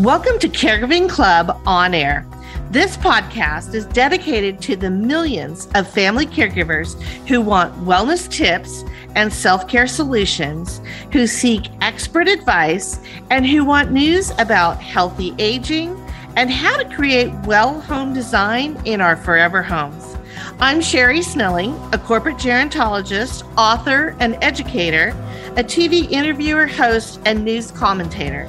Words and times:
Welcome 0.00 0.38
to 0.38 0.48
Caregiving 0.48 1.10
Club 1.10 1.60
On 1.66 1.92
Air. 1.92 2.26
This 2.70 2.96
podcast 2.96 3.74
is 3.74 3.84
dedicated 3.84 4.58
to 4.62 4.74
the 4.74 4.88
millions 4.88 5.68
of 5.74 5.86
family 5.86 6.24
caregivers 6.24 6.98
who 7.28 7.42
want 7.42 7.74
wellness 7.84 8.26
tips 8.26 8.82
and 9.14 9.30
self 9.30 9.68
care 9.68 9.86
solutions, 9.86 10.80
who 11.12 11.26
seek 11.26 11.68
expert 11.82 12.28
advice, 12.28 12.98
and 13.28 13.46
who 13.46 13.62
want 13.62 13.92
news 13.92 14.30
about 14.38 14.80
healthy 14.80 15.34
aging 15.38 16.02
and 16.34 16.50
how 16.50 16.78
to 16.78 16.96
create 16.96 17.34
well 17.44 17.78
home 17.82 18.14
design 18.14 18.80
in 18.86 19.02
our 19.02 19.16
forever 19.16 19.62
homes. 19.62 20.16
I'm 20.60 20.80
Sherri 20.80 21.20
Snelling, 21.20 21.78
a 21.92 21.98
corporate 21.98 22.38
gerontologist, 22.38 23.44
author, 23.58 24.16
and 24.18 24.38
educator, 24.42 25.10
a 25.58 25.62
TV 25.62 26.10
interviewer, 26.10 26.66
host, 26.66 27.20
and 27.26 27.44
news 27.44 27.70
commentator. 27.70 28.48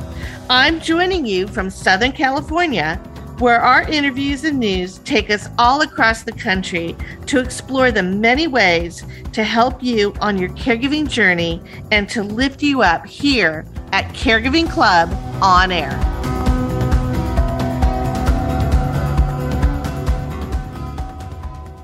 I'm 0.53 0.81
joining 0.81 1.25
you 1.25 1.47
from 1.47 1.69
Southern 1.69 2.11
California, 2.11 2.97
where 3.39 3.61
our 3.61 3.83
interviews 3.83 4.43
and 4.43 4.59
news 4.59 4.97
take 4.97 5.29
us 5.29 5.47
all 5.57 5.79
across 5.79 6.23
the 6.23 6.33
country 6.33 6.93
to 7.27 7.39
explore 7.39 7.89
the 7.89 8.03
many 8.03 8.47
ways 8.47 9.05
to 9.31 9.45
help 9.45 9.81
you 9.81 10.13
on 10.19 10.37
your 10.37 10.49
caregiving 10.49 11.09
journey 11.09 11.61
and 11.93 12.09
to 12.09 12.21
lift 12.21 12.61
you 12.61 12.81
up 12.81 13.05
here 13.05 13.65
at 13.93 14.13
Caregiving 14.13 14.69
Club 14.69 15.09
on 15.41 15.71
air. 15.71 15.97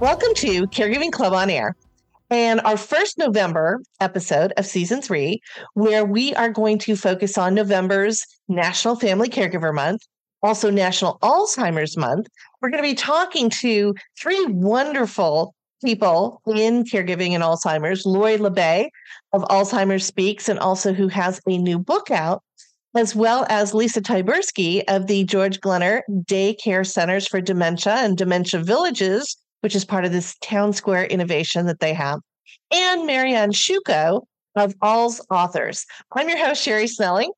Welcome 0.02 0.34
to 0.36 0.68
Caregiving 0.68 1.14
Club 1.14 1.32
on 1.32 1.50
Air 1.50 1.78
and 2.30 2.60
our 2.62 2.78
first 2.78 3.18
November 3.18 3.82
episode 4.02 4.54
of 4.58 4.66
season 4.66 5.02
three, 5.02 5.42
where 5.74 6.06
we 6.06 6.34
are 6.36 6.50
going 6.50 6.78
to 6.80 6.96
focus 6.96 7.38
on 7.38 7.56
November's 7.56 8.26
National 8.48 8.96
Family 8.96 9.30
Caregiver 9.30 9.74
Month, 9.74 10.02
also 10.44 10.70
National 10.70 11.20
Alzheimer's 11.20 11.96
Month. 11.96 12.28
We're 12.62 12.70
going 12.70 12.84
to 12.84 12.90
be 12.90 12.96
talking 12.96 13.50
to 13.62 13.94
three 14.20 14.46
wonderful 14.48 15.56
people 15.84 16.42
in 16.48 16.84
caregiving 16.84 17.32
and 17.32 17.44
Alzheimer's 17.44 18.06
Lori 18.06 18.38
La 18.38 18.50
Bey 18.50 18.92
of 19.32 19.44
Alzheimer's 19.44 20.06
Speaks, 20.06 20.50
and 20.50 20.60
also 20.60 20.94
who 20.94 21.08
has 21.08 21.40
a 21.48 21.58
new 21.58 21.80
book 21.80 22.12
out. 22.12 22.44
As 22.96 23.14
well 23.16 23.46
as 23.48 23.76
Lisa 23.76 24.02
Tyburski 24.02 24.84
of 24.88 25.06
the 25.06 25.24
George 25.24 25.60
Glenner 25.60 26.02
Daycare 26.10 26.86
Centers 26.90 27.28
for 27.28 27.40
Dementia 27.42 27.94
and 27.94 28.18
Dementia 28.18 28.62
Villages, 28.62 29.38
which 29.62 29.76
is 29.76 29.86
part 29.86 30.06
of 30.06 30.12
this 30.12 30.36
town 30.42 30.74
square 30.74 31.06
innovation 31.06 31.66
that 31.66 31.80
they 31.80 31.94
have, 31.94 32.20
and 32.72 33.06
Marianne 33.06 33.52
Sciucco 33.52 34.22
of 34.56 34.78
AlzAuthors. 34.80 35.86
I'm 36.14 36.30
your 36.30 36.38
host, 36.38 36.64
Sherri 36.64 36.88
Snelling. 36.88 37.32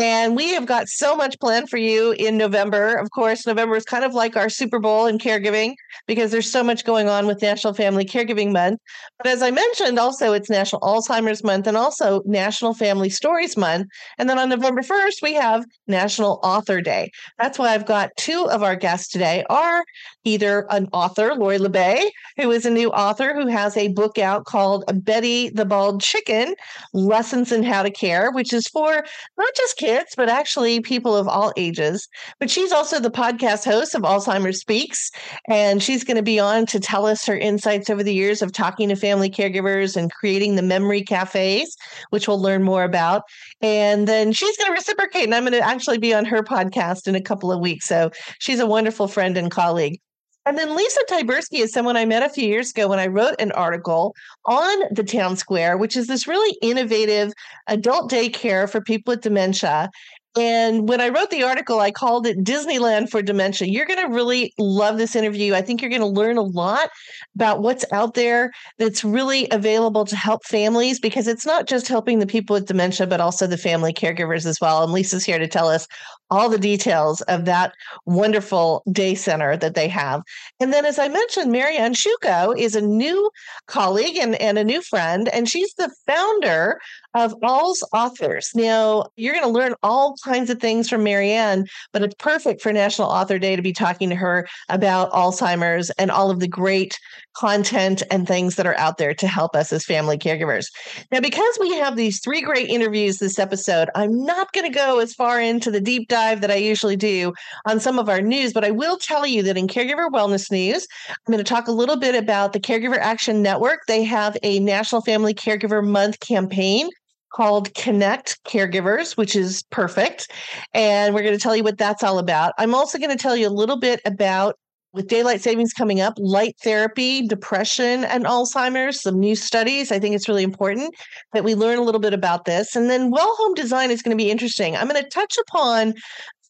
And 0.00 0.34
we 0.34 0.54
have 0.54 0.64
got 0.64 0.88
so 0.88 1.14
much 1.14 1.38
planned 1.38 1.68
for 1.68 1.76
you 1.76 2.12
in 2.12 2.38
November. 2.38 2.94
Of 2.94 3.10
course, 3.10 3.46
November 3.46 3.76
is 3.76 3.84
kind 3.84 4.04
of 4.04 4.14
like 4.14 4.36
our 4.36 4.48
Super 4.48 4.78
Bowl 4.78 5.06
in 5.06 5.18
caregiving 5.18 5.74
because 6.06 6.30
there's 6.30 6.50
so 6.50 6.64
much 6.64 6.86
going 6.86 7.10
on 7.10 7.26
with 7.26 7.42
National 7.42 7.74
Family 7.74 8.06
Caregiving 8.06 8.52
Month. 8.52 8.80
But 9.18 9.26
as 9.26 9.42
I 9.42 9.50
mentioned, 9.50 9.98
also 9.98 10.32
it's 10.32 10.48
National 10.48 10.80
Alzheimer's 10.80 11.44
Month 11.44 11.66
and 11.66 11.76
also 11.76 12.22
National 12.24 12.72
Family 12.72 13.10
Stories 13.10 13.54
Month. 13.54 13.88
And 14.16 14.30
then 14.30 14.38
on 14.38 14.48
November 14.48 14.80
1st, 14.80 15.22
we 15.22 15.34
have 15.34 15.66
National 15.86 16.40
Author 16.42 16.80
Day. 16.80 17.10
That's 17.38 17.58
why 17.58 17.74
I've 17.74 17.86
got 17.86 18.16
two 18.16 18.48
of 18.50 18.62
our 18.62 18.76
guests 18.76 19.08
today 19.08 19.44
are 19.50 19.84
either 20.24 20.66
an 20.70 20.88
author, 20.92 21.34
Lori 21.34 21.58
La 21.58 21.68
Bey, 21.68 22.10
who 22.36 22.50
is 22.50 22.64
a 22.64 22.70
new 22.70 22.90
author 22.90 23.34
who 23.34 23.46
has 23.46 23.76
a 23.76 23.88
book 23.88 24.18
out 24.18 24.44
called 24.44 24.84
Betty 25.04 25.48
the 25.50 25.64
Bald 25.64 26.00
Chicken 26.00 26.54
Lessons 26.92 27.52
in 27.52 27.62
How 27.62 27.82
to 27.82 27.90
Care, 27.90 28.30
which 28.32 28.52
is 28.52 28.66
for 28.68 29.04
not 29.38 29.54
just 29.56 29.76
kids, 29.76 30.14
but 30.16 30.28
actually 30.28 30.80
people 30.80 31.16
of 31.16 31.28
all 31.28 31.52
ages. 31.56 32.08
But 32.38 32.50
she's 32.50 32.72
also 32.72 33.00
the 33.00 33.10
podcast 33.10 33.64
host 33.64 33.94
of 33.94 34.02
Alzheimer's 34.02 34.60
Speaks, 34.60 35.10
and 35.48 35.82
she's 35.82 36.04
going 36.04 36.16
to 36.16 36.22
be 36.22 36.38
on 36.38 36.66
to 36.66 36.78
tell 36.78 37.06
us 37.06 37.26
her 37.26 37.36
insights 37.36 37.90
over 37.90 38.02
the 38.02 38.14
years 38.14 38.42
of 38.42 38.52
talking 38.52 38.88
to 38.88 38.96
family 38.96 39.30
caregivers 39.30 39.96
and 39.96 40.12
creating 40.12 40.56
the 40.56 40.62
memory 40.62 41.02
cafes, 41.02 41.76
which 42.10 42.28
we'll 42.28 42.40
learn 42.40 42.62
more 42.62 42.84
about. 42.84 43.22
And 43.60 44.06
then 44.06 44.32
she's 44.32 44.56
going 44.56 44.68
to 44.68 44.72
reciprocate, 44.72 45.24
and 45.24 45.34
I'm 45.34 45.42
going 45.42 45.52
to 45.52 45.60
actually 45.60 45.98
be 45.98 46.14
on 46.14 46.24
her 46.26 46.42
podcast 46.42 47.08
in 47.08 47.14
a 47.14 47.20
couple 47.20 47.50
of 47.50 47.60
weeks. 47.60 47.86
So 47.86 48.10
she's 48.38 48.60
a 48.60 48.66
wonderful 48.66 49.08
friend 49.08 49.36
and 49.36 49.50
colleague. 49.50 50.00
And 50.44 50.58
then 50.58 50.74
Lisa 50.74 51.00
Tyburski 51.08 51.60
is 51.60 51.72
someone 51.72 51.96
I 51.96 52.04
met 52.04 52.24
a 52.24 52.28
few 52.28 52.46
years 52.46 52.70
ago 52.70 52.88
when 52.88 52.98
I 52.98 53.06
wrote 53.06 53.36
an 53.38 53.52
article 53.52 54.14
on 54.44 54.78
the 54.90 55.04
town 55.04 55.36
square, 55.36 55.76
which 55.76 55.96
is 55.96 56.08
this 56.08 56.26
really 56.26 56.56
innovative 56.60 57.32
adult 57.68 58.10
daycare 58.10 58.68
for 58.68 58.80
people 58.80 59.12
with 59.12 59.20
dementia. 59.20 59.90
And 60.36 60.88
when 60.88 61.00
I 61.00 61.10
wrote 61.10 61.30
the 61.30 61.42
article, 61.42 61.80
I 61.80 61.90
called 61.90 62.26
it 62.26 62.42
Disneyland 62.42 63.10
for 63.10 63.20
Dementia. 63.20 63.68
You're 63.68 63.86
going 63.86 64.00
to 64.00 64.14
really 64.14 64.54
love 64.58 64.96
this 64.96 65.14
interview. 65.14 65.54
I 65.54 65.60
think 65.60 65.82
you're 65.82 65.90
going 65.90 66.00
to 66.00 66.06
learn 66.06 66.38
a 66.38 66.42
lot 66.42 66.88
about 67.34 67.60
what's 67.60 67.84
out 67.92 68.14
there 68.14 68.50
that's 68.78 69.04
really 69.04 69.46
available 69.50 70.06
to 70.06 70.16
help 70.16 70.44
families 70.46 70.98
because 70.98 71.28
it's 71.28 71.44
not 71.44 71.66
just 71.66 71.86
helping 71.86 72.18
the 72.18 72.26
people 72.26 72.54
with 72.54 72.66
dementia, 72.66 73.06
but 73.06 73.20
also 73.20 73.46
the 73.46 73.58
family 73.58 73.92
caregivers 73.92 74.46
as 74.46 74.58
well. 74.60 74.82
And 74.82 74.92
Lisa's 74.92 75.24
here 75.24 75.38
to 75.38 75.48
tell 75.48 75.68
us 75.68 75.86
all 76.30 76.48
the 76.48 76.58
details 76.58 77.20
of 77.22 77.44
that 77.44 77.74
wonderful 78.06 78.82
day 78.90 79.14
center 79.14 79.54
that 79.58 79.74
they 79.74 79.86
have. 79.86 80.22
And 80.60 80.72
then, 80.72 80.86
as 80.86 80.98
I 80.98 81.08
mentioned, 81.08 81.52
Marianne 81.52 81.92
Sciucco 81.92 82.58
is 82.58 82.74
a 82.74 82.80
new 82.80 83.30
colleague 83.66 84.16
and, 84.16 84.34
and 84.36 84.56
a 84.56 84.64
new 84.64 84.80
friend, 84.80 85.28
and 85.28 85.46
she's 85.46 85.74
the 85.74 85.94
founder 86.06 86.80
of 87.14 87.34
AlzAuthors. 87.42 88.54
Now, 88.54 89.08
you're 89.16 89.34
going 89.34 89.46
to 89.46 89.52
learn 89.52 89.74
all 89.82 90.16
kinds 90.22 90.50
of 90.50 90.60
things 90.60 90.88
from 90.88 91.04
Marianne, 91.04 91.66
but 91.92 92.02
it's 92.02 92.14
perfect 92.18 92.62
for 92.62 92.72
National 92.72 93.08
Author 93.08 93.38
Day 93.38 93.56
to 93.56 93.62
be 93.62 93.72
talking 93.72 94.08
to 94.10 94.16
her 94.16 94.46
about 94.68 95.10
Alzheimer's 95.12 95.90
and 95.90 96.10
all 96.10 96.30
of 96.30 96.40
the 96.40 96.48
great 96.48 96.98
content 97.34 98.02
and 98.10 98.26
things 98.26 98.56
that 98.56 98.66
are 98.66 98.76
out 98.76 98.98
there 98.98 99.14
to 99.14 99.26
help 99.26 99.56
us 99.56 99.72
as 99.72 99.84
family 99.84 100.18
caregivers. 100.18 100.66
Now, 101.10 101.20
because 101.20 101.58
we 101.60 101.74
have 101.76 101.96
these 101.96 102.20
three 102.20 102.42
great 102.42 102.68
interviews 102.68 103.18
this 103.18 103.38
episode, 103.38 103.88
I'm 103.94 104.24
not 104.24 104.52
going 104.52 104.70
to 104.70 104.76
go 104.76 104.98
as 104.98 105.14
far 105.14 105.40
into 105.40 105.70
the 105.70 105.80
deep 105.80 106.08
dive 106.08 106.40
that 106.40 106.50
I 106.50 106.56
usually 106.56 106.96
do 106.96 107.32
on 107.66 107.80
some 107.80 107.98
of 107.98 108.08
our 108.08 108.20
news, 108.20 108.52
but 108.52 108.64
I 108.64 108.70
will 108.70 108.98
tell 108.98 109.26
you 109.26 109.42
that 109.44 109.56
in 109.56 109.66
Caregiver 109.66 110.10
Wellness 110.10 110.50
News, 110.50 110.86
I'm 111.08 111.32
going 111.32 111.38
to 111.38 111.44
talk 111.44 111.68
a 111.68 111.72
little 111.72 111.96
bit 111.96 112.14
about 112.14 112.52
the 112.52 112.60
Caregiver 112.60 112.98
Action 112.98 113.42
Network. 113.42 113.80
They 113.86 114.04
have 114.04 114.36
a 114.42 114.60
National 114.60 115.00
Family 115.00 115.34
Caregiver 115.34 115.86
Month 115.86 116.20
campaign 116.20 116.88
called 117.34 117.74
Connect 117.74 118.42
Caregivers, 118.44 119.16
which 119.16 119.34
is 119.34 119.62
perfect. 119.70 120.30
And 120.74 121.14
we're 121.14 121.22
going 121.22 121.36
to 121.36 121.42
tell 121.42 121.56
you 121.56 121.64
what 121.64 121.78
that's 121.78 122.02
all 122.02 122.18
about. 122.18 122.52
I'm 122.58 122.74
also 122.74 122.98
going 122.98 123.10
to 123.10 123.16
tell 123.16 123.36
you 123.36 123.48
a 123.48 123.50
little 123.50 123.78
bit 123.78 124.00
about 124.04 124.56
with 124.92 125.08
daylight 125.08 125.40
savings 125.40 125.72
coming 125.72 126.00
up, 126.00 126.14
light 126.18 126.54
therapy, 126.62 127.26
depression, 127.26 128.04
and 128.04 128.24
Alzheimer's, 128.24 129.00
some 129.00 129.18
new 129.18 129.34
studies. 129.34 129.90
I 129.90 129.98
think 129.98 130.14
it's 130.14 130.28
really 130.28 130.42
important 130.42 130.94
that 131.32 131.44
we 131.44 131.54
learn 131.54 131.78
a 131.78 131.82
little 131.82 132.00
bit 132.00 132.12
about 132.12 132.44
this. 132.44 132.76
And 132.76 132.90
then 132.90 133.10
well 133.10 133.34
home 133.38 133.54
design 133.54 133.90
is 133.90 134.02
going 134.02 134.16
to 134.16 134.22
be 134.22 134.30
interesting. 134.30 134.76
I'm 134.76 134.88
going 134.88 135.02
to 135.02 135.08
touch 135.08 135.38
upon 135.48 135.94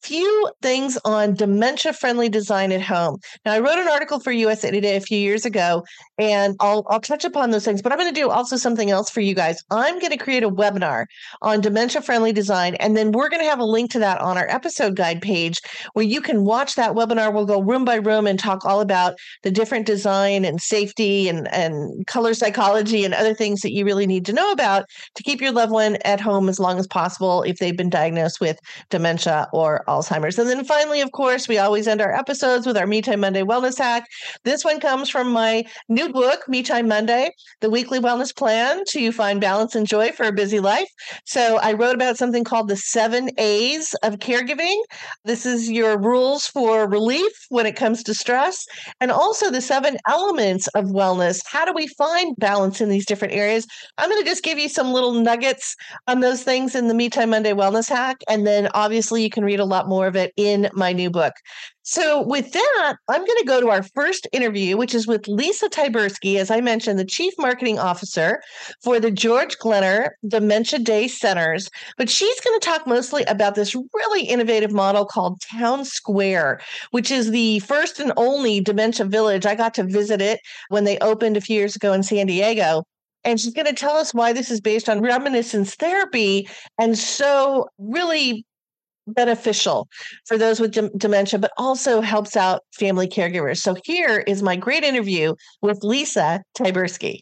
few 0.03 0.51
things 0.63 0.99
on 1.05 1.35
dementia 1.35 1.93
friendly 1.93 2.29
design 2.29 2.73
at 2.73 2.83
home. 2.83 3.19
Now, 3.45 3.53
I 3.53 3.61
wrote 3.61 3.79
an 3.79 3.89
article 3.89 4.21
for 4.21 4.33
USA 4.33 4.71
Today 4.71 4.97
a 4.97 5.01
few 5.01 5.19
years 5.19 5.45
ago, 5.45 5.85
and 6.19 6.57
I'll, 6.61 6.85
I'll 6.89 7.01
touch 7.01 7.25
upon 7.25 7.51
those 7.51 7.65
things, 7.65 7.83
but 7.83 7.93
I'm 7.93 7.99
going 7.99 8.13
to 8.13 8.21
do 8.21 8.31
also 8.31 8.57
something 8.57 8.91
else 8.91 9.11
for 9.11 9.21
you 9.21 9.35
guys. 9.35 9.63
I'm 9.71 9.99
going 9.99 10.11
to 10.11 10.17
create 10.17 10.43
a 10.43 10.51
webinar 10.51 11.07
on 11.41 11.61
dementia 11.61 12.03
friendly 12.03 12.33
design, 12.33 12.75
and 12.77 12.97
then 12.97 13.13
we're 13.13 13.29
going 13.29 13.43
to 13.43 13.49
have 13.49 13.61
a 13.61 13.65
link 13.65 13.91
to 13.93 13.99
that 14.01 14.21
on 14.21 14.37
our 14.37 14.49
episode 14.49 14.97
guide 14.97 15.23
page 15.23 15.61
where 15.93 16.05
you 16.05 16.21
can 16.21 16.45
watch 16.45 16.75
that 16.75 16.95
webinar. 16.95 17.33
We'll 17.33 17.47
go 17.47 17.63
room 17.63 17.85
by 17.85 17.97
room 17.97 18.27
and 18.27 18.39
talk 18.39 18.65
all 18.65 18.81
about 18.81 19.15
the 19.43 19.51
different 19.51 19.87
design 19.87 20.45
and 20.45 20.61
safety 20.61 21.29
and, 21.29 21.49
and 21.53 22.07
color 22.07 22.35
psychology 22.35 23.05
and 23.05 23.15
other 23.15 23.35
things 23.35 23.61
that 23.61 23.73
you 23.73 23.85
really 23.85 24.07
need 24.07 24.27
to 24.27 24.33
know 24.33 24.51
about 24.51 24.87
to 25.15 25.23
keep 25.23 25.41
your 25.41 25.53
loved 25.53 25.73
one 25.73 25.97
at 26.05 26.21
home 26.21 26.49
as 26.49 26.59
long 26.59 26.79
as 26.79 26.87
possible 26.87 27.43
if 27.43 27.59
they've 27.59 27.77
been 27.77 27.91
diagnosed 27.91 28.41
with 28.41 28.59
dementia 28.91 29.47
or 29.53 29.85
Alzheimer's. 29.93 30.39
And 30.39 30.49
then 30.49 30.65
finally, 30.65 31.01
of 31.01 31.13
course, 31.13 31.49
we 31.49 31.59
always 31.59 31.87
end 31.87 32.01
our 32.01 32.15
episodes 32.15 32.67
with 32.67 32.77
our 32.77 32.87
Me 32.87 33.03
Time 33.03 33.21
Monday 33.21 33.43
wellness 33.43 33.79
hack. 33.79 34.07
This 34.45 34.65
one 34.65 34.81
comes 34.81 35.11
from 35.11 35.31
my 35.33 35.65
new 35.89 36.13
book, 36.13 36.49
Me 36.49 36.63
Time 36.63 36.89
Monday, 36.89 37.31
the 37.61 37.71
weekly 37.71 38.01
wellness 38.01 38.35
plan 38.35 38.83
to 38.89 39.13
find 39.13 39.41
balance 39.41 39.75
and 39.75 39.87
joy 39.87 40.13
for 40.13 40.25
a 40.25 40.33
busy 40.33 40.61
life. 40.61 40.89
So 41.25 41.59
I 41.59 41.73
wrote 41.73 41.95
about 41.95 42.17
something 42.17 42.45
called 42.45 42.69
the 42.69 42.77
seven 42.77 43.31
A's 43.39 43.95
of 44.03 44.19
caregiving. 44.19 44.77
This 45.25 45.45
is 45.47 45.71
your 45.71 45.99
rules 45.99 46.47
for 46.47 46.89
relief 46.89 47.33
when 47.51 47.67
it 47.67 47.77
comes 47.77 48.03
to 48.05 48.15
stress, 48.15 48.67
and 49.01 49.11
also 49.11 49.51
the 49.51 49.61
seven 49.61 49.97
elements 50.09 50.69
of 50.69 50.87
wellness. 50.87 51.43
How 51.47 51.65
do 51.65 51.73
we 51.73 51.87
find 51.87 52.35
balance 52.37 52.81
in 52.81 52.89
these 52.89 53.07
different 53.07 53.35
areas? 53.35 53.67
I'm 53.99 54.09
going 54.09 54.23
to 54.23 54.29
just 54.29 54.43
give 54.43 54.59
you 54.59 54.69
some 54.69 54.93
little 54.93 55.13
nuggets 55.13 55.77
on 56.07 56.21
those 56.21 56.43
things 56.43 56.75
in 56.75 56.89
the 56.89 56.95
Me 56.95 57.09
Time 57.09 57.31
Monday 57.31 57.53
wellness 57.53 57.89
hack. 57.89 58.17
And 58.29 58.47
then 58.47 58.69
obviously 58.75 59.23
you 59.23 59.31
can 59.31 59.45
read 59.45 59.61
a 59.61 59.65
lot 59.65 59.82
lot 59.83 59.89
more 59.89 60.07
of 60.07 60.17
it 60.17 60.33
in 60.37 60.69
my 60.75 60.93
new 60.93 61.11
book. 61.11 61.35
So, 61.85 62.23
with 62.23 62.53
that, 62.53 62.97
I'm 63.09 63.25
going 63.25 63.39
to 63.39 63.45
go 63.45 63.61
to 63.61 63.69
our 63.69 63.83
first 63.83 64.29
interview, 64.31 64.77
which 64.77 64.95
is 64.95 65.09
with 65.09 65.27
Lisa 65.27 65.69
Tyburski, 65.69 66.37
as 66.37 66.49
I 66.49 66.61
mentioned, 66.61 66.97
the 66.97 67.05
Chief 67.05 67.35
Marketing 67.39 67.81
Officer 67.81 68.41
for 68.85 69.01
the 69.01 69.11
George 69.11 69.59
Glenner 69.59 70.11
Dementia 70.29 70.79
Day 70.79 71.09
Centers. 71.09 71.69
But 71.99 72.09
she's 72.09 72.41
going 72.41 72.59
to 72.59 72.65
talk 72.65 72.87
mostly 72.87 73.25
about 73.25 73.57
this 73.57 73.75
really 73.75 74.23
innovative 74.23 74.71
model 74.71 75.05
called 75.05 75.41
Town 75.41 75.85
Square, 75.85 76.61
which 76.93 77.11
is 77.11 77.33
the 77.33 77.59
first 77.61 77.99
and 77.99 78.13
only 78.17 78.61
dementia 78.61 79.07
village. 79.07 79.45
I 79.45 79.57
got 79.57 79.75
to 79.75 79.83
visit 79.83 80.21
it 80.21 80.39
when 80.69 80.85
they 80.85 80.99
opened 80.99 81.37
a 81.37 81.41
few 81.41 81.59
years 81.59 81.75
ago 81.75 81.93
in 81.93 82.05
San 82.05 82.29
Diego. 82.29 82.85
And 83.25 83.41
she's 83.41 83.55
going 83.55 83.67
to 83.67 83.73
tell 83.73 83.97
us 83.97 84.15
why 84.15 84.33
this 84.33 84.51
is 84.51 84.61
based 84.61 84.89
on 84.89 85.01
reminiscence 85.01 85.75
therapy 85.77 86.49
and 86.79 86.99
so 86.99 87.69
really 87.79 88.45
beneficial 89.07 89.89
for 90.27 90.39
those 90.39 90.61
with 90.61 90.73
dementia, 90.99 91.39
but 91.39 91.53
also 91.57 92.01
helps 92.01 92.37
out 92.37 92.63
family 92.73 93.09
caregivers. 93.09 93.59
So 93.59 93.77
here 93.85 94.21
is 94.27 94.43
my 94.43 94.57
great 94.57 94.85
interview 94.85 95.35
with 95.61 95.83
Lisa 95.83 96.43
Tyburski. 96.57 97.21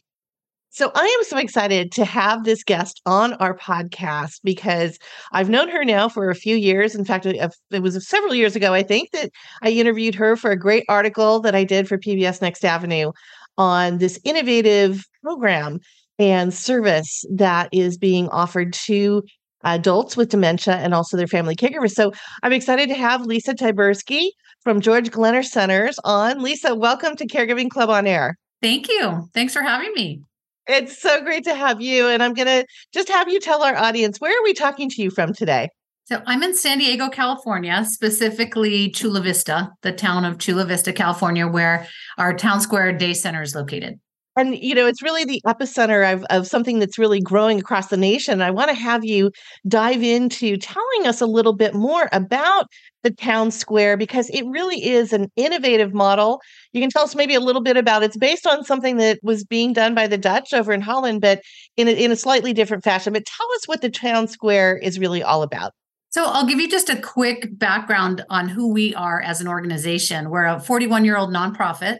So 0.73 0.93
I 0.94 1.05
am 1.05 1.25
so 1.25 1.37
excited 1.37 1.91
to 1.93 2.05
have 2.05 2.44
this 2.44 2.62
guest 2.62 3.03
on 3.05 3.32
our 3.35 3.56
podcast 3.56 4.41
because 4.44 5.00
I've 5.32 5.50
known 5.50 5.69
her 5.69 5.85
now 5.85 6.09
for 6.09 6.31
a 6.31 6.35
few 6.37 6.55
years. 6.55 6.94
In 6.94 7.05
fact, 7.05 7.27
it 7.27 7.41
uh, 7.41 7.81
was 7.81 8.06
several 8.06 8.35
years 8.35 8.55
ago, 8.55 8.73
I 8.73 8.85
think, 8.85 9.11
that 9.11 9.32
I 9.62 9.71
interviewed 9.71 10.15
her 10.15 10.37
for 10.37 10.53
a 10.53 10.59
great 10.59 10.85
article 10.88 11.41
that 11.41 11.56
I 11.56 11.65
did 11.65 11.88
for 11.88 11.99
PBS 11.99 12.41
Next 12.41 12.65
Avenue 12.65 13.11
on 13.59 13.99
this 13.99 14.21
innovative 14.25 15.05
program 15.25 15.81
and 16.21 16.55
service 16.55 17.25
that 17.32 17.69
is 17.73 17.99
being 17.99 18.29
offered 18.29 18.73
to 18.73 19.25
adults 19.65 20.17
with 20.17 20.31
dementia 20.31 20.75
and 20.77 20.95
also 20.95 21.17
their 21.17 21.27
family 21.27 21.57
caregivers. 21.57 21.93
So 21.93 22.12
I'm 22.43 22.53
excited 22.53 22.89
to 22.89 22.95
have 22.95 23.27
Lisa 23.27 23.55
Tyburski 23.55 24.31
from 24.62 24.81
George 24.81 25.11
Glenner 25.11 25.45
Centers 25.45 25.99
on. 26.05 26.43
Lisa, 26.43 26.75
welcome 26.75 27.17
to 27.17 27.27
Caregiving 27.27 27.71
Club 27.71 27.91
on 27.91 28.07
Air. 28.07 28.37
Thank 28.62 28.89
you. 28.89 29.29
Thanks 29.35 29.53
for 29.53 29.62
having 29.62 29.93
me. 29.95 30.23
It's 30.67 31.01
so 31.01 31.23
great 31.23 31.45
to 31.45 31.55
have 31.55 31.81
you. 31.81 32.07
And 32.09 32.23
I'm 32.23 32.35
going 32.35 32.47
to 32.47 32.67
just 32.93 33.09
have 33.09 33.29
you 33.29 33.41
tell 33.41 33.62
our 33.62 33.77
audience 33.77 34.21
where 34.21 34.39
are 34.39 34.45
we 34.45 34.53
talking 34.53 34.89
to 34.91 35.03
you 35.03 35.11
from 35.11 35.33
today? 35.33 35.69
So 36.05 36.21
I'm 36.27 36.43
in 36.43 36.56
San 36.56 36.79
Diego, 36.79 37.09
California, 37.09 37.85
specifically 37.85 38.91
Chula 38.91 39.21
Vista, 39.21 39.71
the 39.83 39.93
town 39.93 40.25
of 40.25 40.39
Chula 40.39 40.65
Vista, 40.65 40.93
California, 40.93 41.47
where 41.47 41.87
our 42.19 42.35
town 42.35 42.61
square 42.61 42.93
day 42.93 43.15
center 43.15 43.43
is 43.43 43.55
located 43.55 44.01
and 44.37 44.56
you 44.56 44.75
know 44.75 44.87
it's 44.87 45.03
really 45.03 45.25
the 45.25 45.43
epicenter 45.47 46.12
of, 46.12 46.25
of 46.31 46.47
something 46.47 46.79
that's 46.79 46.99
really 46.99 47.21
growing 47.21 47.59
across 47.59 47.88
the 47.88 47.97
nation. 47.97 48.41
I 48.41 48.50
want 48.50 48.71
to 48.71 48.77
have 48.77 49.05
you 49.05 49.31
dive 49.67 50.03
into 50.03 50.56
telling 50.56 51.06
us 51.06 51.21
a 51.21 51.27
little 51.27 51.53
bit 51.53 51.75
more 51.75 52.09
about 52.12 52.67
the 53.03 53.11
town 53.11 53.50
square 53.50 53.97
because 53.97 54.29
it 54.31 54.44
really 54.47 54.85
is 54.85 55.12
an 55.12 55.31
innovative 55.37 55.94
model. 55.94 56.41
You 56.73 56.81
can 56.81 56.91
tell 56.91 57.03
us 57.03 57.15
maybe 57.15 57.35
a 57.35 57.41
little 57.41 57.62
bit 57.62 57.77
about 57.77 58.03
it's 58.03 58.17
based 58.17 58.47
on 58.47 58.65
something 58.65 58.99
that 58.99 59.19
was 59.23 59.44
being 59.44 59.73
done 59.73 59.94
by 59.94 60.06
the 60.06 60.19
dutch 60.19 60.53
over 60.53 60.73
in 60.73 60.81
holland 60.81 61.21
but 61.21 61.41
in 61.77 61.88
a, 61.88 61.93
in 61.93 62.12
a 62.12 62.17
slightly 62.17 62.53
different 62.53 62.85
fashion. 62.85 63.12
But 63.12 63.25
tell 63.27 63.47
us 63.56 63.67
what 63.67 63.81
the 63.81 63.91
town 63.91 64.29
square 64.29 64.77
is 64.77 64.99
really 64.99 65.23
all 65.23 65.43
about. 65.43 65.73
So 66.11 66.25
I'll 66.25 66.47
give 66.47 66.59
you 66.59 66.69
just 66.69 66.91
a 66.91 67.00
quick 67.00 67.56
background 67.56 68.25
on 68.31 68.49
who 68.49 68.73
we 68.73 68.94
are 68.97 69.21
as 69.21 69.41
an 69.41 69.47
organization. 69.47 70.29
We're 70.29 70.44
a 70.44 70.61
41 70.61 71.05
year 71.05 71.17
old 71.17 71.31
nonprofit 71.31 71.99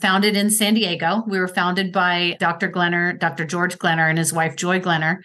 founded 0.00 0.36
in 0.36 0.50
San 0.50 0.74
Diego. 0.74 1.22
We 1.26 1.38
were 1.38 1.48
founded 1.48 1.92
by 1.92 2.36
Dr. 2.40 2.68
Glenner, 2.68 3.18
Dr. 3.18 3.44
George 3.44 3.78
Glenner, 3.78 4.08
and 4.08 4.18
his 4.18 4.32
wife, 4.32 4.56
Joy 4.56 4.80
Glenner. 4.80 5.22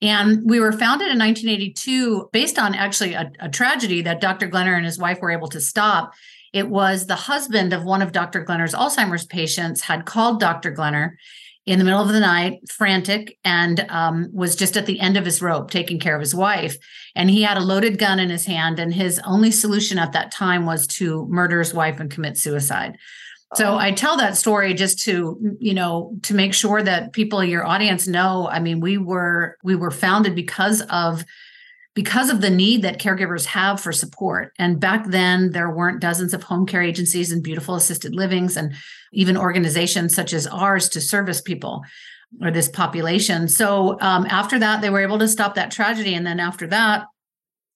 And 0.00 0.42
we 0.44 0.58
were 0.58 0.72
founded 0.72 1.12
in 1.12 1.18
1982 1.18 2.28
based 2.32 2.58
on 2.58 2.74
actually 2.74 3.14
a, 3.14 3.30
a, 3.38 3.48
tragedy 3.48 4.02
that 4.02 4.20
Dr. 4.20 4.48
Glenner 4.48 4.76
and 4.76 4.84
his 4.84 4.98
wife 4.98 5.20
were 5.20 5.30
able 5.30 5.48
to 5.48 5.60
stop. 5.60 6.12
It 6.52 6.68
was 6.68 7.06
the 7.06 7.14
husband 7.14 7.72
of 7.72 7.84
one 7.84 8.02
of 8.02 8.10
Dr. 8.10 8.44
Glenner's 8.44 8.74
Alzheimer's 8.74 9.24
patients 9.24 9.82
had 9.82 10.04
called 10.04 10.40
Dr. 10.40 10.72
Glenner 10.72 11.16
in 11.64 11.78
the 11.78 11.84
middle 11.84 12.02
of 12.02 12.08
the 12.08 12.18
night, 12.18 12.68
frantic, 12.68 13.38
and 13.44 13.86
um, 13.88 14.28
was 14.32 14.56
just 14.56 14.76
at 14.76 14.86
the 14.86 14.98
end 14.98 15.16
of 15.16 15.24
his 15.24 15.40
rope 15.40 15.70
taking 15.70 16.00
care 16.00 16.16
of 16.16 16.20
his 16.20 16.34
wife. 16.34 16.76
And 17.14 17.30
he 17.30 17.42
had 17.42 17.56
a 17.56 17.60
loaded 17.60 17.98
gun 17.98 18.18
in 18.18 18.30
his 18.30 18.46
hand, 18.46 18.80
and 18.80 18.92
his 18.92 19.20
only 19.24 19.52
solution 19.52 19.98
at 19.98 20.12
that 20.12 20.32
time 20.32 20.66
was 20.66 20.86
to 20.88 21.26
murder 21.28 21.60
his 21.60 21.72
wife 21.72 22.00
and 22.00 22.10
commit 22.10 22.36
suicide. 22.36 22.98
So 23.54 23.76
I 23.76 23.92
tell 23.92 24.16
that 24.16 24.36
story 24.36 24.72
just 24.72 25.00
to, 25.00 25.56
you 25.58 25.74
know, 25.74 26.16
to 26.22 26.34
make 26.34 26.54
sure 26.54 26.82
that 26.82 27.12
people 27.12 27.44
your 27.44 27.66
audience 27.66 28.06
know, 28.06 28.48
I 28.48 28.60
mean, 28.60 28.80
we 28.80 28.96
were 28.96 29.58
we 29.62 29.76
were 29.76 29.90
founded 29.90 30.34
because 30.34 30.80
of 30.82 31.24
because 31.94 32.30
of 32.30 32.40
the 32.40 32.50
need 32.50 32.82
that 32.82 32.98
caregivers 32.98 33.44
have 33.44 33.80
for 33.80 33.92
support. 33.92 34.52
And 34.58 34.80
back 34.80 35.06
then 35.08 35.50
there 35.50 35.70
weren't 35.70 36.00
dozens 36.00 36.32
of 36.32 36.42
home 36.42 36.64
care 36.64 36.82
agencies 36.82 37.30
and 37.30 37.42
beautiful 37.42 37.74
assisted 37.74 38.14
livings 38.14 38.56
and 38.56 38.74
even 39.12 39.36
organizations 39.36 40.14
such 40.14 40.32
as 40.32 40.46
ours 40.46 40.88
to 40.90 41.00
service 41.00 41.42
people 41.42 41.82
or 42.40 42.50
this 42.50 42.68
population. 42.68 43.46
So 43.48 43.98
um, 44.00 44.26
after 44.30 44.58
that, 44.58 44.80
they 44.80 44.88
were 44.88 45.02
able 45.02 45.18
to 45.18 45.28
stop 45.28 45.54
that 45.56 45.70
tragedy. 45.70 46.14
And 46.14 46.26
then 46.26 46.40
after 46.40 46.66
that, 46.68 47.06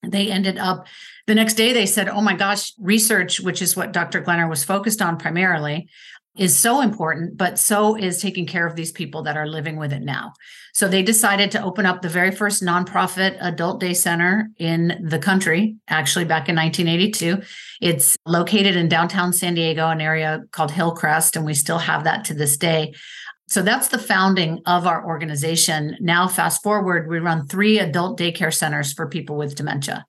they 0.08 0.30
ended 0.30 0.58
up 0.58 0.86
the 1.26 1.34
next 1.34 1.54
day 1.54 1.72
they 1.72 1.86
said 1.86 2.08
oh 2.08 2.20
my 2.20 2.34
gosh 2.34 2.72
research 2.78 3.40
which 3.40 3.60
is 3.60 3.76
what 3.76 3.92
dr 3.92 4.22
glenner 4.22 4.48
was 4.48 4.64
focused 4.64 5.02
on 5.02 5.18
primarily 5.18 5.88
is 6.36 6.54
so 6.54 6.80
important 6.80 7.36
but 7.36 7.58
so 7.58 7.96
is 7.96 8.20
taking 8.20 8.46
care 8.46 8.66
of 8.66 8.76
these 8.76 8.92
people 8.92 9.22
that 9.22 9.36
are 9.36 9.46
living 9.46 9.76
with 9.76 9.92
it 9.92 10.02
now. 10.02 10.32
So 10.74 10.88
they 10.88 11.02
decided 11.02 11.50
to 11.52 11.62
open 11.62 11.86
up 11.86 12.02
the 12.02 12.08
very 12.08 12.30
first 12.30 12.62
nonprofit 12.62 13.38
adult 13.40 13.80
day 13.80 13.94
center 13.94 14.50
in 14.58 15.00
the 15.02 15.18
country 15.18 15.76
actually 15.88 16.26
back 16.26 16.48
in 16.48 16.56
1982 16.56 17.42
it's 17.80 18.16
located 18.26 18.76
in 18.76 18.88
downtown 18.88 19.32
san 19.32 19.54
diego 19.54 19.88
an 19.88 20.00
area 20.00 20.42
called 20.50 20.70
hillcrest 20.70 21.36
and 21.36 21.46
we 21.46 21.54
still 21.54 21.78
have 21.78 22.04
that 22.04 22.24
to 22.26 22.34
this 22.34 22.56
day 22.56 22.92
so 23.48 23.62
that's 23.62 23.88
the 23.88 23.98
founding 23.98 24.60
of 24.66 24.86
our 24.86 25.06
organization. 25.06 25.96
Now, 26.00 26.26
fast 26.26 26.62
forward, 26.62 27.08
we 27.08 27.18
run 27.18 27.46
three 27.46 27.78
adult 27.78 28.18
daycare 28.18 28.52
centers 28.52 28.92
for 28.92 29.08
people 29.08 29.36
with 29.36 29.54
dementia. 29.54 30.04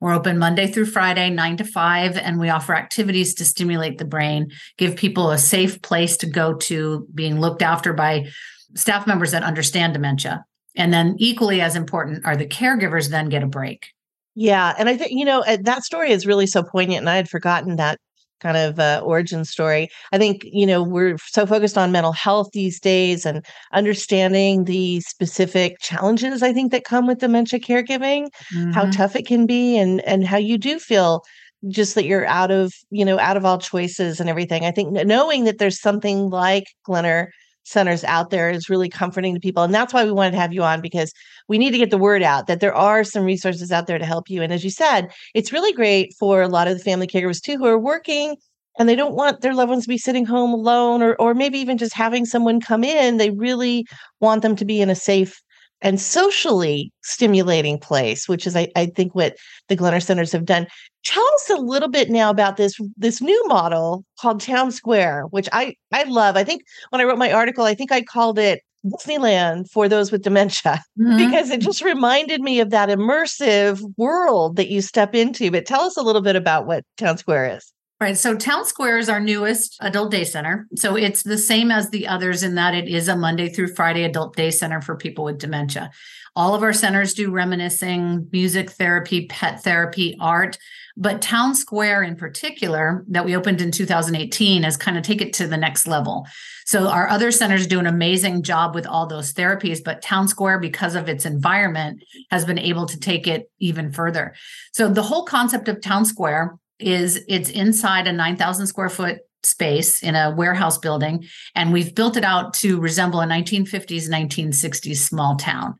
We're 0.00 0.14
open 0.14 0.38
Monday 0.38 0.68
through 0.68 0.86
Friday, 0.86 1.28
nine 1.28 1.56
to 1.56 1.64
five, 1.64 2.16
and 2.16 2.38
we 2.38 2.50
offer 2.50 2.76
activities 2.76 3.34
to 3.34 3.44
stimulate 3.44 3.98
the 3.98 4.04
brain, 4.04 4.52
give 4.76 4.94
people 4.94 5.32
a 5.32 5.38
safe 5.38 5.82
place 5.82 6.16
to 6.18 6.26
go 6.26 6.54
to, 6.54 7.04
being 7.14 7.40
looked 7.40 7.62
after 7.62 7.92
by 7.92 8.28
staff 8.74 9.08
members 9.08 9.32
that 9.32 9.42
understand 9.42 9.94
dementia. 9.94 10.44
And 10.76 10.92
then, 10.92 11.16
equally 11.18 11.60
as 11.60 11.74
important, 11.74 12.24
are 12.24 12.36
the 12.36 12.46
caregivers 12.46 13.10
then 13.10 13.28
get 13.28 13.42
a 13.42 13.48
break. 13.48 13.88
Yeah. 14.36 14.72
And 14.78 14.88
I 14.88 14.96
think, 14.96 15.10
you 15.10 15.24
know, 15.24 15.42
that 15.62 15.82
story 15.82 16.12
is 16.12 16.26
really 16.28 16.46
so 16.46 16.62
poignant. 16.62 17.00
And 17.00 17.10
I 17.10 17.16
had 17.16 17.28
forgotten 17.28 17.74
that 17.74 17.98
kind 18.40 18.56
of 18.56 18.78
uh, 18.78 19.00
origin 19.04 19.44
story. 19.44 19.88
I 20.12 20.18
think, 20.18 20.42
you 20.44 20.66
know, 20.66 20.82
we're 20.82 21.16
so 21.26 21.46
focused 21.46 21.78
on 21.78 21.92
mental 21.92 22.12
health 22.12 22.50
these 22.52 22.80
days 22.80 23.26
and 23.26 23.44
understanding 23.72 24.64
the 24.64 25.00
specific 25.00 25.76
challenges 25.80 26.42
I 26.42 26.52
think 26.52 26.72
that 26.72 26.84
come 26.84 27.06
with 27.06 27.18
dementia 27.18 27.60
caregiving, 27.60 28.28
mm-hmm. 28.54 28.72
how 28.72 28.90
tough 28.90 29.16
it 29.16 29.26
can 29.26 29.46
be 29.46 29.76
and 29.76 30.00
and 30.02 30.26
how 30.26 30.38
you 30.38 30.58
do 30.58 30.78
feel 30.78 31.22
just 31.68 31.94
that 31.96 32.04
you're 32.04 32.26
out 32.26 32.50
of, 32.50 32.72
you 32.90 33.04
know, 33.04 33.18
out 33.18 33.36
of 33.36 33.44
all 33.44 33.58
choices 33.58 34.20
and 34.20 34.30
everything. 34.30 34.64
I 34.64 34.70
think 34.70 34.92
knowing 34.92 35.44
that 35.44 35.58
there's 35.58 35.80
something 35.80 36.30
like 36.30 36.66
Glenner 36.86 37.28
centers 37.68 38.04
out 38.04 38.30
there 38.30 38.50
is 38.50 38.68
really 38.68 38.88
comforting 38.88 39.34
to 39.34 39.40
people. 39.40 39.62
And 39.62 39.74
that's 39.74 39.92
why 39.92 40.04
we 40.04 40.12
wanted 40.12 40.32
to 40.32 40.38
have 40.38 40.52
you 40.52 40.62
on 40.62 40.80
because 40.80 41.12
we 41.48 41.58
need 41.58 41.70
to 41.70 41.78
get 41.78 41.90
the 41.90 41.98
word 41.98 42.22
out 42.22 42.46
that 42.46 42.60
there 42.60 42.74
are 42.74 43.04
some 43.04 43.24
resources 43.24 43.70
out 43.70 43.86
there 43.86 43.98
to 43.98 44.06
help 44.06 44.30
you. 44.30 44.42
And 44.42 44.52
as 44.52 44.64
you 44.64 44.70
said, 44.70 45.10
it's 45.34 45.52
really 45.52 45.72
great 45.72 46.14
for 46.18 46.42
a 46.42 46.48
lot 46.48 46.68
of 46.68 46.76
the 46.76 46.84
family 46.84 47.06
caregivers 47.06 47.42
too 47.42 47.56
who 47.56 47.66
are 47.66 47.78
working 47.78 48.36
and 48.78 48.88
they 48.88 48.96
don't 48.96 49.14
want 49.14 49.40
their 49.40 49.54
loved 49.54 49.70
ones 49.70 49.84
to 49.84 49.88
be 49.88 49.98
sitting 49.98 50.24
home 50.24 50.52
alone 50.52 51.02
or 51.02 51.14
or 51.16 51.34
maybe 51.34 51.58
even 51.58 51.78
just 51.78 51.94
having 51.94 52.24
someone 52.24 52.60
come 52.60 52.84
in. 52.84 53.16
They 53.16 53.30
really 53.30 53.86
want 54.20 54.42
them 54.42 54.56
to 54.56 54.64
be 54.64 54.80
in 54.80 54.88
a 54.88 54.94
safe 54.94 55.40
and 55.80 56.00
socially 56.00 56.92
stimulating 57.02 57.78
place, 57.78 58.28
which 58.28 58.46
is 58.46 58.56
I, 58.56 58.68
I 58.76 58.86
think 58.86 59.14
what 59.14 59.36
the 59.68 59.76
Glenner 59.76 60.02
Centers 60.02 60.32
have 60.32 60.44
done. 60.44 60.66
Tell 61.04 61.26
us 61.36 61.50
a 61.50 61.56
little 61.56 61.88
bit 61.88 62.10
now 62.10 62.30
about 62.30 62.56
this 62.56 62.78
this 62.96 63.20
new 63.20 63.46
model 63.46 64.04
called 64.20 64.40
Town 64.40 64.70
Square, 64.72 65.24
which 65.30 65.48
I 65.52 65.74
I 65.92 66.04
love. 66.04 66.36
I 66.36 66.44
think 66.44 66.62
when 66.90 67.00
I 67.00 67.04
wrote 67.04 67.18
my 67.18 67.32
article, 67.32 67.64
I 67.64 67.74
think 67.74 67.92
I 67.92 68.02
called 68.02 68.38
it 68.38 68.62
Disneyland 68.86 69.70
for 69.70 69.88
those 69.88 70.12
with 70.12 70.22
dementia 70.22 70.82
mm-hmm. 70.98 71.16
because 71.16 71.50
it 71.50 71.60
just 71.60 71.82
reminded 71.82 72.40
me 72.40 72.60
of 72.60 72.70
that 72.70 72.88
immersive 72.88 73.80
world 73.96 74.56
that 74.56 74.68
you 74.68 74.80
step 74.80 75.14
into. 75.14 75.50
But 75.50 75.66
tell 75.66 75.82
us 75.82 75.96
a 75.96 76.02
little 76.02 76.22
bit 76.22 76.36
about 76.36 76.66
what 76.66 76.84
Town 76.96 77.18
Square 77.18 77.56
is. 77.56 77.72
Right. 78.00 78.16
So 78.16 78.36
Town 78.36 78.64
Square 78.64 78.98
is 78.98 79.08
our 79.08 79.18
newest 79.18 79.76
adult 79.80 80.12
day 80.12 80.22
center. 80.22 80.68
So 80.76 80.94
it's 80.94 81.24
the 81.24 81.36
same 81.36 81.72
as 81.72 81.90
the 81.90 82.06
others 82.06 82.44
in 82.44 82.54
that 82.54 82.72
it 82.72 82.86
is 82.86 83.08
a 83.08 83.16
Monday 83.16 83.48
through 83.48 83.74
Friday 83.74 84.04
adult 84.04 84.36
day 84.36 84.52
center 84.52 84.80
for 84.80 84.94
people 84.94 85.24
with 85.24 85.38
dementia. 85.38 85.90
All 86.36 86.54
of 86.54 86.62
our 86.62 86.72
centers 86.72 87.12
do 87.12 87.32
reminiscing, 87.32 88.28
music 88.30 88.70
therapy, 88.70 89.26
pet 89.26 89.64
therapy, 89.64 90.16
art. 90.20 90.58
But 90.96 91.20
Town 91.20 91.56
Square 91.56 92.04
in 92.04 92.14
particular, 92.14 93.04
that 93.08 93.24
we 93.24 93.34
opened 93.34 93.60
in 93.60 93.72
2018, 93.72 94.62
has 94.62 94.76
kind 94.76 94.96
of 94.96 95.02
take 95.02 95.20
it 95.20 95.32
to 95.34 95.48
the 95.48 95.56
next 95.56 95.88
level. 95.88 96.24
So 96.66 96.88
our 96.88 97.08
other 97.08 97.32
centers 97.32 97.66
do 97.66 97.80
an 97.80 97.86
amazing 97.86 98.44
job 98.44 98.76
with 98.76 98.86
all 98.86 99.06
those 99.06 99.32
therapies, 99.32 99.82
but 99.82 100.02
Town 100.02 100.28
Square, 100.28 100.60
because 100.60 100.94
of 100.94 101.08
its 101.08 101.26
environment, 101.26 102.04
has 102.30 102.44
been 102.44 102.58
able 102.58 102.86
to 102.86 102.98
take 102.98 103.26
it 103.26 103.50
even 103.58 103.92
further. 103.92 104.34
So 104.72 104.88
the 104.88 105.02
whole 105.02 105.24
concept 105.24 105.66
of 105.66 105.80
Town 105.80 106.04
Square 106.04 106.58
is 106.78 107.24
it's 107.28 107.50
inside 107.50 108.06
a 108.06 108.12
9,000 108.12 108.66
square 108.66 108.88
foot 108.88 109.18
space 109.44 110.02
in 110.02 110.16
a 110.16 110.34
warehouse 110.36 110.78
building 110.78 111.24
and 111.54 111.72
we've 111.72 111.94
built 111.94 112.16
it 112.16 112.24
out 112.24 112.52
to 112.54 112.80
resemble 112.80 113.20
a 113.20 113.26
1950s 113.26 114.08
1960s 114.08 114.96
small 114.96 115.36
town. 115.36 115.76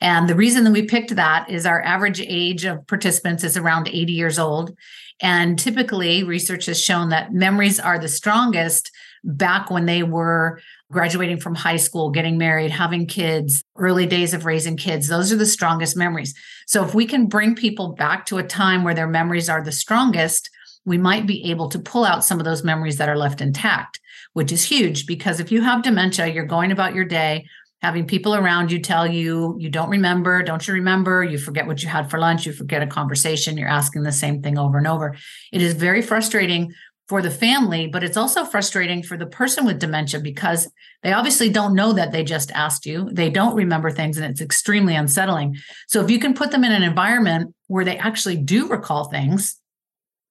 And 0.00 0.28
the 0.28 0.34
reason 0.34 0.64
that 0.64 0.72
we 0.72 0.82
picked 0.82 1.14
that 1.16 1.50
is 1.50 1.66
our 1.66 1.82
average 1.82 2.20
age 2.20 2.64
of 2.64 2.86
participants 2.86 3.44
is 3.44 3.56
around 3.56 3.88
80 3.88 4.12
years 4.12 4.38
old. 4.38 4.76
And 5.20 5.58
typically 5.58 6.24
research 6.24 6.66
has 6.66 6.82
shown 6.82 7.10
that 7.10 7.32
memories 7.32 7.78
are 7.78 7.98
the 7.98 8.08
strongest 8.08 8.90
back 9.24 9.70
when 9.70 9.86
they 9.86 10.02
were 10.02 10.60
graduating 10.92 11.40
from 11.40 11.54
high 11.54 11.76
school, 11.76 12.10
getting 12.10 12.38
married, 12.38 12.70
having 12.70 13.06
kids, 13.06 13.64
early 13.76 14.06
days 14.06 14.34
of 14.34 14.44
raising 14.44 14.76
kids. 14.76 15.08
Those 15.08 15.32
are 15.32 15.36
the 15.36 15.46
strongest 15.46 15.96
memories. 15.96 16.34
So 16.66 16.84
if 16.84 16.94
we 16.94 17.06
can 17.06 17.26
bring 17.26 17.56
people 17.56 17.94
back 17.94 18.26
to 18.26 18.38
a 18.38 18.42
time 18.42 18.84
where 18.84 18.94
their 18.94 19.08
memories 19.08 19.48
are 19.48 19.64
the 19.64 19.72
strongest, 19.72 20.50
we 20.84 20.98
might 20.98 21.26
be 21.26 21.50
able 21.50 21.68
to 21.70 21.78
pull 21.78 22.04
out 22.04 22.24
some 22.24 22.38
of 22.38 22.44
those 22.44 22.62
memories 22.62 22.98
that 22.98 23.08
are 23.08 23.16
left 23.16 23.40
intact, 23.40 24.00
which 24.34 24.52
is 24.52 24.64
huge 24.64 25.06
because 25.06 25.40
if 25.40 25.50
you 25.50 25.62
have 25.62 25.82
dementia, 25.82 26.26
you're 26.26 26.44
going 26.44 26.70
about 26.70 26.94
your 26.94 27.04
day 27.04 27.46
having 27.82 28.06
people 28.06 28.34
around 28.34 28.70
you 28.70 28.78
tell 28.78 29.06
you 29.06 29.56
you 29.58 29.68
don't 29.68 29.90
remember 29.90 30.42
don't 30.42 30.66
you 30.66 30.74
remember 30.74 31.24
you 31.24 31.36
forget 31.36 31.66
what 31.66 31.82
you 31.82 31.88
had 31.88 32.08
for 32.08 32.18
lunch 32.18 32.46
you 32.46 32.52
forget 32.52 32.82
a 32.82 32.86
conversation 32.86 33.58
you're 33.58 33.68
asking 33.68 34.04
the 34.04 34.12
same 34.12 34.40
thing 34.40 34.56
over 34.56 34.78
and 34.78 34.86
over 34.86 35.16
it 35.52 35.60
is 35.60 35.74
very 35.74 36.00
frustrating 36.00 36.72
for 37.08 37.20
the 37.20 37.30
family, 37.30 37.86
but 37.86 38.04
it's 38.04 38.16
also 38.16 38.44
frustrating 38.44 39.02
for 39.02 39.16
the 39.16 39.26
person 39.26 39.66
with 39.66 39.78
dementia 39.78 40.20
because 40.20 40.70
they 41.02 41.12
obviously 41.12 41.48
don't 41.48 41.74
know 41.74 41.92
that 41.92 42.12
they 42.12 42.22
just 42.22 42.50
asked 42.52 42.86
you. 42.86 43.08
They 43.12 43.28
don't 43.28 43.56
remember 43.56 43.90
things 43.90 44.16
and 44.16 44.26
it's 44.30 44.40
extremely 44.40 44.94
unsettling. 44.94 45.56
So 45.88 46.02
if 46.02 46.10
you 46.10 46.18
can 46.18 46.34
put 46.34 46.52
them 46.52 46.64
in 46.64 46.72
an 46.72 46.82
environment 46.82 47.54
where 47.66 47.84
they 47.84 47.98
actually 47.98 48.36
do 48.36 48.68
recall 48.68 49.04
things, 49.04 49.58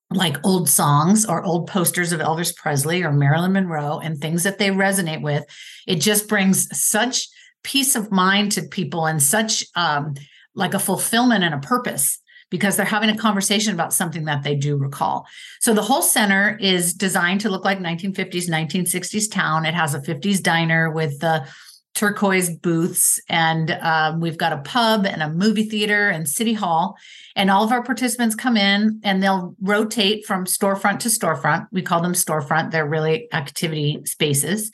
like 0.09 0.45
old 0.45 0.69
songs 0.69 1.25
or 1.25 1.43
old 1.43 1.67
posters 1.67 2.11
of 2.11 2.19
Elvis 2.19 2.55
Presley 2.55 3.03
or 3.03 3.11
Marilyn 3.11 3.53
Monroe 3.53 3.99
and 3.99 4.19
things 4.19 4.43
that 4.43 4.57
they 4.57 4.69
resonate 4.69 5.21
with, 5.21 5.45
it 5.87 6.01
just 6.01 6.27
brings 6.27 6.67
such 6.77 7.27
peace 7.63 7.95
of 7.95 8.11
mind 8.11 8.51
to 8.53 8.63
people 8.63 9.05
and 9.05 9.21
such 9.21 9.63
um, 9.75 10.15
like 10.55 10.73
a 10.73 10.79
fulfillment 10.79 11.43
and 11.43 11.53
a 11.53 11.59
purpose 11.59 12.20
because 12.51 12.75
they're 12.75 12.85
having 12.85 13.09
a 13.09 13.17
conversation 13.17 13.73
about 13.73 13.93
something 13.93 14.25
that 14.25 14.43
they 14.43 14.53
do 14.55 14.77
recall. 14.77 15.25
So 15.59 15.73
the 15.73 15.81
whole 15.81 16.03
center 16.03 16.57
is 16.61 16.93
designed 16.93 17.41
to 17.41 17.49
look 17.49 17.65
like 17.65 17.79
1950s, 17.79 18.47
1960s 18.47 19.31
town. 19.31 19.65
It 19.65 19.73
has 19.73 19.95
a 19.95 19.99
50s 19.99 20.43
diner 20.43 20.91
with 20.91 21.19
the 21.19 21.47
turquoise 21.93 22.49
booths 22.49 23.19
and 23.27 23.71
um, 23.81 24.21
we've 24.21 24.37
got 24.37 24.53
a 24.53 24.59
pub 24.59 25.05
and 25.05 25.21
a 25.21 25.29
movie 25.29 25.67
theater 25.67 26.09
and 26.09 26.27
city 26.27 26.53
hall 26.53 26.95
and 27.35 27.51
all 27.51 27.65
of 27.65 27.71
our 27.73 27.83
participants 27.83 28.33
come 28.33 28.55
in 28.55 29.01
and 29.03 29.21
they'll 29.21 29.53
rotate 29.61 30.25
from 30.25 30.45
storefront 30.45 30.99
to 30.99 31.09
storefront 31.09 31.67
we 31.73 31.81
call 31.81 32.01
them 32.01 32.13
storefront 32.13 32.71
they're 32.71 32.87
really 32.87 33.27
activity 33.33 33.99
spaces 34.05 34.71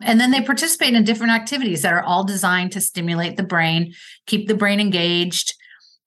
and 0.00 0.20
then 0.20 0.30
they 0.30 0.40
participate 0.40 0.94
in 0.94 1.02
different 1.02 1.32
activities 1.32 1.82
that 1.82 1.92
are 1.92 2.04
all 2.04 2.22
designed 2.22 2.70
to 2.70 2.80
stimulate 2.80 3.36
the 3.36 3.42
brain 3.42 3.92
keep 4.26 4.46
the 4.46 4.54
brain 4.54 4.78
engaged 4.78 5.54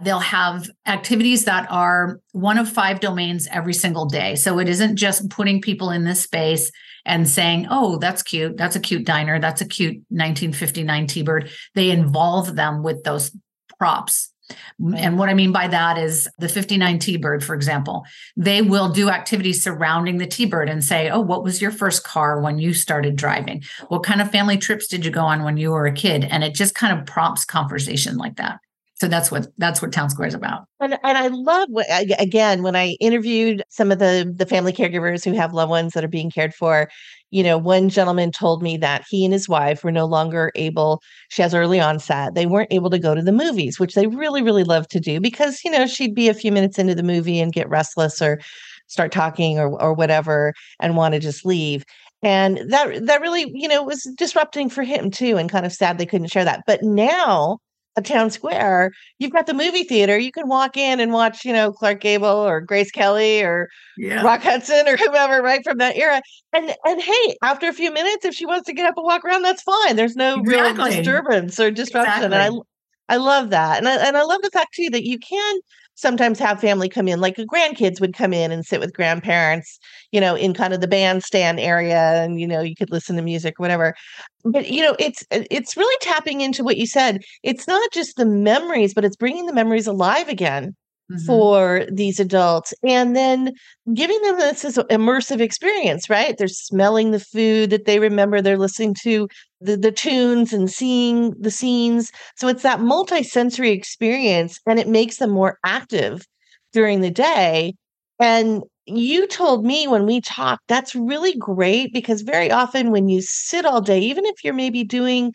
They'll 0.01 0.19
have 0.19 0.69
activities 0.85 1.45
that 1.45 1.71
are 1.71 2.19
one 2.33 2.57
of 2.57 2.69
five 2.69 2.99
domains 2.99 3.47
every 3.49 3.73
single 3.73 4.05
day. 4.05 4.35
So 4.35 4.59
it 4.59 4.67
isn't 4.67 4.97
just 4.97 5.29
putting 5.29 5.61
people 5.61 5.89
in 5.89 6.03
this 6.03 6.21
space 6.21 6.71
and 7.05 7.29
saying, 7.29 7.67
oh, 7.69 7.97
that's 7.97 8.23
cute. 8.23 8.57
That's 8.57 8.75
a 8.75 8.79
cute 8.79 9.05
diner. 9.05 9.39
That's 9.39 9.61
a 9.61 9.67
cute 9.67 9.95
1959 10.09 11.07
T 11.07 11.21
Bird. 11.21 11.49
They 11.75 11.91
involve 11.91 12.55
them 12.55 12.83
with 12.83 13.03
those 13.03 13.31
props. 13.77 14.31
And 14.79 15.17
what 15.17 15.29
I 15.29 15.33
mean 15.33 15.51
by 15.51 15.67
that 15.69 15.97
is 15.97 16.27
the 16.37 16.49
59 16.49 16.99
T 16.99 17.17
Bird, 17.17 17.43
for 17.43 17.55
example, 17.55 18.05
they 18.35 18.61
will 18.61 18.89
do 18.89 19.09
activities 19.09 19.63
surrounding 19.63 20.17
the 20.17 20.27
T 20.27 20.45
Bird 20.45 20.69
and 20.69 20.83
say, 20.83 21.09
Oh, 21.09 21.21
what 21.21 21.43
was 21.43 21.61
your 21.61 21.71
first 21.71 22.03
car 22.03 22.41
when 22.41 22.59
you 22.59 22.73
started 22.73 23.15
driving? 23.15 23.63
What 23.87 24.03
kind 24.03 24.21
of 24.21 24.29
family 24.29 24.57
trips 24.57 24.87
did 24.87 25.05
you 25.05 25.11
go 25.11 25.21
on 25.21 25.43
when 25.43 25.57
you 25.57 25.71
were 25.71 25.87
a 25.87 25.93
kid? 25.93 26.25
And 26.25 26.43
it 26.43 26.53
just 26.53 26.75
kind 26.75 26.97
of 26.97 27.07
prompts 27.07 27.45
conversation 27.45 28.17
like 28.17 28.35
that 28.35 28.59
so 29.05 29.09
that's 29.09 29.31
what 29.31 29.47
that's 29.57 29.81
what 29.81 29.91
town 29.91 30.09
square 30.09 30.27
is 30.27 30.33
about. 30.33 30.65
And, 30.79 30.97
and 31.03 31.17
i 31.17 31.27
love 31.27 31.69
what 31.69 31.85
again 32.19 32.63
when 32.63 32.75
i 32.75 32.97
interviewed 32.99 33.63
some 33.69 33.91
of 33.91 33.99
the 33.99 34.33
the 34.35 34.45
family 34.45 34.73
caregivers 34.73 35.23
who 35.23 35.33
have 35.33 35.53
loved 35.53 35.69
ones 35.69 35.93
that 35.93 36.03
are 36.03 36.09
being 36.09 36.31
cared 36.31 36.53
for 36.53 36.89
you 37.31 37.43
know 37.43 37.57
one 37.57 37.89
gentleman 37.89 38.31
told 38.31 38.61
me 38.61 38.77
that 38.77 39.05
he 39.09 39.23
and 39.23 39.33
his 39.33 39.47
wife 39.47 39.83
were 39.83 39.91
no 39.91 40.05
longer 40.05 40.51
able 40.55 41.01
she 41.29 41.41
has 41.41 41.53
early 41.53 41.79
onset 41.79 42.35
they 42.35 42.45
weren't 42.45 42.71
able 42.73 42.89
to 42.89 42.99
go 42.99 43.15
to 43.15 43.21
the 43.21 43.31
movies 43.31 43.79
which 43.79 43.93
they 43.93 44.07
really 44.07 44.41
really 44.41 44.63
love 44.63 44.87
to 44.87 44.99
do 44.99 45.19
because 45.19 45.61
you 45.63 45.71
know 45.71 45.85
she'd 45.85 46.15
be 46.15 46.27
a 46.27 46.33
few 46.33 46.51
minutes 46.51 46.77
into 46.77 46.95
the 46.95 47.03
movie 47.03 47.39
and 47.39 47.53
get 47.53 47.69
restless 47.69 48.21
or 48.21 48.39
start 48.87 49.11
talking 49.11 49.59
or 49.59 49.81
or 49.81 49.93
whatever 49.93 50.53
and 50.79 50.95
want 50.95 51.13
to 51.13 51.19
just 51.19 51.45
leave. 51.45 51.83
And 52.21 52.59
that 52.69 53.05
that 53.05 53.21
really 53.21 53.51
you 53.53 53.67
know 53.67 53.83
was 53.83 54.03
disrupting 54.17 54.69
for 54.69 54.83
him 54.83 55.11
too 55.11 55.37
and 55.37 55.49
kind 55.49 55.65
of 55.65 55.73
sad 55.73 55.97
they 55.97 56.05
couldn't 56.05 56.31
share 56.31 56.45
that. 56.45 56.63
But 56.65 56.81
now 56.83 57.59
a 57.97 58.01
town 58.01 58.29
square, 58.29 58.91
you've 59.19 59.31
got 59.31 59.45
the 59.45 59.53
movie 59.53 59.83
theater. 59.83 60.17
You 60.17 60.31
can 60.31 60.47
walk 60.47 60.75
in 60.75 60.99
and 60.99 61.13
watch, 61.13 61.45
you 61.45 61.53
know, 61.53 61.71
Clark 61.71 62.01
Gable 62.01 62.27
or 62.27 62.59
Grace 62.61 62.91
Kelly 62.91 63.41
or 63.41 63.69
yeah. 63.97 64.21
Rock 64.21 64.41
Hudson 64.41 64.87
or 64.87 64.97
whoever, 64.97 65.41
right 65.41 65.63
from 65.63 65.77
that 65.77 65.95
era. 65.95 66.21
And 66.53 66.75
and 66.85 67.01
hey, 67.01 67.37
after 67.41 67.67
a 67.67 67.73
few 67.73 67.91
minutes, 67.91 68.25
if 68.25 68.35
she 68.35 68.45
wants 68.45 68.65
to 68.67 68.73
get 68.73 68.85
up 68.85 68.97
and 68.97 69.05
walk 69.05 69.23
around, 69.23 69.43
that's 69.43 69.63
fine. 69.63 69.95
There's 69.95 70.15
no 70.15 70.39
exactly. 70.39 70.83
real 70.83 70.97
disturbance 70.97 71.59
or 71.59 71.71
disruption. 71.71 72.31
Exactly. 72.31 72.37
And 72.37 72.63
I 73.09 73.15
I 73.15 73.17
love 73.17 73.49
that. 73.51 73.77
And 73.77 73.87
I 73.87 73.95
and 74.07 74.17
I 74.17 74.23
love 74.23 74.41
the 74.41 74.49
fact 74.49 74.73
too 74.73 74.89
that 74.91 75.05
you 75.05 75.19
can 75.19 75.59
sometimes 75.95 76.39
have 76.39 76.61
family 76.61 76.87
come 76.89 77.07
in, 77.07 77.19
like 77.19 77.37
grandkids 77.37 77.99
would 77.99 78.13
come 78.13 78.33
in 78.33 78.51
and 78.51 78.65
sit 78.65 78.79
with 78.79 78.93
grandparents, 78.93 79.79
you 80.11 80.21
know, 80.21 80.35
in 80.35 80.53
kind 80.53 80.73
of 80.73 80.81
the 80.81 80.87
bandstand 80.87 81.59
area, 81.59 82.23
and 82.23 82.39
you 82.39 82.47
know, 82.47 82.61
you 82.61 82.75
could 82.75 82.91
listen 82.91 83.15
to 83.15 83.21
music 83.21 83.59
or 83.59 83.63
whatever. 83.63 83.95
But 84.43 84.69
you 84.69 84.81
know, 84.81 84.95
it's 84.99 85.23
uh, 85.31 85.43
it's 85.49 85.75
really 85.75 85.97
tapping 86.01 86.41
into 86.41 86.63
what 86.63 86.77
you 86.77 86.85
said. 86.85 87.21
It's 87.43 87.67
not 87.67 87.91
just 87.91 88.17
the 88.17 88.25
memories, 88.25 88.93
but 88.93 89.05
it's 89.05 89.15
bringing 89.15 89.45
the 89.45 89.53
memories 89.53 89.87
alive 89.87 90.29
again. 90.29 90.75
Mm-hmm. 91.11 91.23
for 91.27 91.85
these 91.91 92.19
adults 92.19 92.73
and 92.81 93.15
then 93.15 93.53
giving 93.93 94.19
them 94.23 94.39
this, 94.39 94.63
immersive 94.63 95.39
experience 95.39 96.09
right? 96.09 96.35
They're 96.35 96.47
smelling 96.47 97.11
the 97.11 97.19
food 97.19 97.69
that 97.69 97.85
they 97.85 97.99
remember 97.99 98.41
they're 98.41 98.57
listening 98.57 98.95
to 99.03 99.27
the, 99.61 99.77
the 99.77 99.91
tunes 99.91 100.51
and 100.51 100.67
seeing 100.67 101.35
the 101.39 101.51
scenes. 101.51 102.11
So 102.37 102.47
it's 102.47 102.63
that 102.63 102.79
multi-sensory 102.79 103.69
experience 103.69 104.59
and 104.65 104.79
it 104.79 104.87
makes 104.87 105.17
them 105.17 105.29
more 105.29 105.59
active 105.63 106.25
during 106.73 107.01
the 107.01 107.11
day. 107.11 107.75
And 108.19 108.63
you 108.87 109.27
told 109.27 109.63
me 109.63 109.87
when 109.87 110.05
we 110.05 110.21
talked 110.21 110.63
that's 110.67 110.95
really 110.95 111.35
great 111.35 111.93
because 111.93 112.21
very 112.21 112.51
often 112.51 112.91
when 112.91 113.09
you 113.09 113.21
sit 113.21 113.65
all 113.65 113.81
day 113.81 113.99
even 113.99 114.25
if 114.25 114.43
you're 114.43 114.53
maybe 114.53 114.83
doing 114.83 115.33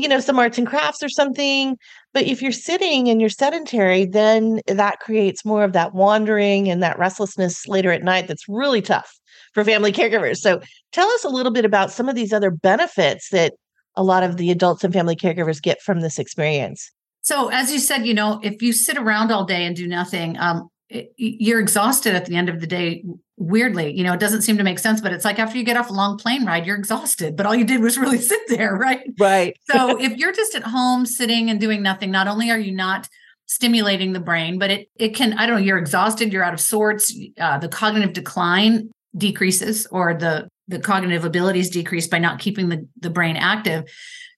you 0.00 0.08
know 0.08 0.20
some 0.20 0.38
arts 0.38 0.58
and 0.58 0.66
crafts 0.66 1.02
or 1.02 1.08
something 1.08 1.76
but 2.14 2.26
if 2.26 2.40
you're 2.40 2.52
sitting 2.52 3.08
and 3.08 3.20
you're 3.20 3.30
sedentary, 3.30 4.04
then 4.06 4.60
that 4.66 5.00
creates 5.00 5.44
more 5.44 5.62
of 5.62 5.72
that 5.74 5.94
wandering 5.94 6.68
and 6.68 6.82
that 6.82 6.98
restlessness 6.98 7.66
later 7.68 7.92
at 7.92 8.02
night 8.02 8.26
that's 8.26 8.48
really 8.48 8.82
tough 8.82 9.18
for 9.52 9.62
family 9.64 9.92
caregivers. 9.92 10.38
So 10.38 10.60
tell 10.92 11.08
us 11.08 11.24
a 11.24 11.28
little 11.28 11.52
bit 11.52 11.64
about 11.64 11.92
some 11.92 12.08
of 12.08 12.14
these 12.14 12.32
other 12.32 12.50
benefits 12.50 13.28
that 13.30 13.54
a 13.94 14.02
lot 14.02 14.22
of 14.22 14.36
the 14.36 14.50
adults 14.50 14.84
and 14.84 14.92
family 14.92 15.16
caregivers 15.16 15.60
get 15.60 15.82
from 15.82 16.00
this 16.00 16.18
experience. 16.18 16.90
So, 17.20 17.48
as 17.48 17.70
you 17.72 17.78
said, 17.78 18.06
you 18.06 18.14
know, 18.14 18.40
if 18.42 18.62
you 18.62 18.72
sit 18.72 18.96
around 18.96 19.30
all 19.30 19.44
day 19.44 19.64
and 19.64 19.76
do 19.76 19.86
nothing, 19.86 20.38
um, 20.38 20.68
you're 21.16 21.60
exhausted 21.60 22.14
at 22.14 22.26
the 22.26 22.34
end 22.34 22.48
of 22.48 22.60
the 22.60 22.66
day 22.66 23.04
weirdly 23.36 23.94
you 23.96 24.02
know 24.02 24.12
it 24.12 24.20
doesn't 24.20 24.42
seem 24.42 24.56
to 24.56 24.64
make 24.64 24.78
sense 24.78 25.00
but 25.00 25.12
it's 25.12 25.24
like 25.24 25.38
after 25.38 25.58
you 25.58 25.64
get 25.64 25.76
off 25.76 25.90
a 25.90 25.92
long 25.92 26.16
plane 26.16 26.46
ride 26.46 26.66
you're 26.66 26.76
exhausted 26.76 27.36
but 27.36 27.44
all 27.44 27.54
you 27.54 27.64
did 27.64 27.80
was 27.80 27.98
really 27.98 28.18
sit 28.32 28.40
there 28.48 28.74
right? 28.74 29.00
Right. 29.18 29.56
So 29.70 30.00
if 30.00 30.16
you're 30.16 30.32
just 30.32 30.54
at 30.54 30.62
home 30.62 31.04
sitting 31.04 31.50
and 31.50 31.60
doing 31.60 31.82
nothing 31.82 32.10
not 32.10 32.26
only 32.26 32.50
are 32.50 32.58
you 32.58 32.72
not 32.72 33.08
stimulating 33.46 34.12
the 34.12 34.20
brain 34.20 34.58
but 34.58 34.70
it 34.70 34.88
it 34.96 35.14
can 35.14 35.32
i 35.38 35.46
don't 35.46 35.56
know 35.56 35.62
you're 35.62 35.78
exhausted 35.78 36.32
you're 36.32 36.44
out 36.44 36.52
of 36.52 36.60
sorts 36.60 37.14
uh, 37.40 37.58
the 37.58 37.68
cognitive 37.68 38.12
decline 38.12 38.90
decreases 39.16 39.86
or 39.90 40.14
the 40.14 40.48
the 40.68 40.78
cognitive 40.78 41.24
abilities 41.24 41.70
decrease 41.70 42.06
by 42.06 42.18
not 42.18 42.38
keeping 42.38 42.68
the, 42.68 42.86
the 43.00 43.10
brain 43.10 43.36
active. 43.36 43.84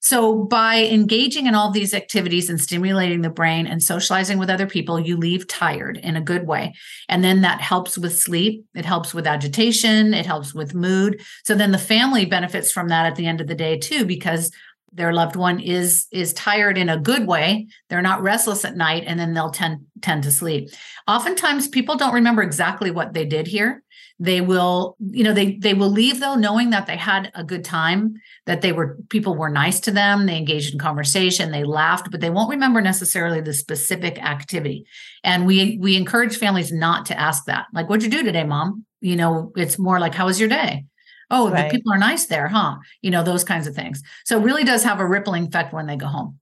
So, 0.03 0.45
by 0.45 0.77
engaging 0.85 1.45
in 1.45 1.53
all 1.53 1.69
these 1.69 1.93
activities 1.93 2.49
and 2.49 2.59
stimulating 2.59 3.21
the 3.21 3.29
brain 3.29 3.67
and 3.67 3.83
socializing 3.83 4.39
with 4.39 4.49
other 4.49 4.65
people, 4.65 4.99
you 4.99 5.15
leave 5.15 5.47
tired 5.47 5.97
in 5.97 6.15
a 6.15 6.21
good 6.21 6.47
way. 6.47 6.73
And 7.07 7.23
then 7.23 7.41
that 7.41 7.61
helps 7.61 7.99
with 7.99 8.17
sleep. 8.17 8.65
It 8.73 8.83
helps 8.83 9.13
with 9.13 9.27
agitation. 9.27 10.15
It 10.15 10.25
helps 10.25 10.55
with 10.55 10.73
mood. 10.73 11.21
So, 11.43 11.53
then 11.53 11.71
the 11.71 11.77
family 11.77 12.25
benefits 12.25 12.71
from 12.71 12.87
that 12.87 13.05
at 13.05 13.15
the 13.15 13.27
end 13.27 13.41
of 13.41 13.47
the 13.47 13.53
day, 13.53 13.77
too, 13.77 14.03
because 14.03 14.49
their 14.93 15.13
loved 15.13 15.35
one 15.35 15.59
is 15.59 16.07
is 16.11 16.33
tired 16.33 16.77
in 16.77 16.89
a 16.89 16.99
good 16.99 17.25
way 17.25 17.67
they're 17.89 18.01
not 18.01 18.21
restless 18.21 18.65
at 18.65 18.75
night 18.75 19.03
and 19.07 19.19
then 19.19 19.33
they'll 19.33 19.51
tend 19.51 19.85
tend 20.01 20.23
to 20.23 20.31
sleep 20.31 20.69
oftentimes 21.07 21.67
people 21.67 21.95
don't 21.95 22.13
remember 22.13 22.41
exactly 22.41 22.91
what 22.91 23.13
they 23.13 23.25
did 23.25 23.47
here 23.47 23.83
they 24.21 24.39
will 24.39 24.95
you 24.99 25.23
know 25.23 25.33
they 25.33 25.55
they 25.57 25.73
will 25.73 25.89
leave 25.89 26.19
though 26.19 26.35
knowing 26.35 26.69
that 26.69 26.85
they 26.85 26.95
had 26.95 27.31
a 27.33 27.43
good 27.43 27.65
time 27.65 28.13
that 28.45 28.61
they 28.61 28.71
were 28.71 28.97
people 29.09 29.35
were 29.35 29.49
nice 29.49 29.79
to 29.79 29.89
them 29.89 30.27
they 30.27 30.37
engaged 30.37 30.71
in 30.71 30.79
conversation 30.79 31.51
they 31.51 31.63
laughed 31.63 32.11
but 32.11 32.21
they 32.21 32.29
won't 32.29 32.51
remember 32.51 32.81
necessarily 32.81 33.41
the 33.41 33.53
specific 33.53 34.23
activity. 34.23 34.85
And 35.23 35.45
we 35.45 35.77
we 35.79 35.95
encourage 35.95 36.37
families 36.37 36.71
not 36.71 37.05
to 37.07 37.19
ask 37.19 37.45
that. 37.45 37.65
Like 37.73 37.89
what'd 37.89 38.03
you 38.03 38.09
do 38.09 38.23
today 38.23 38.43
mom? 38.43 38.85
You 38.99 39.15
know 39.15 39.51
it's 39.55 39.79
more 39.79 39.99
like 39.99 40.13
how 40.13 40.27
was 40.27 40.39
your 40.39 40.49
day? 40.49 40.85
Oh 41.31 41.49
right. 41.49 41.69
the 41.69 41.75
people 41.75 41.91
are 41.93 41.97
nice 41.97 42.25
there 42.27 42.47
huh? 42.47 42.77
You 43.01 43.09
know 43.09 43.23
those 43.23 43.43
kinds 43.43 43.65
of 43.65 43.73
things. 43.73 44.03
So 44.25 44.37
it 44.37 44.43
really 44.43 44.63
does 44.63 44.83
have 44.83 44.99
a 44.99 45.07
rippling 45.07 45.47
effect 45.47 45.73
when 45.73 45.87
they 45.87 45.95
go 45.95 46.07
home 46.07 46.39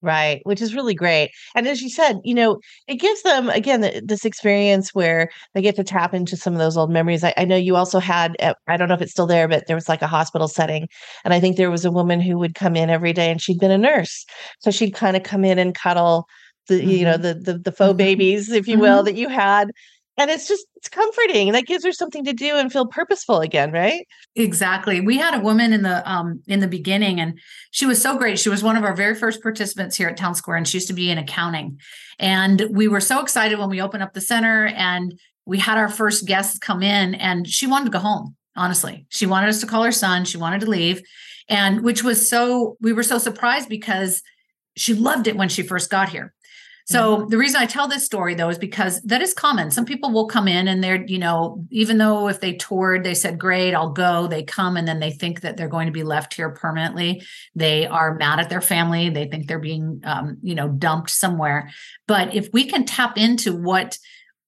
Right, 0.00 0.40
which 0.44 0.62
is 0.62 0.76
really 0.76 0.94
great. 0.94 1.32
And 1.56 1.66
as 1.66 1.82
you 1.82 1.90
said, 1.90 2.20
you 2.22 2.32
know, 2.32 2.60
it 2.86 2.96
gives 2.96 3.22
them 3.22 3.50
again 3.50 3.80
this 4.04 4.24
experience 4.24 4.94
where 4.94 5.28
they 5.54 5.62
get 5.62 5.74
to 5.74 5.82
tap 5.82 6.14
into 6.14 6.36
some 6.36 6.52
of 6.52 6.60
those 6.60 6.76
old 6.76 6.92
memories. 6.92 7.24
I, 7.24 7.34
I, 7.36 7.44
know 7.44 7.56
you 7.56 7.74
also 7.74 7.98
had, 7.98 8.36
eh, 8.38 8.52
I 8.68 8.76
don't 8.76 8.86
know 8.88 8.94
if 8.94 9.02
it's 9.02 9.10
still 9.10 9.26
there, 9.26 9.48
but 9.48 9.66
there 9.66 9.74
was 9.74 9.88
like 9.88 10.00
a 10.00 10.06
hospital 10.06 10.46
setting, 10.46 10.86
and 11.24 11.34
I 11.34 11.40
think 11.40 11.56
there 11.56 11.70
was 11.70 11.84
a 11.84 11.90
woman 11.90 12.20
who 12.20 12.38
would 12.38 12.54
come 12.54 12.76
in 12.76 12.90
every 12.90 13.12
day, 13.12 13.28
and 13.28 13.42
she'd 13.42 13.58
been 13.58 13.72
a 13.72 13.78
nurse, 13.78 14.24
so 14.60 14.70
she'd 14.70 14.94
kind 14.94 15.16
of 15.16 15.24
come 15.24 15.44
in 15.44 15.58
and 15.58 15.74
cuddle 15.74 16.28
the, 16.68 16.78
mm-hmm. 16.78 16.90
you 16.90 17.04
know, 17.04 17.14
mm-hmm. 17.14 17.42
the 17.42 17.52
the, 17.54 17.58
the 17.58 17.72
faux 17.72 17.88
mm-hmm. 17.88 17.96
babies, 17.96 18.52
if 18.52 18.68
you 18.68 18.78
will, 18.78 18.98
mm-hmm. 18.98 19.06
that 19.06 19.16
you 19.16 19.28
had, 19.28 19.72
and 20.18 20.30
it's 20.30 20.48
just 20.48 20.66
it's 20.76 20.88
comforting 20.88 21.52
that 21.52 21.66
gives 21.66 21.84
her 21.84 21.92
something 21.92 22.24
to 22.24 22.32
do 22.32 22.56
and 22.56 22.72
feel 22.72 22.86
purposeful 22.86 23.40
again 23.40 23.72
right? 23.72 24.06
Exactly. 24.34 25.00
We 25.00 25.16
had 25.16 25.34
a 25.34 25.40
woman 25.40 25.72
in 25.72 25.82
the 25.82 26.08
um 26.10 26.42
in 26.46 26.60
the 26.60 26.68
beginning 26.68 27.20
and 27.20 27.38
she 27.70 27.86
was 27.86 28.02
so 28.02 28.18
great. 28.18 28.38
She 28.38 28.48
was 28.48 28.62
one 28.62 28.76
of 28.76 28.84
our 28.84 28.94
very 28.94 29.14
first 29.14 29.42
participants 29.42 29.96
here 29.96 30.08
at 30.08 30.16
town 30.16 30.34
square 30.34 30.56
and 30.56 30.66
she 30.66 30.76
used 30.76 30.88
to 30.88 30.94
be 30.94 31.10
in 31.10 31.18
accounting. 31.18 31.78
And 32.18 32.66
we 32.70 32.88
were 32.88 33.00
so 33.00 33.20
excited 33.20 33.58
when 33.58 33.70
we 33.70 33.80
opened 33.80 34.02
up 34.02 34.12
the 34.12 34.20
center 34.20 34.66
and 34.66 35.18
we 35.46 35.58
had 35.58 35.78
our 35.78 35.88
first 35.88 36.26
guests 36.26 36.58
come 36.58 36.82
in 36.82 37.14
and 37.14 37.48
she 37.48 37.66
wanted 37.66 37.86
to 37.86 37.92
go 37.92 38.00
home 38.00 38.36
honestly. 38.56 39.06
She 39.08 39.24
wanted 39.24 39.48
us 39.48 39.60
to 39.60 39.66
call 39.66 39.84
her 39.84 39.92
son. 39.92 40.24
She 40.24 40.36
wanted 40.36 40.60
to 40.60 40.66
leave 40.66 41.00
and 41.48 41.82
which 41.82 42.02
was 42.02 42.28
so 42.28 42.76
we 42.80 42.92
were 42.92 43.02
so 43.02 43.18
surprised 43.18 43.68
because 43.68 44.22
she 44.76 44.94
loved 44.94 45.26
it 45.26 45.36
when 45.36 45.48
she 45.48 45.62
first 45.62 45.90
got 45.90 46.08
here 46.08 46.34
so 46.90 47.26
the 47.28 47.36
reason 47.36 47.60
I 47.60 47.66
tell 47.66 47.86
this 47.86 48.06
story 48.06 48.34
though 48.34 48.48
is 48.48 48.56
because 48.56 49.02
that 49.02 49.20
is 49.20 49.34
common. 49.34 49.70
Some 49.70 49.84
people 49.84 50.10
will 50.10 50.26
come 50.26 50.48
in 50.48 50.68
and 50.68 50.82
they're, 50.82 51.04
you 51.04 51.18
know, 51.18 51.62
even 51.70 51.98
though 51.98 52.28
if 52.28 52.40
they 52.40 52.54
toured, 52.54 53.04
they 53.04 53.12
said, 53.12 53.38
great, 53.38 53.74
I'll 53.74 53.92
go, 53.92 54.26
they 54.26 54.42
come 54.42 54.78
and 54.78 54.88
then 54.88 54.98
they 54.98 55.10
think 55.10 55.42
that 55.42 55.58
they're 55.58 55.68
going 55.68 55.84
to 55.84 55.92
be 55.92 56.02
left 56.02 56.32
here 56.32 56.48
permanently. 56.48 57.22
They 57.54 57.86
are 57.86 58.14
mad 58.14 58.40
at 58.40 58.48
their 58.48 58.62
family. 58.62 59.10
They 59.10 59.26
think 59.26 59.48
they're 59.48 59.58
being, 59.58 60.00
um, 60.04 60.38
you 60.40 60.54
know, 60.54 60.68
dumped 60.68 61.10
somewhere. 61.10 61.70
But 62.06 62.34
if 62.34 62.48
we 62.54 62.64
can 62.64 62.86
tap 62.86 63.18
into 63.18 63.54
what, 63.54 63.98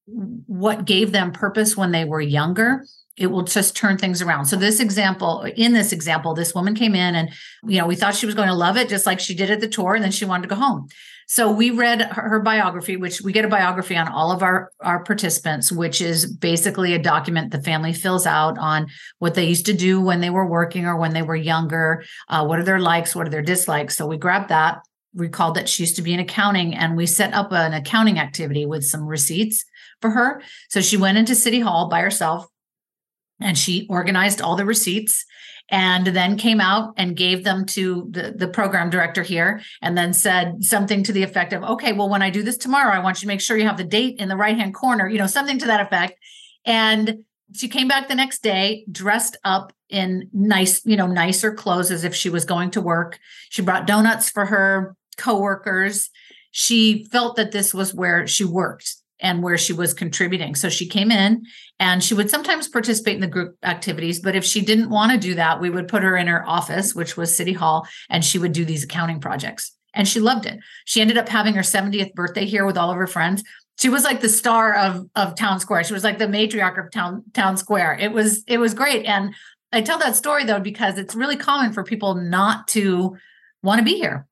what 0.07 0.87
gave 0.87 1.13
them 1.13 1.33
purpose 1.33 1.77
when 1.77 1.93
they 1.93 2.07
were 2.07 2.23
younger, 2.23 2.87
it 3.19 3.27
will 3.27 3.43
just 3.43 3.77
turn 3.77 3.99
things 3.99 4.23
around. 4.23 4.47
So 4.47 4.57
this 4.57 4.81
example, 4.81 5.43
in 5.43 5.75
this 5.75 5.93
example, 5.93 6.33
this 6.33 6.55
woman 6.55 6.75
came 6.75 6.95
in 6.95 7.15
and 7.15 7.29
you 7.67 7.77
know, 7.77 7.87
we 7.87 7.97
thought 7.97 8.15
she 8.15 8.25
was 8.25 8.35
going 8.35 8.49
to 8.49 8.55
love 8.55 8.79
it 8.79 8.89
just 8.89 9.05
like 9.05 9.21
she 9.21 9.35
did 9.35 9.51
at 9.51 9.61
the 9.61 9.69
tour 9.69 9.95
and 9.95 10.03
then 10.03 10.11
she 10.11 10.25
wanted 10.25 10.49
to 10.49 10.55
go 10.55 10.59
home. 10.59 10.89
So 11.31 11.53
we 11.53 11.71
read 11.71 12.03
her, 12.03 12.41
biography, 12.41 12.97
which 12.97 13.21
we 13.21 13.33
get 13.33 13.45
a 13.45 13.49
biography 13.49 13.97
on 13.97 14.09
all 14.09 14.33
of 14.33 14.43
our, 14.43 14.73
our 14.81 15.05
participants, 15.05 15.71
which 15.71 16.01
is 16.01 16.27
basically 16.27 16.93
a 16.93 16.99
document 16.99 17.53
the 17.53 17.63
family 17.63 17.93
fills 17.93 18.27
out 18.27 18.59
on 18.59 18.89
what 19.21 19.35
they 19.35 19.47
used 19.47 19.67
to 19.67 19.73
do 19.73 20.01
when 20.01 20.21
they 20.21 20.31
were 20.31 20.45
working 20.45 20.87
or 20.87 20.97
when 20.97 21.13
they 21.13 21.23
were 21.23 21.37
younger. 21.37 22.03
Uh, 22.29 22.45
what 22.45 22.59
are 22.59 22.65
their 22.65 22.81
likes? 22.81 23.15
What 23.15 23.29
are 23.29 23.31
their 23.31 23.43
dislikes? 23.43 23.97
So 23.97 24.09
we 24.09 24.17
grabbed 24.17 24.49
that, 24.49 24.81
recalled 25.15 25.55
that 25.55 25.69
she 25.69 25.85
used 25.85 25.95
to 25.97 26.03
be 26.03 26.13
in 26.13 26.19
accounting, 26.19 26.75
and 26.75 26.97
we 26.97 27.07
set 27.07 27.33
up 27.33 27.53
an 27.53 27.75
accounting 27.75 28.19
activity 28.19 28.67
with 28.67 28.83
some 28.83 29.07
receipts 29.07 29.65
for 30.01 30.11
her. 30.11 30.43
So 30.69 30.81
she 30.81 30.97
went 30.97 31.17
into 31.17 31.37
City 31.37 31.61
Hall 31.61 31.89
by 31.89 32.01
herself 32.01 32.49
and 33.41 33.57
she 33.57 33.87
organized 33.89 34.43
all 34.43 34.57
the 34.57 34.67
receipts 34.67 35.25
and 35.71 36.07
then 36.09 36.37
came 36.37 36.61
out 36.61 36.95
and 36.97 37.17
gave 37.17 37.45
them 37.45 37.65
to 37.65 38.09
the, 38.11 38.35
the 38.37 38.49
program 38.49 38.91
director 38.91 39.23
here 39.23 39.61
and 39.83 39.97
then 39.97 40.13
said 40.13 40.65
something 40.65 41.03
to 41.05 41.13
the 41.13 41.23
effect 41.23 41.53
of 41.53 41.63
okay 41.63 41.93
well 41.93 42.09
when 42.09 42.23
i 42.23 42.31
do 42.31 42.43
this 42.43 42.57
tomorrow 42.57 42.93
i 42.93 42.99
want 42.99 43.19
you 43.19 43.21
to 43.21 43.29
make 43.29 43.41
sure 43.41 43.57
you 43.57 43.67
have 43.67 43.77
the 43.77 43.85
date 43.85 44.17
in 44.19 44.29
the 44.29 44.37
right 44.37 44.57
hand 44.57 44.75
corner 44.75 45.09
you 45.09 45.19
know 45.19 45.27
something 45.27 45.59
to 45.59 45.67
that 45.67 45.81
effect. 45.81 46.19
And 46.65 47.25
she 47.55 47.69
came 47.69 47.89
back 47.89 48.09
the 48.09 48.15
next 48.15 48.43
day 48.43 48.85
dressed 48.91 49.37
up 49.45 49.73
in 49.89 50.29
nice 50.33 50.85
you 50.87 50.97
know 50.97 51.07
nicer 51.07 51.53
clothes 51.53 51.91
as 51.91 52.05
if 52.05 52.15
she 52.15 52.31
was 52.31 52.45
going 52.45 52.71
to 52.73 52.81
work. 52.81 53.19
She 53.49 53.63
brought 53.63 53.87
donuts 53.87 54.31
for 54.31 54.47
her 54.47 54.97
coworkers. 55.17 56.11
She 56.53 57.05
felt 57.05 57.37
that 57.37 57.53
this 57.53 57.75
was 57.75 57.95
where 57.95 58.27
she 58.27 58.45
worked 58.45 58.97
and 59.21 59.43
where 59.43 59.59
she 59.59 59.73
was 59.73 59.95
contributing. 59.95 60.55
So 60.55 60.69
she 60.69 60.87
came 60.87 61.11
in 61.11 61.45
and 61.79 62.03
she 62.03 62.15
would 62.15 62.31
sometimes 62.31 62.69
participate 62.69 63.15
in 63.15 63.21
the 63.21 63.27
group 63.27 63.57
activities. 63.63 64.21
But 64.21 64.37
if 64.37 64.45
she 64.45 64.61
didn't 64.61 64.91
want 64.91 65.13
to 65.13 65.19
do 65.19 65.35
that, 65.35 65.61
we 65.61 65.71
would 65.71 65.89
put 65.89 66.03
her 66.03 66.17
in 66.17 66.27
her 66.27 66.49
office, 66.49 66.95
which 66.95 67.17
was 67.17 67.37
City 67.37 67.53
Hall, 67.53 67.87
and 68.09 68.25
she 68.25 68.39
would 68.39 68.53
do 68.53 68.65
these 68.65 68.85
accounting 68.85 69.21
projects. 69.21 69.73
And 69.95 70.07
she 70.07 70.21
loved 70.21 70.47
it. 70.47 70.59
She 70.85 71.01
ended 71.01 71.19
up 71.19 71.29
having 71.29 71.55
her 71.55 71.63
70th 71.63 72.15
birthday 72.15 72.47
here 72.47 72.65
with 72.65 72.79
all 72.79 72.91
of 72.91 72.97
her 72.97 73.07
friends. 73.07 73.43
She 73.79 73.89
was 73.89 74.05
like 74.05 74.21
the 74.21 74.29
star 74.29 74.75
of, 74.75 75.09
of 75.17 75.35
Town 75.37 75.59
Square. 75.59 75.85
She 75.85 75.95
was 75.95 76.05
like 76.05 76.19
the 76.19 76.27
matriarch 76.27 76.79
of 76.79 76.93
Town, 76.93 77.25
Town 77.33 77.57
Square. 77.57 77.99
It 78.01 78.13
was 78.13 78.45
it 78.47 78.59
was 78.59 78.75
great. 78.75 79.07
And 79.07 79.35
I 79.73 79.81
tell 79.81 79.99
that 79.99 80.17
story 80.17 80.45
though 80.45 80.61
because 80.61 80.99
it's 80.99 81.15
really 81.15 81.37
common 81.37 81.73
for 81.73 81.83
people 81.83 82.15
not 82.15 82.69
to 82.69 83.17
want 83.63 83.79
to 83.79 83.85
be 83.85 83.97
here 83.97 84.27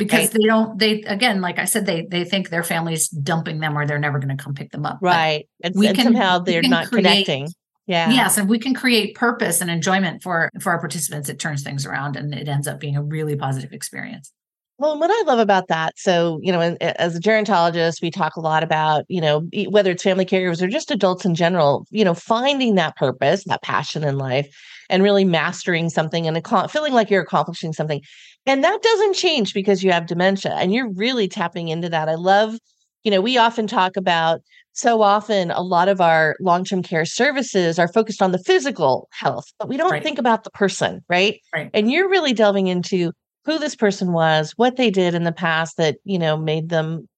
because 0.00 0.20
right. 0.20 0.30
they 0.32 0.46
don't 0.46 0.78
they 0.78 1.02
again 1.02 1.42
like 1.42 1.58
i 1.58 1.66
said 1.66 1.84
they 1.84 2.06
they 2.10 2.24
think 2.24 2.48
their 2.48 2.62
family's 2.62 3.08
dumping 3.08 3.60
them 3.60 3.76
or 3.76 3.86
they're 3.86 3.98
never 3.98 4.18
going 4.18 4.34
to 4.34 4.42
come 4.42 4.54
pick 4.54 4.70
them 4.72 4.86
up. 4.86 4.98
Right. 5.02 5.46
And, 5.62 5.74
we 5.76 5.88
and 5.88 5.96
can, 5.96 6.04
somehow 6.04 6.38
they're 6.38 6.62
not 6.62 6.88
create, 6.88 7.04
connecting. 7.04 7.48
Yeah. 7.86 8.10
Yes 8.10 8.38
and 8.38 8.48
we 8.48 8.58
can 8.58 8.72
create 8.72 9.14
purpose 9.14 9.60
and 9.60 9.70
enjoyment 9.70 10.22
for 10.22 10.48
for 10.60 10.72
our 10.72 10.80
participants 10.80 11.28
it 11.28 11.38
turns 11.38 11.62
things 11.62 11.84
around 11.84 12.16
and 12.16 12.34
it 12.34 12.48
ends 12.48 12.66
up 12.66 12.80
being 12.80 12.96
a 12.96 13.02
really 13.02 13.36
positive 13.36 13.72
experience. 13.74 14.32
Well, 14.78 14.98
what 14.98 15.10
I 15.10 15.30
love 15.30 15.40
about 15.40 15.68
that, 15.68 15.98
so, 15.98 16.40
you 16.42 16.50
know, 16.50 16.78
as 16.80 17.14
a 17.14 17.20
gerontologist, 17.20 18.00
we 18.00 18.10
talk 18.10 18.36
a 18.36 18.40
lot 18.40 18.62
about, 18.62 19.04
you 19.08 19.20
know, 19.20 19.46
whether 19.68 19.90
it's 19.90 20.02
family 20.02 20.24
caregivers 20.24 20.62
or 20.62 20.68
just 20.68 20.90
adults 20.90 21.26
in 21.26 21.34
general, 21.34 21.86
you 21.90 22.02
know, 22.02 22.14
finding 22.14 22.76
that 22.76 22.96
purpose, 22.96 23.44
that 23.44 23.60
passion 23.60 24.04
in 24.04 24.16
life, 24.16 24.48
and 24.88 25.02
really 25.02 25.24
mastering 25.24 25.88
something 25.88 26.26
and 26.26 26.70
feeling 26.70 26.92
like 26.92 27.10
you're 27.10 27.22
accomplishing 27.22 27.72
something. 27.72 28.02
And 28.46 28.64
that 28.64 28.82
doesn't 28.82 29.14
change 29.14 29.54
because 29.54 29.84
you 29.84 29.92
have 29.92 30.06
dementia 30.06 30.52
and 30.54 30.72
you're 30.72 30.90
really 30.90 31.28
tapping 31.28 31.68
into 31.68 31.88
that. 31.90 32.08
I 32.08 32.14
love, 32.14 32.56
you 33.04 33.10
know, 33.10 33.20
we 33.20 33.36
often 33.36 33.66
talk 33.66 33.96
about 33.96 34.40
so 34.72 35.02
often 35.02 35.50
a 35.50 35.62
lot 35.62 35.88
of 35.88 36.00
our 36.00 36.36
long-term 36.40 36.82
care 36.82 37.04
services 37.04 37.78
are 37.78 37.88
focused 37.92 38.22
on 38.22 38.32
the 38.32 38.38
physical 38.38 39.08
health, 39.12 39.44
but 39.58 39.68
we 39.68 39.76
don't 39.76 39.90
right. 39.90 40.02
think 40.02 40.18
about 40.18 40.44
the 40.44 40.50
person, 40.50 41.00
right? 41.08 41.40
Right. 41.52 41.70
And 41.74 41.90
you're 41.90 42.08
really 42.08 42.32
delving 42.32 42.68
into 42.68 43.12
who 43.44 43.58
this 43.58 43.74
person 43.74 44.12
was, 44.12 44.52
what 44.56 44.76
they 44.76 44.90
did 44.90 45.14
in 45.14 45.24
the 45.24 45.32
past 45.32 45.76
that, 45.76 45.96
you 46.04 46.18
know, 46.18 46.36
made 46.36 46.68
them 46.68 47.08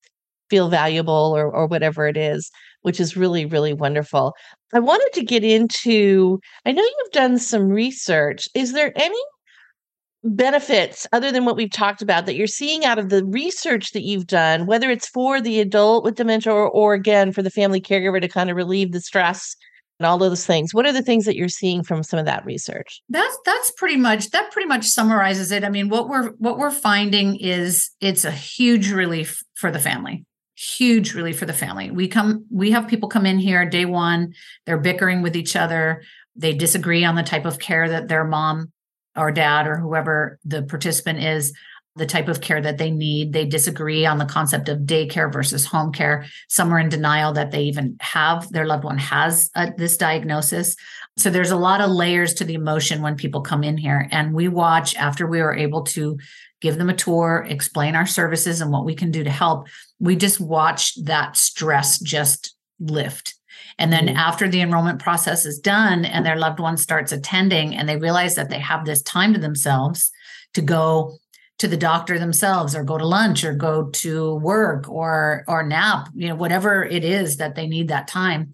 feel 0.50 0.68
valuable 0.68 1.32
or 1.34 1.50
or 1.50 1.66
whatever 1.66 2.06
it 2.06 2.16
is, 2.16 2.50
which 2.82 3.00
is 3.00 3.16
really 3.16 3.46
really 3.46 3.72
wonderful. 3.72 4.34
I 4.74 4.80
wanted 4.80 5.10
to 5.14 5.24
get 5.24 5.44
into 5.44 6.40
I 6.66 6.72
know 6.72 6.82
you've 6.82 7.12
done 7.12 7.38
some 7.38 7.68
research. 7.68 8.48
Is 8.54 8.72
there 8.72 8.92
any 8.96 9.18
benefits 10.24 11.06
other 11.12 11.32
than 11.32 11.44
what 11.44 11.56
we've 11.56 11.72
talked 11.72 12.00
about 12.00 12.26
that 12.26 12.36
you're 12.36 12.46
seeing 12.46 12.84
out 12.84 12.98
of 12.98 13.08
the 13.08 13.24
research 13.24 13.90
that 13.90 14.02
you've 14.02 14.26
done 14.26 14.66
whether 14.66 14.90
it's 14.90 15.08
for 15.08 15.40
the 15.40 15.58
adult 15.60 16.04
with 16.04 16.14
dementia 16.14 16.52
or, 16.52 16.68
or 16.70 16.94
again 16.94 17.32
for 17.32 17.42
the 17.42 17.50
family 17.50 17.80
caregiver 17.80 18.20
to 18.20 18.28
kind 18.28 18.48
of 18.48 18.56
relieve 18.56 18.92
the 18.92 19.00
stress 19.00 19.56
and 19.98 20.06
all 20.06 20.18
those 20.18 20.46
things 20.46 20.72
what 20.72 20.86
are 20.86 20.92
the 20.92 21.02
things 21.02 21.24
that 21.24 21.36
you're 21.36 21.48
seeing 21.48 21.82
from 21.82 22.02
some 22.02 22.18
of 22.18 22.26
that 22.26 22.44
research? 22.44 23.02
That's 23.08 23.36
that's 23.44 23.70
pretty 23.72 23.96
much 23.96 24.30
that 24.30 24.50
pretty 24.50 24.68
much 24.68 24.84
summarizes 24.84 25.52
it. 25.52 25.64
I 25.64 25.68
mean 25.68 25.88
what 25.88 26.08
we're 26.08 26.30
what 26.32 26.58
we're 26.58 26.70
finding 26.70 27.36
is 27.36 27.90
it's 28.00 28.24
a 28.24 28.30
huge 28.30 28.90
relief 28.90 29.42
for 29.54 29.70
the 29.70 29.80
family 29.80 30.24
huge 30.54 31.14
relief 31.14 31.38
for 31.38 31.46
the 31.46 31.52
family. 31.52 31.90
We 31.90 32.06
come 32.08 32.46
we 32.50 32.70
have 32.70 32.86
people 32.86 33.08
come 33.08 33.26
in 33.26 33.38
here 33.38 33.68
day 33.68 33.84
one 33.84 34.34
they're 34.66 34.78
bickering 34.78 35.22
with 35.22 35.36
each 35.36 35.56
other 35.56 36.02
they 36.34 36.54
disagree 36.54 37.04
on 37.04 37.14
the 37.14 37.22
type 37.22 37.44
of 37.44 37.58
care 37.58 37.88
that 37.88 38.08
their 38.08 38.24
mom 38.24 38.71
or 39.16 39.30
dad 39.30 39.66
or 39.66 39.76
whoever 39.76 40.38
the 40.44 40.62
participant 40.62 41.20
is 41.20 41.52
the 41.96 42.06
type 42.06 42.28
of 42.28 42.40
care 42.40 42.60
that 42.60 42.78
they 42.78 42.90
need. 42.90 43.32
They 43.32 43.44
disagree 43.44 44.06
on 44.06 44.18
the 44.18 44.24
concept 44.24 44.68
of 44.68 44.80
daycare 44.80 45.30
versus 45.30 45.66
home 45.66 45.92
care. 45.92 46.24
Some 46.48 46.72
are 46.72 46.78
in 46.78 46.88
denial 46.88 47.34
that 47.34 47.50
they 47.50 47.64
even 47.64 47.96
have 48.00 48.50
their 48.50 48.66
loved 48.66 48.84
one 48.84 48.98
has 48.98 49.50
uh, 49.54 49.70
this 49.76 49.96
diagnosis. 49.96 50.74
So 51.18 51.28
there's 51.28 51.50
a 51.50 51.56
lot 51.56 51.82
of 51.82 51.90
layers 51.90 52.32
to 52.34 52.44
the 52.44 52.54
emotion 52.54 53.02
when 53.02 53.16
people 53.16 53.42
come 53.42 53.62
in 53.62 53.76
here. 53.76 54.08
And 54.10 54.32
we 54.32 54.48
watch 54.48 54.96
after 54.96 55.26
we 55.26 55.40
are 55.40 55.54
able 55.54 55.82
to 55.84 56.18
give 56.62 56.78
them 56.78 56.88
a 56.88 56.96
tour, 56.96 57.44
explain 57.46 57.94
our 57.94 58.06
services 58.06 58.60
and 58.60 58.70
what 58.70 58.86
we 58.86 58.94
can 58.94 59.10
do 59.10 59.22
to 59.24 59.30
help. 59.30 59.66
We 59.98 60.16
just 60.16 60.40
watch 60.40 60.94
that 61.04 61.36
stress 61.36 61.98
just 61.98 62.56
lift. 62.80 63.34
And 63.78 63.92
then 63.92 64.06
mm-hmm. 64.06 64.16
after 64.16 64.48
the 64.48 64.60
enrollment 64.60 65.00
process 65.00 65.44
is 65.44 65.58
done 65.58 66.04
and 66.04 66.24
their 66.24 66.36
loved 66.36 66.60
one 66.60 66.76
starts 66.76 67.12
attending 67.12 67.74
and 67.74 67.88
they 67.88 67.96
realize 67.96 68.34
that 68.34 68.50
they 68.50 68.58
have 68.58 68.84
this 68.84 69.02
time 69.02 69.32
to 69.32 69.38
themselves 69.38 70.10
to 70.54 70.62
go 70.62 71.16
to 71.58 71.68
the 71.68 71.76
doctor 71.76 72.18
themselves 72.18 72.74
or 72.74 72.82
go 72.82 72.98
to 72.98 73.06
lunch 73.06 73.44
or 73.44 73.54
go 73.54 73.88
to 73.90 74.34
work 74.36 74.88
or 74.88 75.44
or 75.46 75.62
nap, 75.62 76.08
you 76.14 76.28
know, 76.28 76.34
whatever 76.34 76.84
it 76.84 77.04
is 77.04 77.36
that 77.36 77.54
they 77.54 77.66
need 77.66 77.88
that 77.88 78.08
time 78.08 78.52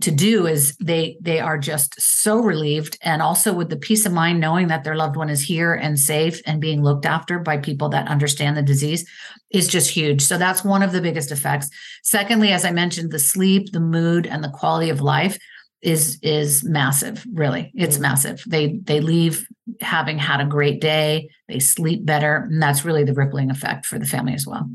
to 0.00 0.10
do 0.10 0.46
is 0.46 0.76
they 0.76 1.16
they 1.20 1.40
are 1.40 1.58
just 1.58 2.00
so 2.00 2.38
relieved. 2.38 2.98
And 3.02 3.22
also 3.22 3.52
with 3.52 3.70
the 3.70 3.76
peace 3.76 4.06
of 4.06 4.12
mind 4.12 4.40
knowing 4.40 4.68
that 4.68 4.84
their 4.84 4.96
loved 4.96 5.16
one 5.16 5.30
is 5.30 5.42
here 5.42 5.74
and 5.74 5.98
safe 5.98 6.40
and 6.46 6.60
being 6.60 6.82
looked 6.82 7.06
after 7.06 7.38
by 7.38 7.58
people 7.58 7.88
that 7.90 8.08
understand 8.08 8.56
the 8.56 8.62
disease 8.62 9.08
is 9.50 9.68
just 9.68 9.90
huge. 9.90 10.22
So 10.22 10.38
that's 10.38 10.64
one 10.64 10.82
of 10.82 10.92
the 10.92 11.00
biggest 11.00 11.32
effects. 11.32 11.68
Secondly 12.02 12.52
as 12.52 12.64
i 12.64 12.70
mentioned 12.70 13.10
the 13.10 13.18
sleep 13.18 13.72
the 13.72 13.80
mood 13.80 14.26
and 14.26 14.42
the 14.42 14.50
quality 14.50 14.90
of 14.90 15.00
life 15.00 15.38
is 15.82 16.18
is 16.22 16.64
massive 16.64 17.24
really. 17.32 17.72
It's 17.74 17.96
mm-hmm. 17.96 18.02
massive. 18.02 18.42
They 18.46 18.78
they 18.82 19.00
leave 19.00 19.46
having 19.80 20.18
had 20.18 20.40
a 20.40 20.46
great 20.46 20.80
day. 20.80 21.28
They 21.48 21.58
sleep 21.58 22.04
better. 22.04 22.48
And 22.50 22.62
that's 22.62 22.84
really 22.84 23.04
the 23.04 23.14
rippling 23.14 23.50
effect 23.50 23.86
for 23.86 23.98
the 23.98 24.06
family 24.06 24.34
as 24.34 24.46
well 24.46 24.68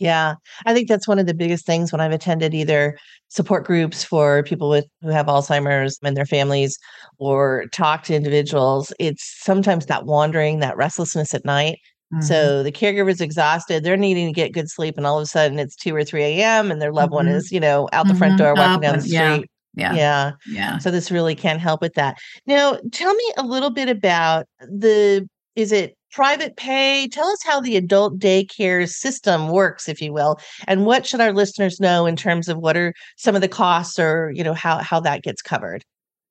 yeah, 0.00 0.34
I 0.64 0.72
think 0.72 0.88
that's 0.88 1.06
one 1.06 1.18
of 1.18 1.26
the 1.26 1.34
biggest 1.34 1.66
things 1.66 1.92
when 1.92 2.00
I've 2.00 2.10
attended 2.10 2.54
either 2.54 2.98
support 3.28 3.66
groups 3.66 4.02
for 4.02 4.42
people 4.42 4.70
with 4.70 4.86
who 5.02 5.10
have 5.10 5.26
Alzheimer's 5.26 5.98
and 6.02 6.16
their 6.16 6.26
families 6.26 6.78
or 7.18 7.66
talk 7.72 8.02
to 8.04 8.14
individuals. 8.14 8.94
It's 8.98 9.22
sometimes 9.44 9.86
that 9.86 10.06
wandering, 10.06 10.60
that 10.60 10.76
restlessness 10.76 11.34
at 11.34 11.44
night. 11.44 11.78
Mm-hmm. 12.12 12.22
So 12.22 12.62
the 12.62 12.72
caregiver's 12.72 13.20
exhausted, 13.20 13.84
they're 13.84 13.98
needing 13.98 14.26
to 14.28 14.32
get 14.32 14.54
good 14.54 14.70
sleep, 14.70 14.96
and 14.96 15.06
all 15.06 15.18
of 15.18 15.22
a 15.22 15.26
sudden 15.26 15.58
it's 15.58 15.76
2 15.76 15.94
or 15.94 16.02
3 16.02 16.22
a.m. 16.24 16.70
and 16.70 16.80
their 16.80 16.92
loved 16.92 17.10
mm-hmm. 17.10 17.26
one 17.26 17.28
is, 17.28 17.52
you 17.52 17.60
know, 17.60 17.88
out 17.92 18.08
the 18.08 18.14
front 18.14 18.32
mm-hmm. 18.32 18.44
door 18.44 18.54
walking 18.54 18.80
down 18.80 18.96
the 18.96 19.02
street. 19.02 19.12
Yeah. 19.14 19.38
Yeah. 19.74 19.94
Yeah. 19.94 20.32
Yeah. 20.48 20.78
So 20.78 20.90
this 20.90 21.10
really 21.10 21.34
can 21.34 21.58
help 21.58 21.80
with 21.82 21.94
that. 21.94 22.16
Now, 22.46 22.78
tell 22.90 23.14
me 23.14 23.32
a 23.36 23.44
little 23.44 23.70
bit 23.70 23.88
about 23.88 24.46
the 24.60 25.28
is 25.54 25.70
it 25.70 25.94
private 26.12 26.56
pay? 26.56 27.08
Tell 27.08 27.28
us 27.28 27.42
how 27.42 27.60
the 27.60 27.76
adult 27.76 28.18
daycare 28.18 28.88
system 28.88 29.48
works, 29.48 29.88
if 29.88 30.00
you 30.00 30.12
will, 30.12 30.38
and 30.66 30.86
what 30.86 31.06
should 31.06 31.20
our 31.20 31.32
listeners 31.32 31.80
know 31.80 32.06
in 32.06 32.16
terms 32.16 32.48
of 32.48 32.58
what 32.58 32.76
are 32.76 32.94
some 33.16 33.34
of 33.34 33.40
the 33.40 33.48
costs 33.48 33.98
or, 33.98 34.32
you 34.34 34.44
know, 34.44 34.54
how, 34.54 34.78
how 34.78 35.00
that 35.00 35.22
gets 35.22 35.42
covered? 35.42 35.84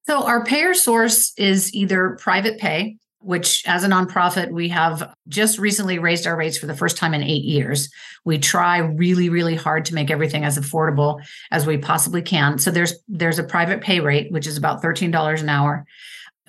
So 0.04 0.26
our 0.26 0.44
payer 0.44 0.74
source 0.74 1.34
is 1.38 1.74
either 1.74 2.18
private 2.20 2.60
pay, 2.60 2.98
which 3.20 3.64
as 3.68 3.84
a 3.84 3.88
nonprofit, 3.88 4.52
we 4.52 4.70
have 4.70 5.14
just 5.28 5.60
recently 5.60 6.00
raised 6.00 6.26
our 6.26 6.36
rates 6.36 6.58
for 6.58 6.66
the 6.66 6.76
first 6.76 6.98
time 6.98 7.14
in 7.14 7.22
eight 7.22 7.44
years. 7.44 7.90
We 8.26 8.38
try 8.38 8.78
really, 8.78 9.30
really 9.30 9.56
hard 9.56 9.86
to 9.86 9.94
make 9.94 10.10
everything 10.10 10.46
as 10.46 10.58
affordable 10.58 11.22
as 11.52 11.68
we 11.68 11.78
possibly 11.78 12.22
can. 12.22 12.58
So 12.58 12.72
there's 12.72 12.94
there's 13.08 13.40
a 13.40 13.44
private 13.44 13.82
pay 13.82 14.00
rate, 14.00 14.32
which 14.32 14.48
is 14.48 14.58
about 14.58 14.82
$13 14.82 15.42
an 15.42 15.50
hour. 15.50 15.86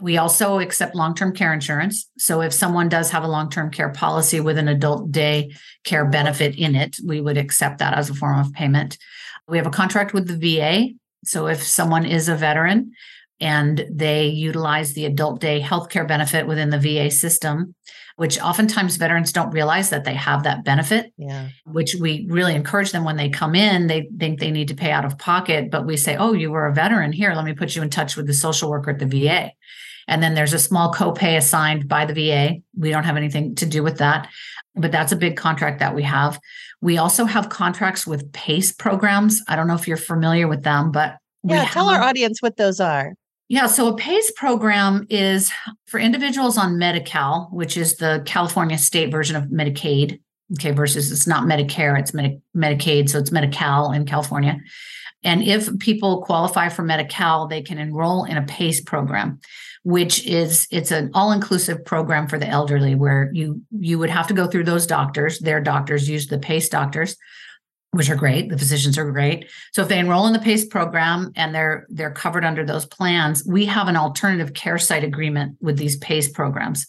We 0.00 0.16
also 0.16 0.58
accept 0.58 0.94
long 0.94 1.14
term 1.14 1.34
care 1.34 1.52
insurance. 1.52 2.08
So 2.18 2.40
if 2.40 2.52
someone 2.52 2.88
does 2.88 3.10
have 3.10 3.24
a 3.24 3.28
long 3.28 3.50
term 3.50 3.70
care 3.70 3.90
policy 3.90 4.40
with 4.40 4.58
an 4.58 4.68
adult 4.68 5.12
day 5.12 5.52
care 5.84 6.06
benefit 6.06 6.56
in 6.56 6.74
it, 6.74 6.96
we 7.04 7.20
would 7.20 7.36
accept 7.36 7.78
that 7.78 7.94
as 7.94 8.10
a 8.10 8.14
form 8.14 8.38
of 8.38 8.52
payment. 8.52 8.98
We 9.48 9.58
have 9.58 9.66
a 9.66 9.70
contract 9.70 10.14
with 10.14 10.26
the 10.26 10.36
VA. 10.36 10.88
So 11.24 11.48
if 11.48 11.62
someone 11.62 12.06
is 12.06 12.28
a 12.28 12.36
veteran 12.36 12.92
and 13.40 13.86
they 13.90 14.26
utilize 14.26 14.92
the 14.92 15.06
adult 15.06 15.40
day 15.40 15.60
healthcare 15.60 16.06
benefit 16.06 16.46
within 16.46 16.70
the 16.70 16.78
VA 16.78 17.10
system, 17.10 17.74
which 18.16 18.38
oftentimes 18.38 18.96
veterans 18.96 19.32
don't 19.32 19.50
realize 19.50 19.88
that 19.88 20.04
they 20.04 20.12
have 20.12 20.42
that 20.42 20.62
benefit, 20.62 21.10
yeah. 21.16 21.48
which 21.64 21.94
we 21.94 22.26
really 22.28 22.54
encourage 22.54 22.92
them 22.92 23.02
when 23.02 23.16
they 23.16 23.30
come 23.30 23.54
in. 23.54 23.86
They 23.86 24.10
think 24.18 24.40
they 24.40 24.50
need 24.50 24.68
to 24.68 24.74
pay 24.74 24.90
out 24.90 25.06
of 25.06 25.16
pocket, 25.16 25.70
but 25.70 25.86
we 25.86 25.96
say, 25.96 26.16
Oh, 26.16 26.34
you 26.34 26.50
were 26.50 26.66
a 26.66 26.74
veteran. 26.74 27.12
Here, 27.12 27.32
let 27.32 27.46
me 27.46 27.54
put 27.54 27.74
you 27.74 27.80
in 27.80 27.88
touch 27.88 28.16
with 28.16 28.26
the 28.26 28.34
social 28.34 28.68
worker 28.68 28.90
at 28.90 28.98
the 28.98 29.06
VA. 29.06 29.52
And 30.10 30.22
then 30.22 30.34
there's 30.34 30.52
a 30.52 30.58
small 30.58 30.92
copay 30.92 31.36
assigned 31.36 31.88
by 31.88 32.04
the 32.04 32.12
VA. 32.12 32.56
We 32.76 32.90
don't 32.90 33.04
have 33.04 33.16
anything 33.16 33.54
to 33.54 33.64
do 33.64 33.82
with 33.82 33.98
that, 33.98 34.28
but 34.74 34.90
that's 34.90 35.12
a 35.12 35.16
big 35.16 35.36
contract 35.36 35.78
that 35.78 35.94
we 35.94 36.02
have. 36.02 36.38
We 36.82 36.98
also 36.98 37.24
have 37.24 37.48
contracts 37.48 38.06
with 38.06 38.30
PACE 38.32 38.72
programs. 38.72 39.40
I 39.46 39.54
don't 39.54 39.68
know 39.68 39.74
if 39.74 39.86
you're 39.86 39.96
familiar 39.96 40.48
with 40.48 40.64
them, 40.64 40.90
but 40.90 41.16
yeah, 41.44 41.64
tell 41.66 41.88
have, 41.88 42.00
our 42.00 42.08
audience 42.08 42.42
what 42.42 42.56
those 42.56 42.80
are. 42.80 43.14
Yeah, 43.48 43.66
so 43.66 43.88
a 43.88 43.96
PACE 43.96 44.32
program 44.32 45.06
is 45.10 45.52
for 45.86 46.00
individuals 46.00 46.58
on 46.58 46.76
Medi-Cal, 46.76 47.48
which 47.52 47.76
is 47.76 47.96
the 47.96 48.22
California 48.26 48.78
state 48.78 49.10
version 49.10 49.36
of 49.36 49.44
Medicaid. 49.44 50.20
Okay, 50.54 50.72
versus 50.72 51.12
it's 51.12 51.28
not 51.28 51.44
Medicare, 51.44 51.96
it's 51.96 52.12
Medi- 52.12 52.40
Medicaid, 52.56 53.08
so 53.08 53.18
it's 53.18 53.30
Medi-Cal 53.30 53.92
in 53.92 54.04
California. 54.04 54.58
And 55.22 55.42
if 55.42 55.78
people 55.78 56.22
qualify 56.22 56.70
for 56.70 56.82
Medi-Cal, 56.82 57.46
they 57.46 57.62
can 57.62 57.78
enroll 57.78 58.24
in 58.24 58.36
a 58.36 58.42
PACE 58.42 58.80
program 58.80 59.40
which 59.82 60.26
is 60.26 60.66
it's 60.70 60.90
an 60.90 61.10
all-inclusive 61.14 61.84
program 61.84 62.28
for 62.28 62.38
the 62.38 62.46
elderly 62.46 62.94
where 62.94 63.30
you 63.32 63.62
you 63.70 63.98
would 63.98 64.10
have 64.10 64.26
to 64.26 64.34
go 64.34 64.46
through 64.46 64.64
those 64.64 64.86
doctors. 64.86 65.38
Their 65.38 65.60
doctors 65.60 66.08
use 66.08 66.26
the 66.26 66.38
pace 66.38 66.68
doctors 66.68 67.16
which 67.92 68.08
are 68.08 68.16
great. 68.16 68.48
The 68.48 68.58
physicians 68.58 68.96
are 68.98 69.10
great. 69.10 69.50
So 69.72 69.82
if 69.82 69.88
they 69.88 69.98
enroll 69.98 70.28
in 70.28 70.32
the 70.32 70.38
pace 70.38 70.64
program 70.64 71.32
and 71.34 71.54
they're 71.54 71.86
they're 71.88 72.12
covered 72.12 72.44
under 72.44 72.64
those 72.64 72.84
plans 72.86 73.44
we 73.46 73.66
have 73.66 73.88
an 73.88 73.96
alternative 73.96 74.54
care 74.54 74.78
site 74.78 75.04
agreement 75.04 75.56
with 75.60 75.78
these 75.78 75.96
pace 75.96 76.28
programs. 76.28 76.86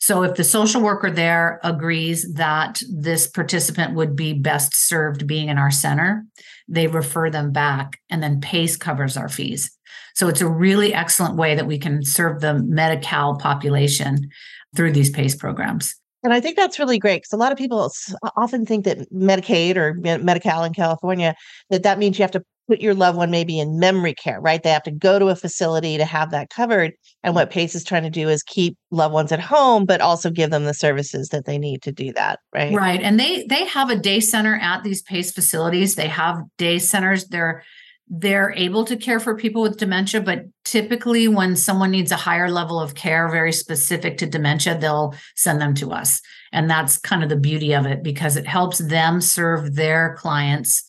So 0.00 0.22
if 0.22 0.36
the 0.36 0.44
social 0.44 0.82
worker 0.82 1.10
there 1.10 1.60
agrees 1.64 2.30
that 2.34 2.82
this 2.90 3.26
participant 3.26 3.94
would 3.94 4.14
be 4.14 4.34
best 4.34 4.74
served 4.74 5.26
being 5.26 5.48
in 5.48 5.56
our 5.56 5.70
center 5.70 6.26
they 6.68 6.86
refer 6.86 7.30
them 7.30 7.52
back 7.52 8.00
and 8.10 8.22
then 8.22 8.40
pace 8.40 8.76
covers 8.76 9.16
our 9.16 9.28
fees 9.28 9.70
so 10.14 10.28
it's 10.28 10.40
a 10.40 10.48
really 10.48 10.94
excellent 10.94 11.36
way 11.36 11.54
that 11.56 11.66
we 11.66 11.78
can 11.78 12.04
serve 12.04 12.40
the 12.40 12.54
Medi-Cal 12.54 13.36
population 13.36 14.30
through 14.74 14.92
these 14.92 15.10
PACE 15.10 15.34
programs. 15.34 15.94
And 16.22 16.32
I 16.32 16.40
think 16.40 16.56
that's 16.56 16.78
really 16.78 16.98
great 16.98 17.18
because 17.22 17.32
a 17.32 17.36
lot 17.36 17.52
of 17.52 17.58
people 17.58 17.92
often 18.36 18.64
think 18.64 18.84
that 18.86 19.12
Medicaid 19.12 19.76
or 19.76 19.94
Medi-Cal 19.94 20.64
in 20.64 20.72
California, 20.72 21.34
that 21.68 21.82
that 21.82 21.98
means 21.98 22.18
you 22.18 22.22
have 22.22 22.30
to 22.30 22.44
put 22.66 22.80
your 22.80 22.94
loved 22.94 23.18
one 23.18 23.30
maybe 23.30 23.58
in 23.58 23.78
memory 23.78 24.14
care, 24.14 24.40
right? 24.40 24.62
They 24.62 24.70
have 24.70 24.82
to 24.84 24.90
go 24.90 25.18
to 25.18 25.28
a 25.28 25.36
facility 25.36 25.98
to 25.98 26.04
have 26.04 26.30
that 26.30 26.50
covered. 26.50 26.92
And 27.22 27.34
what 27.34 27.50
mm. 27.50 27.52
PACE 27.52 27.74
is 27.74 27.84
trying 27.84 28.04
to 28.04 28.10
do 28.10 28.28
is 28.28 28.42
keep 28.42 28.76
loved 28.90 29.14
ones 29.14 29.32
at 29.32 29.40
home, 29.40 29.84
but 29.84 30.00
also 30.00 30.30
give 30.30 30.50
them 30.50 30.64
the 30.64 30.74
services 30.74 31.28
that 31.28 31.44
they 31.44 31.58
need 31.58 31.82
to 31.82 31.92
do 31.92 32.12
that, 32.14 32.40
right? 32.54 32.74
Right. 32.74 33.00
And 33.00 33.18
they 33.18 33.46
they 33.46 33.66
have 33.66 33.90
a 33.90 33.96
day 33.96 34.20
center 34.20 34.56
at 34.56 34.82
these 34.82 35.02
PACE 35.02 35.32
facilities. 35.32 35.96
They 35.96 36.08
have 36.08 36.42
day 36.58 36.78
centers. 36.78 37.26
They're 37.26 37.62
they're 38.08 38.52
able 38.52 38.84
to 38.84 38.96
care 38.96 39.18
for 39.18 39.34
people 39.34 39.62
with 39.62 39.78
dementia, 39.78 40.20
but 40.20 40.42
typically 40.64 41.26
when 41.26 41.56
someone 41.56 41.90
needs 41.90 42.12
a 42.12 42.16
higher 42.16 42.50
level 42.50 42.78
of 42.78 42.94
care, 42.94 43.28
very 43.28 43.52
specific 43.52 44.18
to 44.18 44.26
dementia, 44.26 44.78
they'll 44.78 45.14
send 45.36 45.60
them 45.60 45.74
to 45.74 45.90
us. 45.90 46.20
And 46.52 46.68
that's 46.68 46.98
kind 46.98 47.22
of 47.22 47.30
the 47.30 47.36
beauty 47.36 47.74
of 47.74 47.86
it 47.86 48.02
because 48.02 48.36
it 48.36 48.46
helps 48.46 48.78
them 48.78 49.22
serve 49.22 49.74
their 49.74 50.16
clients 50.18 50.84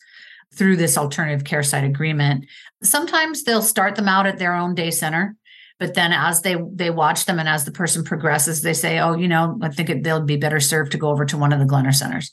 through 0.56 0.76
this 0.76 0.96
alternative 0.96 1.44
care 1.44 1.62
site 1.62 1.84
agreement. 1.84 2.46
Sometimes 2.82 3.44
they'll 3.44 3.62
start 3.62 3.96
them 3.96 4.08
out 4.08 4.26
at 4.26 4.38
their 4.38 4.54
own 4.54 4.74
day 4.74 4.90
center, 4.90 5.36
but 5.78 5.94
then 5.94 6.12
as 6.12 6.42
they 6.42 6.56
they 6.72 6.90
watch 6.90 7.26
them 7.26 7.38
and 7.38 7.48
as 7.48 7.64
the 7.64 7.72
person 7.72 8.04
progresses, 8.04 8.62
they 8.62 8.74
say, 8.74 8.98
"Oh, 8.98 9.14
you 9.14 9.28
know, 9.28 9.58
I 9.62 9.68
think 9.68 9.90
it, 9.90 10.02
they'll 10.02 10.22
be 10.22 10.36
better 10.36 10.60
served 10.60 10.92
to 10.92 10.98
go 10.98 11.08
over 11.10 11.24
to 11.26 11.36
one 11.36 11.52
of 11.52 11.58
the 11.58 11.66
Glenner 11.66 11.94
centers." 11.94 12.30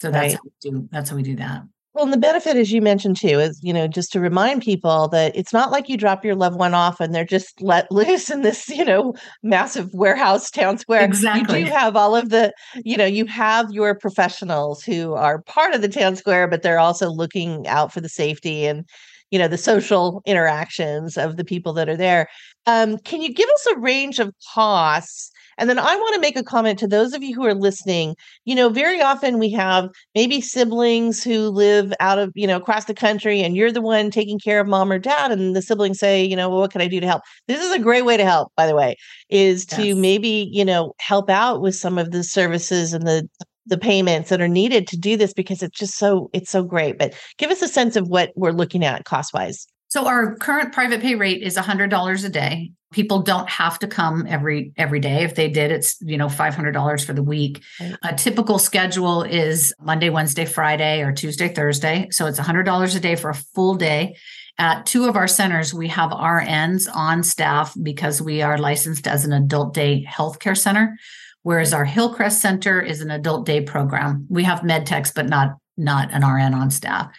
So 0.00 0.10
that's 0.10 0.34
right. 0.34 0.34
how 0.34 0.40
we 0.44 0.70
do 0.70 0.88
that's 0.90 1.10
how 1.10 1.16
we 1.16 1.22
do 1.22 1.36
that. 1.36 1.62
Well, 2.00 2.06
and 2.06 2.14
the 2.14 2.26
benefit, 2.26 2.56
as 2.56 2.72
you 2.72 2.80
mentioned 2.80 3.18
too, 3.18 3.38
is 3.38 3.60
you 3.62 3.74
know 3.74 3.86
just 3.86 4.10
to 4.12 4.20
remind 4.20 4.62
people 4.62 5.08
that 5.08 5.36
it's 5.36 5.52
not 5.52 5.70
like 5.70 5.86
you 5.86 5.98
drop 5.98 6.24
your 6.24 6.34
loved 6.34 6.58
one 6.58 6.72
off 6.72 6.98
and 6.98 7.14
they're 7.14 7.26
just 7.26 7.60
let 7.60 7.92
loose 7.92 8.30
in 8.30 8.40
this 8.40 8.70
you 8.70 8.86
know 8.86 9.12
massive 9.42 9.92
warehouse 9.92 10.50
town 10.50 10.78
square. 10.78 11.04
Exactly. 11.04 11.58
You 11.58 11.66
do 11.66 11.70
have 11.70 11.96
all 11.96 12.16
of 12.16 12.30
the 12.30 12.54
you 12.86 12.96
know 12.96 13.04
you 13.04 13.26
have 13.26 13.70
your 13.70 13.94
professionals 13.94 14.82
who 14.82 15.12
are 15.12 15.42
part 15.42 15.74
of 15.74 15.82
the 15.82 15.90
town 15.90 16.16
square, 16.16 16.48
but 16.48 16.62
they're 16.62 16.78
also 16.78 17.10
looking 17.10 17.68
out 17.68 17.92
for 17.92 18.00
the 18.00 18.08
safety 18.08 18.64
and 18.64 18.86
you 19.30 19.38
know 19.38 19.46
the 19.46 19.58
social 19.58 20.22
interactions 20.24 21.18
of 21.18 21.36
the 21.36 21.44
people 21.44 21.74
that 21.74 21.90
are 21.90 21.98
there. 21.98 22.28
Um, 22.64 22.96
can 23.00 23.20
you 23.20 23.30
give 23.34 23.50
us 23.50 23.66
a 23.66 23.78
range 23.78 24.18
of 24.20 24.32
costs? 24.54 25.29
And 25.60 25.68
then 25.68 25.78
I 25.78 25.94
want 25.94 26.14
to 26.14 26.20
make 26.20 26.38
a 26.38 26.42
comment 26.42 26.78
to 26.78 26.88
those 26.88 27.12
of 27.12 27.22
you 27.22 27.34
who 27.34 27.44
are 27.44 27.54
listening. 27.54 28.16
You 28.46 28.54
know, 28.54 28.70
very 28.70 29.02
often 29.02 29.38
we 29.38 29.50
have 29.50 29.90
maybe 30.14 30.40
siblings 30.40 31.22
who 31.22 31.50
live 31.50 31.92
out 32.00 32.18
of, 32.18 32.32
you 32.34 32.46
know, 32.46 32.56
across 32.56 32.86
the 32.86 32.94
country, 32.94 33.42
and 33.42 33.54
you're 33.54 33.70
the 33.70 33.82
one 33.82 34.10
taking 34.10 34.38
care 34.38 34.58
of 34.58 34.66
mom 34.66 34.90
or 34.90 34.98
dad. 34.98 35.30
And 35.30 35.54
the 35.54 35.60
siblings 35.60 35.98
say, 35.98 36.24
you 36.24 36.34
know, 36.34 36.48
well, 36.48 36.60
what 36.60 36.72
can 36.72 36.80
I 36.80 36.88
do 36.88 36.98
to 36.98 37.06
help? 37.06 37.22
This 37.46 37.62
is 37.62 37.72
a 37.72 37.78
great 37.78 38.06
way 38.06 38.16
to 38.16 38.24
help, 38.24 38.52
by 38.56 38.66
the 38.66 38.74
way, 38.74 38.96
is 39.28 39.66
to 39.66 39.88
yes. 39.88 39.96
maybe, 39.96 40.48
you 40.50 40.64
know, 40.64 40.94
help 40.98 41.28
out 41.28 41.60
with 41.60 41.76
some 41.76 41.98
of 41.98 42.10
the 42.10 42.24
services 42.24 42.94
and 42.94 43.06
the 43.06 43.28
the 43.66 43.78
payments 43.78 44.30
that 44.30 44.40
are 44.40 44.48
needed 44.48 44.86
to 44.88 44.96
do 44.96 45.16
this 45.16 45.34
because 45.34 45.62
it's 45.62 45.78
just 45.78 45.96
so 45.96 46.30
it's 46.32 46.50
so 46.50 46.62
great 46.62 46.98
but 46.98 47.14
give 47.36 47.50
us 47.50 47.60
a 47.60 47.68
sense 47.68 47.94
of 47.94 48.08
what 48.08 48.32
we're 48.34 48.50
looking 48.50 48.84
at 48.84 49.04
cost 49.04 49.32
wise 49.34 49.66
So 49.90 50.06
our 50.06 50.36
current 50.36 50.72
private 50.72 51.00
pay 51.00 51.16
rate 51.16 51.42
is 51.42 51.56
$100 51.56 52.24
a 52.24 52.28
day. 52.28 52.72
People 52.92 53.22
don't 53.22 53.48
have 53.48 53.78
to 53.80 53.88
come 53.88 54.24
every 54.28 54.72
every 54.76 54.98
day. 54.98 55.22
If 55.22 55.34
they 55.34 55.48
did, 55.48 55.70
it's 55.70 56.00
you 56.00 56.16
know 56.16 56.26
$500 56.26 57.04
for 57.04 57.12
the 57.12 57.22
week. 57.22 57.62
Right. 57.80 57.96
A 58.02 58.14
typical 58.14 58.58
schedule 58.58 59.22
is 59.22 59.72
Monday, 59.80 60.10
Wednesday, 60.10 60.44
Friday, 60.44 61.02
or 61.02 61.12
Tuesday, 61.12 61.48
Thursday. 61.48 62.08
So 62.10 62.26
it's 62.26 62.40
$100 62.40 62.96
a 62.96 63.00
day 63.00 63.14
for 63.14 63.30
a 63.30 63.34
full 63.34 63.74
day. 63.74 64.16
At 64.58 64.86
two 64.86 65.08
of 65.08 65.16
our 65.16 65.28
centers, 65.28 65.72
we 65.72 65.88
have 65.88 66.10
RNs 66.10 66.88
on 66.92 67.22
staff 67.22 67.74
because 67.80 68.20
we 68.20 68.42
are 68.42 68.58
licensed 68.58 69.06
as 69.06 69.24
an 69.24 69.32
adult 69.32 69.72
day 69.72 70.04
healthcare 70.08 70.56
center, 70.56 70.98
whereas 71.42 71.72
our 71.72 71.84
Hillcrest 71.84 72.40
Center 72.40 72.80
is 72.80 73.00
an 73.00 73.10
adult 73.10 73.46
day 73.46 73.60
program. 73.60 74.26
We 74.28 74.44
have 74.44 74.64
med 74.64 74.86
techs, 74.86 75.12
but 75.12 75.28
not 75.28 75.56
not 75.76 76.12
an 76.12 76.24
RN 76.24 76.54
on 76.54 76.70
staff. 76.70 77.10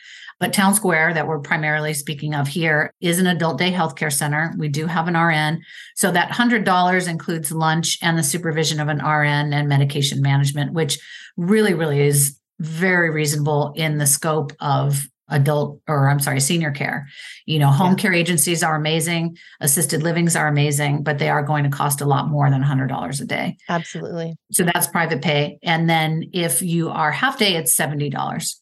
But 0.41 0.53
Town 0.53 0.73
Square, 0.73 1.13
that 1.13 1.27
we're 1.27 1.39
primarily 1.39 1.93
speaking 1.93 2.33
of 2.33 2.47
here, 2.47 2.91
is 2.99 3.19
an 3.19 3.27
adult 3.27 3.59
day 3.59 3.71
healthcare 3.71 4.11
center. 4.11 4.53
We 4.57 4.69
do 4.69 4.87
have 4.87 5.07
an 5.07 5.15
RN. 5.15 5.61
So 5.95 6.11
that 6.11 6.31
$100 6.31 7.07
includes 7.07 7.51
lunch 7.51 7.99
and 8.01 8.17
the 8.17 8.23
supervision 8.23 8.79
of 8.79 8.87
an 8.87 8.97
RN 8.97 9.53
and 9.53 9.69
medication 9.69 10.19
management, 10.19 10.73
which 10.73 10.97
really, 11.37 11.75
really 11.75 12.01
is 12.01 12.39
very 12.59 13.11
reasonable 13.11 13.71
in 13.75 13.99
the 13.99 14.07
scope 14.07 14.51
of 14.59 15.05
adult 15.29 15.79
or 15.87 16.09
I'm 16.09 16.19
sorry, 16.19 16.39
senior 16.39 16.71
care. 16.71 17.07
You 17.45 17.59
know, 17.59 17.69
home 17.69 17.91
yeah. 17.91 17.97
care 17.97 18.13
agencies 18.13 18.63
are 18.63 18.75
amazing, 18.75 19.37
assisted 19.59 20.01
livings 20.01 20.35
are 20.35 20.47
amazing, 20.47 21.03
but 21.03 21.19
they 21.19 21.29
are 21.29 21.43
going 21.43 21.65
to 21.65 21.69
cost 21.69 22.01
a 22.01 22.05
lot 22.05 22.29
more 22.29 22.49
than 22.49 22.63
$100 22.63 23.21
a 23.21 23.25
day. 23.25 23.57
Absolutely. 23.69 24.35
So 24.51 24.63
that's 24.63 24.87
private 24.87 25.21
pay. 25.21 25.59
And 25.61 25.87
then 25.87 26.31
if 26.33 26.63
you 26.63 26.89
are 26.89 27.11
half 27.11 27.37
day, 27.37 27.55
it's 27.55 27.77
$70. 27.77 28.55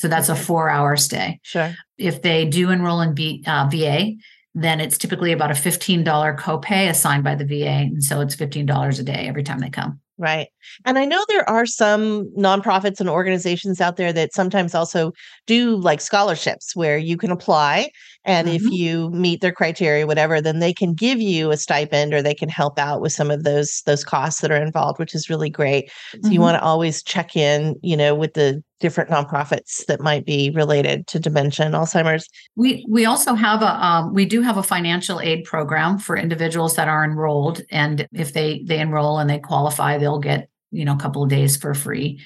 So 0.00 0.08
that's 0.08 0.30
a 0.30 0.34
four 0.34 0.70
hour 0.70 0.96
stay. 0.96 1.38
Sure. 1.42 1.74
If 1.98 2.22
they 2.22 2.46
do 2.46 2.70
enroll 2.70 3.02
in 3.02 3.12
B, 3.12 3.44
uh, 3.46 3.68
VA, 3.70 4.12
then 4.54 4.80
it's 4.80 4.96
typically 4.96 5.30
about 5.30 5.50
a 5.50 5.54
$15 5.54 6.02
copay 6.38 6.88
assigned 6.88 7.22
by 7.22 7.34
the 7.34 7.44
VA. 7.44 7.66
And 7.66 8.02
so 8.02 8.22
it's 8.22 8.34
$15 8.34 8.98
a 8.98 9.02
day 9.02 9.26
every 9.28 9.42
time 9.42 9.58
they 9.58 9.68
come. 9.68 10.00
Right. 10.16 10.48
And 10.86 10.98
I 10.98 11.04
know 11.04 11.22
there 11.28 11.48
are 11.48 11.66
some 11.66 12.30
nonprofits 12.34 12.98
and 12.98 13.10
organizations 13.10 13.78
out 13.78 13.96
there 13.96 14.10
that 14.14 14.32
sometimes 14.32 14.74
also 14.74 15.12
do 15.46 15.76
like 15.76 16.00
scholarships 16.00 16.74
where 16.74 16.96
you 16.96 17.18
can 17.18 17.30
apply. 17.30 17.90
And 18.24 18.48
mm-hmm. 18.48 18.56
if 18.56 18.72
you 18.72 19.10
meet 19.10 19.42
their 19.42 19.52
criteria, 19.52 20.06
whatever, 20.06 20.40
then 20.40 20.60
they 20.60 20.72
can 20.72 20.94
give 20.94 21.20
you 21.20 21.50
a 21.50 21.58
stipend 21.58 22.14
or 22.14 22.22
they 22.22 22.34
can 22.34 22.48
help 22.48 22.78
out 22.78 23.02
with 23.02 23.12
some 23.12 23.30
of 23.30 23.44
those 23.44 23.82
those 23.84 24.02
costs 24.02 24.40
that 24.40 24.50
are 24.50 24.62
involved, 24.62 24.98
which 24.98 25.14
is 25.14 25.28
really 25.28 25.50
great. 25.50 25.90
So 26.12 26.18
mm-hmm. 26.18 26.32
you 26.32 26.40
want 26.40 26.56
to 26.56 26.62
always 26.62 27.02
check 27.02 27.36
in, 27.36 27.76
you 27.82 27.98
know, 27.98 28.14
with 28.14 28.32
the 28.32 28.62
different 28.80 29.10
nonprofits 29.10 29.84
that 29.86 30.00
might 30.00 30.26
be 30.26 30.50
related 30.50 31.06
to 31.06 31.20
dementia 31.20 31.66
and 31.66 31.74
Alzheimer's. 31.74 32.28
We 32.56 32.84
we 32.88 33.04
also 33.04 33.34
have 33.34 33.62
a 33.62 33.84
um, 33.84 34.14
we 34.14 34.24
do 34.24 34.42
have 34.42 34.56
a 34.56 34.62
financial 34.62 35.20
aid 35.20 35.44
program 35.44 35.98
for 35.98 36.16
individuals 36.16 36.76
that 36.76 36.88
are 36.88 37.04
enrolled, 37.04 37.62
and 37.70 38.08
if 38.12 38.32
they 38.32 38.62
they 38.66 38.80
enroll 38.80 39.18
and 39.18 39.30
they 39.30 39.38
qualify, 39.38 39.98
they'll 39.98 40.18
get 40.18 40.48
you 40.70 40.84
know 40.84 40.94
a 40.94 40.98
couple 40.98 41.22
of 41.22 41.28
days 41.28 41.56
for 41.56 41.74
free. 41.74 42.20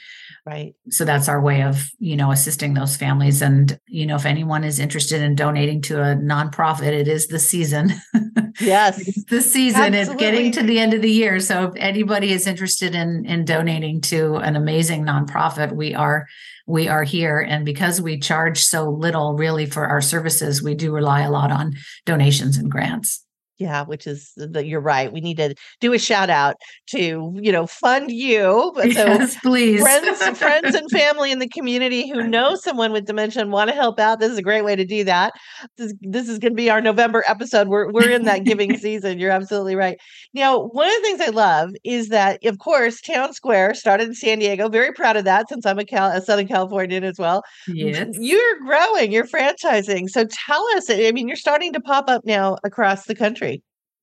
Right. 0.46 0.74
So 0.90 1.06
that's 1.06 1.28
our 1.28 1.40
way 1.40 1.62
of 1.62 1.88
you 1.98 2.16
know 2.16 2.30
assisting 2.30 2.74
those 2.74 2.96
families, 2.96 3.40
and 3.40 3.78
you 3.86 4.06
know 4.06 4.16
if 4.16 4.26
anyone 4.26 4.62
is 4.62 4.78
interested 4.78 5.22
in 5.22 5.34
donating 5.34 5.80
to 5.82 6.02
a 6.02 6.14
nonprofit, 6.16 6.92
it 6.92 7.08
is 7.08 7.28
the 7.28 7.38
season. 7.38 7.90
Yes, 8.60 9.00
it's 9.08 9.24
the 9.24 9.40
season. 9.40 9.94
Absolutely. 9.94 10.12
It's 10.12 10.20
getting 10.20 10.52
to 10.52 10.62
the 10.62 10.78
end 10.78 10.94
of 10.94 11.02
the 11.02 11.10
year, 11.10 11.40
so 11.40 11.64
if 11.64 11.72
anybody 11.74 12.30
is 12.30 12.46
interested 12.46 12.94
in 12.94 13.26
in 13.26 13.44
donating 13.44 14.00
to 14.02 14.36
an 14.36 14.54
amazing 14.54 15.04
nonprofit, 15.04 15.72
we 15.72 15.92
are 15.92 16.26
we 16.66 16.88
are 16.88 17.02
here. 17.02 17.40
And 17.40 17.64
because 17.64 18.00
we 18.00 18.18
charge 18.18 18.62
so 18.62 18.88
little 18.88 19.34
really 19.34 19.66
for 19.66 19.86
our 19.86 20.00
services, 20.00 20.62
we 20.62 20.74
do 20.74 20.92
rely 20.92 21.22
a 21.22 21.30
lot 21.30 21.50
on 21.50 21.74
donations 22.06 22.56
and 22.56 22.70
grants. 22.70 23.23
Yeah, 23.58 23.84
which 23.84 24.06
is 24.06 24.32
that 24.36 24.66
you're 24.66 24.80
right. 24.80 25.12
We 25.12 25.20
need 25.20 25.36
to 25.36 25.54
do 25.80 25.92
a 25.92 25.98
shout 25.98 26.28
out 26.28 26.56
to, 26.88 27.32
you 27.40 27.52
know, 27.52 27.66
fund 27.66 28.10
you. 28.10 28.72
So 28.94 29.06
yes, 29.06 29.36
please. 29.40 29.80
Friends, 29.80 30.38
friends 30.38 30.74
and 30.74 30.88
family 30.92 31.32
in 31.32 31.38
the 31.40 31.48
community 31.48 32.08
who 32.08 32.22
know 32.22 32.54
someone 32.54 32.92
with 32.92 33.06
dementia 33.06 33.42
and 33.42 33.50
want 33.50 33.70
to 33.70 33.74
help 33.74 33.98
out. 33.98 34.20
This 34.20 34.30
is 34.30 34.38
a 34.38 34.42
great 34.42 34.64
way 34.64 34.76
to 34.76 34.84
do 34.84 35.02
that. 35.04 35.32
This 35.76 35.90
is, 35.90 35.94
this 36.02 36.28
is 36.28 36.38
going 36.38 36.52
to 36.52 36.56
be 36.56 36.70
our 36.70 36.80
November 36.80 37.24
episode. 37.26 37.68
We're 37.68 37.90
we're 37.90 38.10
in 38.10 38.24
that 38.24 38.44
giving 38.44 38.76
season. 38.78 39.18
You're 39.18 39.30
absolutely 39.30 39.74
right. 39.74 39.98
Now, 40.32 40.66
one 40.66 40.86
of 40.86 40.94
the 40.94 41.00
things 41.02 41.20
I 41.20 41.30
love 41.30 41.70
is 41.82 42.08
that, 42.08 42.44
of 42.44 42.58
course, 42.58 43.00
Town 43.00 43.32
Square 43.32 43.74
started 43.74 44.08
in 44.08 44.14
San 44.14 44.38
Diego. 44.38 44.68
Very 44.68 44.92
proud 44.92 45.16
of 45.16 45.24
that 45.24 45.48
since 45.48 45.66
I'm 45.66 45.78
a, 45.78 45.84
Cal- 45.84 46.10
a 46.12 46.20
Southern 46.20 46.46
Californian 46.48 47.04
as 47.04 47.18
well. 47.18 47.42
Yes. 47.68 48.08
You're 48.18 48.58
growing, 48.64 49.12
you're 49.12 49.26
franchising. 49.26 50.08
So 50.08 50.26
tell 50.46 50.64
us, 50.76 50.90
I 50.90 51.10
mean, 51.12 51.28
you're 51.28 51.36
starting 51.36 51.72
to 51.72 51.80
pop 51.80 52.08
up 52.08 52.24
now 52.24 52.56
across 52.64 53.06
the 53.06 53.14
country. 53.14 53.43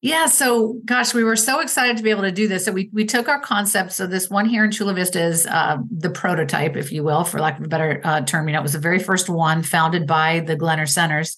Yeah. 0.02 0.26
So, 0.26 0.80
gosh, 0.84 1.14
we 1.14 1.24
were 1.24 1.36
so 1.36 1.60
excited 1.60 1.96
to 1.98 2.04
be 2.04 2.10
able 2.10 2.24
to 2.24 2.32
do 2.32 2.48
this. 2.48 2.66
So 2.66 2.72
we 2.72 2.90
we 2.92 3.06
took 3.06 3.30
our 3.30 3.40
concept. 3.40 3.92
So 3.92 4.08
this 4.08 4.32
one 4.32 4.48
here 4.48 4.66
in 4.66 4.72
Chula 4.72 4.96
Vista 4.96 5.22
is 5.22 5.46
uh, 5.46 5.78
the 5.92 6.10
prototype, 6.10 6.76
if 6.76 6.92
you 6.92 7.04
will, 7.04 7.24
for 7.24 7.40
lack 7.40 7.60
of 7.60 7.66
a 7.66 7.68
better 7.68 8.02
uh, 8.04 8.22
term. 8.22 8.48
You 8.48 8.54
know, 8.54 8.60
it 8.60 8.64
was 8.64 8.74
the 8.74 8.80
very 8.80 8.98
first 8.98 9.30
one 9.30 9.62
founded 9.62 10.08
by 10.08 10.40
the 10.40 10.56
Glenner 10.56 10.90
Centers, 10.90 11.38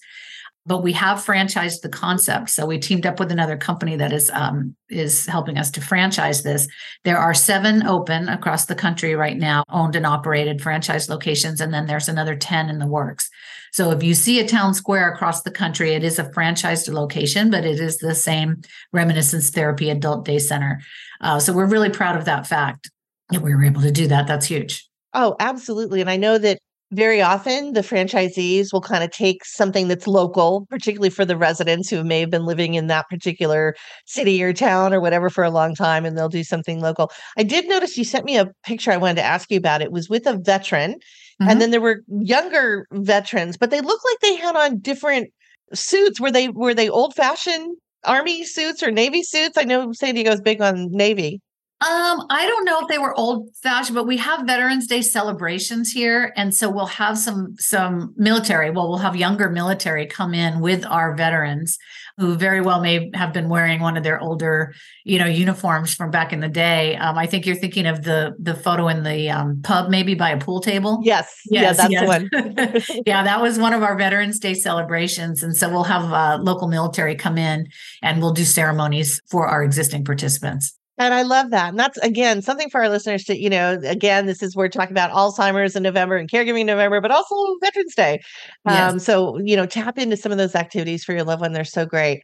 but 0.64 0.82
we 0.82 0.92
have 0.92 1.18
franchised 1.18 1.82
the 1.82 1.90
concept. 1.90 2.48
So 2.48 2.64
we 2.64 2.78
teamed 2.78 3.04
up 3.04 3.20
with 3.20 3.30
another 3.30 3.58
company 3.58 3.96
that 3.96 4.14
is 4.14 4.30
um, 4.32 4.74
is 4.88 5.26
helping 5.26 5.58
us 5.58 5.70
to 5.72 5.82
franchise 5.82 6.42
this. 6.42 6.66
There 7.04 7.18
are 7.18 7.34
seven 7.34 7.86
open 7.86 8.30
across 8.30 8.64
the 8.64 8.74
country 8.74 9.14
right 9.14 9.36
now, 9.36 9.64
owned 9.68 9.94
and 9.94 10.06
operated 10.06 10.62
franchise 10.62 11.10
locations, 11.10 11.60
and 11.60 11.74
then 11.74 11.84
there's 11.84 12.08
another 12.08 12.34
ten 12.34 12.70
in 12.70 12.78
the 12.78 12.86
works. 12.86 13.28
So 13.74 13.90
if 13.90 14.04
you 14.04 14.14
see 14.14 14.38
a 14.38 14.46
town 14.46 14.72
square 14.72 15.12
across 15.12 15.42
the 15.42 15.50
country, 15.50 15.94
it 15.94 16.04
is 16.04 16.20
a 16.20 16.30
franchised 16.30 16.88
location, 16.92 17.50
but 17.50 17.64
it 17.64 17.80
is 17.80 17.98
the 17.98 18.14
same 18.14 18.62
Reminiscence 18.92 19.50
Therapy 19.50 19.90
Adult 19.90 20.24
Day 20.24 20.38
Center. 20.38 20.80
Uh, 21.20 21.40
so 21.40 21.52
we're 21.52 21.66
really 21.66 21.90
proud 21.90 22.16
of 22.16 22.24
that 22.24 22.46
fact 22.46 22.88
that 23.30 23.42
we 23.42 23.52
were 23.52 23.64
able 23.64 23.80
to 23.80 23.90
do 23.90 24.06
that. 24.06 24.28
That's 24.28 24.46
huge. 24.46 24.88
Oh, 25.12 25.34
absolutely. 25.40 26.00
And 26.00 26.08
I 26.08 26.16
know 26.16 26.38
that 26.38 26.60
very 26.92 27.20
often 27.20 27.72
the 27.72 27.80
franchisees 27.80 28.72
will 28.72 28.80
kind 28.80 29.02
of 29.02 29.10
take 29.10 29.44
something 29.44 29.88
that's 29.88 30.06
local, 30.06 30.66
particularly 30.70 31.10
for 31.10 31.24
the 31.24 31.36
residents 31.36 31.90
who 31.90 32.04
may 32.04 32.20
have 32.20 32.30
been 32.30 32.46
living 32.46 32.74
in 32.74 32.86
that 32.86 33.08
particular 33.08 33.74
city 34.06 34.40
or 34.40 34.52
town 34.52 34.94
or 34.94 35.00
whatever 35.00 35.28
for 35.28 35.42
a 35.42 35.50
long 35.50 35.74
time, 35.74 36.04
and 36.04 36.16
they'll 36.16 36.28
do 36.28 36.44
something 36.44 36.80
local. 36.80 37.10
I 37.36 37.42
did 37.42 37.68
notice 37.68 37.98
you 37.98 38.04
sent 38.04 38.24
me 38.24 38.36
a 38.36 38.52
picture 38.62 38.92
I 38.92 38.98
wanted 38.98 39.16
to 39.16 39.24
ask 39.24 39.50
you 39.50 39.58
about. 39.58 39.82
It 39.82 39.90
was 39.90 40.08
with 40.08 40.28
a 40.28 40.38
veteran, 40.38 41.00
mm-hmm. 41.40 41.50
and 41.50 41.60
then 41.60 41.70
there 41.70 41.80
were 41.80 42.02
younger 42.08 42.86
veterans, 42.92 43.56
but 43.56 43.70
they 43.70 43.80
looked 43.80 44.04
like 44.04 44.20
they 44.20 44.36
had 44.36 44.56
on 44.56 44.78
different 44.78 45.30
suits. 45.72 46.20
Were 46.20 46.30
they 46.30 46.48
were 46.48 46.74
they 46.74 46.88
old 46.88 47.14
fashioned 47.14 47.76
army 48.04 48.44
suits 48.44 48.82
or 48.82 48.90
navy 48.90 49.22
suits? 49.22 49.56
I 49.56 49.64
know 49.64 49.92
San 49.92 50.14
Diego's 50.14 50.40
big 50.40 50.60
on 50.60 50.88
navy. 50.90 51.40
Um, 51.84 52.24
I 52.30 52.46
don't 52.46 52.64
know 52.64 52.80
if 52.80 52.88
they 52.88 52.96
were 52.96 53.12
old 53.12 53.54
fashioned, 53.56 53.94
but 53.94 54.06
we 54.06 54.16
have 54.16 54.46
Veterans 54.46 54.86
Day 54.86 55.02
celebrations 55.02 55.92
here, 55.92 56.32
and 56.34 56.54
so 56.54 56.70
we'll 56.70 56.86
have 56.86 57.18
some 57.18 57.56
some 57.58 58.14
military. 58.16 58.70
Well, 58.70 58.88
we'll 58.88 58.98
have 58.98 59.16
younger 59.16 59.50
military 59.50 60.06
come 60.06 60.32
in 60.32 60.60
with 60.60 60.86
our 60.86 61.14
veterans, 61.14 61.78
who 62.16 62.36
very 62.36 62.62
well 62.62 62.80
may 62.80 63.10
have 63.12 63.34
been 63.34 63.50
wearing 63.50 63.80
one 63.80 63.98
of 63.98 64.02
their 64.02 64.18
older, 64.18 64.72
you 65.04 65.18
know, 65.18 65.26
uniforms 65.26 65.92
from 65.92 66.10
back 66.10 66.32
in 66.32 66.40
the 66.40 66.48
day. 66.48 66.96
Um, 66.96 67.18
I 67.18 67.26
think 67.26 67.44
you're 67.44 67.54
thinking 67.54 67.86
of 67.86 68.02
the 68.02 68.34
the 68.38 68.54
photo 68.54 68.88
in 68.88 69.02
the 69.02 69.28
um, 69.28 69.60
pub, 69.62 69.90
maybe 69.90 70.14
by 70.14 70.30
a 70.30 70.38
pool 70.38 70.60
table. 70.60 71.00
Yes, 71.02 71.38
yes, 71.50 71.62
yeah, 71.62 71.72
that's 71.74 71.92
yes. 71.92 72.06
one. 72.08 73.02
yeah, 73.04 73.24
that 73.24 73.42
was 73.42 73.58
one 73.58 73.74
of 73.74 73.82
our 73.82 73.94
Veterans 73.94 74.38
Day 74.38 74.54
celebrations, 74.54 75.42
and 75.42 75.54
so 75.54 75.68
we'll 75.68 75.84
have 75.84 76.10
uh, 76.10 76.38
local 76.40 76.66
military 76.66 77.14
come 77.14 77.36
in, 77.36 77.66
and 78.00 78.22
we'll 78.22 78.32
do 78.32 78.44
ceremonies 78.44 79.20
for 79.28 79.46
our 79.46 79.62
existing 79.62 80.02
participants. 80.02 80.78
And 80.96 81.12
I 81.12 81.22
love 81.22 81.50
that. 81.50 81.70
And 81.70 81.78
that's 81.78 81.98
again 81.98 82.40
something 82.40 82.70
for 82.70 82.80
our 82.80 82.88
listeners 82.88 83.24
to, 83.24 83.36
you 83.36 83.50
know, 83.50 83.80
again, 83.84 84.26
this 84.26 84.42
is 84.42 84.54
we're 84.54 84.68
talking 84.68 84.92
about 84.92 85.10
Alzheimer's 85.10 85.74
in 85.74 85.82
November 85.82 86.16
and 86.16 86.30
caregiving 86.30 86.60
in 86.60 86.66
November, 86.66 87.00
but 87.00 87.10
also 87.10 87.34
Veterans 87.60 87.94
Day. 87.94 88.20
Yes. 88.66 88.92
Um, 88.92 88.98
so, 88.98 89.38
you 89.38 89.56
know, 89.56 89.66
tap 89.66 89.98
into 89.98 90.16
some 90.16 90.30
of 90.30 90.38
those 90.38 90.54
activities 90.54 91.04
for 91.04 91.12
your 91.12 91.24
loved 91.24 91.40
one. 91.40 91.52
They're 91.52 91.64
so 91.64 91.84
great. 91.84 92.22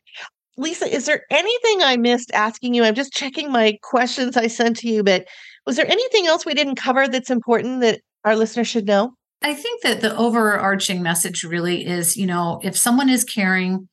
Lisa, 0.56 0.92
is 0.92 1.06
there 1.06 1.22
anything 1.30 1.82
I 1.82 1.96
missed 1.96 2.30
asking 2.32 2.74
you? 2.74 2.84
I'm 2.84 2.94
just 2.94 3.12
checking 3.12 3.50
my 3.50 3.78
questions 3.82 4.36
I 4.36 4.46
sent 4.46 4.76
to 4.78 4.88
you, 4.88 5.02
but 5.02 5.26
was 5.66 5.76
there 5.76 5.86
anything 5.86 6.26
else 6.26 6.44
we 6.44 6.54
didn't 6.54 6.76
cover 6.76 7.08
that's 7.08 7.30
important 7.30 7.80
that 7.80 8.00
our 8.24 8.36
listeners 8.36 8.68
should 8.68 8.86
know? 8.86 9.14
I 9.42 9.54
think 9.54 9.82
that 9.82 10.02
the 10.02 10.14
overarching 10.16 11.02
message 11.02 11.44
really 11.44 11.86
is, 11.86 12.16
you 12.16 12.26
know, 12.26 12.60
if 12.62 12.76
someone 12.76 13.08
is 13.08 13.24
caring 13.24 13.88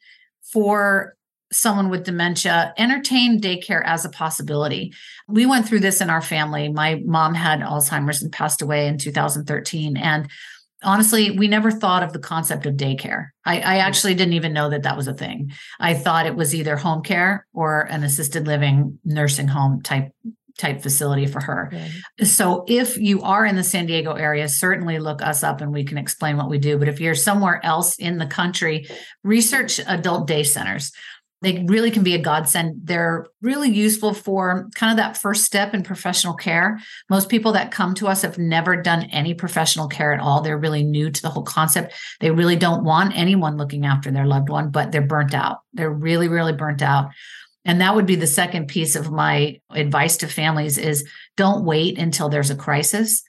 for 0.52 1.14
someone 1.52 1.90
with 1.90 2.04
dementia, 2.04 2.74
entertain 2.78 3.40
daycare 3.40 3.82
as 3.86 4.06
a 4.06 4.10
possibility. 4.10 4.94
We 5.28 5.46
went 5.46 5.68
through 5.68 5.80
this 5.80 6.02
in 6.02 6.10
our 6.10 6.22
family. 6.22 6.70
My 6.70 7.02
mom 7.06 7.34
had 7.34 7.62
Alzheimer's 7.62 8.22
and 8.22 8.32
passed 8.32 8.62
away 8.62 8.88
in 8.88 8.98
2013. 8.98 9.98
And 9.98 10.30
honestly, 10.84 11.32
we 11.32 11.48
never 11.48 11.72
thought 11.72 12.04
of 12.04 12.14
the 12.14 12.20
concept 12.20 12.66
of 12.66 12.76
daycare. 12.76 13.30
I, 13.46 13.58
I, 13.58 13.62
mm. 13.62 13.84
actually 13.84 14.16
didn't 14.16 14.34
even 14.34 14.54
know 14.54 14.70
that 14.70 14.84
that 14.84 14.98
was 14.98 15.08
a 15.08 15.14
thing. 15.14 15.52
I 15.80 15.94
thought 15.94 16.26
it 16.26 16.36
was 16.36 16.54
either 16.54 16.76
home 16.78 17.02
care 17.02 17.48
or 17.54 17.82
an 17.82 18.04
assisted 18.04 18.46
living 18.46 19.00
nursing 19.04 19.48
home 19.48 19.82
type 19.82 20.12
type 20.58 20.82
facility 20.82 21.28
for 21.28 21.40
her. 21.40 21.72
So 22.24 22.66
if 22.68 22.98
you 22.98 23.22
are 23.22 23.46
in 23.46 23.56
the 23.56 23.64
San 23.64 23.86
Diego 23.86 24.14
area, 24.14 24.48
certainly 24.48 24.98
look 24.98 25.22
us 25.22 25.44
up 25.44 25.62
and 25.62 25.72
we 25.72 25.84
can 25.84 26.00
explain 26.00 26.36
what 26.36 26.50
we 26.50 26.58
do. 26.58 26.78
But 26.78 26.88
if 26.88 27.00
you're 27.00 27.16
somewhere 27.16 27.64
else 27.64 27.96
in 27.98 28.18
the 28.18 28.26
country, 28.26 28.88
research 29.24 29.80
adult 29.88 30.28
day 30.28 30.44
centers. 30.44 30.92
They 31.42 31.64
really 31.68 31.92
can 31.92 32.04
be 32.04 32.16
a 32.16 32.22
godsend. 32.22 32.82
They're 32.84 33.28
really 33.42 33.70
useful 33.70 34.14
for 34.14 34.70
kind 34.76 34.92
of 34.92 34.98
that 34.98 35.18
first 35.18 35.44
step 35.44 35.74
in 35.74 35.84
professional 35.84 36.34
care. 36.34 36.80
Most 37.10 37.30
people 37.30 37.52
that 37.52 37.72
come 37.72 37.94
to 37.96 38.08
us 38.08 38.24
have 38.24 38.40
never 38.40 38.76
done 38.76 39.04
any 39.12 39.36
professional 39.36 39.88
care 39.88 40.14
at 40.14 40.20
all. 40.20 40.42
They're 40.42 40.58
really 40.58 40.84
new 40.84 41.12
to 41.12 41.22
the 41.22 41.30
whole 41.30 41.44
concept. 41.44 41.94
They 42.22 42.32
really 42.32 42.56
don't 42.56 42.84
want 42.84 43.16
anyone 43.16 43.58
looking 43.58 43.86
after 43.86 44.10
their 44.10 44.26
loved 44.26 44.50
one, 44.50 44.72
but 44.72 44.92
they're 44.92 45.02
burnt 45.02 45.36
out. 45.36 45.60
They're 45.74 45.92
really, 45.92 46.28
really 46.28 46.54
burnt 46.54 46.82
out. 46.82 47.12
And 47.66 47.82
that 47.82 47.94
would 47.94 48.06
be 48.06 48.16
the 48.16 48.28
second 48.28 48.68
piece 48.68 48.96
of 48.96 49.12
my 49.12 49.60
advice 49.72 50.18
to 50.18 50.28
families 50.28 50.78
is 50.78 51.08
don't 51.36 51.66
wait 51.66 52.00
until 52.00 52.30
there's 52.30 52.50
a 52.50 52.56
crisis 52.56 53.24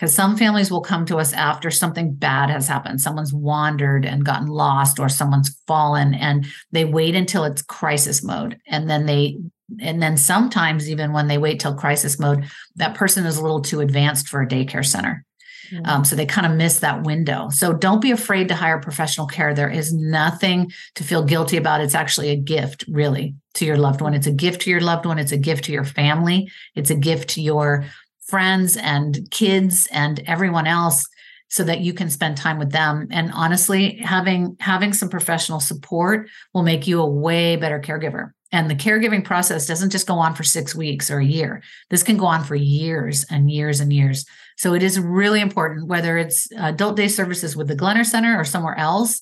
because 0.00 0.14
some 0.14 0.34
families 0.34 0.70
will 0.70 0.80
come 0.80 1.04
to 1.04 1.18
us 1.18 1.34
after 1.34 1.70
something 1.70 2.14
bad 2.14 2.48
has 2.48 2.66
happened. 2.66 3.02
Someone's 3.02 3.34
wandered 3.34 4.06
and 4.06 4.24
gotten 4.24 4.46
lost 4.46 4.98
or 4.98 5.10
someone's 5.10 5.54
fallen 5.66 6.14
and 6.14 6.46
they 6.72 6.86
wait 6.86 7.14
until 7.14 7.44
it's 7.44 7.60
crisis 7.60 8.24
mode. 8.24 8.58
And 8.66 8.88
then 8.88 9.04
they 9.04 9.36
and 9.78 10.02
then 10.02 10.16
sometimes 10.16 10.88
even 10.88 11.12
when 11.12 11.28
they 11.28 11.36
wait 11.36 11.60
till 11.60 11.74
crisis 11.74 12.18
mode 12.18 12.44
that 12.76 12.96
person 12.96 13.26
is 13.26 13.36
a 13.36 13.42
little 13.42 13.60
too 13.60 13.80
advanced 13.80 14.26
for 14.26 14.40
a 14.40 14.48
daycare 14.48 14.86
center. 14.86 15.22
Mm-hmm. 15.70 15.86
um, 15.86 16.04
so 16.04 16.16
they 16.16 16.26
kind 16.26 16.46
of 16.46 16.56
miss 16.56 16.80
that 16.80 17.04
window. 17.04 17.48
So 17.50 17.72
don't 17.72 18.00
be 18.00 18.10
afraid 18.10 18.48
to 18.48 18.56
hire 18.56 18.80
professional 18.80 19.28
care. 19.28 19.54
There 19.54 19.70
is 19.70 19.92
nothing 19.92 20.72
to 20.96 21.04
feel 21.04 21.22
guilty 21.22 21.56
about. 21.56 21.80
It's 21.80 21.94
actually 21.94 22.30
a 22.30 22.36
gift 22.36 22.84
really 22.88 23.36
to 23.54 23.64
your 23.64 23.76
loved 23.76 24.00
one. 24.00 24.14
It's 24.14 24.26
a 24.26 24.32
gift 24.32 24.62
to 24.62 24.70
your 24.70 24.80
loved 24.80 25.06
one. 25.06 25.18
It's 25.18 25.32
a 25.32 25.36
gift 25.36 25.64
to 25.64 25.72
your 25.72 25.84
family. 25.84 26.50
It's 26.74 26.90
a 26.90 26.96
gift 26.96 27.30
to 27.30 27.42
your 27.42 27.84
friends 28.30 28.76
and 28.76 29.28
kids 29.30 29.88
and 29.92 30.22
everyone 30.26 30.66
else 30.66 31.06
so 31.48 31.64
that 31.64 31.80
you 31.80 31.92
can 31.92 32.08
spend 32.08 32.36
time 32.36 32.58
with 32.58 32.70
them. 32.70 33.08
And 33.10 33.32
honestly 33.32 33.96
having 33.96 34.56
having 34.60 34.92
some 34.92 35.08
professional 35.08 35.60
support 35.60 36.28
will 36.54 36.62
make 36.62 36.86
you 36.86 37.00
a 37.00 37.06
way 37.06 37.56
better 37.56 37.80
caregiver. 37.80 38.30
And 38.52 38.70
the 38.70 38.74
caregiving 38.74 39.24
process 39.24 39.66
doesn't 39.66 39.90
just 39.90 40.06
go 40.06 40.14
on 40.14 40.34
for 40.34 40.42
6 40.42 40.74
weeks 40.74 41.10
or 41.10 41.18
a 41.18 41.24
year. 41.24 41.62
This 41.88 42.02
can 42.02 42.16
go 42.16 42.26
on 42.26 42.44
for 42.44 42.54
years 42.54 43.24
and 43.30 43.50
years 43.50 43.80
and 43.80 43.92
years. 43.92 44.24
So 44.56 44.74
it 44.74 44.82
is 44.82 44.98
really 44.98 45.40
important 45.40 45.88
whether 45.88 46.18
it's 46.18 46.50
adult 46.56 46.96
day 46.96 47.08
services 47.08 47.56
with 47.56 47.68
the 47.68 47.76
Glenner 47.76 48.04
Center 48.04 48.38
or 48.38 48.44
somewhere 48.44 48.78
else 48.78 49.20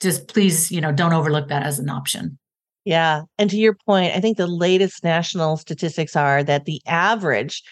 just 0.00 0.28
please 0.28 0.70
you 0.70 0.80
know 0.80 0.92
don't 0.92 1.12
overlook 1.12 1.48
that 1.48 1.62
as 1.62 1.78
an 1.78 1.88
option. 1.90 2.38
Yeah. 2.84 3.22
And 3.38 3.50
to 3.50 3.56
your 3.56 3.74
point 3.74 4.14
i 4.14 4.20
think 4.20 4.36
the 4.36 4.46
latest 4.46 5.04
national 5.04 5.56
statistics 5.56 6.16
are 6.16 6.42
that 6.44 6.64
the 6.64 6.80
average 6.86 7.62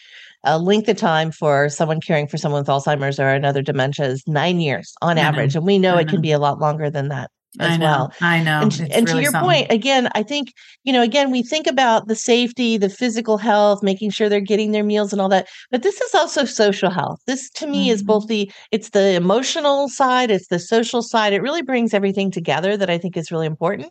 uh, 0.46 0.58
length 0.58 0.88
of 0.88 0.96
time 0.96 1.30
for 1.30 1.68
someone 1.68 2.00
caring 2.00 2.26
for 2.26 2.36
someone 2.36 2.60
with 2.60 2.68
Alzheimer's 2.68 3.18
or 3.18 3.28
another 3.28 3.62
dementia 3.62 4.06
is 4.06 4.22
nine 4.26 4.60
years 4.60 4.94
on 5.02 5.18
I 5.18 5.22
average. 5.22 5.54
Know. 5.54 5.60
And 5.60 5.66
we 5.66 5.78
know 5.78 5.94
I 5.94 6.00
it 6.00 6.06
know. 6.06 6.10
can 6.12 6.20
be 6.20 6.32
a 6.32 6.38
lot 6.38 6.58
longer 6.60 6.90
than 6.90 7.08
that 7.08 7.30
as 7.60 7.78
I 7.78 7.82
well. 7.82 8.12
I 8.20 8.42
know. 8.42 8.62
And, 8.62 8.80
and 8.92 9.06
really 9.08 9.12
to 9.12 9.22
your 9.22 9.32
something. 9.32 9.48
point, 9.48 9.66
again, 9.70 10.08
I 10.14 10.22
think, 10.22 10.52
you 10.82 10.92
know, 10.92 11.02
again, 11.02 11.30
we 11.30 11.42
think 11.42 11.66
about 11.66 12.08
the 12.08 12.16
safety, 12.16 12.76
the 12.76 12.88
physical 12.88 13.38
health, 13.38 13.82
making 13.82 14.10
sure 14.10 14.28
they're 14.28 14.40
getting 14.40 14.72
their 14.72 14.84
meals 14.84 15.12
and 15.12 15.20
all 15.20 15.28
that. 15.28 15.48
But 15.70 15.82
this 15.82 16.00
is 16.00 16.14
also 16.14 16.44
social 16.44 16.90
health. 16.90 17.20
This 17.26 17.50
to 17.50 17.66
me 17.66 17.84
mm-hmm. 17.86 17.94
is 17.94 18.02
both 18.02 18.26
the 18.26 18.50
it's 18.72 18.90
the 18.90 19.14
emotional 19.14 19.88
side, 19.88 20.30
it's 20.30 20.48
the 20.48 20.58
social 20.58 21.02
side. 21.02 21.32
It 21.32 21.42
really 21.42 21.62
brings 21.62 21.94
everything 21.94 22.30
together 22.30 22.76
that 22.76 22.90
I 22.90 22.98
think 22.98 23.16
is 23.16 23.30
really 23.30 23.46
important 23.46 23.90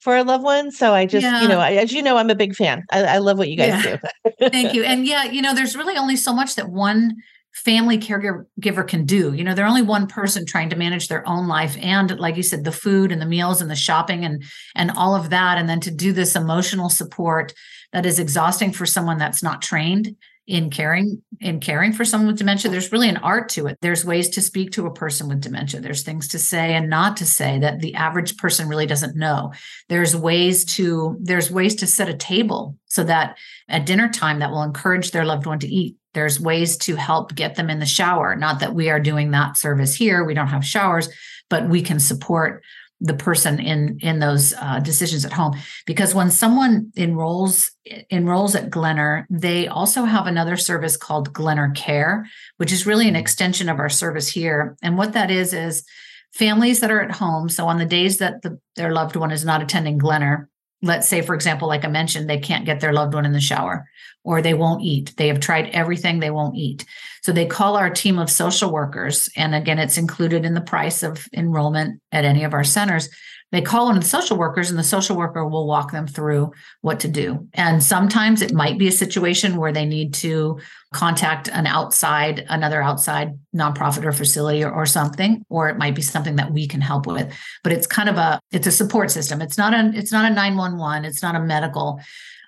for 0.00 0.16
a 0.16 0.24
loved 0.24 0.44
one. 0.44 0.70
So 0.72 0.92
I 0.92 1.06
just, 1.06 1.24
yeah. 1.24 1.42
you 1.42 1.48
know, 1.48 1.60
I, 1.60 1.72
as 1.72 1.92
you 1.92 2.02
know, 2.02 2.16
I'm 2.16 2.30
a 2.30 2.34
big 2.34 2.54
fan. 2.54 2.84
I, 2.90 3.04
I 3.04 3.18
love 3.18 3.38
what 3.38 3.48
you 3.48 3.56
guys 3.56 3.84
yeah. 3.84 3.98
do. 4.40 4.48
Thank 4.48 4.74
you. 4.74 4.82
And 4.82 5.06
yeah, 5.06 5.24
you 5.24 5.42
know, 5.42 5.54
there's 5.54 5.76
really 5.76 5.96
only 5.96 6.16
so 6.16 6.32
much 6.32 6.56
that 6.56 6.70
one 6.70 7.16
family 7.52 7.98
caregiver 7.98 8.86
can 8.86 9.04
do. 9.04 9.32
You 9.34 9.44
know, 9.44 9.54
they're 9.54 9.66
only 9.66 9.82
one 9.82 10.06
person 10.06 10.46
trying 10.46 10.70
to 10.70 10.76
manage 10.76 11.08
their 11.08 11.26
own 11.28 11.48
life 11.48 11.76
and 11.80 12.18
like 12.18 12.36
you 12.36 12.42
said 12.42 12.64
the 12.64 12.72
food 12.72 13.12
and 13.12 13.20
the 13.20 13.26
meals 13.26 13.60
and 13.60 13.70
the 13.70 13.76
shopping 13.76 14.24
and 14.24 14.42
and 14.76 14.90
all 14.92 15.14
of 15.14 15.30
that 15.30 15.58
and 15.58 15.68
then 15.68 15.80
to 15.80 15.90
do 15.90 16.12
this 16.12 16.36
emotional 16.36 16.88
support 16.88 17.52
that 17.92 18.06
is 18.06 18.18
exhausting 18.20 18.72
for 18.72 18.86
someone 18.86 19.18
that's 19.18 19.42
not 19.42 19.62
trained 19.62 20.16
in 20.50 20.68
caring 20.68 21.22
in 21.38 21.60
caring 21.60 21.92
for 21.92 22.04
someone 22.04 22.26
with 22.26 22.36
dementia 22.36 22.68
there's 22.68 22.90
really 22.90 23.08
an 23.08 23.16
art 23.18 23.48
to 23.50 23.68
it. 23.68 23.78
There's 23.80 24.04
ways 24.04 24.28
to 24.30 24.42
speak 24.42 24.72
to 24.72 24.86
a 24.86 24.92
person 24.92 25.28
with 25.28 25.40
dementia. 25.40 25.80
There's 25.80 26.02
things 26.02 26.26
to 26.28 26.40
say 26.40 26.74
and 26.74 26.90
not 26.90 27.16
to 27.18 27.24
say 27.24 27.60
that 27.60 27.78
the 27.78 27.94
average 27.94 28.36
person 28.36 28.68
really 28.68 28.84
doesn't 28.84 29.16
know. 29.16 29.52
There's 29.88 30.16
ways 30.16 30.64
to 30.76 31.16
there's 31.20 31.52
ways 31.52 31.76
to 31.76 31.86
set 31.86 32.08
a 32.08 32.16
table 32.16 32.76
so 32.86 33.04
that 33.04 33.38
at 33.68 33.86
dinner 33.86 34.08
time 34.08 34.40
that 34.40 34.50
will 34.50 34.64
encourage 34.64 35.12
their 35.12 35.24
loved 35.24 35.46
one 35.46 35.60
to 35.60 35.68
eat. 35.68 35.96
There's 36.14 36.40
ways 36.40 36.76
to 36.78 36.96
help 36.96 37.36
get 37.36 37.54
them 37.54 37.70
in 37.70 37.78
the 37.78 37.86
shower. 37.86 38.34
Not 38.34 38.58
that 38.58 38.74
we 38.74 38.90
are 38.90 38.98
doing 38.98 39.30
that 39.30 39.56
service 39.56 39.94
here. 39.94 40.24
We 40.24 40.34
don't 40.34 40.48
have 40.48 40.64
showers 40.64 41.08
but 41.50 41.68
we 41.68 41.82
can 41.82 41.98
support 41.98 42.62
the 43.00 43.14
person 43.14 43.58
in 43.58 43.98
in 44.00 44.18
those 44.18 44.54
uh, 44.54 44.78
decisions 44.80 45.24
at 45.24 45.32
home. 45.32 45.56
Because 45.86 46.14
when 46.14 46.30
someone 46.30 46.92
enrolls 46.96 47.70
enrolls 48.10 48.54
at 48.54 48.70
Glenner 48.70 49.26
they 49.30 49.66
also 49.66 50.04
have 50.04 50.26
another 50.26 50.56
service 50.56 50.96
called 50.96 51.32
Glenner 51.32 51.74
Care 51.74 52.26
which 52.58 52.72
is 52.72 52.86
really 52.86 53.08
an 53.08 53.16
extension 53.16 53.68
of 53.68 53.78
our 53.78 53.88
service 53.88 54.28
here. 54.28 54.76
And 54.82 54.98
what 54.98 55.14
that 55.14 55.30
is 55.30 55.52
is 55.52 55.84
families 56.32 56.80
that 56.80 56.90
are 56.90 57.00
at 57.00 57.12
home 57.12 57.48
so 57.48 57.66
on 57.66 57.78
the 57.78 57.86
days 57.86 58.18
that 58.18 58.42
the, 58.42 58.58
their 58.76 58.92
loved 58.92 59.16
one 59.16 59.32
is 59.32 59.44
not 59.44 59.62
attending 59.62 59.98
Glenner 59.98 60.48
let's 60.82 61.08
say 61.08 61.20
for 61.20 61.34
example 61.34 61.68
like 61.68 61.84
i 61.84 61.88
mentioned 61.88 62.28
they 62.28 62.38
can't 62.38 62.66
get 62.66 62.80
their 62.80 62.92
loved 62.92 63.14
one 63.14 63.26
in 63.26 63.32
the 63.32 63.40
shower 63.40 63.86
or 64.24 64.42
they 64.42 64.54
won't 64.54 64.82
eat. 64.82 65.14
They 65.16 65.28
have 65.28 65.40
tried 65.40 65.70
everything 65.70 66.20
they 66.20 66.30
won't 66.30 66.56
eat. 66.56 66.84
So 67.22 67.32
they 67.32 67.46
call 67.46 67.76
our 67.76 67.90
team 67.90 68.18
of 68.18 68.30
social 68.30 68.72
workers 68.72 69.28
and 69.36 69.54
again 69.54 69.78
it's 69.78 69.98
included 69.98 70.44
in 70.44 70.54
the 70.54 70.60
price 70.60 71.02
of 71.02 71.26
enrollment 71.34 72.00
at 72.12 72.24
any 72.24 72.44
of 72.44 72.54
our 72.54 72.64
centers 72.64 73.08
they 73.52 73.62
call 73.62 73.88
on 73.88 73.96
the 73.96 74.04
social 74.04 74.36
workers 74.36 74.70
and 74.70 74.78
the 74.78 74.84
social 74.84 75.16
worker 75.16 75.46
will 75.46 75.66
walk 75.66 75.92
them 75.92 76.06
through 76.06 76.52
what 76.82 77.00
to 77.00 77.08
do. 77.08 77.48
And 77.54 77.82
sometimes 77.82 78.42
it 78.42 78.52
might 78.52 78.78
be 78.78 78.88
a 78.88 78.92
situation 78.92 79.56
where 79.56 79.72
they 79.72 79.84
need 79.84 80.14
to 80.14 80.60
contact 80.92 81.48
an 81.48 81.66
outside 81.66 82.44
another 82.48 82.82
outside 82.82 83.38
nonprofit 83.54 84.04
or 84.04 84.12
facility 84.12 84.64
or, 84.64 84.72
or 84.72 84.86
something 84.86 85.44
or 85.48 85.68
it 85.68 85.78
might 85.78 85.94
be 85.94 86.02
something 86.02 86.36
that 86.36 86.52
we 86.52 86.66
can 86.66 86.80
help 86.80 87.06
with. 87.06 87.32
But 87.62 87.72
it's 87.72 87.86
kind 87.86 88.08
of 88.08 88.16
a 88.16 88.40
it's 88.50 88.66
a 88.66 88.72
support 88.72 89.10
system. 89.10 89.40
It's 89.40 89.58
not 89.58 89.72
a 89.74 89.92
it's 89.94 90.12
not 90.12 90.30
a 90.30 90.34
911 90.34 91.04
it's 91.04 91.22
not 91.22 91.36
a 91.36 91.40
medical 91.40 92.00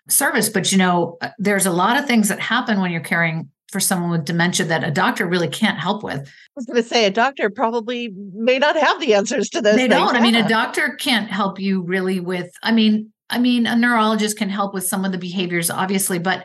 service. 0.09 0.49
But 0.49 0.73
you 0.73 0.79
know 0.79 1.19
there's 1.39 1.67
a 1.67 1.73
lot 1.73 1.97
of 1.97 2.07
things 2.07 2.29
that 2.29 2.41
happen 2.41 2.81
when 2.81 2.91
you're 2.91 3.01
caring 3.01 3.51
for 3.73 3.81
someone 3.81 4.11
with 4.11 4.27
dementia 4.27 4.67
that 4.67 4.85
a 4.85 4.91
doctor 4.91 5.27
really 5.27 5.49
can't 5.49 5.79
help 5.79 6.05
with. 6.05 6.21
I 6.21 6.53
was 6.55 6.67
going 6.67 6.81
to 6.81 6.89
say 6.89 7.07
a 7.07 7.11
doctor 7.11 7.49
probably 7.49 8.13
may 8.35 8.59
not 8.59 8.77
have 8.77 9.01
the 9.01 9.15
answers 9.15 9.49
to 9.51 9.63
those. 9.63 9.77
They 9.77 9.89
don't. 9.89 10.15
I 10.15 10.21
mean, 10.21 10.35
a 10.35 10.47
doctor 10.47 10.95
can't 11.01 11.31
help 11.31 11.59
you 11.59 11.83
really 11.83 12.21
with. 12.21 12.53
I 12.63 12.71
mean, 12.71 13.11
I 13.31 13.39
mean, 13.39 13.67
a 13.67 13.75
neurologist 13.75 14.37
can 14.37 14.51
help 14.51 14.75
with 14.75 14.87
some 14.87 15.07
of 15.07 15.13
the 15.13 15.19
behaviors, 15.19 15.71
obviously, 15.71 16.19
but 16.19 16.45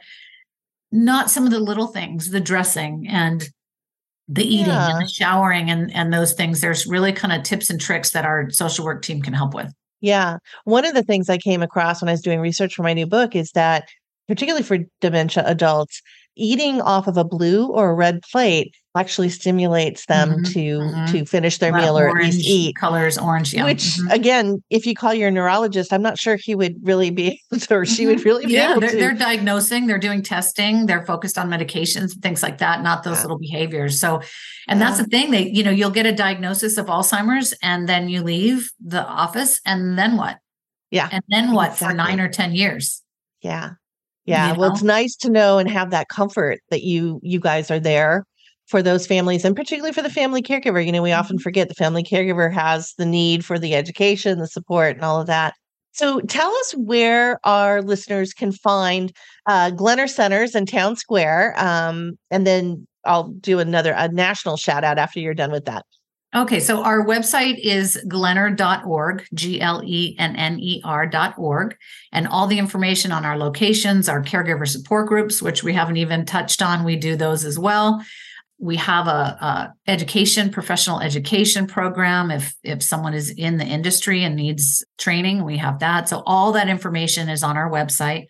not 0.92 1.30
some 1.30 1.44
of 1.44 1.52
the 1.52 1.60
little 1.60 1.88
things, 1.88 2.32
the 2.32 2.40
dressing 2.40 3.06
and 3.10 3.50
the 4.30 4.44
eating 4.44 4.68
yeah. 4.68 4.92
and 4.92 5.06
the 5.06 5.10
showering 5.10 5.70
and 5.70 5.94
and 5.94 6.14
those 6.14 6.34
things. 6.34 6.62
There's 6.62 6.88
really 6.88 7.12
kind 7.12 7.34
of 7.34 7.44
tips 7.44 7.70
and 7.70 7.80
tricks 7.80 8.12
that 8.12 8.26
our 8.26 8.50
social 8.52 8.86
work 8.86 9.02
team 9.02 9.22
can 9.22 9.34
help 9.34 9.54
with. 9.54 9.74
Yeah. 10.00 10.38
One 10.64 10.86
of 10.86 10.94
the 10.94 11.04
things 11.04 11.30
I 11.30 11.38
came 11.38 11.62
across 11.62 12.02
when 12.02 12.10
I 12.10 12.14
was 12.14 12.22
doing 12.22 12.40
research 12.40 12.76
for 12.76 12.84
my 12.84 12.94
new 12.94 13.08
book 13.08 13.36
is 13.36 13.52
that 13.52 13.90
particularly 14.28 14.64
for 14.64 14.78
dementia 15.02 15.44
adults, 15.46 16.02
eating 16.38 16.82
off 16.82 17.08
of 17.08 17.18
a 17.18 17.24
blue 17.24 17.68
or 17.68 17.90
a 17.90 17.94
red 17.94 18.22
plate 18.32 18.76
actually 18.96 19.30
stimulates 19.30 20.06
them 20.08 20.30
mm-hmm, 20.30 20.44
to 20.44 20.80
mm-hmm. 20.80 21.12
to 21.12 21.26
finish 21.26 21.60
their 21.60 21.72
meal 21.72 21.98
or 21.98 22.10
orange, 22.10 22.30
at 22.30 22.34
least 22.34 22.48
eat 22.48 22.76
colors 22.76 23.18
orange 23.18 23.54
yeah. 23.54 23.64
which 23.64 23.84
mm-hmm. 23.84 24.12
again 24.12 24.64
if 24.70 24.86
you 24.86 24.96
call 24.96 25.14
your 25.14 25.30
neurologist 25.30 25.94
i'm 25.94 26.02
not 26.02 26.18
sure 26.18 26.36
he 26.36 26.56
would 26.56 26.76
really 26.82 27.10
be 27.10 27.42
able 27.52 27.60
to 27.60 27.76
or 27.76 27.86
she 27.86 28.06
would 28.08 28.18
mm-hmm. 28.18 28.28
really 28.28 28.46
be 28.46 28.54
yeah 28.54 28.72
able 28.72 28.82
they're, 28.82 28.90
to. 28.90 28.98
they're 28.98 29.14
diagnosing 29.14 29.86
they're 29.88 30.00
doing 30.00 30.24
testing 30.24 30.88
they're 30.88 31.06
focused 31.06 31.38
on 31.38 31.50
medications 31.50 32.14
and 32.14 32.22
things 32.24 32.42
like 32.42 32.58
that 32.58 32.82
not 32.82 33.04
those 33.04 33.18
yeah. 33.18 33.22
little 33.24 33.38
behaviors 33.38 34.00
so 34.00 34.20
and 34.68 34.80
yeah. 34.80 34.88
that's 34.88 34.98
the 34.98 35.06
thing 35.06 35.32
they 35.32 35.48
you 35.48 35.64
know 35.64 35.72
you'll 35.72 35.92
get 35.92 36.06
a 36.06 36.14
diagnosis 36.14 36.78
of 36.78 36.88
alzheimer's 36.88 37.54
and 37.62 37.88
then 37.88 38.10
you 38.10 38.24
leave 38.24 38.72
the 38.84 39.06
office 39.06 39.60
and 39.66 39.98
then 39.98 40.18
what 40.18 40.40
yeah 40.90 41.10
and 41.12 41.24
then 41.30 41.52
what 41.52 41.74
exactly. 41.74 41.88
for 41.88 41.94
nine 41.94 42.20
or 42.20 42.30
ten 42.30 42.56
years 42.56 43.04
yeah 43.42 43.72
yeah. 44.28 44.50
You 44.50 44.54
know? 44.54 44.60
Well, 44.60 44.72
it's 44.74 44.84
nice 44.84 45.16
to 45.18 45.30
know 45.30 45.58
and 45.58 45.70
have 45.70 45.90
that 45.92 46.10
comfort 46.10 46.60
that 46.70 46.84
you 46.84 47.20
you 47.24 47.40
guys 47.40 47.72
are 47.72 47.80
there 47.80 48.26
for 48.68 48.84
those 48.84 49.08
families 49.08 49.46
and 49.46 49.56
particularly 49.56 49.94
for 49.94 50.02
the 50.02 50.10
family 50.10 50.42
caregiver. 50.42 50.86
You 50.86 50.92
know, 50.92 51.02
we 51.02 51.14
often 51.14 51.38
mm-hmm. 51.38 51.44
forget 51.44 51.70
the 51.70 51.76
family 51.76 52.04
caregiver 52.04 52.54
has 52.54 52.94
the 52.98 53.06
need 53.06 53.46
for 53.46 53.58
the 53.58 53.74
education, 53.74 54.40
the 54.40 54.48
support, 54.48 54.98
and 54.98 55.06
all 55.06 55.20
of 55.20 55.28
that. 55.28 55.56
So 55.94 56.20
tell 56.22 56.52
us 56.52 56.74
where 56.74 57.40
our 57.44 57.82
listeners 57.82 58.34
can 58.34 58.52
find 58.52 59.12
uh, 59.48 59.72
Glenner 59.72 60.08
Centers 60.08 60.54
in 60.54 60.68
Town 60.68 60.96
Square. 60.96 61.56
Um, 61.58 62.20
and 62.30 62.46
then 62.46 62.86
I'll 63.06 63.30
do 63.30 63.58
another 63.58 63.94
a 63.98 64.08
national 64.10 64.58
shout 64.58 64.84
out 64.84 65.00
after 65.00 65.20
you're 65.20 65.34
done 65.34 65.52
with 65.52 65.66
that. 65.66 65.86
Okay, 66.36 66.60
so 66.60 66.84
our 66.84 67.06
website 67.06 67.58
is 67.58 67.98
glenner.org, 68.08 69.26
G 69.34 69.62
L 69.62 69.82
E 69.86 70.16
N 70.20 70.36
N 70.36 70.60
E 70.60 70.82
R.org, 70.84 71.78
and 72.12 72.28
all 72.28 72.48
the 72.48 72.60
information 72.60 73.14
on 73.14 73.24
our 73.24 73.38
locations, 73.38 74.10
our 74.10 74.22
caregiver 74.22 74.68
support 74.68 75.08
groups, 75.08 75.42
which 75.42 75.64
we 75.64 75.72
haven't 75.72 75.98
even 75.98 76.26
touched 76.26 76.62
on, 76.62 76.84
we 76.84 76.98
do 76.98 77.16
those 77.16 77.46
as 77.46 77.58
well. 77.58 78.04
We 78.60 78.76
have 78.76 79.08
a, 79.08 79.10
a 79.10 79.74
education, 79.88 80.52
professional 80.52 81.00
education 81.00 81.66
program. 81.66 82.30
If 82.30 82.54
if 82.62 82.84
someone 82.84 83.14
is 83.14 83.30
in 83.30 83.58
the 83.58 83.66
industry 83.66 84.24
and 84.24 84.36
needs 84.36 84.84
training, 84.98 85.46
we 85.46 85.58
have 85.58 85.80
that. 85.80 86.10
So 86.10 86.24
all 86.26 86.52
that 86.54 86.68
information 86.68 87.30
is 87.30 87.42
on 87.42 87.56
our 87.56 87.72
website. 87.72 88.26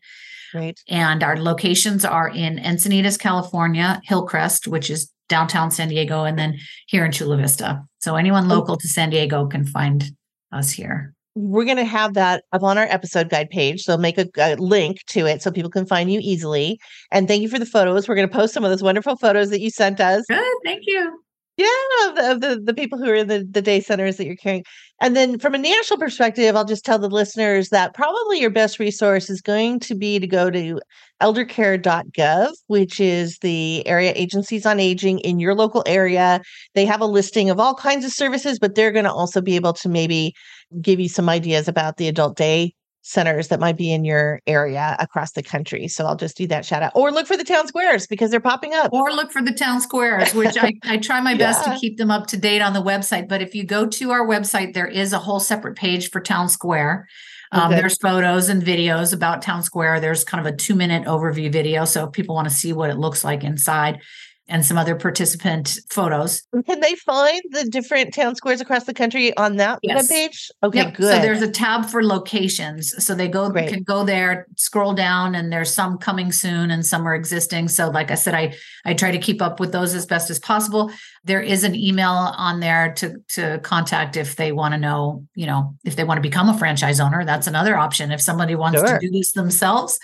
Right. 0.53 0.79
And 0.87 1.23
our 1.23 1.37
locations 1.37 2.05
are 2.05 2.29
in 2.29 2.57
Encinitas, 2.57 3.19
California, 3.19 4.01
Hillcrest, 4.05 4.67
which 4.67 4.89
is 4.89 5.11
downtown 5.29 5.71
San 5.71 5.89
Diego, 5.89 6.23
and 6.23 6.37
then 6.37 6.57
here 6.87 7.05
in 7.05 7.11
Chula 7.11 7.37
Vista. 7.37 7.83
So 7.99 8.15
anyone 8.15 8.51
oh. 8.51 8.55
local 8.55 8.77
to 8.77 8.87
San 8.87 9.09
Diego 9.09 9.47
can 9.47 9.65
find 9.65 10.11
us 10.51 10.71
here. 10.71 11.13
We're 11.35 11.65
going 11.65 11.77
to 11.77 11.85
have 11.85 12.15
that 12.15 12.45
up 12.51 12.63
on 12.63 12.79
our 12.79 12.85
episode 12.85 13.29
guide 13.29 13.51
page. 13.51 13.83
So 13.83 13.95
make 13.95 14.17
a, 14.17 14.27
a, 14.37 14.55
link 14.55 15.03
to 15.09 15.27
it 15.27 15.43
so 15.43 15.51
people 15.51 15.69
can 15.69 15.85
find 15.85 16.11
you 16.11 16.19
easily. 16.23 16.79
And 17.11 17.27
thank 17.27 17.43
you 17.43 17.49
for 17.49 17.59
the 17.59 17.65
photos. 17.65 18.07
We're 18.07 18.15
going 18.15 18.27
to 18.27 18.33
post 18.33 18.55
some 18.55 18.63
of 18.63 18.71
those 18.71 18.81
wonderful 18.81 19.17
photos 19.17 19.51
that 19.51 19.61
you 19.61 19.69
sent 19.69 19.99
us. 19.99 20.25
Good. 20.27 20.43
Thank 20.65 20.83
you. 20.87 21.19
Yeah, 21.57 21.65
of 22.07 22.15
the, 22.15 22.37
the, 22.47 22.61
the 22.65 22.73
people 22.75 22.99
who 22.99 23.09
are 23.09 23.15
in 23.15 23.27
the, 23.27 23.47
the 23.49 23.63
day 23.63 23.79
centers 23.79 24.17
that 24.17 24.27
you're 24.27 24.35
carrying. 24.35 24.63
And 25.01 25.15
then 25.15 25.39
from 25.39 25.55
a 25.55 25.57
national 25.57 25.97
perspective, 25.97 26.55
I'll 26.55 26.65
just 26.65 26.85
tell 26.85 26.99
the 26.99 27.09
listeners 27.09 27.69
that 27.69 27.95
probably 27.95 28.39
your 28.39 28.51
best 28.51 28.77
resource 28.77 29.27
is 29.27 29.41
going 29.41 29.79
to 29.81 29.95
be 29.95 30.19
to 30.19 30.27
go 30.27 30.51
to 30.51 30.79
eldercare.gov, 31.19 32.49
which 32.67 32.99
is 32.99 33.39
the 33.39 33.85
area 33.87 34.13
agencies 34.15 34.67
on 34.67 34.79
aging 34.79 35.17
in 35.19 35.39
your 35.39 35.55
local 35.55 35.83
area. 35.87 36.41
They 36.75 36.85
have 36.85 37.01
a 37.01 37.07
listing 37.07 37.49
of 37.49 37.59
all 37.59 37.73
kinds 37.73 38.05
of 38.05 38.11
services, 38.11 38.59
but 38.59 38.75
they're 38.75 38.91
going 38.91 39.05
to 39.05 39.11
also 39.11 39.41
be 39.41 39.55
able 39.55 39.73
to 39.73 39.89
maybe 39.89 40.33
give 40.79 40.99
you 40.99 41.09
some 41.09 41.27
ideas 41.27 41.67
about 41.67 41.97
the 41.97 42.07
adult 42.07 42.37
day 42.37 42.75
centers 43.07 43.47
that 43.47 43.59
might 43.59 43.77
be 43.77 43.91
in 43.91 44.03
your 44.03 44.41
area 44.47 44.97
across 44.99 45.31
the 45.31 45.41
country. 45.41 45.87
So 45.87 46.05
I'll 46.05 46.17
just 46.17 46.35
do 46.35 46.45
that 46.47 46.65
shout 46.65 46.83
out. 46.83 46.91
Or 46.93 47.09
look 47.09 47.25
for 47.25 47.37
the 47.37 47.43
town 47.45 47.67
squares 47.67 48.05
because 48.05 48.31
they're 48.31 48.41
popping 48.41 48.73
up. 48.73 48.91
Or 48.91 49.11
look 49.11 49.31
for 49.31 49.41
the 49.41 49.53
town 49.53 49.79
squares, 49.79 50.33
which 50.33 50.57
I, 50.59 50.73
I 50.83 50.97
try 50.97 51.21
my 51.21 51.33
best 51.35 51.65
yeah. 51.65 51.73
to 51.73 51.79
keep 51.79 51.97
them 51.97 52.11
up 52.11 52.27
to 52.27 52.37
date 52.37 52.61
on 52.61 52.73
the 52.73 52.83
website. 52.83 53.29
But 53.29 53.41
if 53.41 53.55
you 53.55 53.63
go 53.63 53.87
to 53.87 54.11
our 54.11 54.27
website, 54.27 54.73
there 54.73 54.87
is 54.87 55.13
a 55.13 55.19
whole 55.19 55.39
separate 55.39 55.77
page 55.77 56.09
for 56.09 56.19
town 56.19 56.49
square. 56.49 57.07
Um, 57.53 57.71
okay. 57.71 57.79
There's 57.79 57.97
photos 57.97 58.49
and 58.49 58.61
videos 58.61 59.13
about 59.13 59.41
town 59.41 59.63
square. 59.63 60.01
There's 60.01 60.25
kind 60.25 60.45
of 60.45 60.53
a 60.53 60.55
two 60.55 60.75
minute 60.75 61.07
overview 61.07 61.49
video. 61.51 61.85
So 61.85 62.07
if 62.07 62.11
people 62.11 62.35
want 62.35 62.49
to 62.49 62.53
see 62.53 62.73
what 62.73 62.89
it 62.89 62.97
looks 62.97 63.23
like 63.23 63.45
inside, 63.45 64.01
and 64.49 64.65
some 64.65 64.77
other 64.77 64.95
participant 64.95 65.77
photos. 65.89 66.43
Can 66.65 66.79
they 66.79 66.95
find 66.95 67.41
the 67.51 67.65
different 67.65 68.13
town 68.13 68.35
squares 68.35 68.61
across 68.61 68.85
the 68.85 68.93
country 68.93 69.35
on 69.35 69.57
that 69.57 69.79
yes. 69.83 70.09
webpage? 70.09 70.49
Okay, 70.63 70.79
yep. 70.79 70.95
good. 70.95 71.15
So 71.15 71.21
there's 71.21 71.41
a 71.41 71.51
tab 71.51 71.85
for 71.85 72.03
locations. 72.03 73.03
So 73.03 73.13
they 73.13 73.27
go 73.27 73.49
Great. 73.49 73.69
can 73.69 73.83
go 73.83 74.03
there, 74.03 74.47
scroll 74.55 74.93
down, 74.93 75.35
and 75.35 75.51
there's 75.51 75.73
some 75.73 75.97
coming 75.97 76.31
soon 76.31 76.71
and 76.71 76.85
some 76.85 77.07
are 77.07 77.15
existing. 77.15 77.67
So 77.67 77.89
like 77.89 78.11
I 78.11 78.15
said, 78.15 78.33
I 78.33 78.55
I 78.85 78.93
try 78.93 79.11
to 79.11 79.17
keep 79.17 79.41
up 79.41 79.59
with 79.59 79.71
those 79.71 79.93
as 79.93 80.05
best 80.05 80.29
as 80.29 80.39
possible. 80.39 80.91
There 81.25 81.41
is 81.41 81.63
an 81.63 81.75
email 81.75 82.11
on 82.11 82.59
there 82.59 82.93
to 82.93 83.15
to 83.29 83.59
contact 83.59 84.15
if 84.15 84.37
they 84.37 84.51
want 84.51 84.73
to 84.73 84.79
know, 84.79 85.25
you 85.35 85.45
know, 85.45 85.75
if 85.83 85.95
they 85.95 86.03
want 86.03 86.17
to 86.17 86.21
become 86.21 86.49
a 86.49 86.57
franchise 86.57 86.99
owner. 86.99 87.25
That's 87.25 87.47
another 87.47 87.77
option. 87.77 88.11
If 88.11 88.21
somebody 88.21 88.55
wants 88.55 88.79
sure. 88.79 88.97
to 88.97 89.05
do 89.05 89.11
this 89.11 89.33
themselves, 89.33 89.99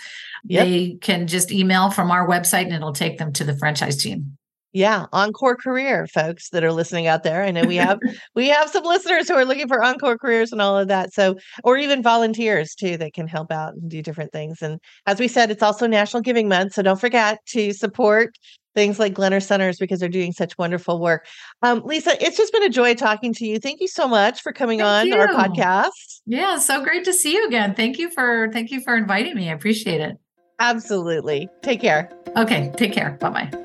Yep. 0.46 0.66
They 0.66 0.98
can 1.00 1.26
just 1.26 1.50
email 1.50 1.90
from 1.90 2.10
our 2.10 2.28
website 2.28 2.64
and 2.64 2.74
it'll 2.74 2.92
take 2.92 3.18
them 3.18 3.32
to 3.34 3.44
the 3.44 3.56
franchise 3.56 3.96
team. 3.96 4.36
Yeah, 4.74 5.06
Encore 5.12 5.54
Career 5.54 6.08
folks 6.08 6.50
that 6.50 6.64
are 6.64 6.72
listening 6.72 7.06
out 7.06 7.22
there. 7.22 7.44
I 7.44 7.52
know 7.52 7.62
we 7.62 7.76
have 7.76 8.00
we 8.34 8.48
have 8.48 8.68
some 8.68 8.82
listeners 8.82 9.28
who 9.28 9.34
are 9.34 9.44
looking 9.44 9.68
for 9.68 9.82
Encore 9.82 10.18
careers 10.18 10.50
and 10.50 10.60
all 10.60 10.76
of 10.76 10.88
that. 10.88 11.14
So, 11.14 11.36
or 11.62 11.78
even 11.78 12.02
volunteers 12.02 12.74
too 12.74 12.96
that 12.96 13.14
can 13.14 13.28
help 13.28 13.52
out 13.52 13.74
and 13.74 13.88
do 13.88 14.02
different 14.02 14.32
things. 14.32 14.62
And 14.62 14.80
as 15.06 15.20
we 15.20 15.28
said, 15.28 15.52
it's 15.52 15.62
also 15.62 15.86
National 15.86 16.22
Giving 16.22 16.48
Month, 16.48 16.74
so 16.74 16.82
don't 16.82 17.00
forget 17.00 17.38
to 17.50 17.72
support 17.72 18.36
things 18.74 18.98
like 18.98 19.14
Glenner 19.14 19.40
Centers 19.40 19.78
because 19.78 20.00
they're 20.00 20.08
doing 20.08 20.32
such 20.32 20.58
wonderful 20.58 21.00
work. 21.00 21.24
Um, 21.62 21.82
Lisa, 21.84 22.20
it's 22.20 22.36
just 22.36 22.52
been 22.52 22.64
a 22.64 22.68
joy 22.68 22.94
talking 22.94 23.32
to 23.34 23.46
you. 23.46 23.60
Thank 23.60 23.80
you 23.80 23.86
so 23.86 24.08
much 24.08 24.42
for 24.42 24.52
coming 24.52 24.80
thank 24.80 24.88
on 24.88 25.06
you. 25.06 25.14
our 25.14 25.28
podcast. 25.28 26.20
Yeah, 26.26 26.58
so 26.58 26.82
great 26.82 27.04
to 27.04 27.12
see 27.12 27.34
you 27.34 27.46
again. 27.46 27.76
Thank 27.76 27.98
you 27.98 28.10
for 28.10 28.50
thank 28.52 28.72
you 28.72 28.80
for 28.80 28.96
inviting 28.96 29.36
me. 29.36 29.50
I 29.50 29.52
appreciate 29.52 30.00
it. 30.00 30.16
Absolutely. 30.58 31.48
Take 31.62 31.80
care. 31.80 32.10
Okay. 32.36 32.72
Take 32.76 32.92
care. 32.92 33.12
Bye 33.20 33.30
bye. 33.30 33.64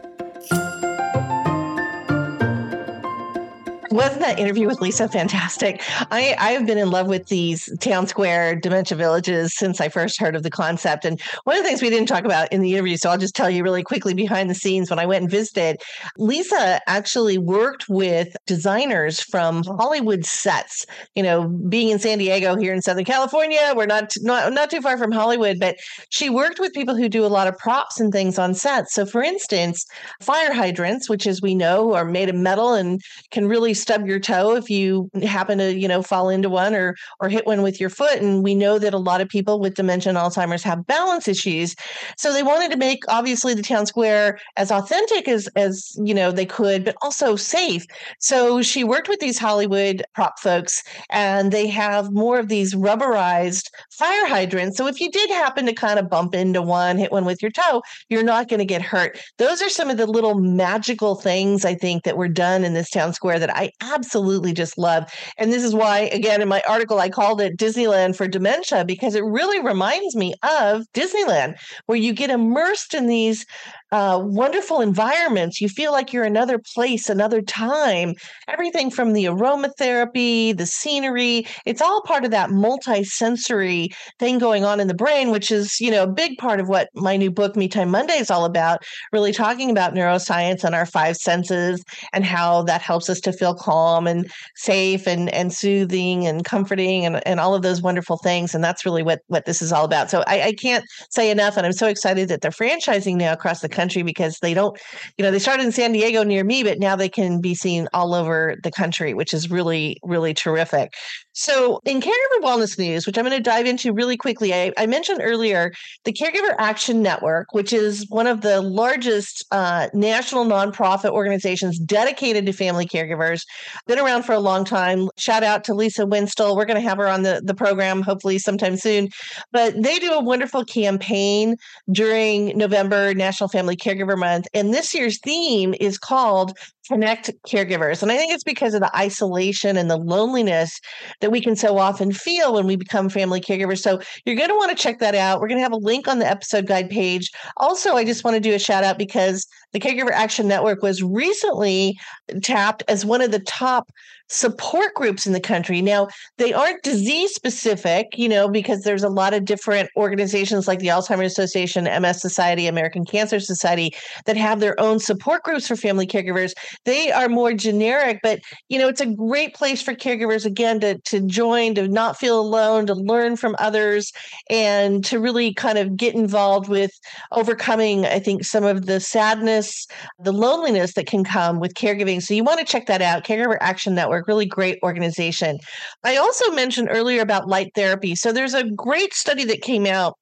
Wasn't 3.92 4.22
that 4.22 4.38
interview 4.38 4.68
with 4.68 4.82
Lisa 4.82 5.08
fantastic? 5.08 5.82
I, 6.12 6.36
I 6.38 6.52
have 6.52 6.68
been 6.68 6.78
in 6.78 6.92
love 6.92 7.08
with 7.08 7.28
these 7.28 7.76
town 7.80 8.06
square 8.06 8.56
dementia 8.56 8.96
villages 8.96 9.56
since 9.56 9.82
I 9.82 9.90
first 9.90 10.20
heard 10.20 10.36
of 10.36 10.44
the 10.44 10.52
concept. 10.52 11.06
And 11.06 11.20
one 11.46 11.58
of 11.58 11.64
the 11.64 11.68
things 11.68 11.82
we 11.82 11.90
didn't 11.90 12.08
talk 12.08 12.24
about 12.24 12.52
in 12.54 12.62
the 12.62 12.74
interview, 12.74 12.98
so 12.98 13.10
I'll 13.10 13.18
just 13.18 13.36
tell 13.36 13.50
you 13.50 13.64
really 13.64 13.82
quickly 13.82 14.14
behind 14.14 14.48
the 14.48 14.56
scenes 14.56 14.92
when 14.92 15.00
I 15.00 15.08
went 15.08 15.24
and 15.24 15.32
visited, 15.32 15.82
Lisa 16.18 16.80
actually 16.88 17.40
worked 17.40 17.90
with 17.90 18.36
designers 18.46 19.22
from 19.22 19.64
Hollywood 19.64 20.24
sets. 20.24 20.86
You 21.16 21.24
know, 21.24 21.48
being 21.48 21.90
in 21.90 21.98
San 21.98 22.20
Diego 22.20 22.56
here 22.56 22.74
in 22.74 22.84
Southern 22.84 23.06
California, 23.06 23.74
we're 23.76 23.88
not 23.88 24.14
not 24.22 24.54
not 24.54 24.70
too 24.70 24.82
far 24.82 25.00
from 25.00 25.12
Hollywood, 25.12 25.60
but 25.60 25.78
she 26.10 26.30
worked 26.30 26.60
with 26.60 26.74
people 26.74 26.96
who 26.96 27.10
do 27.10 27.26
a 27.26 27.28
lot 27.28 27.48
of 27.48 27.58
props 27.58 28.00
and 28.00 28.12
things 28.12 28.38
on 28.38 28.54
sets. 28.54 28.94
So 28.94 29.08
for 29.08 29.24
instance, 29.24 29.84
fire 30.22 30.54
hydrants, 30.54 31.10
which 31.10 31.26
as 31.26 31.42
we 31.42 31.56
know 31.56 31.96
are 31.96 32.06
made 32.06 32.30
of 32.30 32.36
metal 32.36 32.74
and 32.74 33.02
can 33.32 33.48
really 33.48 33.74
stub 33.80 34.06
your 34.06 34.20
toe 34.20 34.56
if 34.56 34.70
you 34.70 35.10
happen 35.24 35.58
to, 35.58 35.74
you 35.74 35.88
know, 35.88 36.02
fall 36.02 36.30
into 36.30 36.50
one 36.50 36.76
or 36.76 36.96
or 37.20 37.30
hit 37.30 37.46
one 37.46 37.62
with 37.62 37.80
your 37.80 37.90
foot. 37.90 38.22
And 38.22 38.44
we 38.44 38.56
know 38.56 38.80
that 38.80 38.94
a 38.94 38.98
lot 38.98 39.22
of 39.22 39.30
people 39.30 39.60
with 39.60 39.76
dementia 39.76 40.10
and 40.10 40.18
Alzheimer's 40.18 40.64
have 40.64 40.86
balance 40.88 41.28
issues. 41.28 41.76
So 42.18 42.34
they 42.34 42.44
wanted 42.44 42.72
to 42.72 42.78
make 42.78 43.04
obviously 43.08 43.54
the 43.54 43.62
town 43.62 43.86
square 43.86 44.40
as 44.58 44.72
authentic 44.72 45.28
as 45.28 45.48
as 45.56 45.92
you 46.04 46.14
know 46.14 46.32
they 46.32 46.46
could, 46.46 46.86
but 46.86 46.96
also 47.02 47.36
safe. 47.36 47.86
So 48.20 48.62
she 48.62 48.84
worked 48.84 49.10
with 49.10 49.20
these 49.20 49.38
Hollywood 49.40 50.04
prop 50.14 50.40
folks, 50.40 50.84
and 51.10 51.52
they 51.52 51.68
have 51.68 52.12
more 52.12 52.40
of 52.40 52.48
these 52.48 52.74
rubberized 52.74 53.70
fire 53.92 54.28
hydrants. 54.28 54.78
So 54.78 54.88
if 54.88 55.00
you 55.00 55.12
did 55.12 55.30
happen 55.30 55.66
to 55.66 55.74
kind 55.74 56.00
of 56.00 56.10
bump 56.10 56.36
into 56.36 56.62
one, 56.62 56.98
hit 56.98 57.12
one 57.12 57.26
with 57.26 57.42
your 57.42 57.52
toe, 57.52 57.82
you're 58.10 58.24
not 58.24 58.48
going 58.48 58.60
to 58.60 58.66
get 58.66 58.82
hurt. 58.82 59.20
Those 59.38 59.62
are 59.62 59.70
some 59.70 59.90
of 59.90 59.98
the 59.98 60.08
little 60.08 60.36
magical 60.40 61.16
things 61.16 61.66
I 61.66 61.76
think 61.76 62.04
that 62.04 62.18
were 62.18 62.28
done 62.28 62.64
in 62.64 62.74
this 62.74 62.90
town 62.90 63.14
square 63.14 63.40
that 63.40 63.56
I 63.56 63.69
absolutely 63.82 64.54
just 64.54 64.78
love. 64.78 65.12
And 65.38 65.52
this 65.52 65.64
is 65.64 65.74
why, 65.74 66.02
again, 66.12 66.42
in 66.42 66.48
my 66.48 66.62
article, 66.68 67.00
I 67.00 67.10
called 67.10 67.42
it 67.42 67.58
Disneyland 67.58 68.16
for 68.16 68.28
Dementia 68.28 68.86
because 68.86 69.16
it 69.16 69.24
really 69.24 69.60
reminds 69.60 70.16
me 70.16 70.34
of 70.44 70.86
Disneyland, 70.94 71.56
where 71.86 71.98
you 71.98 72.14
get 72.14 72.30
immersed 72.30 72.94
in 72.94 73.08
these 73.08 73.46
uh, 73.92 74.20
wonderful 74.22 74.82
environments. 74.82 75.60
You 75.60 75.70
feel 75.70 75.92
like 75.92 76.14
you're 76.14 76.24
another 76.24 76.60
place, 76.60 77.10
another 77.10 77.42
time. 77.42 78.16
Everything 78.48 78.92
from 78.92 79.14
the 79.14 79.26
aromatherapy, 79.26 80.56
the 80.58 80.66
scenery, 80.66 81.48
it's 81.66 81.82
all 81.82 82.02
part 82.04 82.26
of 82.26 82.32
that 82.32 82.52
multi-sensory 82.52 83.90
thing 84.20 84.38
going 84.38 84.64
on 84.64 84.80
in 84.80 84.88
the 84.88 84.94
brain, 84.94 85.32
which 85.32 85.52
is, 85.52 85.80
you 85.80 85.90
know, 85.92 86.04
a 86.04 86.08
big 86.08 86.38
part 86.38 86.60
of 86.60 86.68
what 86.68 86.90
my 86.94 87.18
new 87.18 87.32
book, 87.32 87.56
Me 87.56 87.68
Time 87.68 87.90
Monday, 87.90 88.18
is 88.18 88.30
all 88.30 88.46
about, 88.46 88.84
really 89.12 89.32
talking 89.32 89.72
about 89.72 89.94
neuroscience 89.94 90.64
and 90.64 90.76
our 90.76 90.86
five 90.86 91.18
senses 91.18 91.84
and 92.14 92.26
how 92.26 92.64
that 92.64 92.82
helps 92.82 93.10
us 93.10 93.20
to 93.22 93.34
feel 93.34 93.56
calm 93.56 94.08
and 94.08 94.30
safe 94.56 95.08
and, 95.08 95.30
and 95.34 95.54
soothing 95.54 96.28
and 96.28 96.46
comforting 96.46 97.06
and, 97.06 97.26
and 97.28 97.40
all 97.40 97.56
of 97.56 97.62
those 97.62 97.82
wonderful 97.82 98.18
things. 98.18 98.54
And 98.54 98.64
that's 98.64 98.86
really 98.86 99.04
what, 99.04 99.22
what 99.28 99.46
this 99.46 99.62
is 99.62 99.72
all 99.72 99.86
about. 99.86 100.10
So 100.10 100.24
I, 100.28 100.42
I 100.42 100.54
can't 100.54 100.86
say 101.10 101.32
enough. 101.32 101.58
And 101.58 101.66
I'm 101.66 101.74
so 101.74 101.88
excited 101.88 102.30
that 102.30 102.42
they're 102.42 102.52
franchising 102.52 103.16
now 103.16 103.34
across 103.34 103.62
the 103.62 103.70
because 103.88 104.38
they 104.42 104.54
don't, 104.54 104.78
you 105.18 105.24
know, 105.24 105.32
they 105.32 105.40
started 105.40 105.66
in 105.66 105.72
San 105.72 105.92
Diego 105.92 106.24
near 106.24 106.44
me, 106.44 106.64
but 106.64 106.80
now 106.80 106.96
they 106.96 107.10
can 107.10 107.42
be 107.42 107.56
seen 107.56 107.88
all 107.94 108.14
over 108.14 108.56
the 108.64 108.72
country, 108.72 109.14
which 109.14 109.34
is 109.34 109.50
really, 109.50 109.98
really 110.04 110.34
terrific. 110.34 110.94
So, 111.34 111.80
in 111.86 112.02
caregiver 112.02 112.42
wellness 112.42 112.78
news, 112.78 113.08
which 113.08 113.18
I'm 113.18 113.24
going 113.24 113.38
to 113.38 113.42
dive 113.42 113.66
into 113.66 113.94
really 113.94 114.18
quickly, 114.18 114.54
I, 114.54 114.74
I, 114.78 114.86
mentioned 114.88 115.22
earlier 115.24 115.72
the 116.04 116.12
Caregiver 116.12 116.54
Action 116.58 117.02
Network, 117.02 117.54
which 117.54 117.72
is 117.72 118.06
one 118.10 118.28
of 118.28 118.42
the 118.42 118.62
largest 118.62 119.46
uh, 119.52 119.88
national 119.94 120.44
nonprofit 120.44 121.12
organizations 121.12 121.80
dedicated 121.80 122.46
to 122.46 122.52
family 122.52 122.86
caregivers. 122.86 123.44
Been 123.88 124.00
around 124.00 124.24
for 124.24 124.34
a 124.34 124.40
long 124.40 124.66
time. 124.66 125.08
Shout 125.18 125.44
out 125.44 125.64
to 125.66 125.74
Lisa 125.74 126.06
Winstel. 126.06 126.58
We're 126.58 126.66
going 126.66 126.82
to 126.82 126.88
have 126.88 126.98
her 126.98 127.08
on 127.08 127.24
the, 127.24 127.42
the 127.42 127.54
program 127.54 128.02
hopefully 128.02 128.38
sometime 128.38 128.76
soon. 128.76 129.08
But 129.54 129.82
they 129.82 129.98
do 130.00 130.12
a 130.12 130.22
wonderful 130.22 130.66
campaign 130.66 131.56
during 131.90 132.58
November 132.58 133.14
National 133.14 133.48
Family 133.48 133.69
Caregiver 133.76 134.18
Month. 134.18 134.48
And 134.54 134.74
this 134.74 134.94
year's 134.94 135.20
theme 135.20 135.74
is 135.80 135.98
called 135.98 136.58
connect 136.90 137.32
caregivers. 137.48 138.02
And 138.02 138.12
I 138.12 138.18
think 138.18 138.34
it's 138.34 138.44
because 138.44 138.74
of 138.74 138.82
the 138.82 138.96
isolation 138.96 139.78
and 139.78 139.90
the 139.90 139.98
loneliness 139.98 140.80
that 141.22 141.32
we 141.32 141.40
can 141.40 141.56
so 141.56 141.78
often 141.78 142.12
feel 142.12 142.54
when 142.54 142.66
we 142.66 142.76
become 142.76 143.10
family 143.10 143.40
caregivers. 143.40 143.80
So 143.80 144.02
you're 144.26 144.36
going 144.36 144.50
to 144.50 144.56
want 144.56 144.76
to 144.76 144.82
check 144.82 145.00
that 145.00 145.16
out. 145.16 145.40
We're 145.40 145.48
going 145.48 145.60
to 145.60 145.64
have 145.64 145.72
a 145.72 145.78
link 145.78 146.08
on 146.08 146.20
the 146.20 146.28
episode 146.28 146.66
guide 146.66 146.90
page. 146.90 147.32
Also, 147.58 147.94
I 147.94 148.04
just 148.04 148.24
want 148.24 148.36
to 148.36 148.42
do 148.42 148.56
a 148.56 148.60
shout 148.60 148.84
out 148.84 148.98
because 148.98 149.48
the 149.72 149.80
Caregiver 149.80 150.12
Action 150.12 150.48
Network 150.48 150.82
was 150.82 151.04
recently 151.04 151.98
tapped 152.42 152.84
as 152.88 153.06
one 153.06 153.22
of 153.22 153.32
the 153.32 153.40
top 153.40 153.90
support 154.30 154.94
groups 154.94 155.26
in 155.26 155.34
the 155.34 155.40
country. 155.40 155.82
Now, 155.82 156.08
they 156.38 156.54
aren't 156.54 156.84
disease 156.84 157.34
specific, 157.34 158.08
you 158.16 158.30
know, 158.30 158.48
because 158.48 158.84
there's 158.84 159.04
a 159.04 159.10
lot 159.10 159.34
of 159.34 159.44
different 159.44 159.90
organizations 159.98 160.68
like 160.68 160.80
the 160.80 160.88
Alzheimer's 160.88 161.32
Association, 161.32 161.86
MS 161.86 162.22
Society, 162.22 162.68
American 162.68 163.06
Cancer 163.06 163.40
Society 163.40 163.92
that 164.26 164.38
have 164.38 164.60
their 164.60 164.80
own 164.80 165.00
support 165.00 165.44
groups 165.44 165.68
for 165.68 165.76
family 165.76 166.06
caregivers. 166.06 166.54
They 166.86 167.12
are 167.12 167.30
more 167.30 167.54
generic, 167.54 168.20
but 168.24 168.40
you 168.70 168.80
know, 168.80 168.88
it's 168.88 169.02
a 169.02 169.06
great 169.06 169.54
place 169.54 169.82
for 169.82 169.94
caregivers 169.94 170.46
again 170.46 170.80
to 170.80 170.98
to 171.06 171.20
join, 171.22 171.76
to 171.76 171.88
not 171.88 172.18
feel 172.18 172.40
alone, 172.40 172.86
to 172.88 172.96
learn 172.96 173.36
from 173.36 173.56
others 173.60 174.12
and 174.50 175.04
to 175.06 175.20
really 175.20 175.54
kind 175.54 175.78
of 175.78 175.98
get 175.98 176.16
involved 176.16 176.70
with 176.70 176.92
overcoming 177.32 178.06
I 178.06 178.20
think 178.20 178.46
some 178.46 178.64
of 178.64 178.86
the 178.86 179.00
sadness, 179.00 179.88
the 180.20 180.32
loneliness 180.32 180.94
that 180.94 181.08
can 181.08 181.24
come 181.24 181.60
with 181.60 181.74
caregiving. 181.74 182.22
So 182.22 182.34
you 182.34 182.44
want 182.44 182.60
to 182.60 182.66
check 182.66 182.86
that 182.88 183.02
out, 183.02 183.26
Caregiver 183.26 183.58
Action 183.60 183.96
Network 183.96 184.28
really 184.28 184.46
great 184.46 184.80
organization. 184.84 185.58
I 186.04 186.18
also 186.18 186.52
mentioned 186.52 186.90
earlier 186.92 187.22
about 187.22 187.48
light 187.48 187.72
therapy. 187.76 188.16
So 188.16 188.32
there's 188.32 188.54
a 188.54 188.70
great 188.72 189.14
study 189.14 189.44
that 189.46 189.62
came 189.62 189.86
out. 189.86 190.18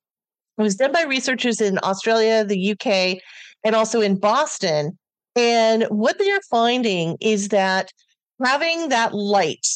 It 0.58 0.64
was 0.64 0.76
done 0.76 0.92
by 0.92 1.04
researchers 1.04 1.62
in 1.62 1.78
Australia, 1.84 2.44
the 2.44 2.72
UK, 2.72 3.22
and 3.64 3.76
also 3.76 4.02
in 4.02 4.20
Boston. 4.20 4.98
And 5.38 5.84
what 5.84 6.18
they 6.18 6.32
are 6.32 6.42
finding 6.50 7.16
is 7.22 7.50
that 7.50 7.92
having 8.44 8.90
that 8.90 9.14
light 9.14 9.68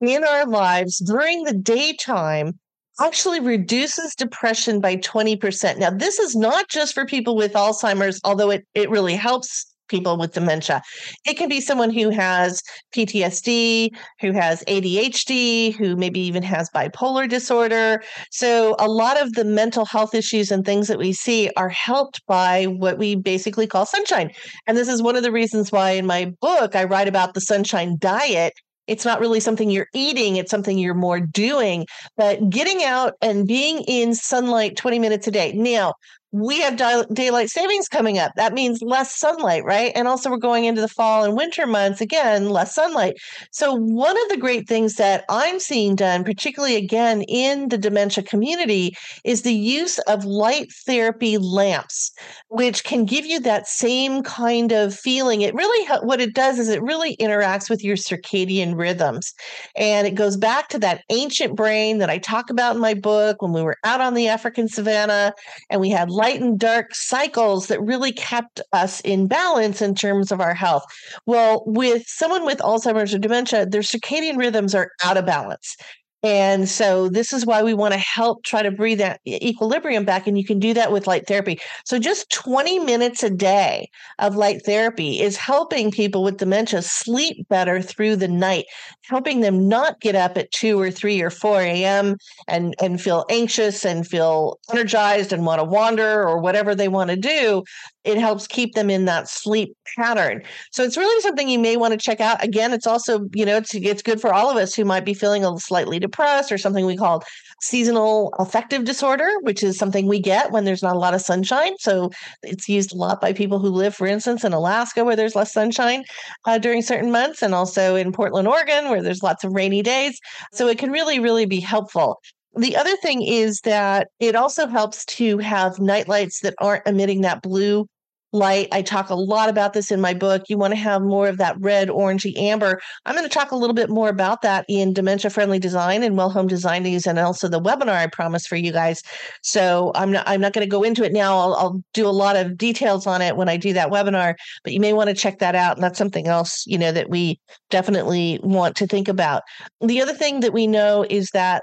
in 0.00 0.24
our 0.24 0.44
lives 0.44 0.98
during 0.98 1.44
the 1.44 1.54
daytime 1.54 2.58
actually 3.00 3.40
reduces 3.40 4.14
depression 4.14 4.80
by 4.80 4.96
20%. 4.96 5.78
Now, 5.78 5.90
this 5.90 6.18
is 6.18 6.34
not 6.34 6.68
just 6.68 6.94
for 6.94 7.06
people 7.06 7.36
with 7.36 7.52
Alzheimer's, 7.52 8.20
although 8.24 8.50
it, 8.50 8.66
it 8.74 8.90
really 8.90 9.14
helps 9.14 9.73
people 9.88 10.16
with 10.16 10.32
dementia. 10.32 10.82
It 11.26 11.34
can 11.34 11.48
be 11.48 11.60
someone 11.60 11.90
who 11.90 12.10
has 12.10 12.62
PTSD, 12.94 13.90
who 14.20 14.32
has 14.32 14.62
ADHD, 14.64 15.74
who 15.74 15.96
maybe 15.96 16.20
even 16.20 16.42
has 16.42 16.70
bipolar 16.70 17.28
disorder. 17.28 18.02
So, 18.30 18.76
a 18.78 18.88
lot 18.88 19.20
of 19.20 19.32
the 19.34 19.44
mental 19.44 19.84
health 19.84 20.14
issues 20.14 20.50
and 20.50 20.64
things 20.64 20.88
that 20.88 20.98
we 20.98 21.12
see 21.12 21.50
are 21.56 21.68
helped 21.68 22.24
by 22.26 22.64
what 22.64 22.98
we 22.98 23.14
basically 23.14 23.66
call 23.66 23.86
sunshine. 23.86 24.30
And 24.66 24.76
this 24.76 24.88
is 24.88 25.02
one 25.02 25.16
of 25.16 25.22
the 25.22 25.32
reasons 25.32 25.72
why 25.72 25.92
in 25.92 26.06
my 26.06 26.32
book 26.40 26.76
I 26.76 26.84
write 26.84 27.08
about 27.08 27.34
the 27.34 27.40
sunshine 27.40 27.96
diet 27.98 28.54
it's 28.86 29.04
not 29.04 29.20
really 29.20 29.40
something 29.40 29.70
you're 29.70 29.88
eating 29.94 30.36
it's 30.36 30.50
something 30.50 30.78
you're 30.78 30.94
more 30.94 31.20
doing 31.20 31.86
but 32.16 32.50
getting 32.50 32.82
out 32.82 33.14
and 33.22 33.46
being 33.46 33.82
in 33.88 34.14
sunlight 34.14 34.76
20 34.76 34.98
minutes 34.98 35.26
a 35.26 35.30
day 35.30 35.52
now 35.52 35.94
we 36.34 36.60
have 36.60 36.76
daylight 37.14 37.48
savings 37.48 37.88
coming 37.88 38.18
up. 38.18 38.32
That 38.34 38.54
means 38.54 38.82
less 38.82 39.14
sunlight, 39.14 39.64
right? 39.64 39.92
And 39.94 40.08
also, 40.08 40.28
we're 40.30 40.38
going 40.38 40.64
into 40.64 40.80
the 40.80 40.88
fall 40.88 41.22
and 41.22 41.36
winter 41.36 41.64
months 41.64 42.00
again, 42.00 42.48
less 42.48 42.74
sunlight. 42.74 43.14
So, 43.52 43.72
one 43.74 44.20
of 44.20 44.28
the 44.30 44.36
great 44.36 44.66
things 44.66 44.94
that 44.94 45.24
I'm 45.28 45.60
seeing 45.60 45.94
done, 45.94 46.24
particularly 46.24 46.74
again 46.74 47.22
in 47.22 47.68
the 47.68 47.78
dementia 47.78 48.24
community, 48.24 48.96
is 49.22 49.42
the 49.42 49.54
use 49.54 50.00
of 50.00 50.24
light 50.24 50.72
therapy 50.84 51.38
lamps, 51.38 52.10
which 52.48 52.82
can 52.82 53.04
give 53.04 53.24
you 53.24 53.38
that 53.40 53.68
same 53.68 54.24
kind 54.24 54.72
of 54.72 54.92
feeling. 54.92 55.42
It 55.42 55.54
really, 55.54 55.86
what 56.02 56.20
it 56.20 56.34
does 56.34 56.58
is 56.58 56.68
it 56.68 56.82
really 56.82 57.16
interacts 57.18 57.70
with 57.70 57.84
your 57.84 57.96
circadian 57.96 58.76
rhythms. 58.76 59.32
And 59.76 60.04
it 60.04 60.16
goes 60.16 60.36
back 60.36 60.68
to 60.70 60.80
that 60.80 61.04
ancient 61.10 61.54
brain 61.54 61.98
that 61.98 62.10
I 62.10 62.18
talk 62.18 62.50
about 62.50 62.74
in 62.74 62.82
my 62.82 62.94
book 62.94 63.40
when 63.40 63.52
we 63.52 63.62
were 63.62 63.76
out 63.84 64.00
on 64.00 64.14
the 64.14 64.26
African 64.26 64.66
savannah 64.66 65.32
and 65.70 65.80
we 65.80 65.90
had 65.90 66.10
light 66.10 66.23
and 66.30 66.58
dark 66.58 66.94
cycles 66.94 67.66
that 67.68 67.80
really 67.80 68.12
kept 68.12 68.60
us 68.72 69.00
in 69.00 69.26
balance 69.26 69.82
in 69.82 69.94
terms 69.94 70.32
of 70.32 70.40
our 70.40 70.54
health. 70.54 70.84
Well, 71.26 71.62
with 71.66 72.04
someone 72.06 72.44
with 72.44 72.58
Alzheimer's 72.58 73.14
or 73.14 73.18
dementia, 73.18 73.66
their 73.66 73.82
circadian 73.82 74.36
rhythms 74.36 74.74
are 74.74 74.90
out 75.02 75.16
of 75.16 75.26
balance. 75.26 75.76
And 76.24 76.66
so 76.66 77.10
this 77.10 77.34
is 77.34 77.44
why 77.44 77.62
we 77.62 77.74
want 77.74 77.92
to 77.92 78.00
help 78.00 78.44
try 78.44 78.62
to 78.62 78.70
breathe 78.70 78.98
that 78.98 79.20
equilibrium 79.26 80.06
back. 80.06 80.26
And 80.26 80.38
you 80.38 80.44
can 80.44 80.58
do 80.58 80.72
that 80.72 80.90
with 80.90 81.06
light 81.06 81.26
therapy. 81.26 81.60
So 81.84 81.98
just 81.98 82.30
20 82.30 82.78
minutes 82.78 83.22
a 83.22 83.28
day 83.28 83.90
of 84.18 84.34
light 84.34 84.64
therapy 84.64 85.20
is 85.20 85.36
helping 85.36 85.90
people 85.90 86.24
with 86.24 86.38
dementia 86.38 86.80
sleep 86.80 87.46
better 87.50 87.82
through 87.82 88.16
the 88.16 88.28
night, 88.28 88.64
helping 89.02 89.40
them 89.40 89.68
not 89.68 90.00
get 90.00 90.14
up 90.14 90.38
at 90.38 90.50
2 90.52 90.80
or 90.80 90.90
3 90.90 91.20
or 91.20 91.28
4 91.28 91.60
a.m. 91.60 92.16
and, 92.48 92.74
and 92.80 93.02
feel 93.02 93.26
anxious 93.28 93.84
and 93.84 94.06
feel 94.06 94.58
energized 94.72 95.30
and 95.30 95.44
want 95.44 95.60
to 95.60 95.64
wander 95.64 96.26
or 96.26 96.38
whatever 96.38 96.74
they 96.74 96.88
want 96.88 97.10
to 97.10 97.16
do 97.16 97.62
it 98.04 98.18
helps 98.18 98.46
keep 98.46 98.74
them 98.74 98.90
in 98.90 99.06
that 99.06 99.28
sleep 99.28 99.76
pattern. 99.96 100.42
So 100.70 100.82
it's 100.82 100.96
really 100.96 101.20
something 101.22 101.48
you 101.48 101.58
may 101.58 101.76
want 101.76 101.92
to 101.92 101.98
check 101.98 102.20
out. 102.20 102.42
Again, 102.44 102.72
it's 102.72 102.86
also, 102.86 103.26
you 103.34 103.46
know, 103.46 103.56
it's 103.56 103.74
it's 103.74 104.02
good 104.02 104.20
for 104.20 104.32
all 104.32 104.50
of 104.50 104.56
us 104.56 104.74
who 104.74 104.84
might 104.84 105.04
be 105.04 105.14
feeling 105.14 105.42
a 105.42 105.46
little 105.46 105.58
slightly 105.58 105.98
depressed 105.98 106.52
or 106.52 106.58
something 106.58 106.86
we 106.86 106.96
call 106.96 107.24
seasonal 107.60 108.34
affective 108.38 108.84
disorder, 108.84 109.30
which 109.40 109.62
is 109.62 109.78
something 109.78 110.06
we 110.06 110.20
get 110.20 110.52
when 110.52 110.64
there's 110.64 110.82
not 110.82 110.96
a 110.96 110.98
lot 110.98 111.14
of 111.14 111.20
sunshine. 111.22 111.72
So 111.78 112.10
it's 112.42 112.68
used 112.68 112.92
a 112.92 112.96
lot 112.96 113.20
by 113.20 113.32
people 113.32 113.58
who 113.58 113.70
live, 113.70 113.94
for 113.94 114.06
instance, 114.06 114.44
in 114.44 114.52
Alaska 114.52 115.02
where 115.04 115.16
there's 115.16 115.34
less 115.34 115.52
sunshine 115.52 116.04
uh, 116.44 116.58
during 116.58 116.82
certain 116.82 117.10
months, 117.10 117.42
and 117.42 117.54
also 117.54 117.96
in 117.96 118.12
Portland, 118.12 118.48
Oregon, 118.48 118.90
where 118.90 119.02
there's 119.02 119.22
lots 119.22 119.44
of 119.44 119.52
rainy 119.52 119.82
days. 119.82 120.18
So 120.52 120.68
it 120.68 120.78
can 120.78 120.90
really, 120.90 121.18
really 121.18 121.46
be 121.46 121.60
helpful. 121.60 122.20
The 122.56 122.76
other 122.76 122.96
thing 122.96 123.22
is 123.22 123.60
that 123.64 124.08
it 124.20 124.36
also 124.36 124.68
helps 124.68 125.04
to 125.06 125.38
have 125.38 125.80
night 125.80 126.06
lights 126.06 126.40
that 126.40 126.54
aren't 126.60 126.86
emitting 126.86 127.22
that 127.22 127.42
blue 127.42 127.86
light. 128.34 128.68
I 128.72 128.82
talk 128.82 129.08
a 129.08 129.14
lot 129.14 129.48
about 129.48 129.72
this 129.72 129.90
in 129.90 130.00
my 130.00 130.12
book. 130.12 130.42
You 130.48 130.58
want 130.58 130.72
to 130.72 130.78
have 130.78 131.00
more 131.02 131.28
of 131.28 131.38
that 131.38 131.56
red, 131.60 131.88
orangey, 131.88 132.36
amber. 132.36 132.80
I'm 133.06 133.14
going 133.14 133.26
to 133.26 133.32
talk 133.32 133.52
a 133.52 133.56
little 133.56 133.74
bit 133.74 133.88
more 133.88 134.08
about 134.08 134.42
that 134.42 134.64
in 134.68 134.92
dementia 134.92 135.30
friendly 135.30 135.58
design 135.58 136.02
and 136.02 136.16
well 136.16 136.30
home 136.30 136.48
design 136.48 136.82
news 136.82 137.06
and 137.06 137.18
also 137.18 137.48
the 137.48 137.60
webinar 137.60 137.94
I 137.94 138.08
promised 138.08 138.48
for 138.48 138.56
you 138.56 138.72
guys. 138.72 139.02
So 139.42 139.92
I'm 139.94 140.10
not 140.10 140.28
I'm 140.28 140.40
not 140.40 140.52
going 140.52 140.66
to 140.66 140.70
go 140.70 140.82
into 140.82 141.04
it 141.04 141.12
now. 141.12 141.38
I'll, 141.38 141.54
I'll 141.54 141.84
do 141.94 142.06
a 142.06 142.10
lot 142.10 142.36
of 142.36 142.58
details 142.58 143.06
on 143.06 143.22
it 143.22 143.36
when 143.36 143.48
I 143.48 143.56
do 143.56 143.72
that 143.72 143.90
webinar, 143.90 144.34
but 144.64 144.72
you 144.72 144.80
may 144.80 144.92
want 144.92 145.08
to 145.08 145.14
check 145.14 145.38
that 145.38 145.54
out. 145.54 145.76
And 145.76 145.84
that's 145.84 145.98
something 145.98 146.26
else, 146.26 146.64
you 146.66 146.76
know, 146.76 146.92
that 146.92 147.08
we 147.08 147.38
definitely 147.70 148.40
want 148.42 148.76
to 148.76 148.86
think 148.86 149.08
about. 149.08 149.42
The 149.80 150.02
other 150.02 150.14
thing 150.14 150.40
that 150.40 150.52
we 150.52 150.66
know 150.66 151.06
is 151.08 151.30
that 151.30 151.62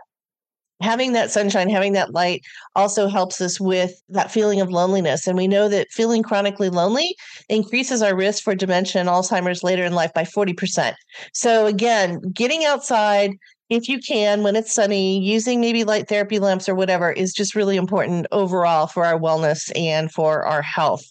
having 0.82 1.14
that 1.14 1.32
sunshine, 1.32 1.70
having 1.70 1.94
that 1.94 2.14
light 2.14 2.42
also 2.76 3.08
helps 3.08 3.42
us 3.42 3.60
with 3.60 4.02
that 4.10 4.32
feeling 4.32 4.62
of 4.62 4.70
loneliness. 4.70 5.28
And 5.28 5.38
we 5.38 5.48
know 5.48 5.70
that 5.70 5.92
feeling 5.92 6.24
chronically 6.24 6.70
lonely 6.70 7.16
increases 7.50 8.02
our 8.02 8.16
risk 8.16 8.44
for 8.44 8.56
dementia 8.56 9.02
and 9.02 9.10
Alzheimer's 9.10 9.64
later 9.64 9.84
in 9.84 9.94
life 9.94 10.14
by 10.14 10.24
40%. 10.24 10.94
So, 11.34 11.66
again, 11.66 12.22
getting 12.34 12.66
outside, 12.66 13.32
if 13.70 13.88
you 13.88 14.00
can, 14.00 14.44
when 14.44 14.56
it's 14.56 14.74
sunny, 14.74 15.20
using 15.20 15.62
maybe 15.62 15.84
light 15.84 16.10
therapy 16.10 16.40
lamps 16.40 16.68
or 16.68 16.76
whatever 16.76 17.12
is 17.12 17.34
just 17.34 17.56
really 17.56 17.78
important 17.78 18.28
overall 18.32 18.88
for 18.88 19.06
our 19.06 19.20
wellness 19.20 19.72
and 19.76 20.12
for 20.12 20.46
our 20.46 20.62
health. 20.62 21.04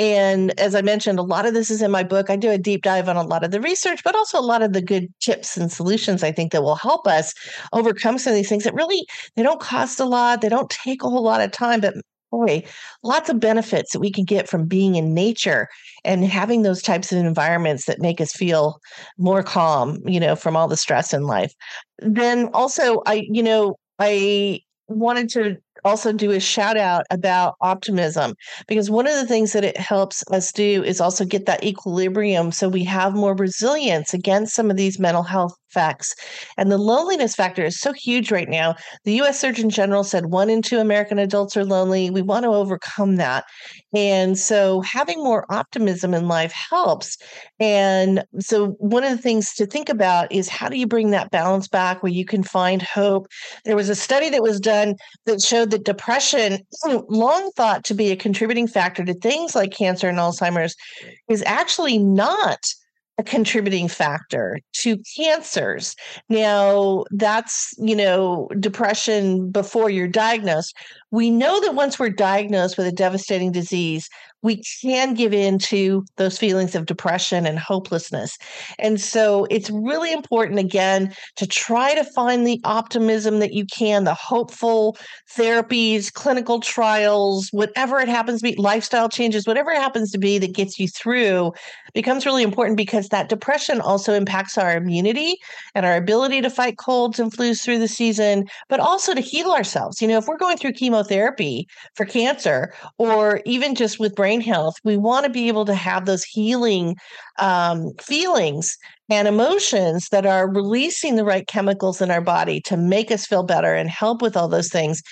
And 0.00 0.58
as 0.58 0.74
I 0.74 0.80
mentioned, 0.80 1.18
a 1.18 1.22
lot 1.22 1.44
of 1.44 1.52
this 1.52 1.70
is 1.70 1.82
in 1.82 1.90
my 1.90 2.02
book. 2.02 2.30
I 2.30 2.36
do 2.36 2.50
a 2.50 2.56
deep 2.56 2.82
dive 2.82 3.06
on 3.06 3.16
a 3.16 3.22
lot 3.22 3.44
of 3.44 3.50
the 3.50 3.60
research, 3.60 4.02
but 4.02 4.14
also 4.14 4.40
a 4.40 4.40
lot 4.40 4.62
of 4.62 4.72
the 4.72 4.80
good 4.80 5.12
tips 5.20 5.58
and 5.58 5.70
solutions 5.70 6.22
I 6.22 6.32
think 6.32 6.52
that 6.52 6.62
will 6.62 6.74
help 6.74 7.06
us 7.06 7.34
overcome 7.74 8.16
some 8.16 8.30
of 8.30 8.34
these 8.34 8.48
things 8.48 8.64
that 8.64 8.72
really 8.72 9.04
they 9.36 9.42
don't 9.42 9.60
cost 9.60 10.00
a 10.00 10.06
lot, 10.06 10.40
they 10.40 10.48
don't 10.48 10.70
take 10.70 11.02
a 11.04 11.10
whole 11.10 11.22
lot 11.22 11.42
of 11.42 11.52
time, 11.52 11.82
but 11.82 11.92
boy, 12.30 12.64
lots 13.02 13.28
of 13.28 13.40
benefits 13.40 13.92
that 13.92 14.00
we 14.00 14.10
can 14.10 14.24
get 14.24 14.48
from 14.48 14.64
being 14.64 14.94
in 14.94 15.12
nature 15.12 15.68
and 16.02 16.24
having 16.24 16.62
those 16.62 16.80
types 16.80 17.12
of 17.12 17.18
environments 17.18 17.84
that 17.84 18.00
make 18.00 18.22
us 18.22 18.32
feel 18.32 18.80
more 19.18 19.42
calm, 19.42 19.98
you 20.06 20.18
know, 20.18 20.34
from 20.34 20.56
all 20.56 20.66
the 20.66 20.78
stress 20.78 21.12
in 21.12 21.24
life. 21.24 21.52
Then 21.98 22.48
also 22.54 23.02
I, 23.04 23.26
you 23.30 23.42
know, 23.42 23.76
I 23.98 24.60
wanted 24.88 25.28
to 25.30 25.56
also 25.84 26.12
do 26.12 26.30
a 26.32 26.40
shout 26.40 26.76
out 26.76 27.04
about 27.10 27.54
optimism 27.60 28.34
because 28.68 28.90
one 28.90 29.06
of 29.06 29.14
the 29.14 29.26
things 29.26 29.52
that 29.52 29.64
it 29.64 29.76
helps 29.76 30.22
us 30.30 30.52
do 30.52 30.82
is 30.84 31.00
also 31.00 31.24
get 31.24 31.46
that 31.46 31.64
equilibrium 31.64 32.52
so 32.52 32.68
we 32.68 32.84
have 32.84 33.14
more 33.14 33.34
resilience 33.34 34.14
against 34.14 34.54
some 34.54 34.70
of 34.70 34.76
these 34.76 34.98
mental 34.98 35.22
health 35.22 35.54
effects. 35.70 36.14
And 36.56 36.70
the 36.70 36.78
loneliness 36.78 37.34
factor 37.34 37.64
is 37.64 37.80
so 37.80 37.92
huge 37.92 38.30
right 38.30 38.48
now. 38.48 38.74
The 39.04 39.20
US 39.22 39.40
Surgeon 39.40 39.70
General 39.70 40.04
said 40.04 40.26
one 40.26 40.50
in 40.50 40.62
two 40.62 40.78
American 40.78 41.18
adults 41.18 41.56
are 41.56 41.64
lonely. 41.64 42.10
We 42.10 42.22
want 42.22 42.44
to 42.44 42.50
overcome 42.50 43.16
that. 43.16 43.44
And 43.94 44.38
so 44.38 44.80
having 44.82 45.18
more 45.18 45.46
optimism 45.52 46.14
in 46.14 46.28
life 46.28 46.52
helps. 46.52 47.18
And 47.58 48.24
so 48.38 48.68
one 48.78 49.04
of 49.04 49.10
the 49.10 49.22
things 49.22 49.54
to 49.54 49.66
think 49.66 49.88
about 49.88 50.30
is 50.32 50.48
how 50.48 50.68
do 50.68 50.78
you 50.78 50.86
bring 50.86 51.10
that 51.10 51.30
balance 51.30 51.68
back 51.68 52.02
where 52.02 52.12
you 52.12 52.24
can 52.24 52.42
find 52.42 52.82
hope? 52.82 53.26
There 53.64 53.76
was 53.76 53.88
a 53.88 53.94
study 53.94 54.30
that 54.30 54.42
was 54.42 54.60
done 54.60 54.94
that 55.26 55.42
showed 55.42 55.70
that 55.70 55.84
depression, 55.84 56.60
long 57.08 57.50
thought 57.56 57.84
to 57.84 57.94
be 57.94 58.10
a 58.10 58.16
contributing 58.16 58.66
factor 58.66 59.04
to 59.04 59.14
things 59.14 59.54
like 59.54 59.72
cancer 59.72 60.08
and 60.08 60.18
Alzheimer's, 60.18 60.76
is 61.28 61.42
actually 61.46 61.98
not 61.98 62.60
a 63.20 63.22
contributing 63.22 63.86
factor 63.86 64.58
to 64.72 64.96
cancers. 65.16 65.94
Now, 66.28 67.04
that's, 67.10 67.74
you 67.78 67.94
know, 67.94 68.48
depression 68.58 69.50
before 69.50 69.90
you're 69.90 70.08
diagnosed. 70.08 70.74
We 71.10 71.30
know 71.30 71.60
that 71.60 71.74
once 71.74 71.98
we're 71.98 72.10
diagnosed 72.10 72.78
with 72.78 72.86
a 72.86 72.92
devastating 72.92 73.52
disease, 73.52 74.08
we 74.42 74.62
can 74.80 75.14
give 75.14 75.34
in 75.34 75.58
to 75.58 76.04
those 76.16 76.38
feelings 76.38 76.74
of 76.74 76.86
depression 76.86 77.46
and 77.46 77.58
hopelessness. 77.58 78.38
And 78.78 79.00
so 79.00 79.46
it's 79.50 79.70
really 79.70 80.12
important, 80.12 80.58
again, 80.58 81.14
to 81.36 81.46
try 81.46 81.94
to 81.94 82.04
find 82.04 82.46
the 82.46 82.60
optimism 82.64 83.40
that 83.40 83.52
you 83.52 83.66
can, 83.66 84.04
the 84.04 84.14
hopeful 84.14 84.96
therapies, 85.36 86.12
clinical 86.12 86.60
trials, 86.60 87.48
whatever 87.52 87.98
it 88.00 88.08
happens 88.08 88.40
to 88.40 88.50
be, 88.50 88.56
lifestyle 88.56 89.08
changes, 89.08 89.46
whatever 89.46 89.70
it 89.70 89.78
happens 89.78 90.10
to 90.12 90.18
be 90.18 90.38
that 90.38 90.54
gets 90.54 90.78
you 90.78 90.88
through 90.88 91.52
becomes 91.92 92.24
really 92.24 92.42
important 92.42 92.76
because 92.76 93.08
that 93.08 93.28
depression 93.28 93.80
also 93.80 94.14
impacts 94.14 94.56
our 94.56 94.76
immunity 94.76 95.36
and 95.74 95.84
our 95.84 95.96
ability 95.96 96.40
to 96.40 96.50
fight 96.50 96.78
colds 96.78 97.18
and 97.18 97.32
flus 97.32 97.62
through 97.62 97.78
the 97.78 97.88
season, 97.88 98.44
but 98.68 98.80
also 98.80 99.12
to 99.12 99.20
heal 99.20 99.50
ourselves. 99.50 100.00
You 100.00 100.08
know, 100.08 100.18
if 100.18 100.26
we're 100.26 100.38
going 100.38 100.56
through 100.56 100.72
chemotherapy 101.00 101.66
for 101.94 102.04
cancer 102.04 102.72
or 102.98 103.40
even 103.44 103.74
just 103.74 103.98
with 103.98 104.14
brain 104.14 104.40
health, 104.40 104.76
we 104.84 104.96
want 104.96 105.24
to 105.24 105.30
be 105.30 105.48
able 105.48 105.64
to 105.64 105.74
have 105.74 106.06
those 106.06 106.24
healing 106.24 106.96
um, 107.38 107.92
feelings 108.00 108.76
and 109.08 109.26
emotions 109.26 110.08
that 110.10 110.26
are 110.26 110.48
releasing 110.48 111.16
the 111.16 111.24
right 111.24 111.46
chemicals 111.46 112.00
in 112.00 112.10
our 112.10 112.20
body 112.20 112.60
to 112.60 112.76
make 112.76 113.10
us 113.10 113.26
feel 113.26 113.42
better 113.42 113.74
and 113.74 113.90
help 113.90 114.22
with 114.22 114.36
all 114.36 114.48
those 114.48 114.68
things 114.68 115.02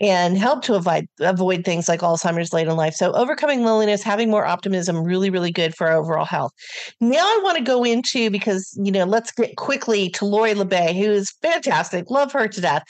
and 0.00 0.36
help 0.36 0.62
to 0.62 0.74
avoid 0.74 1.06
avoid 1.20 1.64
things 1.64 1.88
like 1.88 2.00
Alzheimer's 2.00 2.52
late 2.52 2.68
in 2.68 2.76
life. 2.76 2.94
So 2.94 3.12
overcoming 3.12 3.64
loneliness, 3.64 4.02
having 4.02 4.30
more 4.30 4.44
optimism, 4.44 5.02
really, 5.02 5.30
really 5.30 5.50
good 5.50 5.74
for 5.74 5.88
our 5.88 5.98
overall 5.98 6.24
health. 6.24 6.52
Now 7.00 7.24
I 7.24 7.40
want 7.42 7.56
to 7.58 7.64
go 7.64 7.84
into 7.84 8.30
because 8.30 8.78
you 8.82 8.92
know, 8.92 9.04
let's 9.04 9.32
get 9.32 9.56
quickly 9.56 10.10
to 10.10 10.24
Lori 10.24 10.54
La 10.54 10.64
Bey, 10.64 10.92
who 10.98 11.10
is 11.10 11.32
fantastic. 11.42 12.10
Love 12.10 12.32
her 12.32 12.48
to 12.48 12.60
death. 12.60 12.82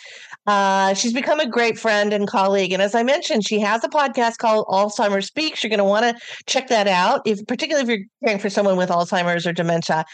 Uh, 0.46 0.94
she's 0.94 1.12
become 1.12 1.40
a 1.40 1.48
great 1.48 1.78
friend 1.78 2.12
and 2.12 2.28
colleague. 2.28 2.72
And 2.72 2.80
as 2.80 2.94
I 2.94 3.02
mentioned, 3.02 3.46
she 3.46 3.59
has 3.61 3.82
a 3.82 3.88
podcast 3.88 4.38
called 4.38 4.66
Alzheimer's 4.68 5.26
Speaks. 5.26 5.62
You're 5.62 5.70
going 5.70 5.78
to 5.78 5.84
want 5.84 6.04
to 6.04 6.22
check 6.46 6.68
that 6.68 6.86
out, 6.86 7.22
if 7.24 7.44
particularly 7.46 7.82
if 7.82 7.98
you're 7.98 8.07
caring 8.24 8.38
for 8.40 8.48
someone 8.48 8.76
with 8.76 8.88
Alzheimer's 8.88 9.46
or 9.46 9.52
dementia. 9.52 10.04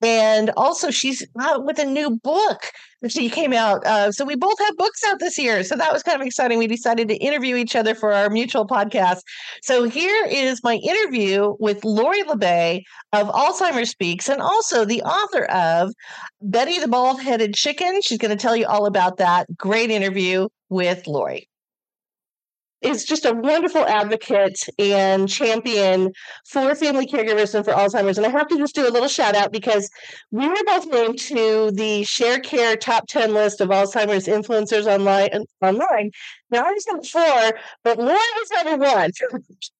And 0.00 0.50
also, 0.56 0.90
she's 0.90 1.26
out 1.40 1.64
with 1.64 1.78
a 1.78 1.84
new 1.84 2.10
book 2.22 2.66
that 3.02 3.10
she 3.10 3.28
came 3.30 3.52
out. 3.52 3.84
Uh, 3.84 4.12
so 4.12 4.24
we 4.24 4.36
both 4.36 4.58
have 4.58 4.76
books 4.76 5.02
out 5.04 5.18
this 5.18 5.38
year. 5.38 5.64
So 5.64 5.76
that 5.76 5.92
was 5.92 6.02
kind 6.02 6.20
of 6.20 6.26
exciting. 6.26 6.39
We 6.48 6.66
decided 6.66 7.08
to 7.08 7.16
interview 7.16 7.56
each 7.56 7.76
other 7.76 7.94
for 7.94 8.12
our 8.12 8.30
mutual 8.30 8.66
podcast. 8.66 9.20
So 9.62 9.84
here 9.84 10.26
is 10.26 10.62
my 10.64 10.76
interview 10.76 11.54
with 11.60 11.84
Lori 11.84 12.22
La 12.22 12.34
Bey 12.34 12.84
of 13.12 13.28
Alzheimer's 13.28 13.90
Speaks 13.90 14.28
and 14.28 14.40
also 14.40 14.86
the 14.86 15.02
author 15.02 15.44
of 15.44 15.92
Betty 16.40 16.78
the 16.78 16.88
Bald 16.88 17.20
Headed 17.20 17.54
Chicken. 17.54 18.00
She's 18.02 18.18
going 18.18 18.36
to 18.36 18.40
tell 18.40 18.56
you 18.56 18.66
all 18.66 18.86
about 18.86 19.18
that. 19.18 19.54
Great 19.58 19.90
interview 19.90 20.48
with 20.70 21.06
Lori 21.06 21.49
is 22.82 23.04
just 23.04 23.24
a 23.24 23.32
wonderful 23.32 23.84
advocate 23.86 24.58
and 24.78 25.28
champion 25.28 26.12
for 26.46 26.74
family 26.74 27.06
caregivers 27.06 27.54
and 27.54 27.64
for 27.64 27.72
Alzheimer's. 27.72 28.18
And 28.18 28.26
I 28.26 28.30
have 28.30 28.48
to 28.48 28.56
just 28.56 28.74
do 28.74 28.88
a 28.88 28.90
little 28.90 29.08
shout 29.08 29.34
out 29.34 29.52
because 29.52 29.90
we 30.30 30.48
were 30.48 30.64
both 30.66 30.86
named 30.86 31.18
to 31.20 31.70
the 31.72 32.02
Sharecare 32.02 32.78
top 32.78 33.06
10 33.08 33.34
list 33.34 33.60
of 33.60 33.68
Alzheimer's 33.68 34.26
influencers 34.26 34.86
online. 34.86 35.30
online. 35.62 36.10
Now 36.50 36.64
I 36.64 36.72
was 36.72 36.86
number 36.86 37.04
four, 37.04 37.60
but 37.84 37.98
Laura 37.98 38.16
was 38.16 38.50
number 38.64 38.84
one. 38.84 39.10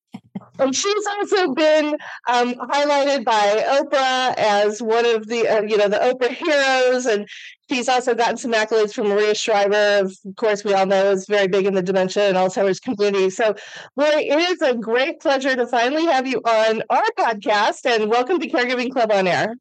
and 0.58 0.74
she's 0.74 1.06
also 1.06 1.52
been 1.54 1.96
um, 2.28 2.54
highlighted 2.54 3.24
by 3.24 3.64
Oprah 3.66 4.34
as 4.36 4.82
one 4.82 5.06
of 5.06 5.26
the 5.26 5.48
uh, 5.48 5.62
you 5.62 5.76
know 5.76 5.88
the 5.88 5.96
Oprah 5.96 6.28
heroes, 6.30 7.06
and 7.06 7.28
she's 7.70 7.88
also 7.88 8.14
gotten 8.14 8.36
some 8.36 8.52
accolades 8.52 8.94
from 8.94 9.08
Maria 9.08 9.34
Shriver. 9.34 10.04
Of 10.04 10.14
course, 10.36 10.64
we 10.64 10.74
all 10.74 10.86
know 10.86 11.10
is 11.10 11.26
very 11.26 11.48
big 11.48 11.66
in 11.66 11.74
the 11.74 11.82
dementia 11.82 12.28
and 12.28 12.36
Alzheimer's 12.36 12.80
community. 12.80 13.30
So, 13.30 13.54
Lori, 13.96 14.28
it 14.28 14.38
is 14.38 14.62
a 14.62 14.74
great 14.74 15.20
pleasure 15.20 15.56
to 15.56 15.66
finally 15.66 16.06
have 16.06 16.26
you 16.26 16.38
on 16.38 16.82
our 16.90 17.04
podcast, 17.18 17.86
and 17.86 18.10
welcome 18.10 18.38
to 18.38 18.48
Caregiving 18.48 18.90
Club 18.90 19.10
on 19.12 19.26
Air. 19.26 19.56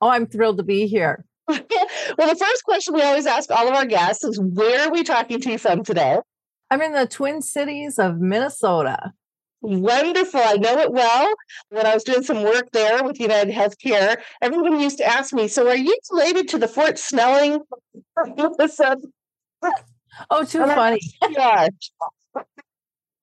Oh, 0.00 0.08
I'm 0.08 0.26
thrilled 0.26 0.58
to 0.58 0.64
be 0.64 0.86
here. 0.86 1.24
well, 1.48 1.58
the 1.58 2.36
first 2.38 2.64
question 2.64 2.94
we 2.94 3.02
always 3.02 3.26
ask 3.26 3.50
all 3.50 3.68
of 3.68 3.74
our 3.74 3.86
guests 3.86 4.22
is, 4.24 4.38
"Where 4.38 4.86
are 4.86 4.92
we 4.92 5.02
talking 5.02 5.40
to 5.40 5.50
you 5.52 5.58
from 5.58 5.82
today?" 5.82 6.18
I'm 6.70 6.82
in 6.82 6.92
the 6.92 7.06
Twin 7.06 7.40
Cities 7.40 7.98
of 7.98 8.20
Minnesota. 8.20 9.14
Wonderful. 9.60 10.40
I 10.40 10.54
know 10.54 10.78
it 10.78 10.92
well. 10.92 11.32
When 11.70 11.84
I 11.84 11.94
was 11.94 12.04
doing 12.04 12.22
some 12.22 12.42
work 12.42 12.70
there 12.72 13.02
with 13.02 13.18
United 13.18 13.52
Healthcare, 13.52 14.18
everyone 14.40 14.80
used 14.80 14.98
to 14.98 15.04
ask 15.04 15.32
me, 15.32 15.48
So 15.48 15.68
are 15.68 15.76
you 15.76 15.96
related 16.12 16.48
to 16.50 16.58
the 16.58 16.68
Fort 16.68 16.98
Snelling? 16.98 17.60
oh, 20.30 20.44
too 20.44 20.64
funny. 20.64 21.00
Yeah. 21.30 21.68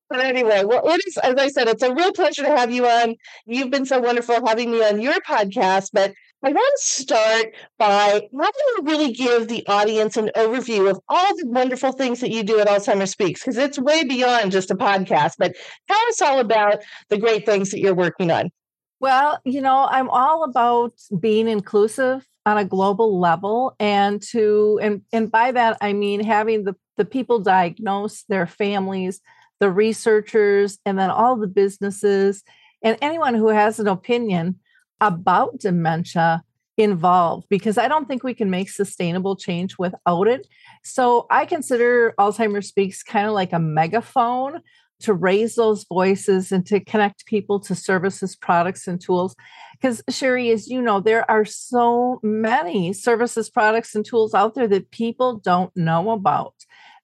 But 0.07 0.19
anyway, 0.19 0.63
well, 0.63 0.87
it 0.87 1.01
is, 1.07 1.17
as 1.17 1.35
I 1.35 1.47
said, 1.47 1.67
it's 1.67 1.81
a 1.81 1.93
real 1.93 2.11
pleasure 2.11 2.43
to 2.43 2.55
have 2.55 2.71
you 2.71 2.85
on. 2.85 3.15
You've 3.47 3.71
been 3.71 3.87
so 3.87 3.99
wonderful 3.99 4.45
having 4.45 4.71
me 4.71 4.83
on 4.83 5.01
your 5.01 5.19
podcast. 5.21 5.89
But 5.93 6.13
I 6.45 6.49
want 6.49 6.79
to 6.79 6.85
start 6.85 7.55
by 7.79 7.87
having 7.87 8.29
you 8.31 8.77
really 8.83 9.11
give 9.11 9.47
the 9.47 9.65
audience 9.65 10.15
an 10.15 10.29
overview 10.35 10.87
of 10.91 10.99
all 11.09 11.35
the 11.37 11.47
wonderful 11.47 11.91
things 11.91 12.19
that 12.19 12.29
you 12.29 12.43
do 12.43 12.59
at 12.59 12.67
Alzheimer's 12.67 13.09
Speaks, 13.09 13.41
because 13.41 13.57
it's 13.57 13.79
way 13.79 14.03
beyond 14.03 14.51
just 14.51 14.69
a 14.69 14.75
podcast. 14.75 15.33
But 15.39 15.55
tell 15.87 15.97
us 16.09 16.21
all 16.21 16.37
about 16.37 16.83
the 17.09 17.17
great 17.17 17.47
things 17.47 17.71
that 17.71 17.79
you're 17.79 17.95
working 17.95 18.29
on. 18.29 18.51
Well, 18.99 19.39
you 19.43 19.59
know, 19.59 19.87
I'm 19.89 20.07
all 20.09 20.43
about 20.43 20.93
being 21.19 21.47
inclusive 21.47 22.27
on 22.45 22.59
a 22.59 22.65
global 22.65 23.19
level 23.19 23.75
and 23.79 24.21
to 24.29 24.79
and 24.83 25.01
and 25.11 25.31
by 25.31 25.51
that 25.51 25.79
I 25.81 25.93
mean 25.93 26.23
having 26.23 26.63
the 26.63 26.75
the 26.95 27.05
people 27.05 27.39
diagnosed, 27.39 28.25
their 28.29 28.45
families, 28.45 29.19
the 29.59 29.71
researchers, 29.71 30.77
and 30.85 30.99
then 30.99 31.09
all 31.09 31.37
the 31.37 31.47
businesses 31.47 32.43
and 32.83 32.99
anyone 33.01 33.33
who 33.33 33.47
has 33.47 33.79
an 33.79 33.87
opinion 33.87 34.59
about 35.01 35.59
dementia 35.59 36.43
involved 36.77 37.47
because 37.49 37.77
I 37.77 37.87
don't 37.87 38.07
think 38.07 38.23
we 38.23 38.33
can 38.33 38.49
make 38.49 38.69
sustainable 38.69 39.35
change 39.35 39.77
without 39.77 40.27
it. 40.27 40.47
So 40.83 41.25
I 41.29 41.45
consider 41.45 42.13
Alzheimer's 42.19 42.67
Speaks 42.67 43.01
kind 43.01 43.27
of 43.27 43.33
like 43.33 43.53
a 43.53 43.59
megaphone 43.59 44.61
to 45.01 45.13
raise 45.13 45.55
those 45.55 45.85
voices 45.85 46.51
and 46.51 46.65
to 46.65 46.79
connect 46.79 47.25
people 47.25 47.59
to 47.59 47.75
services, 47.75 48.35
products, 48.35 48.87
and 48.87 48.99
tools. 48.99 49.35
Because, 49.73 50.01
Sherri, 50.09 50.51
as 50.51 50.69
you 50.69 50.81
know, 50.81 50.99
there 50.99 51.29
are 51.29 51.45
so 51.45 52.19
many 52.23 52.93
services, 52.93 53.49
products, 53.49 53.93
and 53.93 54.05
tools 54.05 54.33
out 54.33 54.55
there 54.55 54.67
that 54.67 54.91
people 54.91 55.37
don't 55.37 55.75
know 55.75 56.11
about. 56.11 56.53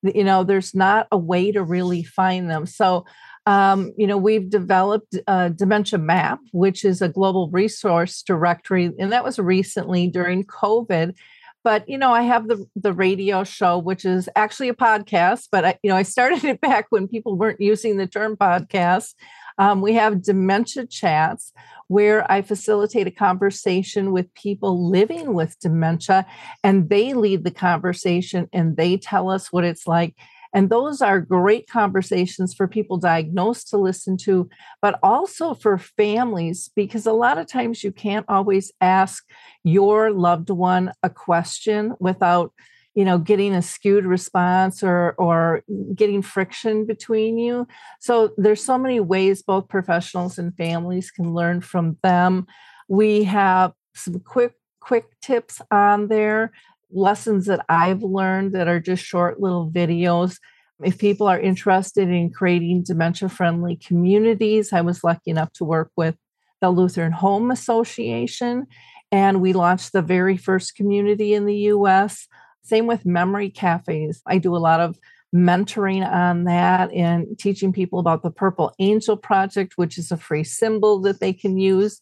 You 0.03 0.23
know, 0.23 0.43
there's 0.43 0.73
not 0.73 1.07
a 1.11 1.17
way 1.17 1.51
to 1.51 1.61
really 1.61 2.03
find 2.03 2.49
them. 2.49 2.65
So 2.65 3.05
um, 3.45 3.93
you 3.97 4.05
know, 4.05 4.17
we've 4.17 4.49
developed 4.49 5.17
a 5.27 5.49
Dementia 5.49 5.97
Map, 5.97 6.39
which 6.51 6.85
is 6.85 7.01
a 7.01 7.09
global 7.09 7.49
resource 7.49 8.21
directory, 8.21 8.91
and 8.99 9.11
that 9.11 9.23
was 9.23 9.39
recently 9.39 10.07
during 10.07 10.43
COVID. 10.43 11.15
But 11.63 11.87
you 11.89 11.97
know, 11.97 12.11
I 12.11 12.21
have 12.21 12.47
the 12.47 12.65
the 12.75 12.93
radio 12.93 13.43
show, 13.43 13.79
which 13.79 14.05
is 14.05 14.29
actually 14.35 14.69
a 14.69 14.75
podcast. 14.75 15.47
But 15.51 15.65
I, 15.65 15.79
you 15.81 15.89
know, 15.89 15.97
I 15.97 16.03
started 16.03 16.43
it 16.43 16.61
back 16.61 16.87
when 16.89 17.07
people 17.07 17.35
weren't 17.35 17.61
using 17.61 17.97
the 17.97 18.07
term 18.07 18.37
podcast. 18.37 19.15
Um, 19.57 19.81
we 19.81 19.93
have 19.93 20.23
dementia 20.23 20.85
chats 20.85 21.51
where 21.87 22.29
I 22.31 22.41
facilitate 22.41 23.07
a 23.07 23.11
conversation 23.11 24.11
with 24.11 24.33
people 24.33 24.89
living 24.89 25.33
with 25.33 25.59
dementia, 25.59 26.25
and 26.63 26.89
they 26.89 27.13
lead 27.13 27.43
the 27.43 27.51
conversation 27.51 28.47
and 28.53 28.77
they 28.77 28.97
tell 28.97 29.29
us 29.29 29.51
what 29.51 29.65
it's 29.65 29.87
like 29.87 30.15
and 30.53 30.69
those 30.69 31.01
are 31.01 31.19
great 31.19 31.67
conversations 31.69 32.53
for 32.53 32.67
people 32.67 32.97
diagnosed 32.97 33.69
to 33.69 33.77
listen 33.77 34.17
to, 34.17 34.49
but 34.81 34.99
also 35.01 35.53
for 35.53 35.77
families, 35.77 36.69
because 36.75 37.05
a 37.05 37.13
lot 37.13 37.37
of 37.37 37.47
times 37.47 37.83
you 37.83 37.91
can't 37.91 38.25
always 38.27 38.71
ask 38.81 39.23
your 39.63 40.11
loved 40.11 40.49
one 40.49 40.91
a 41.03 41.09
question 41.09 41.93
without 41.99 42.53
you 42.93 43.05
know 43.05 43.17
getting 43.17 43.53
a 43.53 43.61
skewed 43.61 44.05
response 44.05 44.83
or 44.83 45.13
or 45.17 45.63
getting 45.95 46.21
friction 46.21 46.85
between 46.85 47.37
you. 47.37 47.67
So 47.99 48.33
there's 48.37 48.63
so 48.63 48.77
many 48.77 48.99
ways 48.99 49.41
both 49.41 49.69
professionals 49.69 50.37
and 50.37 50.55
families 50.55 51.11
can 51.11 51.33
learn 51.33 51.61
from 51.61 51.97
them. 52.03 52.47
We 52.89 53.23
have 53.23 53.71
some 53.95 54.19
quick 54.19 54.53
quick 54.81 55.05
tips 55.21 55.61
on 55.71 56.07
there 56.07 56.51
lessons 56.91 57.45
that 57.45 57.65
I've 57.69 58.03
learned 58.03 58.53
that 58.53 58.67
are 58.67 58.79
just 58.79 59.03
short 59.03 59.39
little 59.39 59.69
videos. 59.69 60.37
If 60.83 60.97
people 60.97 61.27
are 61.27 61.39
interested 61.39 62.09
in 62.09 62.31
creating 62.31 62.83
dementia 62.83 63.29
friendly 63.29 63.75
communities, 63.75 64.73
I 64.73 64.81
was 64.81 65.03
lucky 65.03 65.31
enough 65.31 65.53
to 65.53 65.63
work 65.63 65.91
with 65.95 66.15
the 66.59 66.69
Lutheran 66.69 67.11
Home 67.11 67.51
Association, 67.51 68.67
and 69.11 69.41
we 69.41 69.53
launched 69.53 69.93
the 69.93 70.01
very 70.01 70.37
first 70.37 70.75
community 70.75 71.33
in 71.33 71.45
the 71.45 71.55
US. 71.55 72.27
Same 72.63 72.87
with 72.87 73.05
memory 73.05 73.49
cafes. 73.49 74.21
I 74.27 74.37
do 74.37 74.55
a 74.55 74.57
lot 74.57 74.79
of 74.79 74.97
mentoring 75.33 76.05
on 76.05 76.43
that 76.43 76.91
and 76.93 77.37
teaching 77.39 77.71
people 77.71 77.99
about 77.99 78.21
the 78.21 78.31
Purple 78.31 78.73
Angel 78.79 79.17
Project, 79.17 79.73
which 79.75 79.97
is 79.97 80.11
a 80.11 80.17
free 80.17 80.43
symbol 80.43 80.99
that 81.01 81.19
they 81.19 81.33
can 81.33 81.57
use 81.57 82.01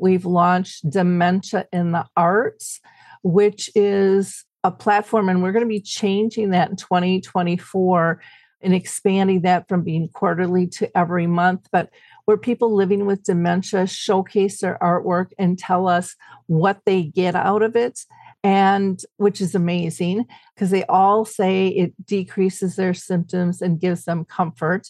We've 0.00 0.24
launched 0.24 0.88
Dementia 0.88 1.66
in 1.72 1.92
the 1.92 2.06
Arts, 2.16 2.80
which 3.22 3.70
is 3.74 4.44
a 4.64 4.70
platform, 4.70 5.28
and 5.28 5.42
we're 5.42 5.52
going 5.52 5.64
to 5.64 5.68
be 5.68 5.80
changing 5.80 6.50
that 6.50 6.70
in 6.70 6.76
2024 6.76 8.20
and 8.62 8.74
expanding 8.74 9.40
that 9.42 9.66
from 9.68 9.82
being 9.82 10.08
quarterly 10.08 10.66
to 10.66 10.96
every 10.96 11.26
month. 11.26 11.66
But 11.72 11.90
where 12.26 12.36
people 12.36 12.74
living 12.74 13.06
with 13.06 13.24
dementia 13.24 13.86
showcase 13.86 14.60
their 14.60 14.78
artwork 14.82 15.30
and 15.38 15.58
tell 15.58 15.88
us 15.88 16.14
what 16.46 16.80
they 16.84 17.04
get 17.04 17.34
out 17.34 17.62
of 17.62 17.74
it 17.74 18.00
and 18.42 19.02
which 19.16 19.40
is 19.40 19.54
amazing 19.54 20.26
because 20.54 20.70
they 20.70 20.84
all 20.84 21.24
say 21.24 21.68
it 21.68 21.92
decreases 22.06 22.76
their 22.76 22.94
symptoms 22.94 23.60
and 23.60 23.80
gives 23.80 24.04
them 24.04 24.24
comfort. 24.24 24.88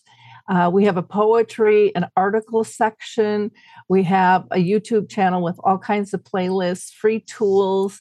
Uh, 0.49 0.70
we 0.72 0.85
have 0.85 0.97
a 0.97 1.03
poetry 1.03 1.95
and 1.95 2.07
article 2.16 2.64
section. 2.64 3.51
We 3.89 4.03
have 4.05 4.47
a 4.51 4.57
YouTube 4.57 5.09
channel 5.09 5.43
with 5.43 5.59
all 5.62 5.78
kinds 5.78 6.12
of 6.12 6.22
playlists, 6.22 6.93
free 6.93 7.20
tools. 7.20 8.01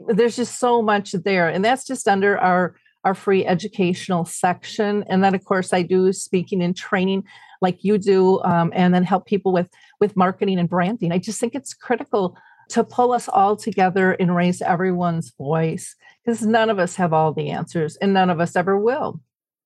There's 0.00 0.36
just 0.36 0.58
so 0.58 0.82
much 0.82 1.12
there. 1.12 1.48
And 1.48 1.64
that's 1.64 1.84
just 1.84 2.08
under 2.08 2.38
our, 2.38 2.76
our 3.04 3.14
free 3.14 3.44
educational 3.44 4.24
section. 4.24 5.04
And 5.08 5.22
then, 5.22 5.34
of 5.34 5.44
course, 5.44 5.72
I 5.72 5.82
do 5.82 6.12
speaking 6.12 6.62
and 6.62 6.76
training 6.76 7.24
like 7.60 7.82
you 7.82 7.98
do, 7.98 8.40
um, 8.42 8.72
and 8.74 8.94
then 8.94 9.02
help 9.02 9.26
people 9.26 9.52
with, 9.52 9.68
with 10.00 10.16
marketing 10.16 10.58
and 10.58 10.68
branding. 10.68 11.10
I 11.10 11.18
just 11.18 11.40
think 11.40 11.54
it's 11.54 11.74
critical 11.74 12.36
to 12.68 12.84
pull 12.84 13.12
us 13.12 13.28
all 13.28 13.56
together 13.56 14.12
and 14.12 14.36
raise 14.36 14.62
everyone's 14.62 15.30
voice 15.30 15.96
because 16.24 16.42
none 16.42 16.70
of 16.70 16.78
us 16.78 16.96
have 16.96 17.12
all 17.12 17.32
the 17.32 17.50
answers 17.50 17.96
and 17.96 18.12
none 18.12 18.30
of 18.30 18.40
us 18.40 18.54
ever 18.54 18.78
will. 18.78 19.20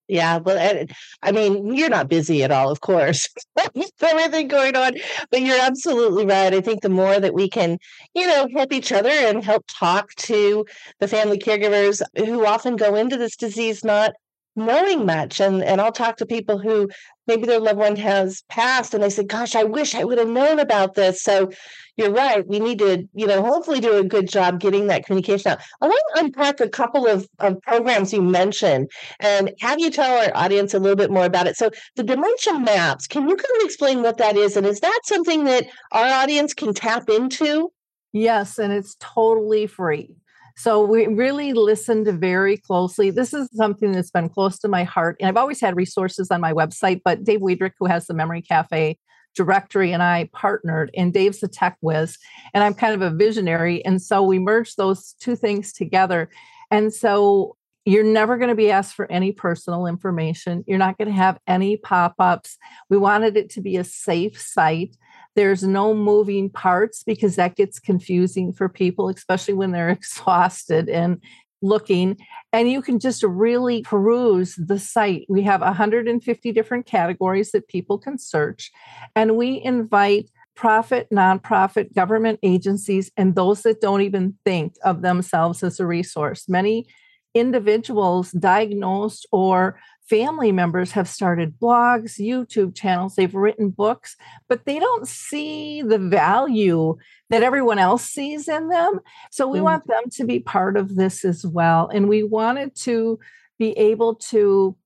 Yeah, 0.09 0.39
well, 0.39 0.87
I 1.23 1.33
mean, 1.33 1.75
you're 1.75 1.89
not 1.89 2.09
busy 2.09 2.43
at 2.43 2.51
all, 2.51 2.71
of 2.71 2.81
course, 2.81 3.29
everything 4.03 4.49
going 4.49 4.77
on, 4.77 4.95
but 5.31 5.41
you're 5.41 5.61
absolutely 5.61 6.27
right. 6.27 6.53
I 6.53 6.61
think 6.61 6.83
the 6.83 6.89
more 6.91 7.19
that 7.19 7.33
we 7.35 7.49
can, 7.49 7.79
you 8.15 8.27
know, 8.27 8.47
help 8.55 8.73
each 8.73 8.93
other 8.93 9.09
and 9.09 9.43
help 9.43 9.65
talk 9.69 10.13
to 10.17 10.67
the 11.01 11.09
family 11.09 11.39
caregivers 11.39 12.03
who 12.17 12.45
often 12.45 12.77
go 12.77 12.95
into 12.95 13.17
this 13.17 13.37
disease 13.37 13.85
not 13.85 14.13
knowing 14.55 15.07
much 15.07 15.41
and 15.41 15.63
and 15.63 15.81
I'll 15.81 15.93
talk 15.93 16.17
to 16.19 16.27
people 16.27 16.59
who 16.59 16.89
maybe 17.27 17.47
their 17.47 17.61
loved 17.61 17.79
one 17.79 17.97
has 17.97 18.43
passed 18.49 18.93
and 18.93 19.03
they 19.03 19.11
say 19.11 19.25
gosh 19.25 19.55
I 19.55 19.65
wish 19.65 19.95
I 19.95 20.05
would 20.05 20.19
have 20.19 20.29
known 20.29 20.59
about 20.59 20.95
this. 20.95 21.23
So 21.23 21.51
you're 21.97 22.13
right 22.13 22.47
we 22.47 22.61
need 22.61 22.79
to 22.81 23.09
you 23.15 23.27
know 23.27 23.43
hopefully 23.43 23.81
do 23.81 23.97
a 23.97 24.05
good 24.05 24.29
job 24.29 24.61
getting 24.61 24.87
that 24.89 25.05
communication 25.07 25.53
out. 25.53 25.61
I 25.81 25.87
want 25.87 26.03
to 26.15 26.25
unpack 26.25 26.61
a 26.61 26.69
couple 26.69 27.07
of, 27.07 27.27
of 27.39 27.61
programs 27.63 28.13
you 28.13 28.23
mentioned 28.23 28.91
and 29.21 29.53
have 29.61 29.79
you 29.79 29.91
tell 29.91 30.19
our 30.19 30.33
audience 30.35 30.75
a 30.75 30.79
little 30.79 30.97
bit 30.97 31.11
more 31.11 31.25
about 31.25 31.47
it. 31.47 31.57
So 31.57 31.71
the 31.97 32.03
dementia 32.03 32.59
maps 32.59 33.07
can 33.07 33.29
you 33.29 33.37
kind 33.37 33.61
of 33.61 33.65
explain 33.65 34.03
what 34.03 34.19
that 34.19 34.37
is 34.37 34.57
and 34.57 34.67
is 34.67 34.81
that 34.81 35.01
something 35.05 35.45
that 35.45 35.67
our 35.93 36.07
audience 36.07 36.55
can 36.55 36.75
tap 36.75 37.09
into? 37.09 37.73
Yes, 38.13 38.59
and 38.59 38.73
it's 38.73 38.97
totally 39.01 39.67
free. 39.67 40.17
So 40.63 40.85
we 40.85 41.09
really 41.09 41.55
listened 41.55 42.07
very 42.21 42.57
closely. 42.57 43.11
This 43.11 43.35
is 43.35 43.49
something 43.53 43.91
that's 43.91 44.13
been 44.13 44.29
close 44.29 44.61
to 44.61 44.69
my 44.69 44.85
heart. 44.85 45.17
And 45.19 45.29
I've 45.29 45.37
always 45.37 45.61
had 45.61 45.75
resources 45.75 46.31
on 46.31 46.41
my 46.41 46.53
website, 46.53 47.01
but 47.05 47.25
Dave 47.25 47.41
Wiederrich, 47.41 47.73
who 47.81 47.87
has 47.87 48.07
the 48.07 48.15
Memory 48.15 48.43
Cafe 48.43 48.97
directory, 49.35 49.91
and 49.91 50.05
I 50.05 50.31
partnered, 50.33 50.93
and 50.97 51.13
Dave's 51.13 51.43
a 51.43 51.49
tech 51.49 51.79
whiz, 51.81 52.17
and 52.55 52.63
I'm 52.63 52.75
kind 52.75 52.95
of 52.95 53.03
a 53.03 53.11
visionary. 53.11 53.85
And 53.85 54.01
so 54.01 54.23
we 54.23 54.39
merged 54.39 54.77
those 54.77 55.17
two 55.19 55.35
things 55.35 55.73
together. 55.73 56.31
And 56.71 56.95
so 56.95 57.57
you're 57.85 58.05
never 58.05 58.37
going 58.37 58.51
to 58.51 58.55
be 58.55 58.71
asked 58.71 58.95
for 58.95 59.11
any 59.11 59.33
personal 59.33 59.87
information. 59.87 60.63
You're 60.69 60.79
not 60.79 60.97
going 60.97 61.09
to 61.09 61.15
have 61.15 61.41
any 61.49 61.77
pop 61.77 62.15
ups. 62.21 62.57
We 62.89 62.99
wanted 62.99 63.37
it 63.37 63.51
to 63.51 63.61
be 63.61 63.79
a 63.79 63.85
safe 63.85 64.41
site. 64.41 64.97
There's 65.35 65.63
no 65.63 65.95
moving 65.95 66.51
parts 66.51 67.03
because 67.03 67.37
that 67.37 67.57
gets 67.57 67.79
confusing 67.79 68.53
for 68.53 68.69
people, 68.69 69.09
especially 69.09 69.55
when 69.55 69.73
they're 69.73 69.89
exhausted 70.01 70.89
and 70.89 71.21
looking. 71.63 72.19
And 72.53 72.71
you 72.71 72.83
can 72.83 72.99
just 72.99 73.23
really 73.23 73.83
peruse 73.83 74.57
the 74.57 74.79
site. 74.79 75.27
We 75.29 75.43
have 75.43 75.61
150 75.61 76.53
different 76.53 76.87
categories 76.87 77.53
that 77.53 77.69
people 77.69 77.99
can 77.99 78.19
search. 78.19 78.71
And 79.15 79.37
we 79.37 79.63
invite 79.63 80.29
profit, 80.55 81.09
nonprofit, 81.11 81.95
government 81.95 82.41
agencies, 82.43 83.11
and 83.17 83.35
those 83.35 83.63
that 83.63 83.81
don't 83.81 84.03
even 84.03 84.37
think 84.45 84.75
of 84.85 85.03
themselves 85.03 85.63
as 85.63 85.81
a 85.81 85.87
resource. 85.87 86.49
Many 86.49 86.87
individuals 87.35 88.33
diagnosed 88.33 89.27
or 89.33 89.81
family 90.13 90.53
members 90.53 90.93
have 90.93 91.09
started 91.09 91.59
blogs, 91.59 92.21
YouTube 92.21 92.77
channels, 92.77 93.15
they've 93.15 93.35
written 93.35 93.71
books, 93.71 94.15
but 94.47 94.67
they 94.67 94.79
don't 94.79 95.09
see 95.09 95.81
the 95.81 95.97
value 95.97 96.99
that 97.31 97.43
everyone 97.43 97.79
else 97.79 98.05
sees 98.05 98.47
in 98.47 98.69
them. 98.69 99.01
So 99.31 99.49
we 99.49 99.61
mm. 99.61 99.63
want 99.63 99.87
them 99.87 100.03
to 100.11 100.27
be 100.27 100.39
part 100.39 100.77
of 100.77 100.97
this 100.97 101.25
as 101.25 101.47
well. 101.47 101.89
And 101.89 102.11
we 102.11 102.23
wanted 102.25 102.75
to 102.81 103.19
be 103.59 103.71
able 103.79 104.17
to 104.17 104.77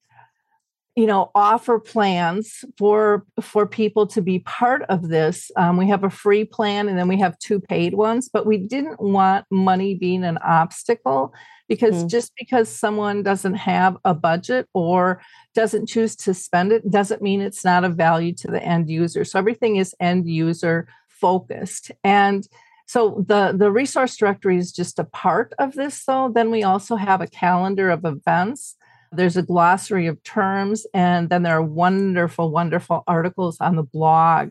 you 0.95 1.07
know 1.07 1.31
offer 1.35 1.79
plans 1.81 2.65
for 2.79 3.27
for 3.41 3.67
people 3.67 4.07
to 4.07 4.23
be 4.23 4.39
part 4.39 4.83
of 4.89 5.09
this 5.09 5.51
um, 5.57 5.77
we 5.77 5.87
have 5.89 6.05
a 6.05 6.11
free 6.11 6.43
plan 6.43 6.89
and 6.89 6.99
then 6.99 7.07
we 7.07 7.21
have 7.21 7.39
two 7.39 7.61
paid 7.61 7.93
ones 7.93 8.31
but 8.33 8.47
we 8.47 8.57
didn't 8.57 8.99
want 8.99 9.45
money 9.51 9.95
being 9.95 10.25
an 10.25 10.39
obstacle 10.39 11.35
because 11.69 12.05
mm. 12.05 12.09
just 12.09 12.33
because 12.39 12.69
someone 12.69 13.23
doesn't 13.23 13.55
have 13.55 13.97
a 14.05 14.15
budget 14.15 14.69
or 14.73 15.21
doesn't 15.55 15.87
choose 15.87 16.17
to 16.17 16.35
spend 16.35 16.73
it 16.73 16.89
doesn't 16.91 17.23
mean 17.23 17.41
it's 17.41 17.65
not 17.65 17.85
of 17.85 17.97
value 17.97 18.33
to 18.33 18.49
the 18.49 18.63
end 18.63 18.89
user. 18.89 19.25
So 19.25 19.39
everything 19.39 19.77
is 19.77 19.95
end 20.01 20.29
user 20.29 20.89
focused. 21.09 21.91
And 22.05 22.47
so 22.87 23.25
the 23.27 23.53
the 23.57 23.71
resource 23.71 24.17
directory 24.17 24.59
is 24.59 24.73
just 24.73 24.99
a 24.99 25.05
part 25.05 25.53
of 25.59 25.75
this 25.75 26.05
though. 26.05 26.31
Then 26.33 26.51
we 26.51 26.63
also 26.63 26.97
have 26.97 27.21
a 27.21 27.27
calendar 27.27 27.91
of 27.91 28.05
events. 28.05 28.77
There's 29.13 29.37
a 29.37 29.43
glossary 29.43 30.07
of 30.07 30.23
terms 30.23 30.87
and 30.95 31.29
then 31.31 31.43
there 31.43 31.57
are 31.57 31.63
wonderful 31.63 32.51
wonderful 32.51 33.03
articles 33.07 33.59
on 33.61 33.77
the 33.77 33.83
blog. 33.83 34.51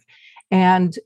And 0.52 0.98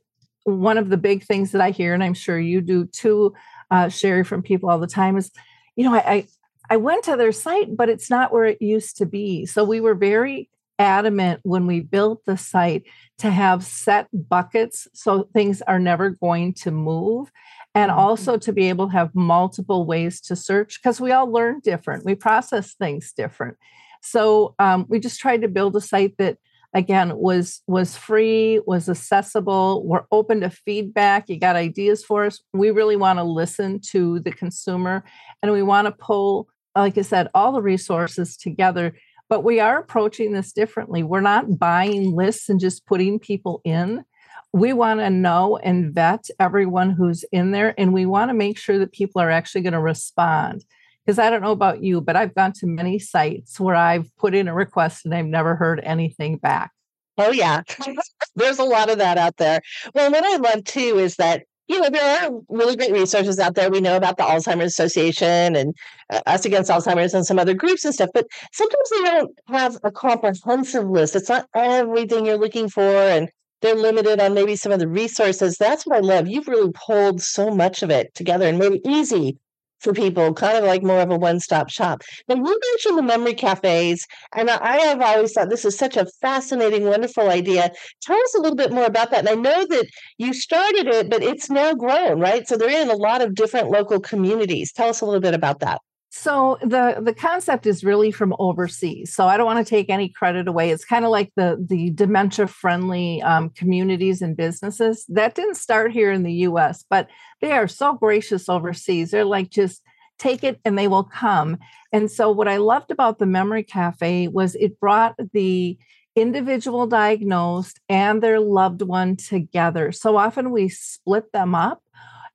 one 0.44 0.78
of 0.78 0.90
the 0.90 0.98
big 0.98 1.24
things 1.24 1.52
that 1.52 1.62
i 1.62 1.70
hear 1.70 1.94
and 1.94 2.04
i'm 2.04 2.14
sure 2.14 2.40
you 2.40 2.62
do 2.62 2.86
too 2.86 3.34
uh, 3.72 3.88
sherri 3.88 4.24
from 4.24 4.42
people 4.42 4.70
all 4.70 4.80
the 4.80 4.88
time 4.88 5.18
is 5.18 5.32
you 5.80 5.86
know, 5.86 5.96
I, 5.96 6.12
I 6.12 6.28
I 6.72 6.76
went 6.76 7.06
to 7.06 7.16
their 7.16 7.32
site, 7.32 7.78
but 7.78 7.88
it's 7.88 8.10
not 8.10 8.34
where 8.34 8.44
it 8.44 8.62
used 8.62 8.98
to 8.98 9.06
be. 9.06 9.46
So 9.46 9.64
we 9.64 9.80
were 9.80 9.96
very 9.96 10.50
adamant 10.78 11.40
when 11.44 11.66
we 11.68 11.80
built 11.80 12.26
the 12.26 12.36
site 12.36 12.84
to 13.20 13.32
have 13.32 13.64
set 13.64 14.08
buckets 14.14 14.90
so 14.94 15.30
things 15.34 15.62
are 15.64 15.80
never 15.80 16.10
going 16.10 16.54
to 16.56 16.72
move. 16.72 17.32
And 17.74 17.92
mm-hmm. 17.92 18.00
also 18.00 18.38
to 18.38 18.52
be 18.52 18.68
able 18.68 18.88
to 18.88 18.94
have 18.94 19.16
multiple 19.16 19.86
ways 19.86 20.20
to 20.22 20.36
search 20.36 20.82
because 20.82 21.00
we 21.00 21.14
all 21.14 21.32
learn 21.32 21.62
different, 21.62 22.04
we 22.04 22.14
process 22.14 22.74
things 22.74 23.14
different. 23.14 23.58
So 24.02 24.56
um, 24.60 24.86
we 24.90 25.00
just 25.00 25.22
tried 25.22 25.44
to 25.44 25.48
build 25.48 25.78
a 25.78 25.82
site 25.82 26.18
that 26.18 26.40
again 26.74 27.18
was 27.18 27.62
was 27.68 27.98
free 27.98 28.62
was 28.68 28.88
accessible 28.90 29.84
we're 29.86 30.06
open 30.12 30.42
to 30.42 30.50
feedback 30.50 31.28
you 31.28 31.40
got 31.40 31.56
ideas 31.56 32.04
for 32.04 32.26
us. 32.26 32.42
We 32.54 32.72
really 32.72 32.96
want 32.96 33.18
to 33.18 33.24
listen 33.24 33.80
to 33.92 34.20
the 34.20 34.32
consumer 34.32 35.04
and 35.42 35.52
we 35.52 35.64
want 35.64 35.88
to 35.88 35.92
pull 35.92 36.48
like 36.76 36.98
i 36.98 37.02
said 37.02 37.28
all 37.34 37.52
the 37.52 37.62
resources 37.62 38.38
together 38.38 38.94
but 39.30 39.44
we 39.44 39.60
are 39.60 39.78
approaching 39.78 40.34
this 40.34 40.52
differently. 40.52 41.04
We're 41.04 41.22
not 41.22 41.60
buying 41.60 42.16
lists 42.16 42.50
and 42.50 42.60
just 42.60 42.88
putting 42.88 43.20
people 43.20 43.62
in. 43.64 44.04
We 44.52 44.74
want 44.74 45.00
to 45.02 45.12
know 45.12 45.58
and 45.58 45.94
vet 45.94 46.26
everyone 46.40 46.90
who's 46.90 47.24
in 47.32 47.52
there 47.52 47.76
and 47.78 47.94
we 47.94 48.08
want 48.08 48.30
to 48.30 48.34
make 48.34 48.58
sure 48.58 48.80
that 48.80 48.92
people 48.92 49.22
are 49.22 49.30
actually 49.30 49.62
going 49.62 49.74
to 49.74 49.80
respond 49.80 50.66
because 51.10 51.18
I 51.18 51.32
don't 51.32 51.42
know 51.42 51.54
about 51.54 51.82
you, 51.82 52.02
but 52.02 52.16
I've 52.16 52.36
gone 52.36 52.54
to 52.60 52.68
many 52.68 53.00
sites 53.00 53.60
where 53.60 53.74
I've 53.74 54.16
put 54.18 54.36
in 54.36 54.48
a 54.48 54.54
request 54.54 55.06
and 55.06 55.16
I've 55.16 55.26
never 55.26 55.56
heard 55.56 55.80
anything 55.84 56.38
back. 56.38 56.70
Oh, 57.18 57.32
yeah. 57.32 57.64
There's 58.36 58.60
a 58.60 58.64
lot 58.64 58.92
of 58.92 59.00
that 59.00 59.18
out 59.18 59.38
there. 59.38 59.60
Well, 59.96 60.12
what 60.12 60.24
I 60.24 60.36
love 60.36 60.66
too 60.66 61.00
is 61.00 61.16
that 61.16 61.46
you 61.68 61.80
know, 61.80 61.90
there 61.90 62.28
are 62.28 62.32
really 62.50 62.76
great 62.76 62.92
resources 62.92 63.40
out 63.40 63.56
there. 63.56 63.72
We 63.72 63.82
know 63.82 63.96
about 63.96 64.18
the 64.18 64.24
Alzheimer's 64.24 64.68
Association 64.74 65.56
and 65.56 65.76
uh, 66.12 66.22
Us 66.28 66.46
Against 66.46 66.70
Alzheimer's 66.70 67.16
and 67.16 67.26
some 67.26 67.40
other 67.40 67.56
groups 67.56 67.86
and 67.86 67.94
stuff, 67.94 68.10
but 68.14 68.28
sometimes 68.54 68.90
they 68.92 69.02
don't 69.02 69.40
have 69.48 69.78
a 69.84 69.92
comprehensive 69.92 70.88
list. 70.88 71.16
It's 71.16 71.30
not 71.30 71.48
everything 71.56 72.26
you're 72.26 72.38
looking 72.38 72.70
for, 72.70 72.82
and 72.82 73.30
they're 73.62 73.76
limited 73.76 74.20
on 74.20 74.36
maybe 74.36 74.56
some 74.56 74.72
of 74.72 74.80
the 74.80 74.88
resources. 74.88 75.58
That's 75.58 75.86
what 75.88 75.98
I 75.98 76.02
love. 76.02 76.28
You've 76.28 76.48
really 76.48 76.72
pulled 76.74 77.22
so 77.22 77.50
much 77.50 77.82
of 77.82 77.90
it 77.90 78.14
together 78.14 78.48
and 78.48 78.60
made 78.60 78.74
it 78.74 78.82
easy 78.88 79.38
for 79.80 79.94
people, 79.94 80.34
kind 80.34 80.58
of 80.58 80.64
like 80.64 80.84
more 80.84 81.00
of 81.00 81.12
a 81.12 81.18
one 81.18 81.40
stop 81.40 81.70
shop. 81.70 82.02
Now, 82.28 82.36
you 82.36 82.44
mentioned 82.44 82.98
the 82.98 83.04
memory 83.04 83.34
cafes, 83.34 84.06
and 84.36 84.50
I 84.50 84.78
have 84.78 85.02
always 85.02 85.34
thought 85.34 85.50
this 85.50 85.66
is 85.66 85.78
such 85.78 85.98
a 85.98 86.06
fascinating, 86.22 86.86
wonderful 86.86 87.30
idea. 87.30 87.72
Tell 88.02 88.18
us 88.18 88.36
a 88.36 88.42
little 88.42 88.58
bit 88.58 88.72
more 88.72 88.86
about 88.86 89.12
that. 89.12 89.20
And 89.20 89.30
I 89.30 89.36
know 89.36 89.66
that 89.66 89.88
you 90.18 90.34
started 90.34 90.88
it, 90.88 91.10
but 91.10 91.24
it's 91.24 91.50
now 91.50 91.74
grown, 91.74 92.20
right? 92.20 92.48
So 92.48 92.58
they're 92.58 92.82
in 92.82 92.90
a 92.90 92.96
lot 92.96 93.22
of 93.22 93.36
different 93.36 93.70
local 93.70 94.00
communities. 94.00 94.72
Tell 94.72 94.90
us 94.90 95.02
a 95.02 95.06
little 95.06 95.22
bit 95.22 95.34
about 95.34 95.60
that. 95.60 95.82
So 96.12 96.58
the 96.62 97.02
the 97.02 97.14
concept 97.14 97.68
is 97.68 97.84
really 97.84 98.12
from 98.12 98.36
overseas. 98.40 99.14
So 99.14 99.28
I 99.28 99.38
don't 99.38 99.46
want 99.46 99.66
to 99.66 99.70
take 99.70 99.90
any 99.90 100.10
credit 100.10 100.48
away. 100.48 100.72
It's 100.72 100.86
kind 100.86 101.06
of 101.06 101.12
like 101.12 101.32
the 101.36 101.64
the 101.64 101.92
dementia 101.92 102.48
friendly 102.48 103.22
um, 103.22 103.50
communities 103.52 104.22
and 104.22 104.36
businesses 104.36 105.06
that 105.10 105.36
didn't 105.36 105.56
start 105.56 105.92
here 105.92 106.12
in 106.12 106.24
the 106.24 106.34
U.S., 106.34 106.84
but 106.90 107.08
they 107.42 107.52
are 107.52 107.68
so 107.68 107.94
gracious 107.94 108.50
overseas. 108.50 109.12
They're 109.12 109.24
like 109.24 109.52
just 109.52 109.84
take 110.18 110.44
it 110.44 110.60
and 110.66 110.78
they 110.78 110.88
will 110.88 111.04
come. 111.04 111.58
And 111.94 112.12
so 112.12 112.32
what 112.32 112.48
I 112.48 112.58
loved 112.58 112.92
about 112.92 113.20
the 113.20 113.26
Memory 113.26 113.64
Cafe 113.64 114.28
was 114.28 114.56
it 114.56 114.80
brought 114.80 115.16
the 115.34 115.78
individual 116.16 116.88
diagnosed 116.88 117.80
and 117.88 118.22
their 118.22 118.40
loved 118.40 118.82
one 118.82 119.16
together. 119.16 119.92
So 119.92 120.18
often 120.18 120.52
we 120.52 120.70
split 120.70 121.32
them 121.32 121.56
up. 121.56 121.82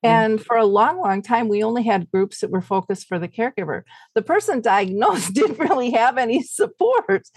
Mm. 0.05 0.09
And 0.09 0.45
for 0.45 0.57
a 0.57 0.67
long, 0.67 0.99
long 0.99 1.23
time, 1.23 1.49
we 1.49 1.63
only 1.63 1.83
had 1.83 2.11
groups 2.11 2.41
that 2.41 2.51
were 2.51 2.61
focused 2.61 3.07
for 3.09 3.19
the 3.19 3.29
caregiver. 3.29 3.83
The 4.15 4.23
person 4.23 4.61
diagnosed 4.63 5.35
didn't 5.35 5.59
really 5.59 5.91
have 5.93 6.19
any 6.19 6.43
support. 6.43 7.29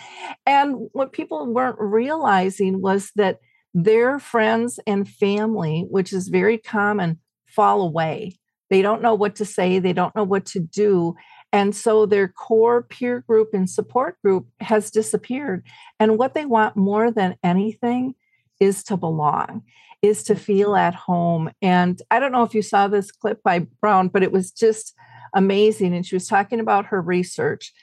And 0.45 0.89
what 0.91 1.13
people 1.13 1.51
weren't 1.51 1.79
realizing 1.79 2.81
was 2.81 3.11
that 3.15 3.39
their 3.73 4.19
friends 4.19 4.79
and 4.87 5.07
family, 5.07 5.85
which 5.89 6.11
is 6.11 6.27
very 6.27 6.57
common, 6.57 7.19
fall 7.47 7.81
away. 7.81 8.37
They 8.69 8.81
don't 8.81 9.01
know 9.01 9.13
what 9.13 9.35
to 9.35 9.45
say, 9.45 9.79
they 9.79 9.93
don't 9.93 10.15
know 10.15 10.23
what 10.23 10.45
to 10.47 10.59
do. 10.59 11.15
And 11.53 11.73
so 11.73 12.05
their 12.05 12.27
core 12.27 12.83
peer 12.83 13.21
group 13.21 13.53
and 13.53 13.69
support 13.69 14.17
group 14.21 14.47
has 14.59 14.91
disappeared. 14.91 15.65
And 15.99 16.17
what 16.17 16.33
they 16.33 16.45
want 16.45 16.75
more 16.75 17.09
than 17.09 17.37
anything 17.43 18.15
is 18.59 18.83
to 18.85 18.97
belong 18.97 19.63
is 20.07 20.23
to 20.23 20.35
feel 20.35 20.75
at 20.75 20.95
home. 20.95 21.51
And 21.61 22.01
I 22.09 22.19
don't 22.19 22.31
know 22.31 22.43
if 22.43 22.53
you 22.53 22.61
saw 22.61 22.87
this 22.87 23.11
clip 23.11 23.43
by 23.43 23.67
Brown, 23.81 24.07
but 24.07 24.23
it 24.23 24.31
was 24.31 24.51
just 24.51 24.93
amazing. 25.33 25.93
And 25.93 26.05
she 26.05 26.15
was 26.15 26.27
talking 26.27 26.59
about 26.59 26.87
her 26.87 27.01
research. 27.01 27.73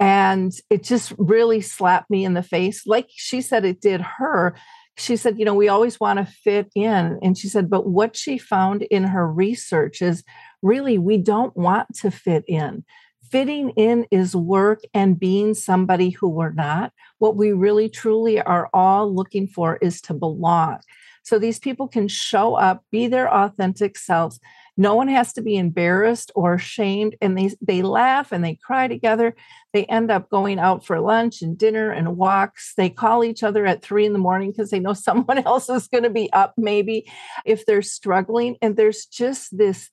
And 0.00 0.52
it 0.70 0.82
just 0.82 1.12
really 1.18 1.60
slapped 1.60 2.10
me 2.10 2.24
in 2.24 2.34
the 2.34 2.42
face. 2.42 2.86
Like 2.86 3.08
she 3.10 3.40
said, 3.40 3.64
it 3.64 3.80
did 3.80 4.00
her. 4.00 4.56
She 4.96 5.16
said, 5.16 5.38
you 5.38 5.44
know, 5.44 5.54
we 5.54 5.68
always 5.68 5.98
want 5.98 6.18
to 6.18 6.24
fit 6.24 6.70
in. 6.74 7.18
And 7.22 7.36
she 7.36 7.48
said, 7.48 7.70
but 7.70 7.86
what 7.86 8.16
she 8.16 8.38
found 8.38 8.82
in 8.82 9.04
her 9.04 9.30
research 9.30 10.02
is 10.02 10.24
really 10.62 10.98
we 10.98 11.18
don't 11.18 11.56
want 11.56 11.94
to 11.96 12.10
fit 12.10 12.44
in. 12.48 12.84
Fitting 13.30 13.70
in 13.70 14.06
is 14.10 14.36
work 14.36 14.82
and 14.92 15.18
being 15.18 15.54
somebody 15.54 16.10
who 16.10 16.28
we're 16.28 16.52
not. 16.52 16.92
What 17.18 17.36
we 17.36 17.52
really 17.52 17.88
truly 17.88 18.40
are 18.40 18.68
all 18.72 19.12
looking 19.12 19.48
for 19.48 19.76
is 19.76 20.00
to 20.02 20.14
belong. 20.14 20.78
So 21.24 21.38
these 21.38 21.58
people 21.58 21.88
can 21.88 22.06
show 22.06 22.54
up, 22.54 22.84
be 22.92 23.06
their 23.06 23.32
authentic 23.32 23.96
selves. 23.96 24.38
No 24.76 24.94
one 24.94 25.08
has 25.08 25.32
to 25.34 25.42
be 25.42 25.56
embarrassed 25.56 26.30
or 26.34 26.54
ashamed. 26.54 27.16
And 27.20 27.36
they, 27.36 27.50
they 27.62 27.82
laugh 27.82 28.30
and 28.30 28.44
they 28.44 28.56
cry 28.56 28.88
together. 28.88 29.34
They 29.72 29.86
end 29.86 30.10
up 30.10 30.28
going 30.28 30.58
out 30.58 30.84
for 30.84 31.00
lunch 31.00 31.40
and 31.40 31.56
dinner 31.56 31.90
and 31.90 32.16
walks. 32.18 32.74
They 32.76 32.90
call 32.90 33.24
each 33.24 33.42
other 33.42 33.64
at 33.64 33.82
three 33.82 34.04
in 34.04 34.12
the 34.12 34.18
morning 34.18 34.50
because 34.50 34.70
they 34.70 34.80
know 34.80 34.92
someone 34.92 35.38
else 35.38 35.68
is 35.70 35.88
going 35.88 36.04
to 36.04 36.10
be 36.10 36.30
up, 36.32 36.54
maybe 36.58 37.10
if 37.46 37.64
they're 37.64 37.82
struggling. 37.82 38.56
And 38.60 38.76
there's 38.76 39.06
just 39.06 39.56
this 39.56 39.90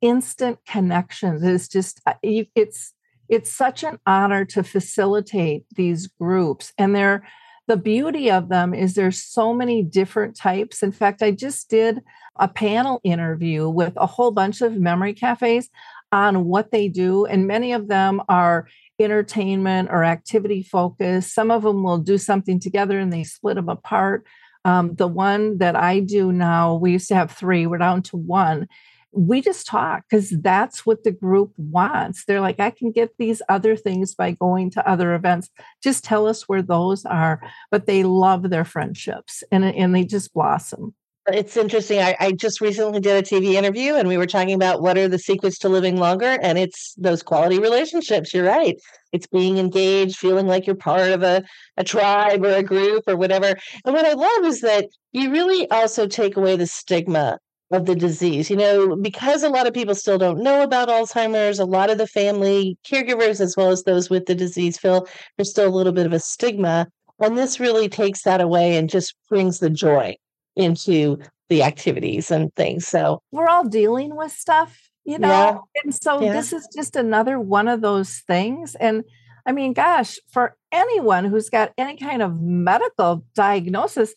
instant 0.00 0.60
connection 0.64 1.42
is 1.42 1.66
just, 1.66 2.00
uh, 2.06 2.14
it's, 2.22 2.92
it's 3.28 3.50
such 3.50 3.82
an 3.82 3.98
honor 4.06 4.44
to 4.44 4.62
facilitate 4.62 5.64
these 5.74 6.06
groups. 6.06 6.72
And 6.78 6.94
they're, 6.94 7.24
the 7.68 7.76
beauty 7.76 8.30
of 8.30 8.48
them 8.48 8.74
is 8.74 8.94
there's 8.94 9.22
so 9.22 9.52
many 9.52 9.82
different 9.82 10.34
types. 10.34 10.82
In 10.82 10.90
fact, 10.90 11.22
I 11.22 11.30
just 11.30 11.68
did 11.68 12.02
a 12.36 12.48
panel 12.48 13.00
interview 13.04 13.68
with 13.68 13.92
a 13.96 14.06
whole 14.06 14.30
bunch 14.30 14.62
of 14.62 14.78
memory 14.78 15.12
cafes 15.12 15.68
on 16.10 16.46
what 16.46 16.70
they 16.70 16.88
do, 16.88 17.26
and 17.26 17.46
many 17.46 17.72
of 17.72 17.88
them 17.88 18.22
are 18.28 18.66
entertainment 18.98 19.90
or 19.92 20.02
activity 20.02 20.62
focused. 20.62 21.34
Some 21.34 21.50
of 21.50 21.62
them 21.62 21.82
will 21.82 21.98
do 21.98 22.16
something 22.16 22.58
together 22.58 22.98
and 22.98 23.12
they 23.12 23.22
split 23.22 23.56
them 23.56 23.68
apart. 23.68 24.26
Um, 24.64 24.94
the 24.94 25.06
one 25.06 25.58
that 25.58 25.76
I 25.76 26.00
do 26.00 26.32
now, 26.32 26.74
we 26.76 26.92
used 26.92 27.08
to 27.08 27.14
have 27.14 27.30
three, 27.30 27.66
we're 27.66 27.78
down 27.78 28.02
to 28.04 28.16
one 28.16 28.66
we 29.12 29.40
just 29.40 29.66
talk 29.66 30.04
because 30.08 30.30
that's 30.30 30.84
what 30.84 31.04
the 31.04 31.10
group 31.10 31.52
wants. 31.56 32.24
They're 32.24 32.40
like, 32.40 32.60
I 32.60 32.70
can 32.70 32.92
get 32.92 33.10
these 33.18 33.40
other 33.48 33.76
things 33.76 34.14
by 34.14 34.32
going 34.32 34.70
to 34.72 34.88
other 34.88 35.14
events. 35.14 35.50
Just 35.82 36.04
tell 36.04 36.26
us 36.26 36.48
where 36.48 36.62
those 36.62 37.04
are. 37.04 37.40
But 37.70 37.86
they 37.86 38.02
love 38.04 38.50
their 38.50 38.64
friendships 38.64 39.42
and, 39.50 39.64
and 39.64 39.94
they 39.94 40.04
just 40.04 40.32
blossom. 40.34 40.94
It's 41.30 41.58
interesting. 41.58 42.00
I, 42.00 42.16
I 42.18 42.32
just 42.32 42.60
recently 42.60 43.00
did 43.00 43.22
a 43.22 43.26
TV 43.26 43.54
interview 43.54 43.96
and 43.96 44.08
we 44.08 44.16
were 44.16 44.26
talking 44.26 44.54
about 44.54 44.80
what 44.80 44.96
are 44.96 45.08
the 45.08 45.18
secrets 45.18 45.58
to 45.58 45.68
living 45.68 45.98
longer. 45.98 46.38
And 46.40 46.56
it's 46.56 46.94
those 46.96 47.22
quality 47.22 47.58
relationships. 47.58 48.32
You're 48.32 48.46
right. 48.46 48.76
It's 49.12 49.26
being 49.26 49.58
engaged, 49.58 50.16
feeling 50.16 50.46
like 50.46 50.66
you're 50.66 50.76
part 50.76 51.10
of 51.10 51.22
a, 51.22 51.42
a 51.76 51.84
tribe 51.84 52.44
or 52.44 52.54
a 52.54 52.62
group 52.62 53.04
or 53.06 53.16
whatever. 53.16 53.54
And 53.84 53.94
what 53.94 54.06
I 54.06 54.14
love 54.14 54.44
is 54.44 54.62
that 54.62 54.86
you 55.12 55.30
really 55.30 55.70
also 55.70 56.06
take 56.06 56.36
away 56.36 56.56
the 56.56 56.66
stigma 56.66 57.38
of 57.70 57.86
the 57.86 57.94
disease. 57.94 58.50
You 58.50 58.56
know, 58.56 58.96
because 58.96 59.42
a 59.42 59.48
lot 59.48 59.66
of 59.66 59.74
people 59.74 59.94
still 59.94 60.18
don't 60.18 60.42
know 60.42 60.62
about 60.62 60.88
Alzheimer's, 60.88 61.58
a 61.58 61.64
lot 61.64 61.90
of 61.90 61.98
the 61.98 62.06
family 62.06 62.78
caregivers, 62.86 63.40
as 63.40 63.56
well 63.56 63.70
as 63.70 63.84
those 63.84 64.10
with 64.10 64.26
the 64.26 64.34
disease, 64.34 64.78
feel 64.78 65.06
there's 65.36 65.50
still 65.50 65.68
a 65.68 65.76
little 65.76 65.92
bit 65.92 66.06
of 66.06 66.12
a 66.12 66.20
stigma. 66.20 66.88
And 67.20 67.36
this 67.36 67.58
really 67.58 67.88
takes 67.88 68.22
that 68.22 68.40
away 68.40 68.76
and 68.76 68.88
just 68.88 69.14
brings 69.28 69.58
the 69.58 69.70
joy 69.70 70.16
into 70.56 71.18
the 71.48 71.62
activities 71.62 72.30
and 72.30 72.54
things. 72.54 72.86
So 72.86 73.22
we're 73.32 73.48
all 73.48 73.66
dealing 73.66 74.14
with 74.14 74.32
stuff, 74.32 74.90
you 75.04 75.18
know, 75.18 75.28
yeah. 75.28 75.82
and 75.82 75.94
so 75.94 76.20
yeah. 76.20 76.32
this 76.32 76.52
is 76.52 76.68
just 76.74 76.94
another 76.96 77.40
one 77.40 77.68
of 77.68 77.80
those 77.80 78.18
things. 78.26 78.74
And 78.74 79.04
I 79.46 79.52
mean, 79.52 79.72
gosh, 79.72 80.18
for 80.30 80.56
anyone 80.70 81.24
who's 81.24 81.48
got 81.48 81.72
any 81.78 81.96
kind 81.96 82.22
of 82.22 82.40
medical 82.40 83.24
diagnosis, 83.34 84.14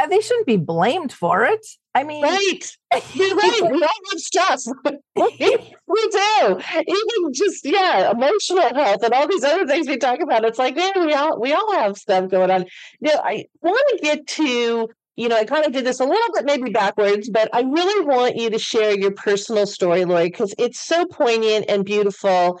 Uh, 0.00 0.06
they 0.06 0.20
shouldn't 0.20 0.46
be 0.46 0.56
blamed 0.56 1.12
for 1.12 1.44
it. 1.44 1.66
I 1.94 2.04
mean, 2.04 2.22
right. 2.22 2.76
Right. 2.92 3.02
we 3.14 3.82
all 3.82 3.88
have 4.10 4.18
stuff. 4.18 4.62
we 5.16 6.08
do. 6.10 6.60
Even 6.78 7.32
just 7.32 7.64
yeah, 7.64 8.10
emotional 8.10 8.74
health 8.74 9.02
and 9.02 9.12
all 9.12 9.28
these 9.28 9.44
other 9.44 9.66
things 9.66 9.88
we 9.88 9.98
talk 9.98 10.20
about. 10.20 10.44
It's 10.44 10.58
like, 10.58 10.76
man, 10.76 10.92
we 11.04 11.12
all 11.12 11.38
we 11.38 11.52
all 11.52 11.74
have 11.74 11.98
stuff 11.98 12.30
going 12.30 12.50
on. 12.50 12.64
You 13.00 13.12
know, 13.12 13.20
I 13.22 13.44
want 13.60 13.82
to 13.90 13.98
get 14.02 14.26
to 14.28 14.88
you 15.16 15.28
know, 15.28 15.36
I 15.36 15.44
kind 15.44 15.66
of 15.66 15.72
did 15.72 15.84
this 15.84 16.00
a 16.00 16.04
little 16.04 16.32
bit 16.32 16.46
maybe 16.46 16.70
backwards, 16.70 17.28
but 17.28 17.50
I 17.52 17.60
really 17.60 18.06
want 18.06 18.36
you 18.36 18.48
to 18.48 18.58
share 18.58 18.98
your 18.98 19.10
personal 19.10 19.66
story, 19.66 20.06
Lori, 20.06 20.30
because 20.30 20.54
it's 20.56 20.80
so 20.80 21.04
poignant 21.04 21.66
and 21.68 21.84
beautiful 21.84 22.58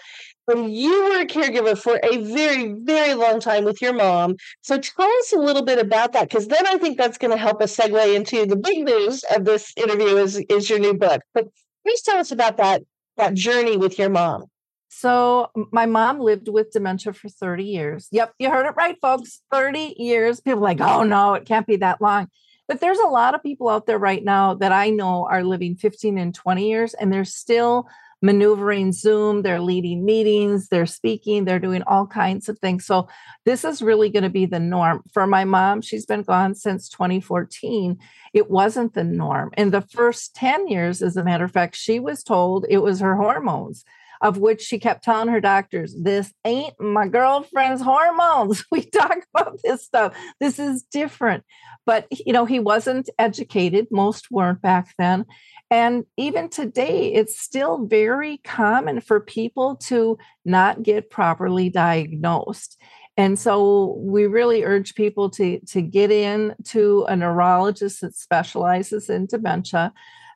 and 0.50 0.74
you 0.74 1.04
were 1.04 1.20
a 1.20 1.26
caregiver 1.26 1.78
for 1.78 2.00
a 2.02 2.18
very, 2.18 2.72
very 2.72 3.14
long 3.14 3.40
time 3.40 3.64
with 3.64 3.80
your 3.80 3.92
mom. 3.92 4.36
So 4.62 4.78
tell 4.78 5.10
us 5.20 5.32
a 5.32 5.38
little 5.38 5.64
bit 5.64 5.78
about 5.78 6.12
that, 6.12 6.28
because 6.28 6.48
then 6.48 6.66
I 6.66 6.76
think 6.78 6.98
that's 6.98 7.18
going 7.18 7.30
to 7.30 7.36
help 7.36 7.62
us 7.62 7.76
segue 7.76 8.14
into 8.14 8.46
the 8.46 8.56
big 8.56 8.84
news 8.84 9.24
of 9.34 9.44
this 9.44 9.72
interview 9.76 10.16
is, 10.16 10.36
is 10.48 10.68
your 10.68 10.78
new 10.78 10.94
book. 10.94 11.22
But 11.34 11.48
please 11.84 12.02
tell 12.02 12.18
us 12.18 12.30
about 12.30 12.56
that 12.58 12.82
that 13.16 13.34
journey 13.34 13.76
with 13.76 13.98
your 13.98 14.08
mom. 14.08 14.46
So 14.88 15.50
my 15.72 15.86
mom 15.86 16.18
lived 16.18 16.48
with 16.48 16.72
dementia 16.72 17.12
for 17.12 17.28
30 17.28 17.64
years. 17.64 18.08
Yep, 18.10 18.34
you 18.38 18.50
heard 18.50 18.66
it 18.66 18.74
right, 18.76 18.96
folks. 19.00 19.40
30 19.52 19.94
years. 19.98 20.40
People 20.40 20.60
like, 20.60 20.80
oh 20.80 21.04
no, 21.04 21.34
it 21.34 21.44
can't 21.44 21.66
be 21.66 21.76
that 21.76 22.00
long. 22.00 22.28
But 22.66 22.80
there's 22.80 22.98
a 22.98 23.06
lot 23.06 23.34
of 23.34 23.42
people 23.42 23.68
out 23.68 23.86
there 23.86 23.98
right 23.98 24.24
now 24.24 24.54
that 24.54 24.72
I 24.72 24.90
know 24.90 25.26
are 25.30 25.44
living 25.44 25.76
15 25.76 26.18
and 26.18 26.34
20 26.34 26.68
years, 26.68 26.94
and 26.94 27.12
they're 27.12 27.24
still 27.24 27.88
maneuvering 28.22 28.92
Zoom, 28.92 29.42
they're 29.42 29.60
leading 29.60 30.04
meetings, 30.04 30.68
they're 30.68 30.86
speaking, 30.86 31.44
they're 31.44 31.58
doing 31.58 31.82
all 31.86 32.06
kinds 32.06 32.48
of 32.48 32.58
things. 32.58 32.84
So 32.84 33.08
this 33.44 33.64
is 33.64 33.82
really 33.82 34.10
going 34.10 34.24
to 34.24 34.30
be 34.30 34.46
the 34.46 34.60
norm. 34.60 35.02
For 35.12 35.26
my 35.26 35.44
mom, 35.44 35.80
she's 35.80 36.06
been 36.06 36.22
gone 36.22 36.54
since 36.54 36.88
2014. 36.88 37.98
It 38.34 38.50
wasn't 38.50 38.94
the 38.94 39.04
norm. 39.04 39.50
In 39.56 39.70
the 39.70 39.80
first 39.80 40.34
10 40.34 40.68
years, 40.68 41.02
as 41.02 41.16
a 41.16 41.24
matter 41.24 41.44
of 41.44 41.52
fact, 41.52 41.76
she 41.76 41.98
was 41.98 42.22
told 42.22 42.66
it 42.68 42.78
was 42.78 43.00
her 43.00 43.16
hormones 43.16 43.84
of 44.20 44.38
which 44.38 44.60
she 44.60 44.78
kept 44.78 45.04
telling 45.04 45.28
her 45.28 45.40
doctors, 45.40 45.94
This 46.00 46.32
ain't 46.44 46.78
my 46.80 47.08
girlfriend's 47.08 47.82
hormones. 47.82 48.64
We 48.72 48.82
talk 48.82 49.18
about 49.34 49.58
this 49.64 49.84
stuff. 49.84 50.16
This 50.40 50.58
is 50.58 50.82
different. 50.82 51.44
But, 51.86 52.06
you 52.10 52.32
know, 52.32 52.44
he 52.44 52.60
wasn't 52.60 53.10
educated. 53.18 53.88
Most 53.90 54.30
weren't 54.30 54.62
back 54.62 54.94
then. 54.98 55.24
And 55.70 56.04
even 56.16 56.48
today, 56.48 57.12
it's 57.12 57.38
still 57.38 57.86
very 57.86 58.38
common 58.38 59.00
for 59.00 59.20
people 59.20 59.76
to 59.86 60.18
not 60.44 60.82
get 60.82 61.10
properly 61.10 61.70
diagnosed. 61.70 62.76
And 63.16 63.38
so 63.38 63.96
we 63.98 64.26
really 64.26 64.64
urge 64.64 64.94
people 64.94 65.30
to, 65.30 65.60
to 65.66 65.82
get 65.82 66.10
in 66.10 66.54
to 66.66 67.04
a 67.08 67.16
neurologist 67.16 68.00
that 68.00 68.16
specializes 68.16 69.10
in 69.10 69.26
dementia 69.26 69.92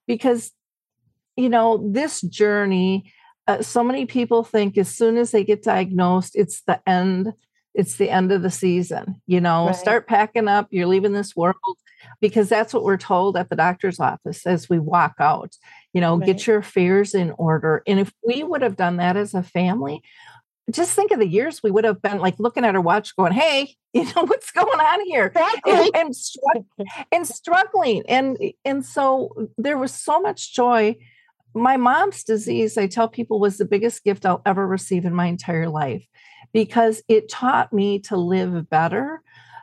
because, 0.06 0.52
you 1.36 1.48
know, 1.48 1.90
this 1.92 2.20
journey, 2.20 3.12
uh, 3.46 3.62
so 3.62 3.84
many 3.84 4.06
people 4.06 4.42
think 4.42 4.78
as 4.78 4.88
soon 4.88 5.16
as 5.16 5.30
they 5.30 5.44
get 5.44 5.62
diagnosed, 5.62 6.32
it's 6.34 6.62
the 6.62 6.80
end. 6.88 7.32
It's 7.74 7.96
the 7.96 8.08
end 8.08 8.30
of 8.30 8.42
the 8.42 8.50
season. 8.50 9.20
You 9.26 9.40
know, 9.40 9.66
right. 9.66 9.76
start 9.76 10.06
packing 10.06 10.48
up. 10.48 10.68
You're 10.70 10.86
leaving 10.86 11.12
this 11.12 11.34
world 11.34 11.56
because 12.20 12.48
that's 12.48 12.72
what 12.72 12.84
we're 12.84 12.96
told 12.96 13.36
at 13.36 13.50
the 13.50 13.56
doctor's 13.56 14.00
office 14.00 14.46
as 14.46 14.68
we 14.68 14.78
walk 14.78 15.14
out. 15.18 15.56
You 15.92 16.00
know, 16.00 16.16
right. 16.16 16.26
get 16.26 16.46
your 16.46 16.58
affairs 16.58 17.14
in 17.14 17.32
order. 17.32 17.82
And 17.86 17.98
if 17.98 18.12
we 18.26 18.42
would 18.42 18.62
have 18.62 18.76
done 18.76 18.98
that 18.98 19.16
as 19.16 19.34
a 19.34 19.42
family, 19.42 20.02
just 20.70 20.92
think 20.92 21.10
of 21.10 21.18
the 21.18 21.28
years 21.28 21.62
we 21.62 21.70
would 21.70 21.84
have 21.84 22.00
been 22.00 22.18
like 22.18 22.38
looking 22.38 22.64
at 22.64 22.74
our 22.74 22.80
watch 22.80 23.14
going 23.16 23.32
hey 23.32 23.74
you 23.92 24.04
know 24.04 24.24
what's 24.24 24.50
going 24.50 24.80
on 24.80 25.04
here 25.06 25.30
and, 25.66 25.94
and, 25.94 26.16
and, 27.12 27.26
struggling 27.26 28.02
and 28.08 28.38
and 28.64 28.84
so 28.84 29.48
there 29.58 29.76
was 29.76 29.92
so 29.92 30.20
much 30.20 30.54
joy 30.54 30.96
my 31.54 31.76
mom's 31.76 32.24
disease 32.24 32.76
i 32.76 32.86
tell 32.86 33.08
people 33.08 33.38
was 33.40 33.58
the 33.58 33.64
biggest 33.64 34.04
gift 34.04 34.26
i'll 34.26 34.42
ever 34.44 34.66
receive 34.66 35.04
in 35.04 35.14
my 35.14 35.26
entire 35.26 35.68
life 35.68 36.06
because 36.52 37.02
it 37.08 37.28
taught 37.28 37.72
me 37.72 37.98
to 37.98 38.16
live 38.16 38.68
better 38.68 39.22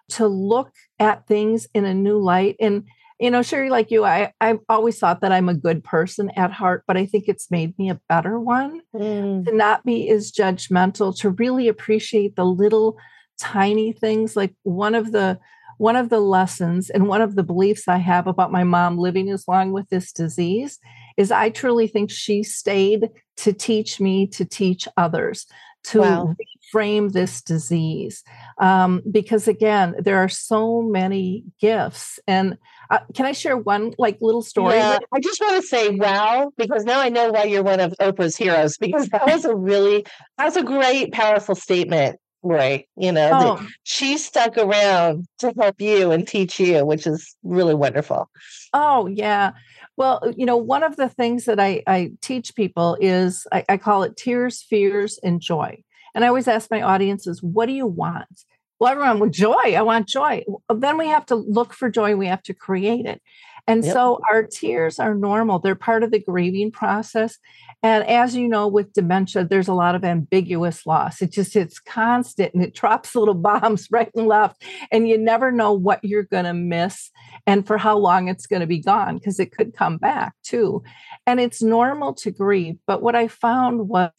to 0.10 0.28
look 0.28 0.74
at 1.00 1.28
things 1.28 1.68
in 1.74 1.86
a 1.86 1.94
new 1.94 2.18
light 2.18 2.56
and 2.60 2.86
you 3.22 3.30
know, 3.30 3.44
Sherri, 3.44 3.70
like 3.70 3.92
you, 3.92 4.04
I, 4.04 4.34
I've 4.42 4.62
always 4.68 4.98
thought 4.98 5.22
that 5.22 5.32
I'm 5.32 5.48
a 5.48 5.54
good 5.54 5.84
person 5.84 6.32
at 6.36 6.52
heart, 6.52 6.86
but 6.88 6.98
I 6.98 7.06
think 7.06 7.26
it's 7.28 7.52
made 7.52 7.78
me 7.78 7.92
a 7.92 8.02
better 8.10 8.40
one 8.40 8.82
mm. 8.96 9.46
to 9.46 9.56
not 9.56 9.86
be 9.86 10.10
as 10.10 10.32
judgmental, 10.32 11.16
to 11.20 11.30
really 11.30 11.68
appreciate 11.68 12.36
the 12.36 12.46
little 12.46 12.98
tiny 13.40 13.92
things. 13.92 14.36
Like 14.36 14.56
one 14.64 14.96
of 14.96 15.12
the 15.12 15.40
one 15.78 15.96
of 15.96 16.10
the 16.10 16.20
lessons 16.20 16.90
and 16.90 17.08
one 17.08 17.22
of 17.22 17.36
the 17.36 17.44
beliefs 17.44 17.88
I 17.88 17.98
have 17.98 18.26
about 18.26 18.52
my 18.52 18.64
mom 18.64 18.98
living 18.98 19.30
as 19.30 19.48
long 19.48 19.72
with 19.72 19.90
this 19.90 20.12
disease 20.12 20.80
is 21.22 21.32
I 21.32 21.50
truly 21.50 21.88
think 21.88 22.10
she 22.10 22.44
stayed 22.44 23.10
to 23.38 23.54
teach 23.54 24.00
me 24.00 24.28
to 24.28 24.44
teach 24.44 24.88
others 24.98 25.46
to 25.84 26.00
wow. 26.02 26.36
reframe 26.74 27.12
this 27.12 27.42
disease. 27.42 28.24
Um, 28.60 29.02
because 29.10 29.48
again, 29.48 29.96
there 30.00 30.18
are 30.18 30.30
so 30.30 30.82
many 30.82 31.44
gifts. 31.60 32.20
And 32.28 32.58
uh, 32.90 33.00
can 33.16 33.26
I 33.26 33.32
share 33.32 33.58
one 33.58 33.94
like 33.98 34.18
little 34.22 34.42
story? 34.42 34.76
Yeah, 34.76 35.00
I 35.14 35.20
just 35.20 35.40
want 35.42 35.62
to 35.62 35.68
say 35.68 35.90
wow, 35.90 36.52
because 36.58 36.84
now 36.84 37.00
I 37.00 37.10
know 37.10 37.32
why 37.32 37.46
you're 37.46 37.64
one 37.64 37.80
of 37.80 37.94
Oprah's 38.00 38.36
heroes, 38.36 38.78
because 38.78 39.08
that 39.10 39.26
was 39.26 39.46
a 39.46 39.56
really, 39.56 40.06
that's 40.38 40.56
a 40.56 40.64
great, 40.64 41.14
powerful 41.14 41.56
statement. 41.56 42.20
Right. 42.44 42.88
You 42.96 43.12
know, 43.12 43.30
oh. 43.34 43.68
she 43.84 44.18
stuck 44.18 44.58
around 44.58 45.28
to 45.40 45.54
help 45.60 45.80
you 45.80 46.12
and 46.12 46.28
teach 46.28 46.60
you, 46.60 46.84
which 46.86 47.06
is 47.06 47.36
really 47.44 47.76
wonderful. 47.76 48.30
Oh, 48.74 49.08
yeah. 49.08 49.52
Well, 49.96 50.20
uh, 50.24 50.34
you 50.36 50.46
know, 50.46 50.58
one 50.58 50.84
of 50.84 50.96
the 50.96 51.10
things 51.10 51.46
that 51.46 51.60
I, 51.60 51.84
I 51.86 52.12
teach 52.22 52.56
people 52.56 52.98
is 53.00 53.46
I, 53.52 53.64
I 53.70 53.78
call 53.78 54.04
it 54.04 54.18
tears, 54.18 54.64
fears, 54.64 55.20
and 55.24 55.40
joy. 55.40 55.84
And 56.16 56.26
I 56.26 56.28
always 56.28 56.48
ask 56.48 56.72
my 56.72 56.82
audiences, 56.82 57.44
what 57.44 57.68
do 57.68 57.74
you 57.74 57.86
want? 57.86 58.46
Well, 58.80 58.92
everyone 58.92 59.20
with 59.20 59.34
joy. 59.34 59.76
I 59.76 59.82
want 59.84 60.08
joy. 60.08 60.44
Uh, 60.68 60.74
then 60.74 60.98
we 60.98 61.08
have 61.08 61.28
to 61.28 61.36
look 61.36 61.74
for 61.74 61.92
joy. 61.92 62.16
We 62.16 62.28
have 62.28 62.42
to 62.44 62.54
create 62.56 63.06
it. 63.06 63.22
And 63.68 63.84
yep. 63.84 63.94
so 63.94 64.20
our 64.32 64.42
tears 64.44 64.98
are 64.98 65.14
normal. 65.14 65.60
They're 65.60 65.76
part 65.76 66.02
of 66.04 66.10
the 66.10 66.20
grieving 66.20 66.72
process. 66.72 67.38
And 67.84 68.04
as 68.08 68.36
you 68.36 68.48
know, 68.48 68.68
with 68.68 68.94
dementia, 68.94 69.44
there's 69.44 69.68
a 69.68 69.74
lot 69.74 69.96
of 69.96 70.04
ambiguous 70.04 70.86
loss. 70.86 71.22
It 71.22 71.32
just 71.32 71.56
it's 71.56 71.80
constant 71.80 72.54
and 72.54 72.64
it 72.64 72.76
drops 72.76 73.16
little 73.16 73.34
bombs 73.34 73.88
right 73.90 74.12
and 74.16 74.28
left. 74.28 74.64
And 74.92 75.08
you 75.08 75.18
never 75.18 75.52
know 75.52 75.74
what 75.74 76.04
you're 76.04 76.24
going 76.24 76.46
to 76.46 76.54
miss 76.54 77.10
and 77.48 77.66
for 77.66 77.78
how 77.78 77.98
long 77.98 78.28
it's 78.28 78.46
going 78.46 78.60
to 78.60 78.68
be 78.68 78.80
gone 78.80 79.18
because 79.18 79.40
it 79.40 79.52
could 79.52 79.76
come 79.76 79.98
back 79.98 80.34
too. 80.44 80.84
And 81.26 81.40
it's 81.40 81.62
normal 81.62 82.14
to 82.16 82.32
grieve. 82.32 82.78
But 82.86 83.02
what 83.02 83.16
I 83.16 83.28
found 83.28 83.88
was 83.88 84.12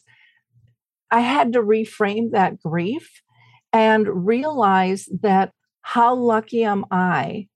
I 1.10 1.20
had 1.20 1.52
to 1.52 1.60
reframe 1.60 2.32
that 2.32 2.60
grief 2.60 3.22
and 3.72 4.26
realize 4.26 5.08
that 5.20 5.52
how 5.82 6.14
lucky 6.14 6.64
am 6.64 6.84
I 6.90 7.48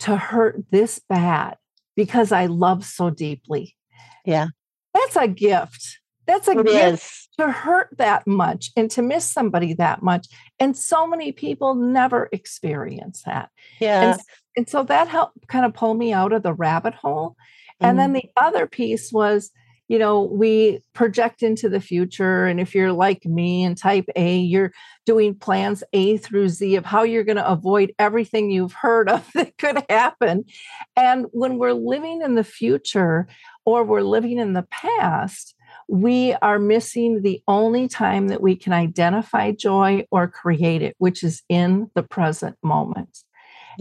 to 0.00 0.16
hurt 0.16 0.64
this 0.70 1.00
bad 1.08 1.56
because 1.94 2.32
I 2.32 2.46
love 2.46 2.84
so 2.84 3.10
deeply. 3.10 3.76
Yeah. 4.24 4.48
That's 4.96 5.16
a 5.16 5.28
gift. 5.28 6.00
That's 6.26 6.48
a 6.48 6.58
it 6.58 6.66
gift 6.66 7.04
is. 7.04 7.28
to 7.38 7.50
hurt 7.50 7.90
that 7.98 8.26
much 8.26 8.70
and 8.76 8.90
to 8.92 9.02
miss 9.02 9.24
somebody 9.24 9.74
that 9.74 10.02
much. 10.02 10.26
And 10.58 10.76
so 10.76 11.06
many 11.06 11.32
people 11.32 11.74
never 11.74 12.28
experience 12.32 13.22
that. 13.26 13.50
Yeah. 13.78 14.12
And, 14.12 14.20
and 14.56 14.68
so 14.68 14.82
that 14.84 15.08
helped 15.08 15.46
kind 15.48 15.64
of 15.64 15.74
pull 15.74 15.94
me 15.94 16.12
out 16.12 16.32
of 16.32 16.42
the 16.42 16.54
rabbit 16.54 16.94
hole. 16.94 17.36
And 17.80 17.96
mm. 17.96 18.00
then 18.00 18.12
the 18.14 18.24
other 18.36 18.66
piece 18.66 19.12
was 19.12 19.52
you 19.88 19.98
know, 19.98 20.22
we 20.22 20.80
project 20.94 21.42
into 21.42 21.68
the 21.68 21.80
future. 21.80 22.46
And 22.46 22.58
if 22.58 22.74
you're 22.74 22.92
like 22.92 23.24
me 23.24 23.62
and 23.62 23.76
type 23.76 24.06
A, 24.16 24.36
you're 24.36 24.72
doing 25.04 25.34
plans 25.34 25.84
A 25.92 26.16
through 26.16 26.48
Z 26.48 26.74
of 26.76 26.84
how 26.84 27.04
you're 27.04 27.24
going 27.24 27.36
to 27.36 27.48
avoid 27.48 27.92
everything 27.98 28.50
you've 28.50 28.72
heard 28.72 29.08
of 29.08 29.28
that 29.34 29.56
could 29.58 29.84
happen. 29.88 30.44
And 30.96 31.26
when 31.30 31.58
we're 31.58 31.72
living 31.72 32.22
in 32.22 32.34
the 32.34 32.44
future 32.44 33.28
or 33.66 33.84
we're 33.84 34.00
living 34.00 34.38
in 34.38 34.54
the 34.54 34.66
past, 34.70 35.54
we 35.88 36.32
are 36.34 36.58
missing 36.58 37.20
the 37.22 37.42
only 37.46 37.88
time 37.88 38.28
that 38.28 38.40
we 38.40 38.56
can 38.56 38.72
identify 38.72 39.52
joy 39.52 40.06
or 40.10 40.26
create 40.26 40.82
it, 40.82 40.94
which 40.98 41.22
is 41.22 41.42
in 41.48 41.90
the 41.94 42.02
present 42.02 42.56
moment. 42.62 43.18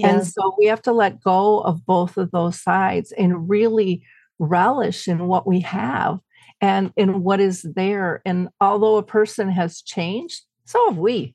And 0.03 0.27
so 0.27 0.53
we 0.59 0.65
have 0.65 0.81
to 0.81 0.91
let 0.91 1.21
go 1.21 1.61
of 1.61 1.85
both 1.85 2.17
of 2.17 2.31
those 2.31 2.61
sides 2.61 3.13
and 3.13 3.49
really 3.49 4.03
relish 4.39 5.07
in 5.07 5.27
what 5.27 5.47
we 5.47 5.61
have 5.61 6.19
and 6.59 6.91
in 6.97 7.23
what 7.23 7.39
is 7.39 7.61
there. 7.61 8.21
And 8.25 8.49
although 8.59 8.97
a 8.97 9.03
person 9.03 9.49
has 9.49 9.81
changed, 9.81 10.41
so 10.65 10.89
have 10.89 10.97
we, 10.97 11.33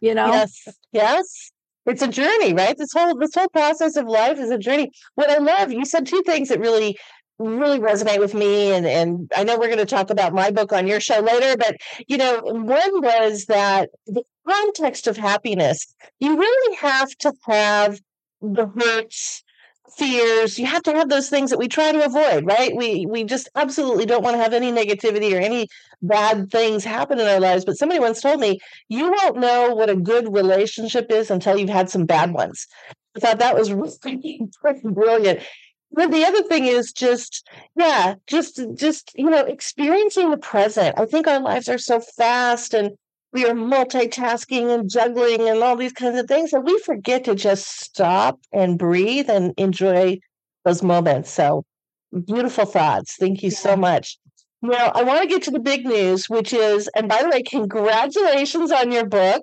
you 0.00 0.14
know? 0.14 0.26
Yes. 0.26 0.68
Yes. 0.92 1.52
It's 1.86 2.02
a 2.02 2.08
journey, 2.08 2.52
right? 2.52 2.76
This 2.76 2.92
whole 2.92 3.16
this 3.16 3.34
whole 3.34 3.48
process 3.48 3.96
of 3.96 4.06
life 4.06 4.38
is 4.38 4.50
a 4.50 4.58
journey. 4.58 4.92
What 5.16 5.30
I 5.30 5.38
love, 5.38 5.72
you 5.72 5.84
said 5.84 6.06
two 6.06 6.22
things 6.24 6.48
that 6.50 6.60
really 6.60 6.96
really 7.42 7.78
resonate 7.78 8.18
with 8.18 8.34
me 8.34 8.72
and 8.72 8.86
and 8.86 9.30
I 9.36 9.44
know 9.44 9.58
we're 9.58 9.66
going 9.66 9.78
to 9.78 9.86
talk 9.86 10.10
about 10.10 10.32
my 10.32 10.50
book 10.50 10.72
on 10.72 10.86
your 10.86 11.00
show 11.00 11.20
later 11.20 11.56
but 11.56 11.76
you 12.06 12.16
know 12.16 12.40
one 12.42 13.02
was 13.02 13.46
that 13.46 13.90
the 14.06 14.22
context 14.46 15.06
of 15.06 15.16
happiness 15.16 15.94
you 16.18 16.36
really 16.36 16.76
have 16.76 17.10
to 17.18 17.32
have 17.46 18.00
the 18.40 18.66
hurts 18.66 19.42
fears 19.96 20.58
you 20.58 20.66
have 20.66 20.82
to 20.82 20.92
have 20.92 21.08
those 21.08 21.28
things 21.28 21.50
that 21.50 21.58
we 21.58 21.68
try 21.68 21.92
to 21.92 22.04
avoid 22.04 22.46
right? 22.46 22.74
We 22.74 23.06
we 23.06 23.24
just 23.24 23.48
absolutely 23.54 24.06
don't 24.06 24.22
want 24.22 24.34
to 24.34 24.42
have 24.42 24.54
any 24.54 24.72
negativity 24.72 25.34
or 25.34 25.40
any 25.40 25.68
bad 26.00 26.50
things 26.50 26.84
happen 26.84 27.20
in 27.20 27.26
our 27.26 27.40
lives 27.40 27.64
but 27.64 27.76
somebody 27.76 28.00
once 28.00 28.20
told 28.20 28.40
me 28.40 28.58
you 28.88 29.10
won't 29.10 29.38
know 29.38 29.74
what 29.74 29.90
a 29.90 29.96
good 29.96 30.32
relationship 30.32 31.06
is 31.10 31.30
until 31.30 31.58
you've 31.58 31.68
had 31.68 31.90
some 31.90 32.06
bad 32.06 32.32
ones. 32.32 32.66
I 33.16 33.20
thought 33.20 33.38
that 33.40 33.56
was 33.56 33.72
really 34.04 34.40
pretty 34.60 34.88
brilliant 34.88 35.40
but 35.92 36.10
the 36.10 36.24
other 36.24 36.42
thing 36.42 36.66
is 36.66 36.92
just 36.92 37.48
yeah 37.76 38.14
just 38.26 38.60
just 38.74 39.12
you 39.14 39.28
know 39.28 39.44
experiencing 39.44 40.30
the 40.30 40.36
present 40.38 40.98
i 40.98 41.04
think 41.04 41.26
our 41.26 41.40
lives 41.40 41.68
are 41.68 41.78
so 41.78 42.00
fast 42.00 42.74
and 42.74 42.92
we 43.32 43.46
are 43.46 43.54
multitasking 43.54 44.74
and 44.74 44.90
juggling 44.90 45.48
and 45.48 45.62
all 45.62 45.76
these 45.76 45.92
kinds 45.92 46.18
of 46.18 46.26
things 46.26 46.50
that 46.50 46.60
we 46.60 46.78
forget 46.80 47.24
to 47.24 47.34
just 47.34 47.80
stop 47.80 48.38
and 48.52 48.78
breathe 48.78 49.30
and 49.30 49.54
enjoy 49.56 50.18
those 50.64 50.82
moments. 50.82 51.30
So 51.30 51.64
beautiful 52.26 52.66
thoughts. 52.66 53.16
Thank 53.18 53.42
you 53.42 53.50
yeah. 53.50 53.58
so 53.58 53.76
much. 53.76 54.18
Now, 54.60 54.92
I 54.94 55.02
want 55.02 55.22
to 55.22 55.28
get 55.28 55.42
to 55.44 55.50
the 55.50 55.58
big 55.58 55.84
news, 55.84 56.28
which 56.28 56.52
is, 56.52 56.88
and 56.94 57.08
by 57.08 57.22
the 57.22 57.30
way, 57.30 57.42
congratulations 57.42 58.70
on 58.70 58.92
your 58.92 59.06
book. 59.06 59.42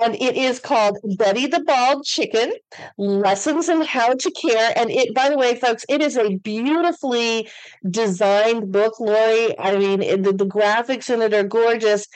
And 0.00 0.14
it 0.14 0.36
is 0.36 0.60
called 0.60 0.98
Betty 1.18 1.46
the 1.46 1.60
Bald 1.60 2.04
Chicken 2.04 2.52
Lessons 2.98 3.68
in 3.68 3.80
How 3.82 4.14
to 4.14 4.30
Care. 4.30 4.72
And 4.76 4.90
it, 4.90 5.14
by 5.14 5.28
the 5.28 5.36
way, 5.36 5.56
folks, 5.56 5.84
it 5.88 6.00
is 6.00 6.16
a 6.16 6.36
beautifully 6.36 7.48
designed 7.90 8.70
book, 8.70 9.00
Lori. 9.00 9.58
I 9.58 9.76
mean, 9.76 10.02
it, 10.02 10.22
the, 10.22 10.32
the 10.32 10.46
graphics 10.46 11.12
in 11.12 11.20
it 11.22 11.34
are 11.34 11.42
gorgeous. 11.42 12.06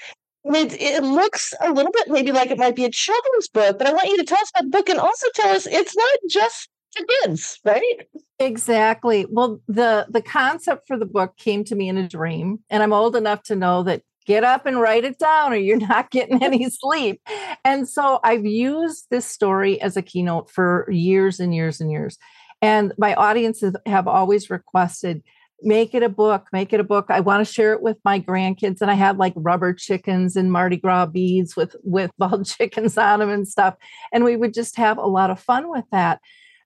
It, 0.45 0.81
it 0.81 1.03
looks 1.03 1.55
a 1.61 1.73
little 1.73 1.93
bit 1.93 2.09
maybe 2.09 2.33
like 2.33 2.51
it 2.51 2.59
might 2.59 2.77
be 2.77 2.85
a 2.85 2.91
children's 2.91 3.49
book, 3.49 3.79
but 3.79 3.87
I 3.87 3.93
want 3.93 4.09
you 4.09 4.17
to 4.19 4.25
tell 4.25 4.41
us 4.41 4.51
about 4.55 4.65
the 4.65 4.77
book 4.77 4.89
and 4.89 4.99
also 4.99 5.27
tell 5.35 5.55
us 5.55 5.67
it's 5.67 5.97
not 5.97 6.19
just 6.29 6.69
for 6.97 7.05
kids, 7.23 7.61
right? 7.65 8.09
Exactly. 8.39 9.27
Well, 9.31 9.61
the 9.69 10.07
the 10.11 10.23
concept 10.23 10.89
for 10.89 10.99
the 10.99 11.07
book 11.07 11.37
came 11.37 11.65
to 11.65 11.77
me 11.77 11.89
in 11.89 11.97
a 11.97 12.09
dream, 12.09 12.59
and 12.71 12.83
I'm 12.83 12.93
old 12.93 13.15
enough 13.15 13.45
to 13.45 13.57
know 13.57 13.85
that 13.85 14.03
get 14.27 14.45
up 14.45 14.67
and 14.67 14.81
write 14.81 15.05
it 15.05 15.19
down 15.19 15.53
or 15.53 15.57
you're 15.57 15.77
not 15.89 16.11
getting 16.11 16.43
any 16.43 16.69
sleep. 16.71 17.21
And 17.65 17.89
so 17.89 18.21
I've 18.25 18.47
used 18.47 19.07
this 19.11 19.27
story 19.27 19.81
as 19.81 19.97
a 19.97 20.03
keynote 20.03 20.51
for 20.51 20.87
years 20.91 21.41
and 21.41 21.55
years 21.55 21.81
and 21.81 21.91
years. 21.91 22.19
And 22.61 22.93
my 22.97 23.15
audiences 23.15 23.75
have 23.87 24.07
always 24.07 24.49
requested 24.49 25.23
make 25.65 25.95
it 25.95 26.03
a 26.03 26.09
book, 26.09 26.49
make 26.53 26.73
it 26.73 26.81
a 26.81 26.85
book. 26.85 27.07
I 27.09 27.21
want 27.21 27.47
to 27.47 27.53
share 27.53 27.73
it 27.73 27.83
with 27.83 27.97
my 28.05 28.21
grandkids. 28.21 28.81
And 28.81 28.91
I 28.91 28.95
had 28.95 29.19
like 29.19 29.33
rubber 29.37 29.73
chickens 29.73 30.37
and 30.37 30.53
Mardi 30.53 30.77
Gras 30.77 31.07
beads 31.07 31.57
with 31.57 31.77
with 31.83 32.11
bald 32.19 32.47
chickens 32.47 32.99
on 32.99 33.21
them 33.21 33.31
and 33.31 33.47
stuff. 33.47 33.77
And 34.13 34.25
we 34.25 34.37
would 34.37 34.55
just 34.55 34.77
have 34.77 34.99
a 34.99 35.07
lot 35.07 35.31
of 35.31 35.41
fun 35.41 35.71
with 35.71 35.85
that. 35.93 36.21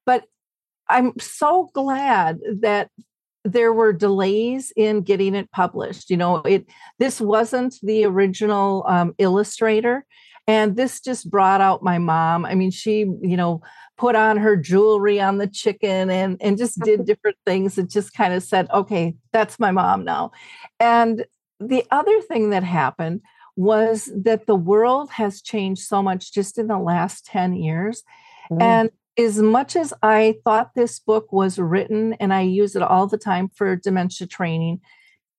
But 0.04 0.24
I'm 0.88 1.12
so 1.18 1.70
glad 1.74 2.38
that 2.60 2.90
there 3.52 3.72
were 3.72 3.92
delays 3.92 4.72
in 4.76 5.02
getting 5.02 5.34
it 5.34 5.50
published. 5.50 6.10
You 6.10 6.16
know, 6.16 6.36
it 6.38 6.66
this 6.98 7.20
wasn't 7.20 7.76
the 7.82 8.04
original 8.04 8.84
um, 8.86 9.14
illustrator. 9.18 10.04
And 10.48 10.76
this 10.76 11.00
just 11.00 11.28
brought 11.28 11.60
out 11.60 11.82
my 11.82 11.98
mom. 11.98 12.44
I 12.44 12.54
mean, 12.54 12.70
she, 12.70 13.00
you 13.00 13.36
know, 13.36 13.62
put 13.98 14.14
on 14.14 14.36
her 14.36 14.56
jewelry 14.56 15.20
on 15.20 15.38
the 15.38 15.46
chicken 15.46 16.10
and 16.10 16.36
and 16.40 16.58
just 16.58 16.78
did 16.80 17.04
different 17.06 17.36
things 17.44 17.74
that 17.76 17.90
just 17.90 18.12
kind 18.12 18.34
of 18.34 18.42
said, 18.42 18.68
okay, 18.72 19.14
that's 19.32 19.58
my 19.58 19.70
mom 19.70 20.04
now. 20.04 20.32
And 20.78 21.24
the 21.58 21.84
other 21.90 22.20
thing 22.22 22.50
that 22.50 22.62
happened 22.62 23.22
was 23.56 24.10
that 24.14 24.46
the 24.46 24.56
world 24.56 25.10
has 25.10 25.40
changed 25.40 25.82
so 25.82 26.02
much 26.02 26.32
just 26.32 26.58
in 26.58 26.66
the 26.66 26.78
last 26.78 27.24
10 27.24 27.54
years. 27.54 28.02
Mm. 28.50 28.62
And 28.62 28.90
as 29.18 29.40
much 29.40 29.76
as 29.76 29.94
I 30.02 30.36
thought 30.44 30.74
this 30.74 30.98
book 30.98 31.32
was 31.32 31.58
written, 31.58 32.14
and 32.14 32.32
I 32.34 32.42
use 32.42 32.76
it 32.76 32.82
all 32.82 33.06
the 33.06 33.18
time 33.18 33.48
for 33.48 33.76
dementia 33.76 34.26
training, 34.26 34.80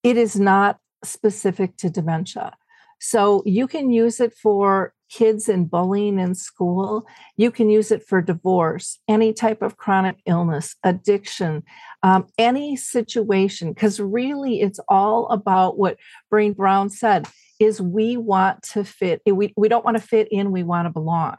it 0.03 0.17
is 0.17 0.39
not 0.39 0.79
specific 1.03 1.77
to 1.77 1.89
dementia. 1.89 2.55
So 2.99 3.43
you 3.45 3.67
can 3.67 3.91
use 3.91 4.19
it 4.19 4.33
for 4.33 4.93
kids 5.09 5.47
and 5.47 5.69
bullying 5.69 6.19
in 6.19 6.35
school. 6.35 7.05
You 7.37 7.51
can 7.51 7.69
use 7.69 7.91
it 7.91 8.03
for 8.03 8.21
divorce, 8.21 8.99
any 9.07 9.31
type 9.31 9.61
of 9.61 9.77
chronic 9.77 10.17
illness, 10.25 10.75
addiction, 10.83 11.63
um, 12.03 12.27
any 12.37 12.75
situation, 12.75 13.73
because 13.73 13.99
really 13.99 14.61
it's 14.61 14.79
all 14.89 15.27
about 15.27 15.77
what 15.77 15.97
Brené 16.31 16.55
Brown 16.55 16.89
said 16.89 17.27
is 17.59 17.81
we 17.81 18.17
want 18.17 18.63
to 18.63 18.83
fit, 18.83 19.21
we, 19.25 19.53
we 19.55 19.69
don't 19.69 19.85
want 19.85 19.97
to 19.97 20.03
fit 20.03 20.27
in, 20.29 20.51
we 20.51 20.63
want 20.63 20.87
to 20.87 20.91
belong. 20.91 21.37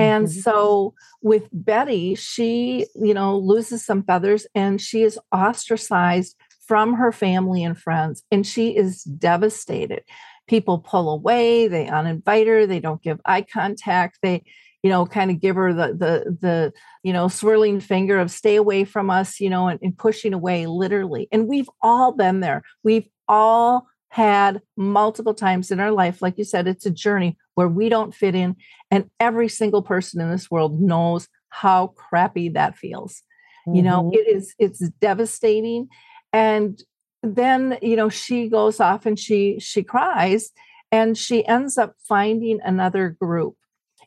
And 0.00 0.26
mm-hmm. 0.26 0.40
so 0.40 0.94
with 1.22 1.48
Betty, 1.52 2.14
she, 2.14 2.86
you 2.94 3.14
know, 3.14 3.38
loses 3.38 3.84
some 3.84 4.02
feathers 4.02 4.46
and 4.54 4.80
she 4.80 5.02
is 5.02 5.18
ostracized 5.32 6.36
from 6.66 6.94
her 6.94 7.10
family 7.10 7.64
and 7.64 7.76
friends, 7.76 8.22
and 8.30 8.46
she 8.46 8.76
is 8.76 9.02
devastated. 9.02 10.04
People 10.46 10.78
pull 10.78 11.10
away, 11.10 11.66
they 11.66 11.86
uninvite 11.86 12.46
her, 12.46 12.64
they 12.64 12.78
don't 12.78 13.02
give 13.02 13.20
eye 13.24 13.42
contact, 13.42 14.18
they 14.22 14.44
you 14.82 14.88
know 14.88 15.04
kind 15.04 15.30
of 15.30 15.40
give 15.40 15.56
her 15.56 15.74
the 15.74 15.88
the 15.88 16.36
the 16.40 16.72
you 17.02 17.12
know 17.12 17.26
swirling 17.28 17.80
finger 17.80 18.18
of 18.18 18.30
stay 18.30 18.56
away 18.56 18.84
from 18.84 19.10
us 19.10 19.38
you 19.40 19.50
know 19.50 19.68
and, 19.68 19.78
and 19.82 19.98
pushing 19.98 20.32
away 20.32 20.66
literally. 20.66 21.28
And 21.32 21.48
we've 21.48 21.68
all 21.82 22.12
been 22.12 22.38
there. 22.38 22.62
We've 22.84 23.08
all 23.26 23.88
had 24.10 24.60
multiple 24.76 25.34
times 25.34 25.70
in 25.70 25.80
our 25.80 25.92
life 25.92 26.20
like 26.20 26.36
you 26.36 26.44
said 26.44 26.66
it's 26.66 26.84
a 26.84 26.90
journey 26.90 27.36
where 27.54 27.68
we 27.68 27.88
don't 27.88 28.14
fit 28.14 28.34
in 28.34 28.56
and 28.90 29.08
every 29.18 29.48
single 29.48 29.82
person 29.82 30.20
in 30.20 30.30
this 30.30 30.50
world 30.50 30.80
knows 30.80 31.28
how 31.48 31.88
crappy 31.88 32.48
that 32.48 32.76
feels 32.76 33.22
mm-hmm. 33.66 33.76
you 33.76 33.82
know 33.82 34.02
mm-hmm. 34.02 34.14
it 34.14 34.36
is 34.36 34.54
it's 34.58 34.80
devastating 35.00 35.88
and 36.32 36.82
then 37.22 37.78
you 37.82 37.96
know 37.96 38.08
she 38.08 38.48
goes 38.48 38.80
off 38.80 39.06
and 39.06 39.18
she 39.18 39.58
she 39.60 39.82
cries 39.82 40.50
and 40.90 41.16
she 41.16 41.46
ends 41.46 41.78
up 41.78 41.94
finding 42.08 42.60
another 42.64 43.10
group 43.10 43.54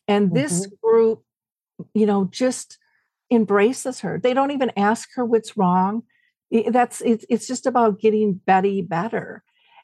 and 0.08 0.34
this 0.34 0.68
mm-hmm. 0.68 0.88
group 0.88 1.24
you 1.94 2.06
know 2.06 2.26
just 2.26 2.78
embraces 3.32 4.02
her 4.02 4.20
they 4.20 4.34
don't 4.34 4.52
even 4.52 4.72
ask 4.76 5.10
her 5.16 5.24
what's 5.24 5.56
wrong 5.56 6.04
that's 6.70 7.02
it's, 7.02 7.26
it's 7.30 7.48
just 7.48 7.66
about 7.66 8.00
getting 8.00 8.34
betty 8.34 8.82
better 8.82 9.44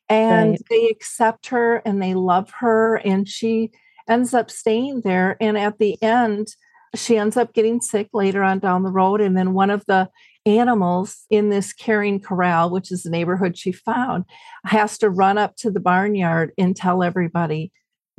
and 0.09 0.51
right. 0.51 0.61
they 0.69 0.87
accept 0.87 1.47
her 1.47 1.77
and 1.85 2.01
they 2.01 2.13
love 2.13 2.51
her 2.59 2.97
and 2.97 3.27
she 3.27 3.71
ends 4.07 4.33
up 4.33 4.49
staying 4.49 5.01
there 5.01 5.37
and 5.39 5.57
at 5.57 5.77
the 5.77 6.01
end 6.01 6.47
she 6.95 7.17
ends 7.17 7.37
up 7.37 7.53
getting 7.53 7.79
sick 7.79 8.09
later 8.13 8.41
on 8.41 8.57
down 8.57 8.83
the 8.83 8.91
road 8.91 9.21
and 9.21 9.37
then 9.37 9.53
one 9.53 9.69
of 9.69 9.85
the 9.85 10.09
animals 10.45 11.25
in 11.29 11.49
this 11.49 11.73
caring 11.73 12.19
corral, 12.19 12.69
which 12.69 12.91
is 12.91 13.03
the 13.03 13.09
neighborhood 13.09 13.57
she 13.57 13.71
found, 13.71 14.25
has 14.65 14.97
to 14.97 15.09
run 15.09 15.37
up 15.37 15.55
to 15.57 15.69
the 15.69 15.79
barnyard 15.79 16.51
and 16.57 16.75
tell 16.75 17.03
everybody, 17.03 17.71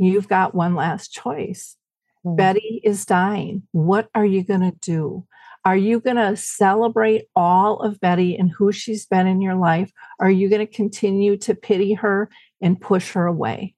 You've 0.02 0.28
got 0.28 0.54
one 0.54 0.74
last 0.74 1.12
choice. 1.12 1.76
Mm-hmm. 2.24 2.36
Betty 2.36 2.80
is 2.82 3.04
dying. 3.04 3.64
What 3.72 4.08
are 4.14 4.24
you 4.24 4.42
going 4.42 4.62
to 4.62 4.74
do? 4.80 5.26
Are 5.64 5.76
you 5.76 6.00
going 6.00 6.16
to 6.16 6.36
celebrate 6.36 7.26
all 7.36 7.80
of 7.80 8.00
Betty 8.00 8.36
and 8.36 8.50
who 8.50 8.72
she's 8.72 9.06
been 9.06 9.26
in 9.26 9.42
your 9.42 9.56
life? 9.56 9.92
Are 10.18 10.30
you 10.30 10.48
going 10.48 10.66
to 10.66 10.72
continue 10.72 11.36
to 11.38 11.54
pity 11.54 11.94
her 11.94 12.30
and 12.62 12.80
push 12.80 13.12
her 13.12 13.26
away? 13.26 13.74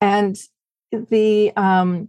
And 0.00 0.36
the 1.10 1.52
um, 1.56 2.08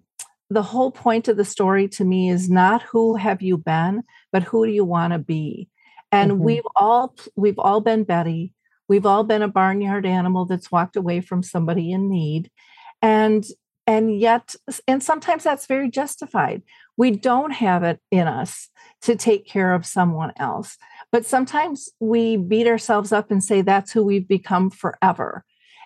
the 0.50 0.64
whole 0.64 0.92
point 0.92 1.28
of 1.28 1.38
the 1.38 1.46
story 1.46 1.88
to 1.90 2.06
me 2.06 2.30
is 2.30 2.50
not 2.50 2.84
who 2.84 3.16
have 3.16 3.42
you 3.42 3.58
been, 3.58 4.04
but 4.32 4.44
who 4.44 4.66
do 4.66 4.72
you 4.72 4.86
want 4.86 5.14
to 5.14 5.20
be? 5.20 5.70
And 6.12 6.34
mm-hmm. 6.34 6.44
we've 6.44 6.68
all 6.76 7.16
we've 7.36 7.60
all 7.60 7.82
been 7.82 8.04
Betty. 8.04 8.54
We've 8.88 9.06
all 9.06 9.24
been 9.24 9.42
a 9.42 9.48
barnyard 9.48 10.06
animal 10.06 10.46
that's 10.46 10.72
walked 10.72 10.96
away 10.96 11.22
from 11.22 11.42
somebody 11.42 11.92
in 11.92 12.10
need. 12.10 12.52
And 13.02 13.44
and 13.86 14.20
yet 14.20 14.56
and 14.88 15.04
sometimes 15.04 15.44
that's 15.44 15.68
very 15.68 15.90
justified. 15.90 16.62
We 16.98 17.12
don't 17.12 17.52
have 17.52 17.84
it 17.84 18.00
in 18.12 18.28
us 18.28 18.70
to 19.02 19.16
take 19.16 19.48
care 19.48 19.74
of 19.74 19.86
someone 19.86 20.32
else. 20.38 20.78
But 21.12 21.26
sometimes 21.26 21.90
we 22.00 22.38
beat 22.38 22.68
ourselves 22.68 23.12
up 23.12 23.32
and 23.32 23.44
say 23.44 23.62
that's 23.62 23.92
who 23.92 24.04
we've 24.04 24.28
become 24.28 24.70
forever. 24.70 25.44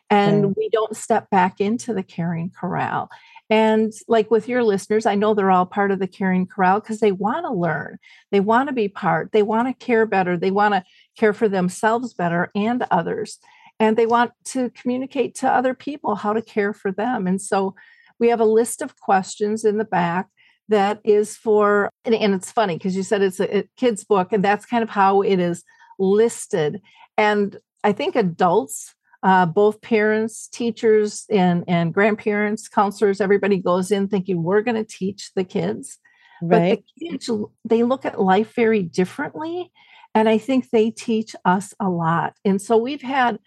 And 0.10 0.56
we 0.56 0.70
don't 0.70 0.96
step 0.96 1.30
back 1.30 1.60
into 1.60 1.94
the 1.94 2.04
caring 2.04 2.50
corral. 2.50 3.10
And 3.50 3.94
like 4.08 4.30
with 4.30 4.48
your 4.48 4.64
listeners, 4.64 5.06
I 5.06 5.16
know 5.16 5.34
they're 5.34 5.52
all 5.52 5.66
part 5.66 5.92
of 5.92 6.00
the 6.00 6.08
caring 6.08 6.48
corral 6.48 6.80
because 6.80 7.00
they 7.00 7.12
want 7.12 7.46
to 7.46 7.52
learn. 7.52 7.98
They 8.32 8.40
want 8.40 8.70
to 8.70 8.74
be 8.74 8.88
part. 8.88 9.32
They 9.32 9.44
want 9.44 9.68
to 9.68 9.86
care 9.86 10.06
better. 10.06 10.38
They 10.38 10.52
want 10.52 10.74
to 10.74 10.84
care 11.18 11.34
for 11.34 11.50
themselves 11.50 12.14
better 12.14 12.52
and 12.56 12.86
others. 12.92 13.40
And 13.80 13.96
they 13.96 14.06
want 14.06 14.32
to 14.46 14.70
communicate 14.72 15.36
to 15.36 15.50
other 15.50 15.74
people 15.74 16.16
how 16.16 16.34
to 16.34 16.42
care 16.42 16.74
for 16.74 16.92
them. 16.92 17.28
And 17.28 17.42
so 17.42 17.76
we 18.20 18.30
have 18.30 18.40
a 18.40 18.46
list 18.46 18.82
of 18.82 19.00
questions 19.00 19.64
in 19.64 19.78
the 19.78 19.86
back 19.86 20.28
that 20.70 21.00
is 21.04 21.38
for, 21.38 21.92
and, 22.04 22.16
and 22.16 22.34
it's 22.34 22.52
funny 22.52 22.78
because 22.78 22.96
you 22.96 23.04
said 23.04 23.22
it's 23.22 23.40
a, 23.40 23.60
a 23.60 23.70
kid's 23.78 24.04
book, 24.04 24.34
and 24.34 24.44
that's 24.44 24.66
kind 24.66 24.84
of 24.84 24.90
how 24.90 25.22
it 25.22 25.40
is 25.40 25.64
listed. 26.00 26.82
And 27.18 27.58
I 27.84 27.94
think 27.94 28.16
adults 28.16 28.96
uh, 29.24 29.46
both 29.46 29.82
parents, 29.82 30.48
teachers, 30.48 31.26
and, 31.30 31.64
and 31.68 31.94
grandparents, 31.94 32.68
counselors, 32.68 33.20
everybody 33.20 33.58
goes 33.58 33.92
in 33.92 34.08
thinking 34.08 34.44
we're 34.44 34.62
going 34.62 34.76
to 34.76 34.84
teach 34.84 35.32
the 35.36 35.44
kids. 35.44 35.98
Right. 36.42 36.78
But 36.78 36.84
the 37.00 37.10
kids, 37.10 37.30
they 37.66 37.84
look 37.84 38.06
at 38.06 38.22
life 38.22 38.54
very 38.56 38.84
differently. 38.84 39.72
And 40.14 40.30
I 40.30 40.38
think 40.38 40.70
they 40.70 40.92
teach 40.92 41.36
us 41.46 41.74
a 41.80 41.90
lot. 41.90 42.34
And 42.46 42.62
so 42.62 42.78
we've 42.78 43.02
had 43.02 43.40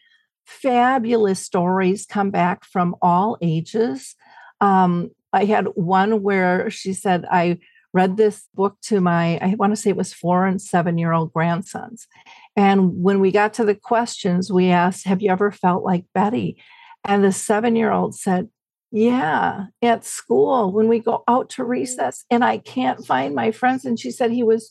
fabulous 0.50 1.40
stories 1.40 2.06
come 2.06 2.30
back 2.30 2.64
from 2.64 2.96
all 3.00 3.38
ages. 3.40 4.16
Um, 4.60 5.10
I 5.32 5.44
had 5.44 5.68
one 5.74 6.22
where 6.22 6.70
she 6.70 6.92
said, 6.92 7.24
I 7.30 7.58
read 7.92 8.16
this 8.16 8.48
book 8.54 8.76
to 8.82 9.00
my, 9.00 9.38
I 9.38 9.54
want 9.58 9.72
to 9.72 9.76
say 9.76 9.90
it 9.90 9.96
was 9.96 10.12
four 10.12 10.46
and 10.46 10.60
seven 10.60 10.98
year 10.98 11.12
old 11.12 11.32
grandsons. 11.32 12.06
And 12.56 13.02
when 13.02 13.20
we 13.20 13.30
got 13.30 13.54
to 13.54 13.64
the 13.64 13.74
questions, 13.74 14.52
we 14.52 14.70
asked, 14.70 15.06
Have 15.06 15.22
you 15.22 15.30
ever 15.30 15.50
felt 15.50 15.84
like 15.84 16.04
Betty? 16.14 16.62
And 17.04 17.24
the 17.24 17.32
seven 17.32 17.76
year 17.76 17.92
old 17.92 18.14
said, 18.14 18.48
Yeah, 18.90 19.66
at 19.82 20.04
school 20.04 20.72
when 20.72 20.88
we 20.88 20.98
go 20.98 21.22
out 21.28 21.50
to 21.50 21.62
mm. 21.62 21.68
recess 21.68 22.24
and 22.30 22.44
I 22.44 22.58
can't 22.58 23.04
find 23.06 23.34
my 23.34 23.50
friends. 23.50 23.84
And 23.84 23.98
she 23.98 24.10
said 24.10 24.30
he 24.30 24.42
was 24.42 24.70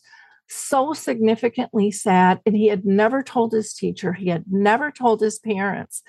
so 0.50 0.94
significantly 0.94 1.92
sad 1.92 2.40
and 2.46 2.56
he 2.56 2.68
had 2.68 2.86
never 2.86 3.22
told 3.22 3.52
his 3.52 3.74
teacher, 3.74 4.14
he 4.14 4.30
had 4.30 4.46
never 4.50 4.92
told 4.92 5.22
his 5.22 5.40
parents. 5.40 6.02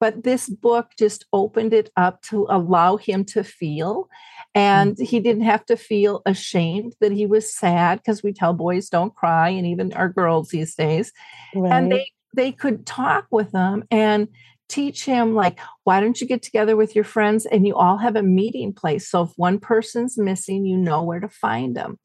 But 0.00 0.22
this 0.22 0.48
book 0.48 0.92
just 0.96 1.26
opened 1.32 1.72
it 1.72 1.90
up 1.96 2.22
to 2.22 2.46
allow 2.48 2.96
him 2.96 3.24
to 3.26 3.42
feel. 3.42 4.08
And 4.54 4.92
mm-hmm. 4.92 5.04
he 5.04 5.20
didn't 5.20 5.42
have 5.42 5.66
to 5.66 5.76
feel 5.76 6.22
ashamed 6.24 6.94
that 7.00 7.12
he 7.12 7.26
was 7.26 7.52
sad 7.52 7.98
because 7.98 8.22
we 8.22 8.32
tell 8.32 8.52
boys 8.52 8.88
don't 8.88 9.14
cry, 9.14 9.50
and 9.50 9.66
even 9.66 9.92
our 9.92 10.08
girls 10.08 10.48
these 10.48 10.74
days. 10.74 11.12
Right. 11.54 11.72
And 11.72 11.92
they 11.92 12.12
they 12.34 12.52
could 12.52 12.86
talk 12.86 13.26
with 13.30 13.50
them 13.52 13.84
and 13.90 14.28
teach 14.68 15.04
him 15.04 15.34
like 15.34 15.58
why 15.84 15.98
don't 15.98 16.20
you 16.20 16.26
get 16.26 16.42
together 16.42 16.76
with 16.76 16.94
your 16.94 17.04
friends 17.04 17.46
and 17.46 17.66
you 17.66 17.74
all 17.74 17.96
have 17.96 18.16
a 18.16 18.22
meeting 18.22 18.70
place 18.72 19.08
so 19.08 19.22
if 19.22 19.30
one 19.36 19.58
person's 19.58 20.18
missing 20.18 20.66
you 20.66 20.76
know 20.76 21.02
where 21.02 21.20
to 21.20 21.28
find 21.28 21.74
them 21.74 21.98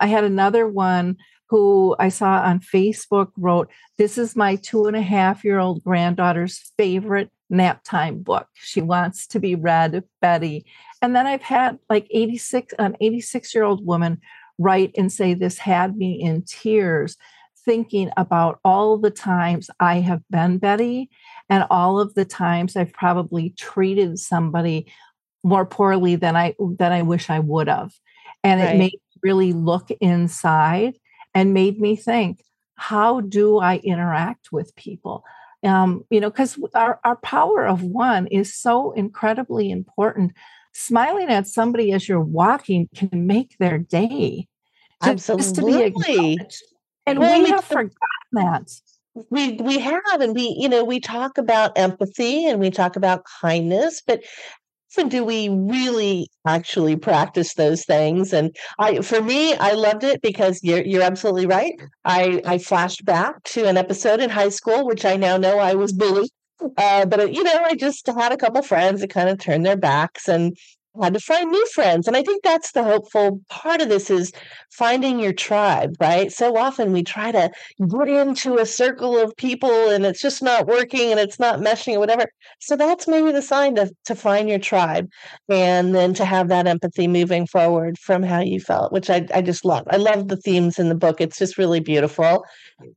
i 0.00 0.06
had 0.06 0.24
another 0.24 0.66
one 0.66 1.16
who 1.48 1.94
I 1.98 2.08
saw 2.08 2.42
on 2.42 2.60
Facebook 2.60 3.30
wrote, 3.36 3.70
This 3.98 4.18
is 4.18 4.36
my 4.36 4.56
two 4.56 4.86
and 4.86 4.96
a 4.96 5.02
half 5.02 5.44
year 5.44 5.58
old 5.58 5.82
granddaughter's 5.84 6.72
favorite 6.76 7.30
nap 7.48 7.82
time 7.84 8.22
book. 8.22 8.48
She 8.54 8.80
wants 8.80 9.26
to 9.28 9.40
be 9.40 9.54
read, 9.54 10.02
Betty. 10.20 10.66
And 11.00 11.14
then 11.14 11.26
I've 11.26 11.42
had 11.42 11.78
like 11.88 12.08
86, 12.10 12.74
an 12.78 12.96
86 13.00 13.54
year 13.54 13.64
old 13.64 13.86
woman 13.86 14.20
write 14.58 14.92
and 14.96 15.12
say, 15.12 15.34
This 15.34 15.58
had 15.58 15.96
me 15.96 16.20
in 16.20 16.42
tears, 16.42 17.16
thinking 17.64 18.10
about 18.16 18.58
all 18.64 18.98
the 18.98 19.10
times 19.10 19.70
I 19.78 20.00
have 20.00 20.22
been 20.30 20.58
Betty 20.58 21.10
and 21.48 21.64
all 21.70 22.00
of 22.00 22.14
the 22.14 22.24
times 22.24 22.76
I've 22.76 22.92
probably 22.92 23.50
treated 23.50 24.18
somebody 24.18 24.86
more 25.44 25.66
poorly 25.66 26.16
than 26.16 26.34
I 26.34 26.54
than 26.58 26.92
I 26.92 27.02
wish 27.02 27.30
I 27.30 27.38
would 27.38 27.68
have. 27.68 27.92
And 28.42 28.60
right. 28.60 28.74
it 28.74 28.78
made 28.78 28.92
me 28.92 29.00
really 29.22 29.52
look 29.52 29.90
inside 30.00 30.96
and 31.36 31.52
made 31.52 31.78
me 31.78 31.94
think 31.94 32.42
how 32.76 33.20
do 33.20 33.58
I 33.58 33.76
interact 33.76 34.52
with 34.52 34.74
people? 34.74 35.22
Um, 35.62 36.04
you 36.10 36.20
know, 36.20 36.30
because 36.30 36.58
our, 36.74 36.98
our 37.04 37.16
power 37.16 37.66
of 37.66 37.82
one 37.82 38.26
is 38.28 38.54
so 38.54 38.92
incredibly 38.92 39.70
important. 39.70 40.32
smiling 40.72 41.28
at 41.28 41.46
somebody 41.46 41.92
as 41.92 42.06
you're 42.08 42.20
walking 42.20 42.88
can 42.94 43.26
make 43.26 43.56
their 43.58 43.78
day. 43.78 44.46
Absolutely. 45.02 46.38
and 47.06 47.18
well, 47.18 47.42
we 47.42 47.50
have 47.50 47.64
forgotten 47.64 48.32
that. 48.32 48.70
We 49.30 49.52
we 49.54 49.78
have, 49.78 50.20
and 50.20 50.34
we 50.34 50.54
you 50.58 50.68
know 50.68 50.84
we 50.84 51.00
talk 51.00 51.38
about 51.38 51.78
empathy 51.78 52.46
and 52.46 52.60
we 52.60 52.70
talk 52.70 52.96
about 52.96 53.24
kindness, 53.40 54.02
but 54.06 54.22
often 54.90 55.08
do 55.08 55.24
we 55.24 55.48
really 55.48 56.28
actually 56.46 56.96
practice 56.96 57.54
those 57.54 57.84
things? 57.84 58.32
And 58.32 58.54
I, 58.78 59.00
for 59.00 59.20
me, 59.20 59.54
I 59.54 59.72
loved 59.72 60.04
it 60.04 60.22
because 60.22 60.60
you're 60.62 60.82
you're 60.82 61.02
absolutely 61.02 61.46
right. 61.46 61.74
I 62.04 62.42
I 62.44 62.58
flashed 62.58 63.04
back 63.04 63.42
to 63.44 63.66
an 63.66 63.76
episode 63.76 64.20
in 64.20 64.30
high 64.30 64.50
school, 64.50 64.86
which 64.86 65.04
I 65.04 65.16
now 65.16 65.36
know 65.36 65.58
I 65.58 65.74
was 65.74 65.92
bullied. 65.92 66.30
Uh, 66.78 67.04
but 67.04 67.32
you 67.34 67.42
know, 67.42 67.62
I 67.64 67.74
just 67.74 68.06
had 68.06 68.32
a 68.32 68.36
couple 68.36 68.62
friends 68.62 69.00
that 69.00 69.10
kind 69.10 69.28
of 69.28 69.38
turned 69.38 69.66
their 69.66 69.76
backs, 69.76 70.28
and 70.28 70.56
had 71.02 71.14
to 71.14 71.20
find 71.20 71.50
new 71.50 71.66
friends 71.74 72.06
and 72.06 72.16
i 72.16 72.22
think 72.22 72.42
that's 72.42 72.72
the 72.72 72.84
hopeful 72.84 73.40
part 73.48 73.80
of 73.80 73.88
this 73.88 74.10
is 74.10 74.32
finding 74.70 75.18
your 75.18 75.32
tribe 75.32 75.96
right? 76.00 76.32
So 76.32 76.56
often 76.56 76.92
we 76.92 77.02
try 77.02 77.32
to 77.32 77.50
get 77.88 78.08
into 78.08 78.58
a 78.58 78.66
circle 78.66 79.18
of 79.18 79.36
people 79.36 79.90
and 79.90 80.04
it's 80.04 80.20
just 80.20 80.42
not 80.42 80.66
working 80.66 81.10
and 81.10 81.20
it's 81.20 81.38
not 81.38 81.60
meshing 81.60 81.96
or 81.96 81.98
whatever. 81.98 82.26
So 82.60 82.76
that's 82.76 83.08
maybe 83.08 83.32
the 83.32 83.42
sign 83.42 83.74
to, 83.76 83.90
to 84.04 84.14
find 84.14 84.48
your 84.48 84.58
tribe 84.58 85.08
and 85.48 85.94
then 85.94 86.14
to 86.14 86.24
have 86.24 86.48
that 86.48 86.66
empathy 86.66 87.08
moving 87.08 87.46
forward 87.46 87.98
from 87.98 88.22
how 88.22 88.40
you 88.40 88.60
felt 88.60 88.92
which 88.92 89.10
I, 89.10 89.26
I 89.34 89.42
just 89.42 89.64
love. 89.64 89.84
I 89.90 89.96
love 89.96 90.28
the 90.28 90.36
themes 90.36 90.78
in 90.78 90.88
the 90.88 90.94
book. 90.94 91.20
It's 91.20 91.38
just 91.38 91.58
really 91.58 91.80
beautiful. 91.80 92.44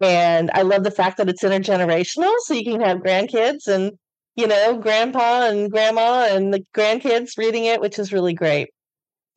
And 0.02 0.52
i 0.54 0.62
love 0.62 0.84
the 0.84 0.92
fact 0.92 1.18
that 1.18 1.30
it's 1.30 1.44
intergenerational 1.44 2.34
so 2.40 2.54
you 2.54 2.64
can 2.64 2.82
have 2.82 3.00
grandkids 3.00 3.68
and 3.68 3.98
you 4.36 4.48
know, 4.48 4.78
grandpa 4.78 5.48
and 5.48 5.72
grandma 5.72 6.28
and 6.30 6.54
the 6.54 6.66
grandkids 6.76 7.38
reading 7.38 7.66
it, 7.66 7.82
which 7.82 8.00
is 8.00 8.14
really 8.14 8.34
great. 8.34 8.70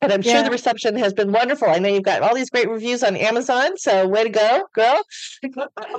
And 0.03 0.11
I'm 0.11 0.21
yeah. 0.21 0.33
sure 0.33 0.43
the 0.43 0.51
reception 0.51 0.97
has 0.97 1.13
been 1.13 1.31
wonderful. 1.31 1.69
I 1.69 1.79
know 1.79 1.87
you've 1.87 2.03
got 2.03 2.21
all 2.21 2.35
these 2.35 2.49
great 2.49 2.69
reviews 2.69 3.03
on 3.03 3.15
Amazon. 3.15 3.77
So 3.77 4.05
way 4.05 4.23
to 4.23 4.29
go, 4.29 4.63
girl. 4.73 5.01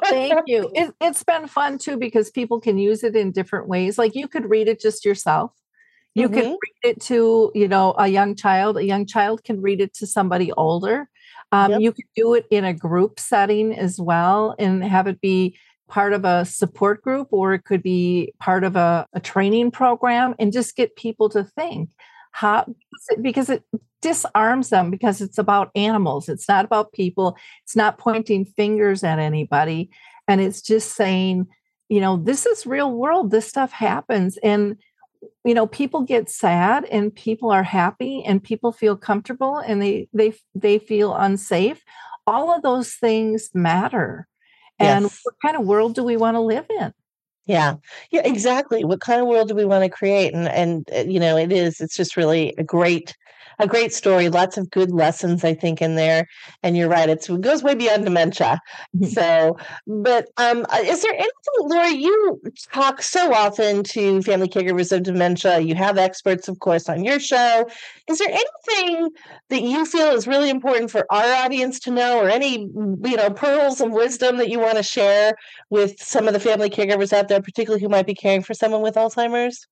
Thank 0.05 0.41
you. 0.47 0.71
It, 0.75 0.93
has 1.01 1.23
been 1.25 1.47
fun 1.47 1.79
too 1.79 1.97
because 1.97 2.31
people 2.31 2.61
can 2.61 2.77
use 2.77 3.03
it 3.03 3.17
in 3.17 3.33
different 3.33 3.67
ways. 3.67 3.97
Like 3.97 4.15
you 4.15 4.29
could 4.29 4.51
read 4.51 4.69
it 4.69 4.81
just 4.81 5.07
yourself. 5.07 5.53
You 6.15 6.29
mm-hmm. 6.29 6.39
can 6.39 6.51
read 6.51 6.91
it 6.91 7.01
to, 7.03 7.51
you 7.55 7.67
know, 7.67 7.95
a 7.97 8.09
young 8.09 8.37
child. 8.37 8.77
A 8.77 8.85
young 8.85 9.07
child 9.07 9.43
can 9.43 9.63
read 9.63 9.81
it 9.81 9.95
to 9.95 10.07
somebody 10.07 10.53
older. 10.53 11.09
Um, 11.51 11.73
yep. 11.73 11.81
You 11.81 11.93
can 11.93 12.05
do 12.15 12.35
it 12.35 12.47
in 12.51 12.65
a 12.65 12.75
group 12.75 13.19
setting 13.19 13.75
as 13.75 13.99
well 13.99 14.55
and 14.59 14.85
have 14.85 15.07
it 15.07 15.21
be 15.21 15.57
part 15.89 16.13
of 16.13 16.25
a 16.25 16.45
support 16.45 17.03
group 17.03 17.29
or 17.31 17.55
it 17.55 17.65
could 17.65 17.83
be 17.83 18.33
part 18.41 18.65
of 18.65 18.77
a, 18.77 19.07
a 19.13 19.21
training 19.21 19.71
program 19.71 20.35
and 20.39 20.53
just 20.53 20.77
get 20.77 20.97
people 20.97 21.29
to 21.31 21.45
think. 21.45 21.91
How 22.33 22.67
because 23.23 23.49
it 23.49 23.63
disarms 24.03 24.69
them 24.71 24.91
because 24.91 25.23
it's 25.23 25.39
about 25.39 25.71
animals 25.75 26.29
it's 26.29 26.47
not 26.47 26.65
about 26.67 26.93
people 26.93 27.39
it's 27.63 27.75
not 27.75 27.97
pointing 27.97 28.45
fingers 28.45 29.03
at 29.03 29.19
anybody 29.19 29.89
and 30.29 30.43
it's 30.43 30.61
just 30.61 30.95
saying 30.95 31.47
you 31.89 32.01
know 32.01 32.19
this 32.19 32.45
is 32.45 32.67
real 32.67 32.93
world 32.93 33.31
this 33.31 33.49
stuff 33.49 33.73
happens 33.73 34.37
and 34.43 34.77
you 35.45 35.55
know 35.55 35.67
people 35.67 36.03
get 36.03 36.29
sad 36.29 36.85
and 36.87 37.15
people 37.15 37.51
are 37.51 37.63
happy 37.63 38.23
and 38.25 38.43
people 38.43 38.73
feel 38.73 38.97
comfortable 38.97 39.59
and 39.59 39.81
they 39.81 40.09
they 40.13 40.35
they 40.55 40.79
feel 40.79 41.15
unsafe. 41.15 41.83
All 42.27 42.55
of 42.55 42.63
those 42.63 42.95
things 42.95 43.51
matter 43.55 44.27
and 44.85 45.05
yes. 45.05 45.21
what 45.23 45.35
kind 45.43 45.57
of 45.57 45.67
world 45.67 45.95
do 45.95 46.05
we 46.05 46.17
want 46.17 46.35
to 46.37 46.41
live 46.41 46.67
in? 46.71 46.93
Yeah. 47.47 47.77
Yeah 48.11 48.23
exactly. 48.25 48.85
What 48.85 49.01
kind 49.01 49.21
of 49.21 49.27
world 49.27 49.49
do 49.49 49.55
we 49.55 49.65
want 49.65 49.85
to 49.85 49.91
create? 49.91 50.33
And 50.35 50.49
and 50.49 50.89
uh, 50.95 51.11
you 51.11 51.21
know 51.21 51.37
it 51.37 51.53
is 51.53 51.81
it's 51.81 51.97
just 51.97 52.17
really 52.17 52.55
a 52.59 52.65
great 52.65 53.17
a 53.59 53.67
great 53.67 53.93
story. 53.93 54.29
Lots 54.29 54.57
of 54.57 54.71
good 54.71 54.91
lessons, 54.91 55.45
I 55.45 55.55
think, 55.55 55.81
in 55.81 55.95
there. 55.97 56.27
And 56.63 56.77
you're 56.77 56.89
right; 56.89 57.09
it 57.09 57.29
goes 57.41 57.63
way 57.63 57.75
beyond 57.75 58.05
dementia. 58.05 58.61
Mm-hmm. 58.97 59.07
So, 59.07 59.57
but 59.87 60.29
um, 60.37 60.67
uh, 60.71 60.79
is 60.83 61.03
there 61.03 61.13
anything, 61.13 61.31
Laura? 61.59 61.91
You 61.91 62.43
talk 62.73 63.03
so 63.03 63.33
often 63.33 63.83
to 63.85 64.23
family 64.23 64.49
caregivers 64.49 64.93
of 64.93 65.03
dementia. 65.03 65.61
You 65.61 65.75
have 65.75 65.99
experts, 65.99 66.49
of 66.49 66.59
course, 66.61 66.89
on 66.89 67.05
your 67.05 67.21
show. 67.21 67.67
Is 68.09 68.19
there 68.19 68.29
anything 68.29 69.11
that 69.51 69.63
you 69.63 69.87
feel 69.87 70.09
is 70.09 70.27
really 70.27 70.51
important 70.51 70.91
for 70.91 71.07
our 71.11 71.45
audience 71.45 71.81
to 71.81 71.91
know, 71.91 72.19
or 72.19 72.29
any 72.29 72.61
you 72.61 73.17
know 73.17 73.31
pearls 73.31 73.81
of 73.81 73.91
wisdom 73.91 74.39
that 74.39 74.49
you 74.49 74.59
want 74.59 74.77
to 74.77 74.83
share 74.83 75.35
with 75.71 76.01
some 76.01 76.27
of 76.27 76.35
the 76.35 76.41
family 76.41 76.71
caregivers 76.71 77.13
out 77.13 77.29
there, 77.29 77.41
particularly 77.41 77.83
who 77.83 77.89
might 77.89 78.07
be 78.07 78.15
caring 78.15 78.43
for 78.43 78.55
someone 78.55 78.83
with 78.83 78.95
Alzheimer's? 78.95 79.67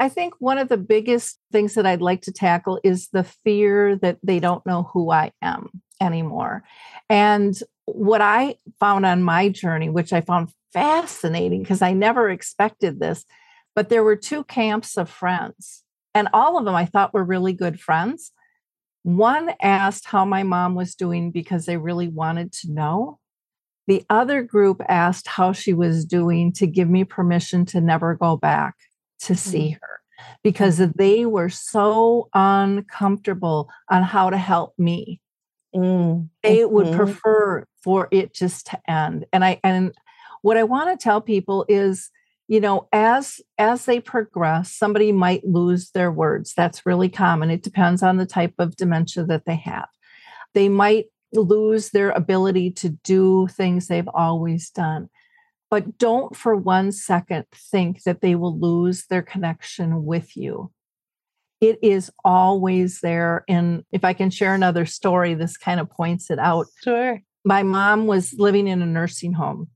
I 0.00 0.08
think 0.08 0.32
one 0.38 0.56
of 0.56 0.70
the 0.70 0.78
biggest 0.78 1.38
things 1.52 1.74
that 1.74 1.84
I'd 1.84 2.00
like 2.00 2.22
to 2.22 2.32
tackle 2.32 2.80
is 2.82 3.08
the 3.08 3.22
fear 3.22 3.96
that 3.96 4.16
they 4.22 4.40
don't 4.40 4.64
know 4.64 4.84
who 4.94 5.10
I 5.10 5.32
am 5.42 5.82
anymore. 6.00 6.64
And 7.10 7.54
what 7.84 8.22
I 8.22 8.56
found 8.80 9.04
on 9.04 9.22
my 9.22 9.50
journey, 9.50 9.90
which 9.90 10.14
I 10.14 10.22
found 10.22 10.48
fascinating 10.72 11.62
because 11.62 11.82
I 11.82 11.92
never 11.92 12.30
expected 12.30 12.98
this, 12.98 13.26
but 13.76 13.90
there 13.90 14.02
were 14.02 14.16
two 14.16 14.42
camps 14.44 14.96
of 14.96 15.10
friends, 15.10 15.84
and 16.14 16.28
all 16.32 16.58
of 16.58 16.64
them 16.64 16.74
I 16.74 16.86
thought 16.86 17.12
were 17.12 17.22
really 17.22 17.52
good 17.52 17.78
friends. 17.78 18.32
One 19.02 19.52
asked 19.60 20.06
how 20.06 20.24
my 20.24 20.44
mom 20.44 20.74
was 20.74 20.94
doing 20.94 21.30
because 21.30 21.66
they 21.66 21.76
really 21.76 22.08
wanted 22.08 22.52
to 22.52 22.72
know. 22.72 23.18
The 23.86 24.04
other 24.08 24.42
group 24.42 24.80
asked 24.88 25.28
how 25.28 25.52
she 25.52 25.74
was 25.74 26.06
doing 26.06 26.52
to 26.54 26.66
give 26.66 26.88
me 26.88 27.04
permission 27.04 27.66
to 27.66 27.82
never 27.82 28.14
go 28.14 28.38
back 28.38 28.76
to 29.20 29.34
see 29.34 29.70
mm-hmm. 29.70 29.78
her 29.82 30.00
because 30.42 30.78
they 30.78 31.26
were 31.26 31.48
so 31.48 32.28
uncomfortable 32.34 33.70
on 33.90 34.02
how 34.02 34.30
to 34.30 34.36
help 34.36 34.74
me. 34.78 35.20
Mm-hmm. 35.74 36.26
They 36.42 36.64
would 36.64 36.86
mm-hmm. 36.86 36.96
prefer 36.96 37.66
for 37.82 38.08
it 38.10 38.34
just 38.34 38.66
to 38.68 38.90
end. 38.90 39.26
And 39.32 39.44
I 39.44 39.60
and 39.62 39.92
what 40.42 40.56
I 40.56 40.64
want 40.64 40.90
to 40.98 41.02
tell 41.02 41.20
people 41.20 41.64
is, 41.68 42.10
you 42.48 42.60
know, 42.60 42.88
as 42.92 43.40
as 43.58 43.84
they 43.84 44.00
progress, 44.00 44.72
somebody 44.72 45.12
might 45.12 45.44
lose 45.44 45.90
their 45.90 46.10
words. 46.10 46.54
That's 46.54 46.86
really 46.86 47.08
common. 47.08 47.50
It 47.50 47.62
depends 47.62 48.02
on 48.02 48.16
the 48.16 48.26
type 48.26 48.54
of 48.58 48.76
dementia 48.76 49.24
that 49.24 49.44
they 49.46 49.56
have. 49.56 49.88
They 50.54 50.68
might 50.68 51.06
lose 51.32 51.90
their 51.90 52.10
ability 52.10 52.72
to 52.72 52.88
do 52.88 53.46
things 53.48 53.86
they've 53.86 54.08
always 54.08 54.70
done 54.70 55.08
but 55.70 55.98
don't 55.98 56.36
for 56.36 56.56
one 56.56 56.90
second 56.90 57.46
think 57.54 58.02
that 58.02 58.20
they 58.20 58.34
will 58.34 58.58
lose 58.58 59.06
their 59.06 59.22
connection 59.22 60.04
with 60.04 60.36
you. 60.36 60.72
It 61.60 61.78
is 61.82 62.10
always 62.24 63.00
there. 63.00 63.44
And 63.48 63.84
if 63.92 64.04
I 64.04 64.12
can 64.12 64.30
share 64.30 64.54
another 64.54 64.84
story, 64.84 65.34
this 65.34 65.56
kind 65.56 65.78
of 65.78 65.88
points 65.88 66.30
it 66.30 66.38
out. 66.38 66.66
Sure. 66.82 67.20
My 67.44 67.62
mom 67.62 68.06
was 68.06 68.34
living 68.34 68.66
in 68.66 68.82
a 68.82 68.86
nursing 68.86 69.32
home 69.32 69.68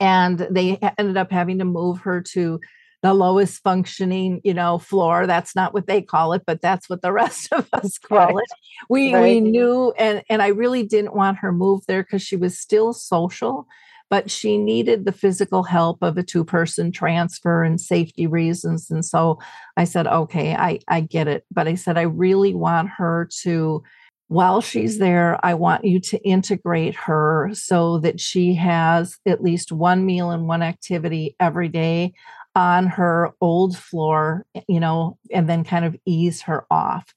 and 0.00 0.38
they 0.50 0.78
ended 0.98 1.16
up 1.16 1.30
having 1.30 1.58
to 1.58 1.64
move 1.64 2.00
her 2.00 2.22
to 2.22 2.60
the 3.02 3.12
lowest 3.12 3.62
functioning, 3.62 4.40
you 4.42 4.54
know, 4.54 4.78
floor. 4.78 5.26
That's 5.26 5.54
not 5.54 5.74
what 5.74 5.86
they 5.86 6.00
call 6.00 6.32
it, 6.32 6.42
but 6.46 6.62
that's 6.62 6.88
what 6.88 7.02
the 7.02 7.12
rest 7.22 7.52
of 7.52 7.68
us 7.72 7.98
call 8.02 8.18
right. 8.18 8.36
it. 8.36 8.58
We 8.88 9.14
right. 9.14 9.22
we 9.22 9.40
knew 9.40 9.92
and 9.98 10.22
and 10.30 10.40
I 10.42 10.48
really 10.48 10.82
didn't 10.82 11.14
want 11.14 11.38
her 11.38 11.52
moved 11.52 11.86
there 11.86 12.02
because 12.02 12.22
she 12.22 12.36
was 12.36 12.58
still 12.58 12.92
social 12.92 13.66
but 14.08 14.30
she 14.30 14.56
needed 14.56 15.04
the 15.04 15.12
physical 15.12 15.64
help 15.64 16.02
of 16.02 16.16
a 16.16 16.22
two 16.22 16.44
person 16.44 16.92
transfer 16.92 17.62
and 17.62 17.80
safety 17.80 18.26
reasons. 18.26 18.90
And 18.90 19.04
so 19.04 19.38
I 19.76 19.84
said, 19.84 20.06
okay, 20.06 20.54
I, 20.54 20.78
I 20.88 21.00
get 21.00 21.28
it. 21.28 21.44
But 21.50 21.68
I 21.68 21.74
said, 21.74 21.98
I 21.98 22.02
really 22.02 22.54
want 22.54 22.90
her 22.96 23.28
to, 23.42 23.82
while 24.28 24.60
she's 24.60 24.98
there, 24.98 25.38
I 25.44 25.54
want 25.54 25.84
you 25.84 26.00
to 26.00 26.18
integrate 26.22 26.94
her 26.94 27.50
so 27.52 27.98
that 27.98 28.20
she 28.20 28.54
has 28.54 29.16
at 29.26 29.42
least 29.42 29.72
one 29.72 30.06
meal 30.06 30.30
and 30.30 30.46
one 30.46 30.62
activity 30.62 31.36
every 31.40 31.68
day 31.68 32.14
on 32.54 32.86
her 32.86 33.32
old 33.40 33.76
floor, 33.76 34.46
you 34.66 34.80
know, 34.80 35.18
and 35.30 35.48
then 35.48 35.62
kind 35.62 35.84
of 35.84 35.96
ease 36.06 36.42
her 36.42 36.64
off. 36.70 37.12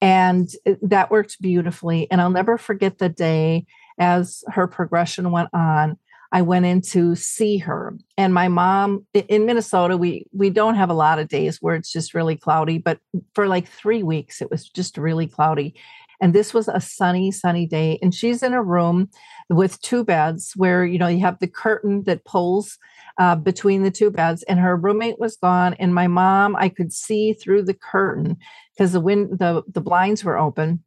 And 0.00 0.48
uh, 0.66 0.74
that 0.82 1.10
worked 1.10 1.40
beautifully. 1.40 2.08
And 2.10 2.20
I'll 2.20 2.30
never 2.30 2.58
forget 2.58 2.98
the 2.98 3.08
day 3.08 3.66
as 3.98 4.44
her 4.48 4.66
progression 4.66 5.30
went 5.30 5.48
on 5.52 5.98
I 6.32 6.42
went 6.42 6.66
in 6.66 6.80
to 6.92 7.14
see 7.14 7.58
her. 7.58 7.96
And 8.16 8.34
my 8.34 8.48
mom 8.48 9.06
in 9.14 9.46
Minnesota, 9.46 9.96
we 9.96 10.26
we 10.32 10.50
don't 10.50 10.74
have 10.74 10.90
a 10.90 10.94
lot 10.94 11.18
of 11.18 11.28
days 11.28 11.58
where 11.60 11.74
it's 11.74 11.92
just 11.92 12.14
really 12.14 12.36
cloudy, 12.36 12.78
but 12.78 12.98
for 13.34 13.46
like 13.46 13.68
3 13.68 14.02
weeks 14.02 14.40
it 14.40 14.50
was 14.50 14.68
just 14.68 14.98
really 14.98 15.26
cloudy. 15.26 15.74
And 16.20 16.32
this 16.32 16.54
was 16.54 16.68
a 16.68 16.80
sunny 16.80 17.30
sunny 17.30 17.66
day 17.66 17.98
and 18.02 18.14
she's 18.14 18.42
in 18.42 18.54
a 18.54 18.62
room 18.62 19.10
with 19.50 19.80
two 19.82 20.04
beds 20.04 20.52
where 20.56 20.84
you 20.84 20.98
know 20.98 21.08
you 21.08 21.20
have 21.20 21.38
the 21.38 21.48
curtain 21.48 22.04
that 22.04 22.24
pulls 22.24 22.78
uh, 23.18 23.36
between 23.36 23.82
the 23.82 23.90
two 23.90 24.10
beds 24.10 24.42
and 24.44 24.58
her 24.58 24.76
roommate 24.76 25.18
was 25.18 25.36
gone 25.36 25.74
and 25.74 25.94
my 25.94 26.06
mom 26.06 26.56
I 26.56 26.68
could 26.68 26.92
see 26.92 27.32
through 27.32 27.62
the 27.64 27.74
curtain 27.74 28.38
because 28.74 28.92
the 28.92 29.00
wind 29.00 29.38
the 29.38 29.62
the 29.68 29.80
blinds 29.80 30.24
were 30.24 30.38
open 30.38 30.82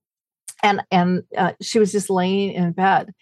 and 0.64 0.82
and 0.92 1.24
uh, 1.38 1.54
she 1.62 1.80
was 1.80 1.92
just 1.92 2.10
laying 2.10 2.52
in 2.52 2.72
bed 2.72 3.14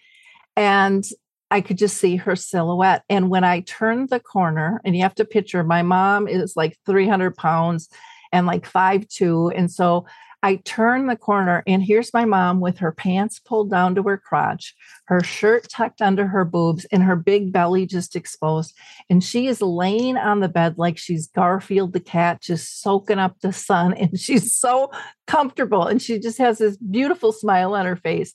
and 0.56 1.04
I 1.50 1.60
could 1.60 1.78
just 1.78 1.98
see 1.98 2.16
her 2.16 2.36
silhouette. 2.36 3.02
And 3.08 3.30
when 3.30 3.44
I 3.44 3.60
turned 3.60 4.08
the 4.08 4.20
corner, 4.20 4.80
and 4.84 4.96
you 4.96 5.02
have 5.02 5.14
to 5.16 5.24
picture 5.24 5.62
my 5.62 5.82
mom 5.82 6.26
is 6.28 6.56
like 6.56 6.76
300 6.86 7.36
pounds 7.36 7.88
and 8.32 8.46
like 8.46 8.66
five 8.66 9.06
two. 9.08 9.52
And 9.54 9.70
so 9.70 10.06
I 10.42 10.56
turn 10.56 11.06
the 11.06 11.16
corner 11.16 11.62
and 11.66 11.82
here's 11.82 12.12
my 12.12 12.24
mom 12.24 12.60
with 12.60 12.78
her 12.78 12.92
pants 12.92 13.40
pulled 13.40 13.70
down 13.70 13.94
to 13.94 14.02
her 14.04 14.18
crotch, 14.18 14.74
her 15.06 15.20
shirt 15.22 15.68
tucked 15.68 16.02
under 16.02 16.26
her 16.26 16.44
boobs, 16.44 16.84
and 16.92 17.02
her 17.02 17.16
big 17.16 17.52
belly 17.52 17.86
just 17.86 18.14
exposed. 18.14 18.76
And 19.08 19.24
she 19.24 19.46
is 19.46 19.60
laying 19.62 20.16
on 20.16 20.40
the 20.40 20.48
bed 20.48 20.76
like 20.76 20.98
she's 20.98 21.26
Garfield 21.28 21.94
the 21.94 22.00
cat, 22.00 22.42
just 22.42 22.80
soaking 22.80 23.18
up 23.18 23.40
the 23.40 23.52
sun. 23.52 23.94
And 24.06 24.20
she's 24.20 24.54
so 24.54 24.92
comfortable. 25.26 25.86
And 25.86 26.00
she 26.00 26.20
just 26.20 26.38
has 26.38 26.58
this 26.58 26.76
beautiful 26.76 27.32
smile 27.32 27.74
on 27.74 27.86
her 27.86 27.96
face. 27.96 28.34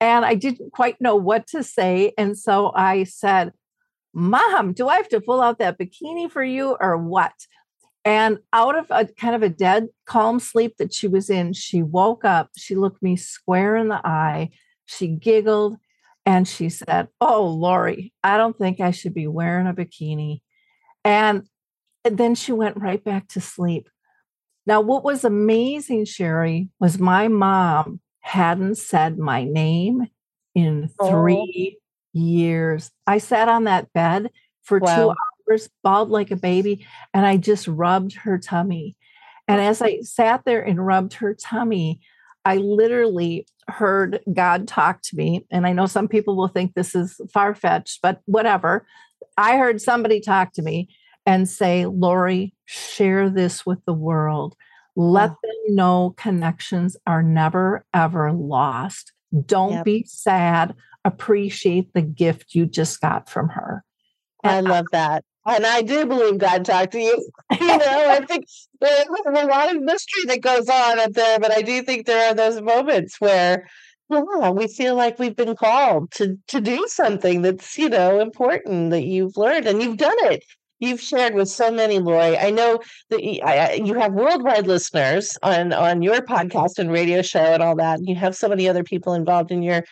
And 0.00 0.24
I 0.24 0.34
didn't 0.34 0.72
quite 0.72 1.00
know 1.00 1.14
what 1.14 1.46
to 1.48 1.62
say. 1.62 2.12
And 2.16 2.36
so 2.38 2.72
I 2.74 3.04
said, 3.04 3.52
Mom, 4.14 4.72
do 4.72 4.88
I 4.88 4.96
have 4.96 5.08
to 5.10 5.20
pull 5.20 5.40
out 5.40 5.58
that 5.58 5.78
bikini 5.78 6.30
for 6.30 6.42
you 6.42 6.76
or 6.80 6.96
what? 6.96 7.34
And 8.04 8.38
out 8.52 8.76
of 8.76 8.86
a 8.90 9.04
kind 9.04 9.34
of 9.34 9.42
a 9.42 9.50
dead, 9.50 9.88
calm 10.06 10.40
sleep 10.40 10.76
that 10.78 10.94
she 10.94 11.06
was 11.06 11.28
in, 11.28 11.52
she 11.52 11.82
woke 11.82 12.24
up. 12.24 12.50
She 12.56 12.74
looked 12.74 13.02
me 13.02 13.16
square 13.16 13.76
in 13.76 13.88
the 13.88 14.00
eye. 14.04 14.50
She 14.86 15.08
giggled 15.08 15.76
and 16.24 16.48
she 16.48 16.70
said, 16.70 17.08
Oh, 17.20 17.46
Lori, 17.46 18.12
I 18.24 18.36
don't 18.36 18.56
think 18.56 18.80
I 18.80 18.90
should 18.90 19.14
be 19.14 19.26
wearing 19.26 19.66
a 19.66 19.74
bikini. 19.74 20.40
And 21.04 21.46
then 22.04 22.34
she 22.34 22.52
went 22.52 22.78
right 22.78 23.02
back 23.02 23.28
to 23.28 23.40
sleep. 23.40 23.88
Now, 24.66 24.80
what 24.80 25.04
was 25.04 25.24
amazing, 25.24 26.06
Sherri, 26.06 26.68
was 26.78 26.98
my 26.98 27.28
mom 27.28 28.00
hadn't 28.20 28.76
said 28.76 29.18
my 29.18 29.44
name 29.44 30.06
in 30.54 30.90
oh. 30.98 31.10
three 31.10 31.76
oh. 31.76 31.80
years. 32.12 32.90
I 33.06 33.18
sat 33.18 33.48
on 33.48 33.64
that 33.64 33.92
bed 33.92 34.30
for 34.62 34.78
wow. 34.78 34.96
two 34.96 35.14
hours, 35.50 35.68
bawled 35.82 36.10
like 36.10 36.30
a 36.30 36.36
baby, 36.36 36.86
and 37.12 37.26
I 37.26 37.36
just 37.36 37.66
rubbed 37.66 38.14
her 38.14 38.38
tummy. 38.38 38.96
And 39.48 39.60
as 39.60 39.82
I 39.82 40.00
sat 40.02 40.44
there 40.44 40.62
and 40.62 40.86
rubbed 40.86 41.14
her 41.14 41.34
tummy, 41.34 42.00
I 42.44 42.56
literally 42.56 43.46
heard 43.68 44.20
God 44.32 44.68
talk 44.68 45.02
to 45.02 45.16
me. 45.16 45.46
And 45.50 45.66
I 45.66 45.72
know 45.72 45.86
some 45.86 46.08
people 46.08 46.36
will 46.36 46.48
think 46.48 46.74
this 46.74 46.94
is 46.94 47.20
far 47.32 47.54
fetched, 47.54 48.00
but 48.02 48.20
whatever. 48.26 48.86
I 49.36 49.56
heard 49.56 49.80
somebody 49.80 50.20
talk 50.20 50.52
to 50.54 50.62
me 50.62 50.88
and 51.26 51.48
say, 51.48 51.86
Lori, 51.86 52.54
share 52.64 53.28
this 53.28 53.66
with 53.66 53.84
the 53.84 53.92
world. 53.92 54.56
Let 55.00 55.30
them 55.30 55.74
know 55.74 56.14
connections 56.18 56.94
are 57.06 57.22
never, 57.22 57.86
ever 57.94 58.32
lost. 58.32 59.12
Don't 59.46 59.72
yep. 59.72 59.84
be 59.86 60.04
sad. 60.06 60.74
Appreciate 61.06 61.94
the 61.94 62.02
gift 62.02 62.54
you 62.54 62.66
just 62.66 63.00
got 63.00 63.30
from 63.30 63.48
her. 63.48 63.82
And 64.44 64.68
I 64.68 64.70
love 64.70 64.84
that. 64.92 65.24
And 65.46 65.64
I 65.64 65.80
do 65.80 66.04
believe 66.04 66.36
God 66.36 66.66
talked 66.66 66.92
to 66.92 67.00
you. 67.00 67.30
You 67.58 67.66
know, 67.78 68.10
I 68.10 68.24
think 68.28 68.44
there's 68.78 69.06
a 69.26 69.46
lot 69.46 69.74
of 69.74 69.82
mystery 69.82 70.24
that 70.26 70.42
goes 70.42 70.68
on 70.68 71.00
up 71.00 71.12
there, 71.12 71.40
but 71.40 71.50
I 71.50 71.62
do 71.62 71.80
think 71.80 72.04
there 72.04 72.30
are 72.30 72.34
those 72.34 72.60
moments 72.60 73.18
where 73.20 73.68
yeah, 74.10 74.50
we 74.50 74.68
feel 74.68 74.96
like 74.96 75.18
we've 75.18 75.36
been 75.36 75.56
called 75.56 76.10
to 76.12 76.36
to 76.48 76.60
do 76.60 76.84
something 76.88 77.40
that's, 77.40 77.78
you 77.78 77.88
know, 77.88 78.20
important 78.20 78.90
that 78.90 79.04
you've 79.04 79.38
learned 79.38 79.66
and 79.66 79.80
you've 79.80 79.96
done 79.96 80.16
it 80.24 80.44
you've 80.80 81.00
shared 81.00 81.34
with 81.34 81.48
so 81.48 81.70
many, 81.70 81.98
Lori. 81.98 82.36
I 82.36 82.50
know 82.50 82.80
that 83.10 83.22
you 83.22 83.94
have 83.94 84.12
worldwide 84.12 84.66
listeners 84.66 85.38
on 85.42 85.72
on 85.72 86.02
your 86.02 86.20
podcast 86.22 86.78
and 86.78 86.90
radio 86.90 87.22
show 87.22 87.40
and 87.40 87.62
all 87.62 87.76
that. 87.76 87.98
And 87.98 88.08
you 88.08 88.16
have 88.16 88.34
so 88.34 88.48
many 88.48 88.68
other 88.68 88.82
people 88.82 89.14
involved 89.14 89.52
in 89.52 89.62
your 89.62 89.84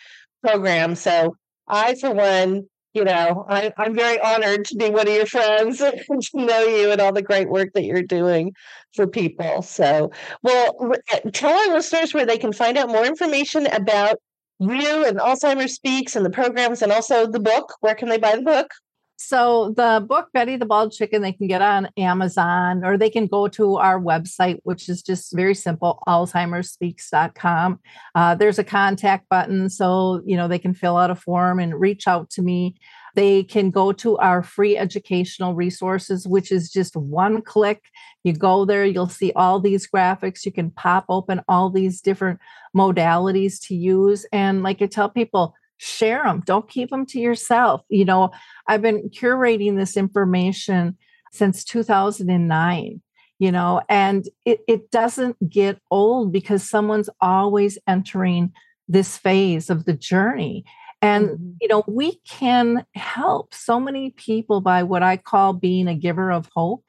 program. 0.43 0.95
So 0.95 1.37
I, 1.69 1.95
for 1.95 2.13
one, 2.13 2.65
you 2.95 3.05
know, 3.05 3.45
I, 3.49 3.73
I'm 3.77 3.95
very 3.95 4.19
honored 4.21 4.65
to 4.67 4.77
be 4.77 4.91
one 4.91 5.07
of 5.07 5.15
your 5.15 5.27
friends 5.27 5.81
and 6.09 6.23
to 6.23 6.29
know 6.35 6.65
you 6.65 6.91
and 6.91 7.01
all 7.01 7.13
the 7.13 7.23
great 7.23 7.49
work 7.49 7.71
that 7.75 7.85
you're 7.85 8.03
doing 8.03 8.55
for 8.95 9.07
people. 9.07 9.63
So, 9.63 10.11
well, 10.43 10.93
uh, 11.13 11.31
tell 11.33 11.53
our 11.53 11.75
listeners 11.75 12.15
where 12.15 12.27
they 12.27 12.39
can 12.39 12.53
find 12.53 12.79
out 12.79 12.89
more 12.89 13.05
information 13.05 13.67
about 13.67 14.17
you 14.59 15.05
and 15.07 15.19
Alzheimer's 15.19 15.75
Speaks 15.75 16.17
and 16.17 16.27
the 16.27 16.31
programs 16.31 16.83
and 16.83 16.91
also 16.91 17.27
the 17.27 17.41
book. 17.41 17.75
Where 17.81 17.95
can 17.95 18.09
they 18.09 18.19
buy 18.19 18.37
the 18.37 18.43
book? 18.43 18.73
So 19.21 19.75
the 19.77 20.05
book 20.09 20.29
Betty 20.33 20.55
the 20.55 20.65
Bald 20.65 20.93
Chicken 20.93 21.23
they 21.23 21.33
can 21.33 21.49
get 21.49 21.61
on 21.61 21.89
Amazon 21.97 22.85
or 22.85 22.97
they 22.97 23.11
can 23.11 23.27
go 23.27 23.49
to 23.49 23.77
our 23.77 24.01
website, 24.01 24.61
which 24.63 24.89
is 24.89 25.03
just 25.03 25.35
very 25.35 25.57
simple, 25.57 26.01
alzheimersspeaks.com. 26.07 27.81
Uh, 28.15 28.35
there's 28.37 28.61
a 28.61 28.65
contact 28.65 29.29
button, 29.29 29.69
so 29.71 30.23
you 30.25 30.37
know 30.37 30.47
they 30.47 30.61
can 30.61 30.73
fill 30.73 30.97
out 30.97 31.11
a 31.11 31.17
form 31.17 31.59
and 31.59 31.81
reach 31.81 32.07
out 32.07 32.31
to 32.31 32.43
me. 32.43 32.77
They 33.17 33.43
can 33.43 33.71
go 33.71 33.91
to 33.91 34.17
our 34.19 34.45
free 34.45 34.77
educational 34.77 35.57
resources, 35.57 36.25
which 36.25 36.53
is 36.53 36.71
just 36.71 36.95
one 36.95 37.43
click. 37.43 37.83
You 38.23 38.35
go 38.35 38.65
there, 38.65 38.85
you'll 38.85 39.09
see 39.09 39.33
all 39.35 39.59
these 39.59 39.89
graphics. 39.89 40.47
You 40.47 40.53
can 40.53 40.71
pop 40.71 41.07
open 41.09 41.41
all 41.49 41.71
these 41.71 42.01
different 42.01 42.39
modalities 42.77 43.67
to 43.67 43.75
use. 43.75 44.25
And 44.33 44.63
like 44.63 44.81
I 44.81 44.87
tell 44.87 45.09
people, 45.09 45.57
share 45.79 46.25
them 46.25 46.43
don't 46.45 46.69
keep 46.69 46.91
them 46.91 47.07
to 47.07 47.19
yourself 47.19 47.83
you 47.89 48.05
know 48.05 48.31
i've 48.67 48.83
been 48.83 49.09
curating 49.11 49.77
this 49.77 49.97
information 49.97 50.97
since 51.33 51.65
2009 51.65 53.01
you 53.39 53.53
know 53.53 53.81
and 53.89 54.29
it, 54.45 54.61
it 54.69 54.91
doesn't 54.91 55.37
get 55.49 55.81
old 55.91 56.33
because 56.33 56.69
someone's 56.69 57.11
always 57.21 57.79
entering 57.87 58.53
this 58.89 59.17
phase 59.17 59.71
of 59.71 59.85
the 59.85 59.93
journey 59.93 60.65
and 61.01 61.29
mm-hmm. 61.29 61.51
you 61.61 61.69
know 61.69 61.85
we 61.87 62.21
can 62.29 62.85
help 62.95 63.55
so 63.55 63.79
many 63.79 64.11
people 64.11 64.61
by 64.61 64.83
what 64.83 65.03
i 65.03 65.17
call 65.17 65.53
being 65.53 65.87
a 65.87 65.95
giver 65.95 66.31
of 66.31 66.49
hope 66.55 66.85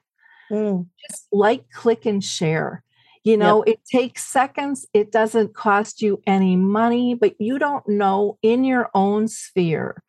mm. 0.50 0.86
just 1.08 1.26
like 1.32 1.70
click 1.70 2.06
and 2.06 2.24
share 2.24 2.82
you 3.22 3.36
know, 3.36 3.64
yep. 3.66 3.74
it 3.74 3.80
takes 3.84 4.24
seconds. 4.24 4.86
It 4.94 5.12
doesn't 5.12 5.54
cost 5.54 6.00
you 6.00 6.22
any 6.26 6.56
money, 6.56 7.14
but 7.14 7.34
you 7.38 7.58
don't 7.58 7.86
know 7.88 8.38
in 8.42 8.64
your 8.64 8.90
own 8.94 9.28
sphere 9.28 10.02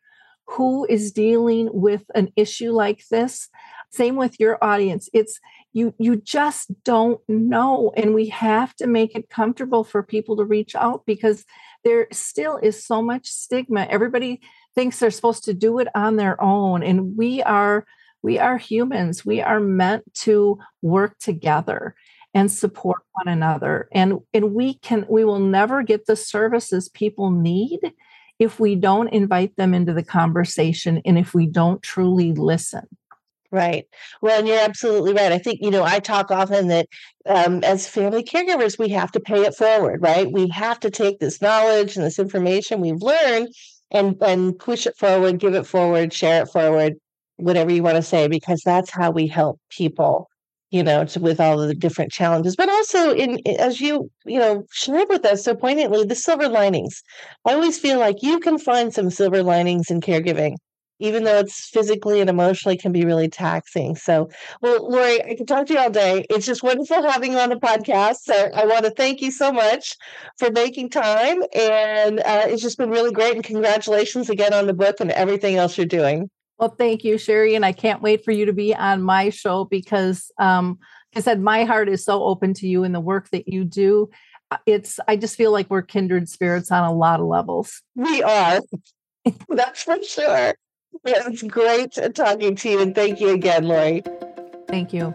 who 0.46 0.86
is 0.88 1.12
dealing 1.12 1.68
with 1.72 2.04
an 2.14 2.32
issue 2.36 2.72
like 2.72 3.06
this. 3.10 3.48
Same 3.90 4.16
with 4.16 4.40
your 4.40 4.62
audience. 4.64 5.08
It's 5.12 5.38
you 5.74 5.94
you 5.98 6.16
just 6.16 6.70
don't 6.84 7.20
know 7.28 7.92
and 7.96 8.14
we 8.14 8.28
have 8.28 8.74
to 8.76 8.86
make 8.86 9.14
it 9.14 9.30
comfortable 9.30 9.84
for 9.84 10.02
people 10.02 10.36
to 10.36 10.44
reach 10.44 10.74
out 10.74 11.04
because 11.06 11.44
there 11.84 12.06
still 12.12 12.58
is 12.62 12.84
so 12.84 13.02
much 13.02 13.26
stigma. 13.26 13.86
Everybody 13.88 14.40
thinks 14.74 14.98
they're 14.98 15.10
supposed 15.10 15.44
to 15.44 15.54
do 15.54 15.78
it 15.78 15.88
on 15.94 16.16
their 16.16 16.42
own 16.42 16.82
and 16.82 17.16
we 17.16 17.42
are 17.42 17.86
we 18.22 18.38
are 18.38 18.56
humans. 18.56 19.26
We 19.26 19.40
are 19.40 19.60
meant 19.60 20.04
to 20.14 20.58
work 20.80 21.18
together 21.18 21.94
and 22.34 22.50
support 22.50 23.00
one 23.12 23.28
another 23.28 23.88
and 23.92 24.20
and 24.32 24.54
we 24.54 24.74
can 24.74 25.04
we 25.08 25.24
will 25.24 25.38
never 25.38 25.82
get 25.82 26.06
the 26.06 26.16
services 26.16 26.88
people 26.88 27.30
need 27.30 27.80
if 28.38 28.58
we 28.58 28.74
don't 28.74 29.08
invite 29.08 29.54
them 29.56 29.74
into 29.74 29.92
the 29.92 30.02
conversation 30.02 31.00
and 31.04 31.18
if 31.18 31.34
we 31.34 31.46
don't 31.46 31.82
truly 31.82 32.32
listen 32.32 32.86
Right. 33.52 33.84
Well, 34.22 34.38
and 34.38 34.48
you're 34.48 34.58
absolutely 34.58 35.12
right. 35.12 35.30
I 35.30 35.36
think, 35.36 35.60
you 35.60 35.70
know, 35.70 35.84
I 35.84 35.98
talk 36.00 36.30
often 36.30 36.68
that 36.68 36.86
um, 37.26 37.62
as 37.62 37.86
family 37.86 38.24
caregivers, 38.24 38.78
we 38.78 38.88
have 38.88 39.12
to 39.12 39.20
pay 39.20 39.42
it 39.42 39.54
forward, 39.54 40.00
right? 40.00 40.32
We 40.32 40.48
have 40.48 40.80
to 40.80 40.90
take 40.90 41.18
this 41.18 41.42
knowledge 41.42 41.94
and 41.94 42.04
this 42.04 42.18
information 42.18 42.80
we've 42.80 43.02
learned 43.02 43.48
and, 43.90 44.16
and 44.22 44.58
push 44.58 44.86
it 44.86 44.96
forward, 44.96 45.38
give 45.38 45.54
it 45.54 45.66
forward, 45.66 46.14
share 46.14 46.44
it 46.44 46.48
forward, 46.48 46.94
whatever 47.36 47.70
you 47.70 47.82
want 47.82 47.96
to 47.96 48.02
say, 48.02 48.26
because 48.26 48.62
that's 48.64 48.90
how 48.90 49.10
we 49.10 49.26
help 49.26 49.60
people 49.68 50.30
you 50.72 50.82
know, 50.82 51.04
to, 51.04 51.20
with 51.20 51.38
all 51.40 51.58
the 51.58 51.74
different 51.74 52.10
challenges, 52.10 52.56
but 52.56 52.68
also 52.70 53.14
in 53.14 53.38
as 53.60 53.80
you 53.80 54.10
you 54.24 54.38
know 54.38 54.64
shared 54.72 55.08
with 55.10 55.24
us 55.26 55.44
so 55.44 55.54
poignantly, 55.54 56.04
the 56.04 56.14
silver 56.16 56.48
linings. 56.48 57.02
I 57.46 57.52
always 57.52 57.78
feel 57.78 57.98
like 57.98 58.22
you 58.22 58.40
can 58.40 58.58
find 58.58 58.92
some 58.92 59.10
silver 59.10 59.42
linings 59.42 59.90
in 59.90 60.00
caregiving, 60.00 60.54
even 60.98 61.24
though 61.24 61.38
it's 61.40 61.68
physically 61.68 62.20
and 62.20 62.30
emotionally 62.30 62.78
can 62.78 62.90
be 62.92 63.04
really 63.04 63.28
taxing. 63.28 63.96
So, 63.96 64.30
well, 64.62 64.90
Lori, 64.90 65.22
I 65.22 65.34
can 65.36 65.46
talk 65.46 65.66
to 65.66 65.74
you 65.74 65.78
all 65.78 65.90
day. 65.90 66.24
It's 66.30 66.46
just 66.46 66.62
wonderful 66.62 67.02
having 67.02 67.32
you 67.32 67.38
on 67.38 67.50
the 67.50 67.56
podcast. 67.56 68.20
So, 68.22 68.34
I 68.34 68.64
want 68.66 68.84
to 68.86 68.90
thank 68.92 69.20
you 69.20 69.30
so 69.30 69.52
much 69.52 69.94
for 70.38 70.50
making 70.50 70.88
time, 70.90 71.42
and 71.54 72.20
uh, 72.20 72.46
it's 72.46 72.62
just 72.62 72.78
been 72.78 72.90
really 72.90 73.12
great. 73.12 73.34
And 73.34 73.44
congratulations 73.44 74.30
again 74.30 74.54
on 74.54 74.66
the 74.66 74.74
book 74.74 74.96
and 75.00 75.10
everything 75.12 75.56
else 75.56 75.76
you're 75.76 75.86
doing. 75.86 76.30
Well, 76.58 76.74
thank 76.76 77.04
you, 77.04 77.18
Sherri. 77.18 77.54
And 77.54 77.64
I 77.64 77.72
can't 77.72 78.02
wait 78.02 78.24
for 78.24 78.30
you 78.30 78.46
to 78.46 78.52
be 78.52 78.74
on 78.74 79.02
my 79.02 79.30
show 79.30 79.64
because, 79.64 80.30
um, 80.38 80.78
like 81.14 81.20
I 81.22 81.24
said, 81.24 81.40
my 81.40 81.64
heart 81.64 81.88
is 81.88 82.04
so 82.04 82.22
open 82.22 82.54
to 82.54 82.68
you 82.68 82.84
and 82.84 82.94
the 82.94 83.00
work 83.00 83.30
that 83.30 83.48
you 83.48 83.64
do. 83.64 84.10
Uh, 84.50 84.58
it's, 84.66 85.00
I 85.08 85.16
just 85.16 85.36
feel 85.36 85.50
like 85.50 85.70
we're 85.70 85.82
kindred 85.82 86.28
spirits 86.28 86.70
on 86.70 86.84
a 86.84 86.94
lot 86.94 87.20
of 87.20 87.26
levels. 87.26 87.82
We 87.94 88.22
are. 88.22 88.60
That's 89.48 89.82
for 89.82 90.02
sure. 90.02 90.54
It's 91.04 91.42
great 91.42 91.98
talking 92.14 92.56
to 92.56 92.68
you. 92.68 92.80
And 92.80 92.94
thank 92.94 93.20
you 93.20 93.30
again, 93.30 93.64
Lori. 93.64 94.02
Thank 94.68 94.92
you. 94.92 95.14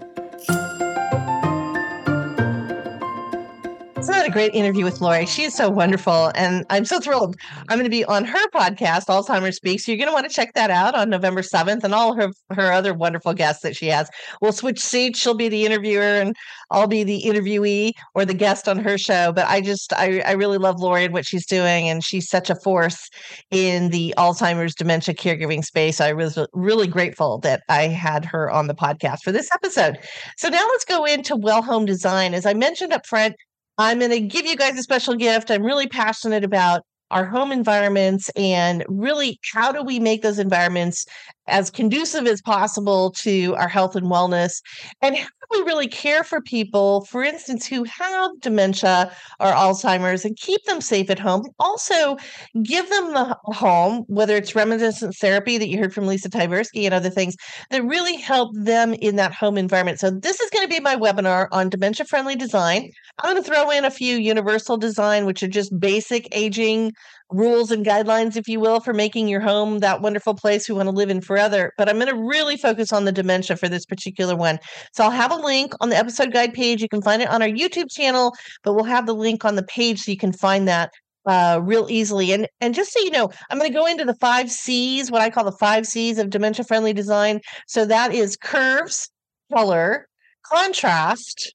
A 4.27 4.31
great 4.31 4.53
interview 4.53 4.83
with 4.83 4.99
Lori. 4.99 5.25
She 5.25 5.43
is 5.43 5.53
so 5.53 5.69
wonderful. 5.69 6.33
And 6.35 6.65
I'm 6.69 6.83
so 6.83 6.99
thrilled. 6.99 7.37
I'm 7.69 7.77
going 7.77 7.85
to 7.85 7.89
be 7.89 8.03
on 8.03 8.25
her 8.25 8.47
podcast, 8.49 9.05
Alzheimer's 9.05 9.55
Speaks. 9.55 9.85
So 9.85 9.91
you're 9.91 9.97
going 9.97 10.09
to 10.09 10.13
want 10.13 10.27
to 10.27 10.33
check 10.33 10.53
that 10.53 10.69
out 10.69 10.95
on 10.95 11.09
November 11.09 11.41
7th 11.41 11.85
and 11.85 11.93
all 11.93 12.13
her, 12.13 12.29
her 12.51 12.73
other 12.73 12.93
wonderful 12.93 13.33
guests 13.33 13.63
that 13.63 13.73
she 13.73 13.87
has. 13.87 14.09
We'll 14.41 14.51
switch 14.51 14.81
seats. 14.81 15.17
She'll 15.19 15.33
be 15.33 15.47
the 15.47 15.65
interviewer 15.65 16.01
and 16.01 16.35
I'll 16.71 16.87
be 16.87 17.05
the 17.05 17.23
interviewee 17.25 17.91
or 18.15 18.25
the 18.25 18.33
guest 18.33 18.67
on 18.67 18.79
her 18.79 18.97
show. 18.97 19.31
But 19.31 19.47
I 19.47 19.61
just, 19.61 19.93
I, 19.93 20.19
I 20.19 20.33
really 20.33 20.57
love 20.57 20.81
Lori 20.81 21.05
and 21.05 21.13
what 21.13 21.25
she's 21.25 21.45
doing. 21.45 21.87
And 21.87 22.03
she's 22.03 22.29
such 22.29 22.49
a 22.49 22.55
force 22.55 23.09
in 23.49 23.91
the 23.91 24.13
Alzheimer's 24.17 24.75
dementia 24.75 25.15
caregiving 25.15 25.63
space. 25.63 26.01
I 26.01 26.11
was 26.11 26.37
really 26.51 26.87
grateful 26.87 27.37
that 27.39 27.63
I 27.69 27.83
had 27.83 28.25
her 28.25 28.51
on 28.51 28.67
the 28.67 28.75
podcast 28.75 29.19
for 29.23 29.31
this 29.31 29.49
episode. 29.53 29.99
So 30.35 30.49
now 30.49 30.67
let's 30.71 30.85
go 30.85 31.05
into 31.05 31.37
well 31.37 31.61
home 31.61 31.85
design. 31.85 32.33
As 32.33 32.45
I 32.45 32.53
mentioned 32.53 32.91
up 32.91 33.05
front, 33.05 33.35
I'm 33.77 33.99
going 33.99 34.11
to 34.11 34.19
give 34.19 34.45
you 34.45 34.55
guys 34.55 34.77
a 34.77 34.83
special 34.83 35.15
gift. 35.15 35.51
I'm 35.51 35.63
really 35.63 35.87
passionate 35.87 36.43
about 36.43 36.83
our 37.11 37.25
home 37.25 37.51
environments 37.51 38.29
and 38.35 38.83
really 38.89 39.39
how 39.53 39.71
do 39.71 39.83
we 39.83 39.99
make 39.99 40.23
those 40.23 40.39
environments 40.39 41.05
as 41.47 41.69
conducive 41.69 42.27
as 42.27 42.41
possible 42.41 43.11
to 43.11 43.55
our 43.55 43.67
health 43.67 43.95
and 43.95 44.07
wellness. 44.07 44.61
And 45.01 45.15
how 45.15 45.27
do 45.51 45.59
we 45.59 45.65
really 45.65 45.87
care 45.87 46.23
for 46.23 46.41
people 46.41 47.05
for 47.05 47.23
instance 47.23 47.65
who 47.65 47.83
have 47.85 48.31
dementia 48.41 49.11
or 49.39 49.47
alzheimer's 49.47 50.25
and 50.25 50.35
keep 50.37 50.63
them 50.65 50.81
safe 50.81 51.09
at 51.09 51.19
home? 51.19 51.45
Also 51.59 52.17
give 52.63 52.89
them 52.89 53.13
the 53.13 53.37
home 53.45 54.03
whether 54.07 54.35
it's 54.35 54.55
reminiscent 54.55 55.15
therapy 55.15 55.57
that 55.57 55.69
you 55.69 55.77
heard 55.77 55.93
from 55.93 56.07
lisa 56.07 56.29
Tyburski 56.29 56.83
and 56.83 56.93
other 56.93 57.09
things 57.09 57.35
that 57.71 57.83
really 57.83 58.17
help 58.17 58.51
them 58.53 58.93
in 58.95 59.15
that 59.15 59.33
home 59.33 59.57
environment. 59.57 59.99
So 59.99 60.09
this 60.09 60.39
is 60.39 60.49
going 60.49 60.67
to 60.67 60.73
be 60.73 60.79
my 60.79 60.95
webinar 60.95 61.47
on 61.51 61.69
dementia 61.69 62.05
friendly 62.05 62.35
design. 62.35 62.91
I'm 63.19 63.31
going 63.31 63.41
to 63.41 63.49
throw 63.49 63.69
in 63.69 63.85
a 63.85 63.91
few 63.91 64.17
universal 64.17 64.77
design 64.77 65.25
which 65.25 65.41
are 65.43 65.47
just 65.47 65.77
basic 65.79 66.27
aging 66.35 66.93
rules 67.31 67.71
and 67.71 67.85
guidelines, 67.85 68.35
if 68.35 68.47
you 68.47 68.59
will, 68.59 68.79
for 68.79 68.93
making 68.93 69.27
your 69.27 69.41
home 69.41 69.79
that 69.79 70.01
wonderful 70.01 70.33
place 70.33 70.69
we 70.69 70.75
want 70.75 70.87
to 70.87 70.95
live 70.95 71.09
in 71.09 71.21
forever. 71.21 71.73
But 71.77 71.89
I'm 71.89 71.99
going 71.99 72.07
to 72.07 72.15
really 72.15 72.57
focus 72.57 72.93
on 72.93 73.05
the 73.05 73.11
dementia 73.11 73.57
for 73.57 73.67
this 73.67 73.85
particular 73.85 74.35
one. 74.35 74.59
So 74.93 75.03
I'll 75.03 75.11
have 75.11 75.31
a 75.31 75.35
link 75.35 75.73
on 75.81 75.89
the 75.89 75.97
episode 75.97 76.31
guide 76.31 76.53
page. 76.53 76.81
You 76.81 76.89
can 76.89 77.01
find 77.01 77.21
it 77.21 77.29
on 77.29 77.41
our 77.41 77.49
YouTube 77.49 77.91
channel, 77.91 78.33
but 78.63 78.73
we'll 78.73 78.85
have 78.85 79.05
the 79.05 79.15
link 79.15 79.43
on 79.45 79.55
the 79.55 79.63
page 79.63 80.01
so 80.01 80.11
you 80.11 80.17
can 80.17 80.33
find 80.33 80.67
that 80.67 80.91
uh, 81.25 81.59
real 81.61 81.87
easily. 81.89 82.31
And 82.31 82.47
and 82.61 82.73
just 82.73 82.93
so 82.93 82.99
you 83.01 83.11
know, 83.11 83.29
I'm 83.49 83.57
going 83.57 83.69
to 83.69 83.77
go 83.77 83.85
into 83.85 84.05
the 84.05 84.15
five 84.15 84.49
C's, 84.49 85.11
what 85.11 85.21
I 85.21 85.29
call 85.29 85.43
the 85.43 85.51
five 85.51 85.85
C's 85.85 86.17
of 86.17 86.29
dementia 86.29 86.65
friendly 86.65 86.93
design. 86.93 87.41
So 87.67 87.85
that 87.85 88.13
is 88.13 88.37
curves, 88.37 89.09
color, 89.53 90.07
contrast, 90.45 91.53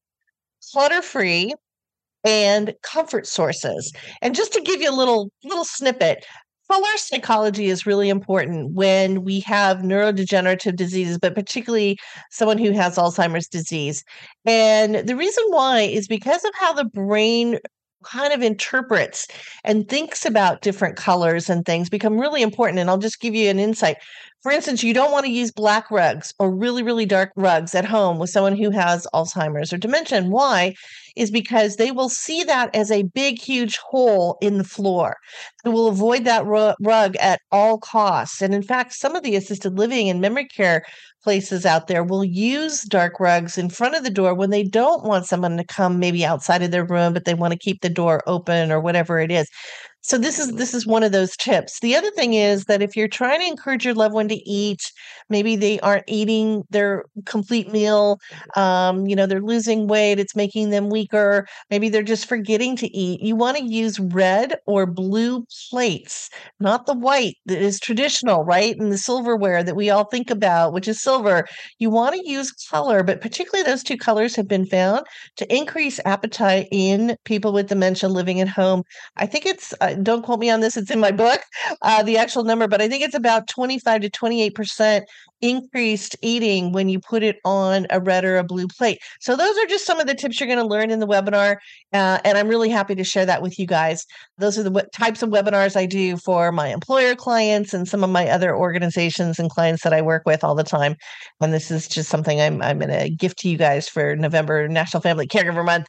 clutter 0.73 1.03
free, 1.03 1.55
and 2.25 2.75
comfort 2.83 3.27
sources. 3.27 3.93
And 4.21 4.35
just 4.35 4.53
to 4.53 4.61
give 4.61 4.81
you 4.81 4.91
a 4.91 4.95
little 4.95 5.31
little 5.45 5.65
snippet, 5.65 6.25
color 6.71 6.97
psychology 6.97 7.67
is 7.67 7.87
really 7.87 8.09
important 8.09 8.73
when 8.73 9.25
we 9.25 9.41
have 9.41 9.79
neurodegenerative 9.79 10.77
diseases, 10.77 11.19
but 11.19 11.35
particularly 11.35 11.99
someone 12.31 12.59
who 12.59 12.73
has 12.73 12.97
Alzheimer's 12.97 13.49
disease. 13.49 14.05
And 14.47 14.97
the 15.07 15.17
reason 15.17 15.45
why 15.49 15.81
is 15.81 16.09
because 16.09 16.45
of 16.45 16.53
how 16.55 16.73
the 16.73 16.85
brain 16.85 17.59
kind 18.05 18.33
of 18.33 18.43
interprets 18.43 19.29
and 19.65 19.89
thinks 19.89 20.27
about 20.27 20.63
different 20.63 20.97
colors 20.97 21.49
and 21.49 21.65
things 21.65 21.89
become 21.89 22.19
really 22.19 22.43
important. 22.43 22.79
And 22.79 22.91
I'll 22.91 22.99
just 22.99 23.21
give 23.21 23.35
you 23.35 23.49
an 23.49 23.59
insight. 23.59 23.97
For 24.43 24.51
instance, 24.51 24.83
you 24.83 24.93
don't 24.93 25.13
want 25.13 25.25
to 25.25 25.31
use 25.31 25.53
black 25.53 25.89
rugs 25.89 26.35
or 26.41 26.51
really, 26.51 26.83
really 26.83 27.07
dark 27.07 27.31
rugs 27.37 27.77
at 27.77 27.85
home 27.85 28.19
with 28.19 28.31
someone 28.31 28.57
who 28.57 28.71
has 28.71 29.07
Alzheimer's 29.15 29.73
or 29.73 29.79
dementia. 29.79 30.23
Why? 30.25 30.75
Is 31.15 31.31
because 31.31 31.77
they 31.77 31.93
will 31.93 32.09
see 32.09 32.43
that 32.45 32.75
as 32.75 32.91
a 32.91 33.05
big, 33.05 33.39
huge 33.39 33.77
hole 33.77 34.39
in 34.41 34.59
the 34.59 34.65
floor. 34.65 35.17
They 35.63 35.71
will 35.71 35.87
avoid 35.87 36.25
that 36.25 36.45
rug 36.45 37.17
at 37.17 37.41
all 37.53 37.79
costs. 37.79 38.43
And 38.43 38.53
in 38.53 38.63
fact, 38.63 38.95
some 38.95 39.15
of 39.15 39.23
the 39.23 39.37
assisted 39.37 39.79
living 39.79 40.09
and 40.09 40.21
memory 40.21 40.47
care 40.47 40.83
places 41.23 41.65
out 41.65 41.87
there 41.87 42.03
will 42.03 42.25
use 42.25 42.83
dark 42.83 43.21
rugs 43.21 43.57
in 43.57 43.71
front 43.71 43.95
of 43.95 44.03
the 44.03 44.11
door 44.11 44.35
when 44.35 44.51
they 44.51 44.65
don't 44.65 45.05
want 45.05 45.27
someone 45.27 45.57
to 45.57 45.65
come 45.65 46.01
maybe 46.01 46.25
outside 46.25 46.63
of 46.63 46.73
their 46.73 46.85
room, 46.85 47.13
but 47.13 47.27
they 47.27 47.35
want 47.35 47.53
to 47.53 47.59
keep 47.59 47.81
the 47.81 47.89
door 47.89 48.23
open 48.27 48.73
or 48.73 48.81
whatever 48.81 49.21
it 49.21 49.31
is 49.31 49.49
so 50.03 50.19
this 50.19 50.39
is 50.39 50.53
this 50.53 50.75
is 50.75 50.87
one 50.87 51.03
of 51.03 51.13
those 51.13 51.37
tips. 51.37 51.81
The 51.81 51.95
other 51.97 52.11
thing 52.11 52.35
is 52.35 52.65
that 52.65 52.83
if 52.83 52.97
you're 52.97 53.09
trying 53.09 53.41
to 53.41 53.47
encourage 53.47 53.85
your 53.85 53.95
loved 53.95 54.15
one 54.15 54.29
to 54.29 54.49
eat 54.49 54.93
maybe 55.29 55.57
they 55.57 55.81
aren't 55.81 56.05
eating 56.07 56.63
their 56.71 57.05
complete 57.25 57.71
meal 57.71 58.19
um, 58.57 59.07
you 59.07 59.17
know 59.17 59.27
they're 59.27 59.41
losing 59.41 59.87
weight 59.87 60.19
it's 60.19 60.37
making 60.37 60.71
them 60.71 60.91
weaker 60.91 61.47
maybe 61.71 61.89
they're 61.89 62.03
just 62.03 62.27
forgetting 62.27 62.77
to 62.77 62.87
eat 62.97 63.21
you 63.21 63.37
want 63.37 63.57
to 63.57 63.65
use 63.65 63.99
red 63.99 64.57
or 64.67 64.87
blue 64.87 65.45
plates 65.71 66.29
not 66.61 66.87
the 66.87 66.95
white 66.95 67.37
that 67.47 67.61
is 67.61 67.81
traditional 67.81 68.45
right 68.45 68.77
and 68.79 68.93
the 68.93 68.99
silverware 68.99 69.63
that 69.63 69.77
we 69.77 69.91
all 69.91 70.05
think 70.05 70.31
about 70.31 70.73
which 70.73 70.89
is 70.89 71.01
silver. 71.01 71.47
You 71.79 71.91
want 71.91 72.15
to 72.15 72.29
use 72.29 72.53
color 72.53 73.03
but 73.03 73.21
particularly 73.21 73.69
those 73.69 73.83
two 73.83 73.97
colors 73.97 74.37
have 74.37 74.49
been 74.49 74.67
found 74.67 75.07
to 75.37 75.55
increase 75.55 76.01
appetite 76.05 76.69
in 76.71 77.17
people 77.25 77.53
with 77.53 77.69
dementia 77.69 78.09
living 78.09 78.41
at 78.41 78.49
home. 78.49 78.83
I 79.17 79.27
think 79.27 79.47
it's 79.47 79.75
uh, 79.81 79.92
don't 80.03 80.23
quote 80.23 80.39
me 80.39 80.51
on 80.51 80.61
this, 80.61 80.77
it's 80.77 80.91
in 80.91 81.01
my 81.01 81.13
book, 81.13 81.41
uh, 81.83 82.03
the 82.03 82.19
actual 82.19 82.45
number, 82.45 82.69
but 82.69 82.81
I 82.81 82.89
think 82.89 83.03
it's 83.03 83.15
about 83.15 83.49
25 83.49 84.03
to 84.03 84.11
28% 84.11 85.03
increased 85.43 86.17
eating 86.23 86.73
when 86.73 86.89
you 86.89 87.01
put 87.01 87.23
it 87.23 87.39
on 87.45 87.87
a 87.91 88.01
red 88.01 88.25
or 88.25 88.39
a 88.39 88.45
blue 88.45 88.67
plate. 88.67 88.99
So, 89.21 89.37
those 89.37 89.57
are 89.59 89.67
just 89.67 89.85
some 89.85 90.01
of 90.01 90.07
the 90.07 90.15
tips 90.15 90.41
you're 90.41 90.47
going 90.47 90.59
to 90.59 90.65
learn 90.65 90.91
in 90.91 91.01
the 91.01 91.07
webinar. 91.07 91.57
Uh, 91.93 92.19
and 92.25 92.39
I'm 92.39 92.49
really 92.49 92.71
happy 92.71 92.95
to 92.95 93.05
share 93.05 93.27
that 93.27 93.43
with 93.43 93.59
you 93.59 93.67
guys. 93.67 94.07
Those 94.39 94.59
are 94.59 94.63
the 94.63 94.71
w- 94.71 94.89
types 94.95 95.23
of 95.23 95.29
webinars 95.29 95.77
I 95.77 95.87
do 95.87 96.17
for 96.17 96.51
my 96.53 96.69
employer 96.69 97.15
clients 97.15 97.75
and 97.75 97.87
some 97.87 98.03
of 98.03 98.11
my 98.11 98.29
other 98.29 98.57
organizations 98.57 99.39
and 99.39 99.51
clients 99.51 99.83
that 99.83 99.93
I 99.93 100.01
work 100.01 100.23
with 100.25 100.43
all 100.43 100.55
the 100.55 100.65
time. 100.65 100.97
And 101.41 101.53
this 101.53 101.71
is 101.71 101.89
just 101.89 102.09
something 102.09 102.41
I'm, 102.41 102.63
I'm 102.63 102.79
going 102.79 102.91
to 102.91 103.11
gift 103.11 103.39
to 103.41 103.49
you 103.49 103.59
guys 103.59 103.89
for 103.89 104.17
November 104.17 104.69
National 104.69 105.01
Family 105.01 105.27
Caregiver 105.27 105.65
Month. 105.65 105.87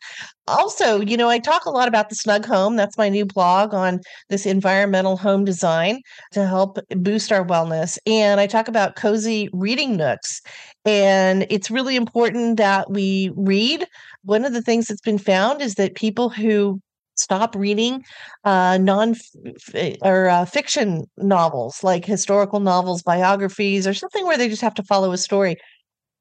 Also, 0.47 0.99
you 0.99 1.15
know, 1.15 1.29
I 1.29 1.39
talk 1.39 1.65
a 1.65 1.69
lot 1.69 1.87
about 1.87 2.09
the 2.09 2.15
Snug 2.15 2.45
Home. 2.45 2.75
That's 2.75 2.97
my 2.97 3.07
new 3.07 3.25
blog 3.25 3.73
on 3.73 4.01
this 4.29 4.45
environmental 4.45 5.15
home 5.15 5.45
design 5.45 6.01
to 6.33 6.45
help 6.45 6.79
boost 6.97 7.31
our 7.31 7.45
wellness. 7.45 7.97
And 8.05 8.41
I 8.41 8.47
talk 8.47 8.67
about 8.67 8.95
cozy 8.95 9.42
reading 9.53 9.97
nooks. 9.97 10.41
And 10.85 11.45
it's 11.49 11.71
really 11.71 11.95
important 11.95 12.57
that 12.57 12.89
we 12.89 13.31
read. 13.35 13.87
One 14.23 14.45
of 14.45 14.53
the 14.53 14.61
things 14.61 14.87
that's 14.87 15.01
been 15.01 15.17
found 15.17 15.61
is 15.61 15.75
that 15.75 15.95
people 15.95 16.29
who 16.29 16.81
stop 17.15 17.55
reading 17.55 18.03
uh, 18.43 18.77
non 18.77 19.15
or 20.01 20.29
uh, 20.29 20.45
fiction 20.45 21.05
novels 21.17 21.83
like 21.83 22.05
historical 22.05 22.59
novels, 22.59 23.03
biographies, 23.03 23.87
or 23.87 23.93
something 23.93 24.25
where 24.25 24.37
they 24.37 24.49
just 24.49 24.61
have 24.61 24.73
to 24.75 24.83
follow 24.83 25.11
a 25.11 25.17
story. 25.17 25.55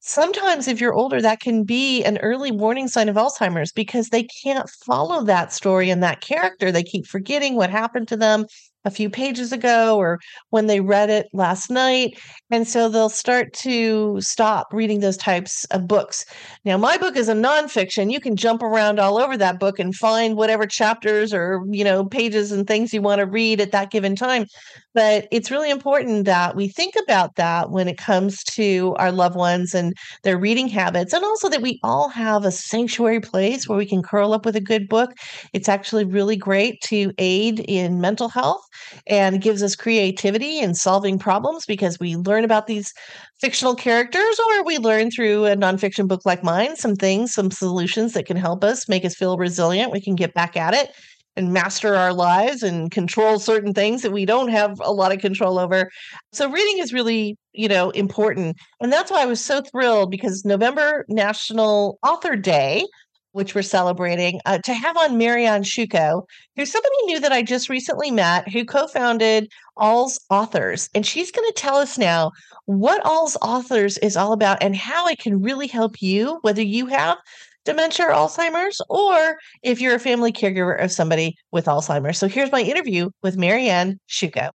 Sometimes, 0.05 0.66
if 0.66 0.81
you're 0.81 0.94
older, 0.94 1.23
that 1.23 1.39
can 1.39 1.62
be 1.62 2.03
an 2.03 2.19
early 2.19 2.51
warning 2.51 2.89
sign 2.89 3.09
of 3.09 3.15
Alzheimer's 3.15 3.70
because 3.70 4.09
they 4.09 4.24
can't 4.24 4.69
follow 4.85 5.23
that 5.24 5.53
story 5.53 5.90
and 5.90 6.03
that 6.03 6.20
character. 6.20 6.73
They 6.73 6.82
keep 6.82 7.07
forgetting 7.07 7.55
what 7.55 7.70
happened 7.70 8.09
to 8.09 8.16
them 8.16 8.47
a 8.84 8.90
few 8.90 9.09
pages 9.09 9.52
ago 9.52 9.96
or 9.96 10.18
when 10.50 10.66
they 10.66 10.80
read 10.80 11.10
it 11.10 11.28
last 11.32 11.70
night. 11.70 12.18
And 12.50 12.66
so 12.66 12.88
they'll 12.88 13.09
start 13.09 13.52
to 13.54 14.20
stop 14.20 14.72
reading 14.72 15.00
those 15.00 15.16
types 15.16 15.64
of 15.66 15.86
books. 15.86 16.24
Now, 16.64 16.76
my 16.76 16.96
book 16.98 17.16
is 17.16 17.28
a 17.28 17.34
nonfiction. 17.34 18.12
You 18.12 18.20
can 18.20 18.36
jump 18.36 18.62
around 18.62 18.98
all 18.98 19.18
over 19.18 19.36
that 19.36 19.60
book 19.60 19.78
and 19.78 19.94
find 19.94 20.36
whatever 20.36 20.66
chapters 20.66 21.32
or, 21.32 21.62
you 21.70 21.84
know, 21.84 22.04
pages 22.04 22.52
and 22.52 22.66
things 22.66 22.92
you 22.92 23.02
want 23.02 23.20
to 23.20 23.26
read 23.26 23.60
at 23.60 23.72
that 23.72 23.90
given 23.90 24.16
time. 24.16 24.46
But 24.94 25.26
it's 25.30 25.50
really 25.50 25.70
important 25.70 26.26
that 26.26 26.54
we 26.54 26.68
think 26.68 26.94
about 27.02 27.36
that 27.36 27.70
when 27.70 27.88
it 27.88 27.96
comes 27.96 28.44
to 28.44 28.94
our 28.98 29.10
loved 29.10 29.36
ones 29.36 29.74
and 29.74 29.94
their 30.22 30.36
reading 30.36 30.68
habits, 30.68 31.14
and 31.14 31.24
also 31.24 31.48
that 31.48 31.62
we 31.62 31.80
all 31.82 32.09
have 32.10 32.44
a 32.44 32.50
sanctuary 32.50 33.20
place 33.20 33.66
where 33.66 33.78
we 33.78 33.86
can 33.86 34.02
curl 34.02 34.34
up 34.34 34.44
with 34.44 34.56
a 34.56 34.60
good 34.60 34.88
book. 34.88 35.12
It's 35.54 35.68
actually 35.68 36.04
really 36.04 36.36
great 36.36 36.80
to 36.82 37.12
aid 37.16 37.60
in 37.60 38.00
mental 38.00 38.28
health 38.28 38.62
and 39.07 39.40
gives 39.40 39.62
us 39.62 39.77
creativity 39.77 40.59
in 40.59 40.74
solving 40.74 41.19
problems 41.19 41.66
because 41.66 41.99
we 41.99 42.16
learn 42.16 42.44
about 42.44 42.66
these 42.66 42.93
fictional 43.40 43.74
characters 43.74 44.40
or 44.49 44.65
we 44.65 44.78
learn 44.78 45.11
through 45.11 45.47
a 45.47 45.57
nonfiction 45.57 46.07
book 46.07 46.23
like 46.24 46.44
mine 46.44 46.77
some 46.77 46.94
things, 46.94 47.32
some 47.32 47.51
solutions 47.51 48.12
that 48.12 48.27
can 48.27 48.36
help 48.36 48.65
us 48.65 48.89
make 48.89 49.05
us 49.05 49.15
feel 49.15 49.36
resilient. 49.36 49.93
We 49.93 50.01
can 50.01 50.15
get 50.15 50.35
back 50.35 50.57
at 50.57 50.74
it 50.74 50.93
and 51.36 51.53
master 51.53 51.94
our 51.94 52.12
lives 52.12 52.62
and 52.62 52.90
control 52.90 53.39
certain 53.39 53.73
things 53.73 54.03
that 54.03 54.12
we 54.12 54.24
don't 54.24 54.49
have 54.49 54.78
a 54.81 54.93
lot 54.93 55.12
of 55.12 55.20
control 55.20 55.59
over. 55.59 55.90
So 56.32 56.51
reading 56.51 56.78
is 56.78 56.93
really, 56.93 57.39
you 57.53 57.69
know, 57.69 57.90
important. 57.90 58.57
And 58.81 58.93
that's 58.93 59.11
why 59.11 59.23
I 59.23 59.27
was 59.27 59.43
so 59.43 59.62
thrilled 59.62 60.11
because 60.11 60.44
November 60.44 61.07
National 61.09 61.99
Author 62.07 62.36
Day 62.36 62.85
which 63.32 63.54
we're 63.54 63.62
celebrating, 63.62 64.40
uh, 64.46 64.59
to 64.59 64.74
have 64.74 64.96
on 64.96 65.18
Marianne 65.18 65.62
Sciucco, 65.62 66.26
who's 66.56 66.70
somebody 66.70 66.94
new 67.04 67.20
that 67.20 67.32
I 67.32 67.42
just 67.42 67.68
recently 67.68 68.10
met, 68.10 68.48
who 68.48 68.64
co-founded 68.64 69.50
All's 69.76 70.20
Authors, 70.30 70.88
and 70.94 71.04
she's 71.04 71.30
going 71.30 71.48
to 71.48 71.60
tell 71.60 71.76
us 71.76 71.98
now 71.98 72.30
what 72.66 73.02
AlzAuthors 73.04 73.98
is 74.02 74.16
all 74.16 74.32
about 74.32 74.62
and 74.62 74.76
how 74.76 75.09
it 75.09 75.18
can 75.18 75.42
really 75.42 75.66
help 75.66 76.00
you, 76.00 76.38
whether 76.42 76.62
you 76.62 76.86
have 76.86 77.18
dementia 77.64 78.06
or 78.06 78.12
Alzheimer's, 78.12 78.80
or 78.88 79.38
if 79.62 79.80
you're 79.80 79.94
a 79.94 80.00
family 80.00 80.32
caregiver 80.32 80.82
of 80.82 80.92
somebody 80.92 81.36
with 81.50 81.66
Alzheimer's. 81.66 82.18
So 82.18 82.28
here's 82.28 82.52
my 82.52 82.60
interview 82.60 83.10
with 83.22 83.36
Marianne 83.36 84.00
Sciucco. 84.09 84.50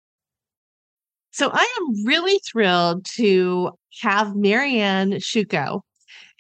So 1.33 1.51
I 1.53 1.77
am 1.81 2.05
really 2.05 2.39
thrilled 2.51 3.07
to 3.17 3.71
have 4.03 4.37
Marianne 4.37 5.13
Sciucco, 5.13 5.81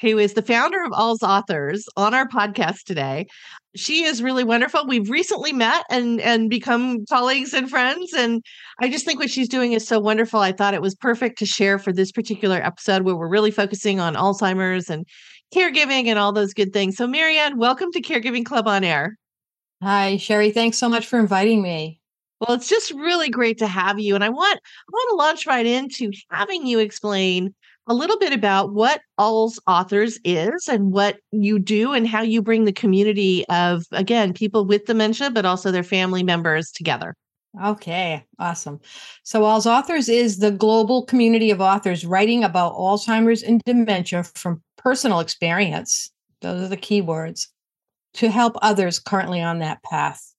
who 0.02 0.18
is 0.18 0.34
the 0.34 0.42
founder 0.42 0.82
of 0.82 0.90
AlzAuthors, 0.90 1.84
on 1.96 2.12
our 2.12 2.26
podcast 2.28 2.82
today. 2.82 3.26
She 3.74 4.04
is 4.04 4.22
really 4.22 4.44
wonderful. 4.44 4.86
We've 4.86 5.08
recently 5.08 5.52
met 5.52 5.84
and 5.88 6.20
and 6.20 6.50
become 6.50 7.06
colleagues 7.06 7.54
and 7.54 7.70
friends, 7.70 8.12
and 8.12 8.42
I 8.80 8.90
just 8.90 9.06
think 9.06 9.20
what 9.20 9.30
she's 9.30 9.48
doing 9.48 9.72
is 9.72 9.86
so 9.86 9.98
wonderful. 9.98 10.40
I 10.40 10.52
thought 10.52 10.74
it 10.74 10.82
was 10.82 10.94
perfect 10.94 11.38
to 11.38 11.46
share 11.46 11.78
for 11.78 11.92
this 11.92 12.12
particular 12.12 12.56
episode 12.56 13.02
where 13.02 13.16
we're 13.16 13.28
really 13.28 13.52
focusing 13.52 14.00
on 14.00 14.14
Alzheimer's 14.14 14.90
and 14.90 15.06
caregiving 15.54 16.06
and 16.06 16.18
all 16.18 16.32
those 16.32 16.52
good 16.52 16.72
things. 16.72 16.96
So, 16.96 17.06
Marianne, 17.06 17.56
welcome 17.56 17.92
to 17.92 18.02
Caregiving 18.02 18.44
Club 18.44 18.66
on 18.66 18.84
Air. 18.84 19.16
Hi, 19.82 20.16
Sherri. 20.16 20.50
Thanks 20.50 20.78
so 20.78 20.88
much 20.88 21.06
for 21.06 21.18
inviting 21.18 21.62
me. 21.62 22.00
Well, 22.40 22.56
it's 22.56 22.68
just 22.68 22.90
really 22.90 23.30
great 23.30 23.58
to 23.58 23.68
have 23.68 24.00
you. 24.00 24.16
And 24.16 24.24
I 24.24 24.28
want 24.28 24.58
I 24.58 24.90
want 24.90 25.10
to 25.10 25.16
launch 25.16 25.46
right 25.46 25.64
into 25.64 26.10
having 26.30 26.66
you 26.66 26.80
explain 26.80 27.54
a 27.86 27.94
little 27.94 28.18
bit 28.18 28.32
about 28.32 28.72
what 28.72 29.00
AlzAuthors 29.18 30.18
is 30.24 30.68
and 30.68 30.92
what 30.92 31.18
you 31.32 31.58
do 31.58 31.92
and 31.92 32.06
how 32.06 32.22
you 32.22 32.40
bring 32.42 32.64
the 32.64 32.72
community 32.72 33.44
of, 33.48 33.84
again, 33.92 34.32
people 34.32 34.64
with 34.64 34.84
dementia, 34.84 35.30
but 35.30 35.44
also 35.44 35.70
their 35.70 35.82
family 35.82 36.22
members 36.22 36.70
together. 36.70 37.14
Okay, 37.62 38.24
awesome. 38.38 38.80
So, 39.24 39.42
AlzAuthors 39.42 40.08
is 40.08 40.38
the 40.38 40.50
global 40.50 41.04
community 41.04 41.50
of 41.50 41.60
authors 41.60 42.06
writing 42.06 42.44
about 42.44 42.72
Alzheimer's 42.74 43.42
and 43.42 43.60
dementia 43.66 44.22
from 44.22 44.62
personal 44.78 45.20
experience. 45.20 46.10
Those 46.40 46.62
are 46.62 46.68
the 46.68 46.78
key 46.78 47.02
words 47.02 47.48
to 48.14 48.30
help 48.30 48.56
others 48.62 48.98
currently 48.98 49.42
on 49.42 49.58
that 49.58 49.82
path. 49.82 50.31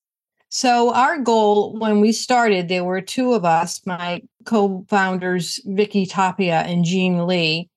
So 0.56 0.94
our 0.94 1.18
goal 1.18 1.74
when 1.80 2.00
we 2.00 2.12
started, 2.12 2.68
there 2.68 2.84
were 2.84 3.02
two 3.02 3.34
of 3.34 3.44
us, 3.44 3.82
my 3.88 4.22
co-founders, 4.46 5.60
Vicki 5.66 6.06
Tapia 6.06 6.60
and 6.60 6.86
Jean 6.86 7.26
Lee. 7.26 7.72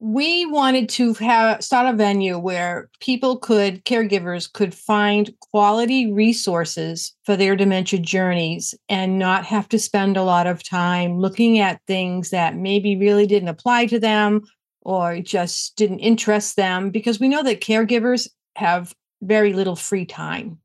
We 0.00 0.44
wanted 0.44 0.90
to 0.90 1.14
have 1.14 1.64
start 1.64 1.94
a 1.94 1.96
venue 1.96 2.36
where 2.36 2.90
people 3.00 3.38
could, 3.38 3.86
caregivers 3.86 4.52
could 4.52 4.74
find 4.74 5.32
quality 5.50 6.12
resources 6.12 7.16
for 7.22 7.38
their 7.38 7.56
dementia 7.56 8.00
journeys 8.00 8.74
and 8.90 9.18
not 9.18 9.46
have 9.46 9.66
to 9.70 9.78
spend 9.78 10.18
a 10.18 10.24
lot 10.24 10.46
of 10.46 10.62
time 10.62 11.18
looking 11.18 11.58
at 11.58 11.80
things 11.86 12.28
that 12.28 12.54
maybe 12.54 12.98
really 12.98 13.26
didn't 13.26 13.48
apply 13.48 13.86
to 13.86 13.98
them 13.98 14.42
or 14.82 15.20
just 15.20 15.74
didn't 15.76 16.00
interest 16.00 16.56
them 16.56 16.90
because 16.90 17.18
we 17.18 17.28
know 17.28 17.42
that 17.42 17.62
caregivers 17.62 18.28
have 18.56 18.94
very 19.22 19.54
little 19.54 19.74
free 19.74 20.04
time 20.04 20.58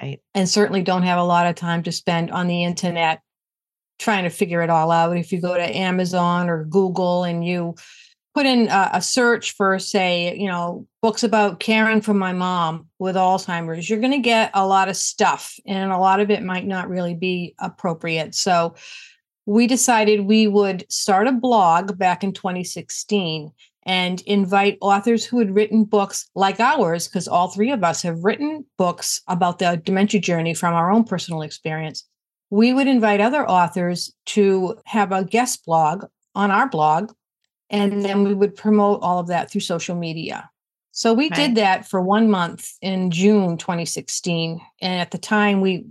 Right. 0.00 0.20
And 0.34 0.48
certainly 0.48 0.82
don't 0.82 1.02
have 1.02 1.18
a 1.18 1.24
lot 1.24 1.46
of 1.46 1.56
time 1.56 1.82
to 1.82 1.92
spend 1.92 2.30
on 2.30 2.46
the 2.46 2.64
internet 2.64 3.20
trying 3.98 4.24
to 4.24 4.30
figure 4.30 4.62
it 4.62 4.70
all 4.70 4.90
out. 4.90 5.16
If 5.16 5.30
you 5.30 5.40
go 5.40 5.54
to 5.54 5.76
Amazon 5.76 6.48
or 6.48 6.64
Google 6.64 7.24
and 7.24 7.44
you 7.44 7.74
put 8.34 8.46
in 8.46 8.68
a, 8.68 8.90
a 8.94 9.02
search 9.02 9.52
for, 9.52 9.78
say, 9.78 10.34
you 10.36 10.48
know, 10.48 10.86
books 11.02 11.22
about 11.22 11.60
caring 11.60 12.00
for 12.00 12.14
my 12.14 12.32
mom 12.32 12.88
with 12.98 13.16
Alzheimer's, 13.16 13.90
you're 13.90 14.00
going 14.00 14.12
to 14.12 14.18
get 14.18 14.50
a 14.54 14.66
lot 14.66 14.88
of 14.88 14.96
stuff, 14.96 15.56
and 15.66 15.92
a 15.92 15.98
lot 15.98 16.20
of 16.20 16.30
it 16.30 16.42
might 16.42 16.66
not 16.66 16.88
really 16.88 17.14
be 17.14 17.54
appropriate. 17.58 18.34
So, 18.34 18.74
we 19.46 19.66
decided 19.66 20.20
we 20.20 20.46
would 20.46 20.84
start 20.92 21.26
a 21.26 21.32
blog 21.32 21.98
back 21.98 22.22
in 22.22 22.32
2016 22.32 23.50
and 23.84 24.20
invite 24.22 24.78
authors 24.80 25.24
who 25.24 25.38
had 25.38 25.54
written 25.54 25.84
books 25.84 26.28
like 26.34 26.60
ours, 26.60 27.08
because 27.08 27.26
all 27.26 27.48
three 27.48 27.70
of 27.70 27.82
us 27.82 28.02
have 28.02 28.24
written 28.24 28.64
books 28.76 29.22
about 29.26 29.58
the 29.58 29.80
dementia 29.84 30.20
journey 30.20 30.54
from 30.54 30.74
our 30.74 30.90
own 30.90 31.04
personal 31.04 31.42
experience. 31.42 32.04
We 32.50 32.72
would 32.72 32.86
invite 32.86 33.20
other 33.20 33.48
authors 33.48 34.12
to 34.26 34.76
have 34.84 35.12
a 35.12 35.24
guest 35.24 35.64
blog 35.64 36.04
on 36.34 36.50
our 36.50 36.68
blog, 36.68 37.12
and 37.70 38.04
then 38.04 38.24
we 38.24 38.34
would 38.34 38.56
promote 38.56 39.00
all 39.02 39.18
of 39.18 39.28
that 39.28 39.50
through 39.50 39.62
social 39.62 39.96
media. 39.96 40.50
So 40.92 41.14
we 41.14 41.30
right. 41.30 41.34
did 41.36 41.54
that 41.54 41.88
for 41.88 42.00
one 42.00 42.28
month 42.28 42.72
in 42.82 43.10
June 43.10 43.56
2016. 43.56 44.60
And 44.80 45.00
at 45.00 45.12
the 45.12 45.18
time, 45.18 45.60
we 45.60 45.86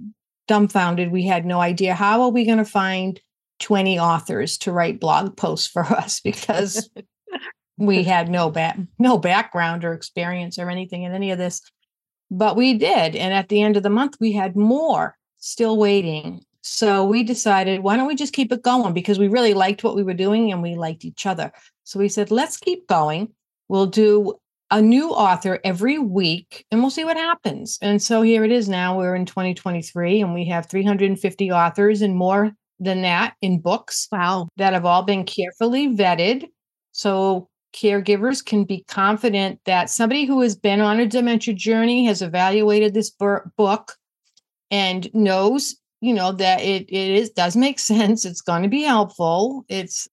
dumbfounded. 0.47 1.11
We 1.11 1.25
had 1.25 1.45
no 1.45 1.61
idea 1.61 1.95
how 1.95 2.21
are 2.23 2.29
we 2.29 2.45
going 2.45 2.57
to 2.57 2.65
find 2.65 3.19
20 3.59 3.99
authors 3.99 4.57
to 4.59 4.71
write 4.71 4.99
blog 4.99 5.37
posts 5.37 5.67
for 5.67 5.83
us 5.93 6.19
because 6.19 6.89
we 7.79 8.03
had 8.03 8.29
no 8.29 8.49
back 8.49 8.77
no 8.99 9.17
background 9.17 9.83
or 9.83 9.93
experience 9.93 10.59
or 10.59 10.69
anything 10.69 11.03
in 11.03 11.13
any 11.13 11.31
of 11.31 11.37
this 11.37 11.61
but 12.31 12.55
we 12.55 12.75
did 12.75 13.15
and 13.15 13.33
at 13.33 13.49
the 13.49 13.61
end 13.61 13.77
of 13.77 13.83
the 13.83 13.89
month 13.89 14.15
we 14.19 14.31
had 14.31 14.55
more 14.55 15.15
still 15.39 15.77
waiting. 15.77 16.43
So 16.61 17.05
we 17.05 17.23
decided 17.23 17.81
why 17.81 17.97
don't 17.97 18.07
we 18.07 18.15
just 18.15 18.33
keep 18.33 18.51
it 18.51 18.61
going? 18.61 18.93
because 18.93 19.17
we 19.17 19.27
really 19.27 19.53
liked 19.53 19.83
what 19.83 19.95
we 19.95 20.03
were 20.03 20.13
doing 20.13 20.51
and 20.51 20.61
we 20.61 20.75
liked 20.75 21.05
each 21.05 21.25
other. 21.25 21.51
So 21.83 21.99
we 21.99 22.09
said 22.09 22.31
let's 22.31 22.57
keep 22.57 22.87
going. 22.87 23.29
We'll 23.67 23.87
do 23.87 24.35
a 24.71 24.81
new 24.81 25.09
author 25.09 25.59
every 25.63 25.97
week 25.97 26.65
and 26.69 26.81
we'll 26.81 26.91
see 26.91 27.05
what 27.05 27.17
happens. 27.17 27.79
And 27.81 28.01
so 28.01 28.21
here 28.21 28.43
it 28.43 28.51
is 28.51 28.69
now 28.69 28.97
we're 28.97 29.15
in 29.15 29.25
2023 29.25 30.21
and 30.21 30.33
we 30.33 30.45
have 30.45 30.69
350 30.69 31.51
authors 31.51 32.01
and 32.01 32.15
more 32.15 32.51
than 32.79 33.01
that 33.01 33.35
in 33.41 33.59
books 33.59 34.07
wow. 34.11 34.47
that 34.57 34.73
have 34.73 34.85
all 34.85 35.03
been 35.03 35.25
carefully 35.25 35.95
vetted. 35.95 36.45
So 36.91 37.48
caregivers 37.73 38.43
can 38.43 38.63
be 38.63 38.83
confident 38.87 39.59
that 39.65 39.89
somebody 39.89 40.25
who 40.25 40.41
has 40.41 40.55
been 40.55 40.81
on 40.81 40.99
a 40.99 41.05
dementia 41.05 41.53
journey 41.53 42.05
has 42.05 42.21
evaluated 42.21 42.93
this 42.93 43.11
book 43.11 43.93
and 44.71 45.13
knows 45.13 45.75
you 46.01 46.13
know 46.13 46.31
that 46.31 46.61
it, 46.61 46.89
it 46.89 47.11
is 47.11 47.29
does 47.29 47.55
make 47.55 47.79
sense 47.93 48.25
it's 48.25 48.41
going 48.41 48.63
to 48.63 48.69
be 48.69 48.83
helpful 48.83 49.65
it's 49.69 50.07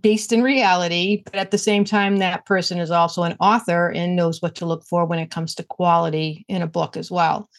based 0.00 0.32
in 0.32 0.42
reality 0.42 1.22
but 1.24 1.34
at 1.34 1.50
the 1.50 1.58
same 1.58 1.84
time 1.84 2.16
that 2.16 2.46
person 2.46 2.78
is 2.78 2.90
also 2.90 3.24
an 3.24 3.36
author 3.40 3.90
and 3.90 4.16
knows 4.16 4.40
what 4.40 4.54
to 4.54 4.66
look 4.66 4.84
for 4.84 5.04
when 5.04 5.18
it 5.18 5.30
comes 5.30 5.54
to 5.54 5.62
quality 5.62 6.44
in 6.48 6.62
a 6.62 6.66
book 6.66 6.96
as 6.96 7.10
well. 7.10 7.50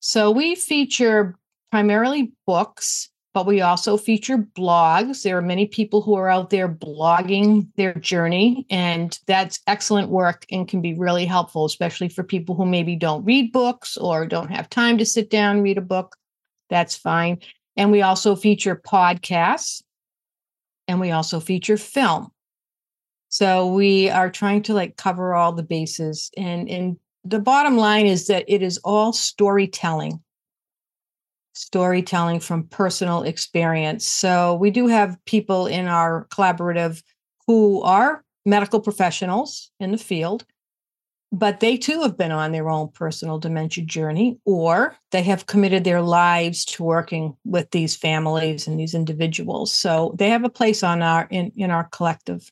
So 0.00 0.30
we 0.32 0.56
feature 0.56 1.36
primarily 1.70 2.32
books 2.46 3.10
but 3.34 3.46
we 3.46 3.62
also 3.62 3.96
feature 3.96 4.38
blogs. 4.38 5.22
There 5.22 5.38
are 5.38 5.42
many 5.42 5.66
people 5.66 6.02
who 6.02 6.14
are 6.14 6.28
out 6.28 6.50
there 6.50 6.68
blogging 6.68 7.68
their 7.76 7.94
journey, 7.94 8.66
and 8.68 9.18
that's 9.26 9.60
excellent 9.66 10.10
work 10.10 10.44
and 10.50 10.68
can 10.68 10.82
be 10.82 10.94
really 10.94 11.24
helpful, 11.24 11.64
especially 11.64 12.08
for 12.08 12.22
people 12.22 12.54
who 12.54 12.66
maybe 12.66 12.94
don't 12.94 13.24
read 13.24 13.52
books 13.52 13.96
or 13.96 14.26
don't 14.26 14.50
have 14.50 14.68
time 14.68 14.98
to 14.98 15.06
sit 15.06 15.30
down 15.30 15.62
read 15.62 15.78
a 15.78 15.82
book. 15.82 16.16
That's 16.68 16.96
fine. 16.96 17.38
And 17.76 17.90
we 17.90 18.02
also 18.02 18.36
feature 18.36 18.76
podcasts 18.76 19.82
and 20.86 21.00
we 21.00 21.10
also 21.10 21.40
feature 21.40 21.76
film. 21.76 22.28
So 23.28 23.72
we 23.72 24.10
are 24.10 24.30
trying 24.30 24.62
to 24.64 24.74
like 24.74 24.96
cover 24.96 25.34
all 25.34 25.52
the 25.52 25.62
bases 25.62 26.30
and 26.36 26.68
and 26.68 26.98
the 27.24 27.38
bottom 27.38 27.76
line 27.76 28.06
is 28.06 28.26
that 28.26 28.44
it 28.48 28.62
is 28.62 28.78
all 28.78 29.12
storytelling 29.12 30.20
storytelling 31.52 32.40
from 32.40 32.66
personal 32.68 33.22
experience. 33.22 34.06
So 34.06 34.54
we 34.54 34.70
do 34.70 34.86
have 34.86 35.18
people 35.26 35.66
in 35.66 35.86
our 35.86 36.26
collaborative 36.30 37.02
who 37.46 37.82
are 37.82 38.24
medical 38.44 38.80
professionals 38.80 39.70
in 39.78 39.92
the 39.92 39.98
field, 39.98 40.44
but 41.30 41.60
they 41.60 41.76
too 41.76 42.02
have 42.02 42.16
been 42.16 42.32
on 42.32 42.52
their 42.52 42.68
own 42.68 42.88
personal 42.88 43.38
dementia 43.38 43.84
journey, 43.84 44.38
or 44.44 44.96
they 45.10 45.22
have 45.22 45.46
committed 45.46 45.84
their 45.84 46.02
lives 46.02 46.64
to 46.66 46.82
working 46.82 47.36
with 47.44 47.70
these 47.70 47.96
families 47.96 48.66
and 48.66 48.78
these 48.78 48.94
individuals. 48.94 49.72
So 49.72 50.14
they 50.18 50.28
have 50.30 50.44
a 50.44 50.50
place 50.50 50.82
on 50.82 51.02
our 51.02 51.26
in, 51.30 51.52
in 51.56 51.70
our 51.70 51.84
collective. 51.84 52.50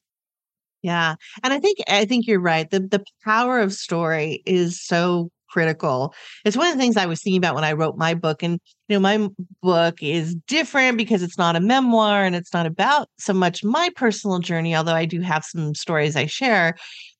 Yeah. 0.82 1.16
And 1.42 1.52
I 1.52 1.60
think 1.60 1.78
I 1.88 2.06
think 2.06 2.26
you're 2.26 2.40
right. 2.40 2.70
The 2.70 2.80
the 2.80 3.04
power 3.22 3.60
of 3.60 3.72
story 3.74 4.42
is 4.46 4.80
so 4.80 5.30
critical. 5.50 6.14
It's 6.44 6.56
one 6.56 6.68
of 6.68 6.74
the 6.74 6.80
things 6.80 6.96
I 6.96 7.06
was 7.06 7.22
thinking 7.22 7.38
about 7.38 7.54
when 7.54 7.64
I 7.64 7.72
wrote 7.72 7.96
my 7.96 8.14
book. 8.14 8.42
And, 8.42 8.60
you 8.88 8.96
know, 8.96 9.00
my 9.00 9.28
book 9.62 10.02
is 10.02 10.34
different 10.46 10.96
because 10.96 11.22
it's 11.22 11.38
not 11.38 11.56
a 11.56 11.60
memoir 11.60 12.24
and 12.24 12.34
it's 12.34 12.54
not 12.54 12.66
about 12.66 13.08
so 13.18 13.32
much 13.32 13.64
my 13.64 13.90
personal 13.96 14.38
journey, 14.38 14.74
although 14.74 14.94
I 14.94 15.04
do 15.04 15.20
have 15.20 15.44
some 15.44 15.74
stories 15.74 16.16
I 16.16 16.26
share. 16.26 16.76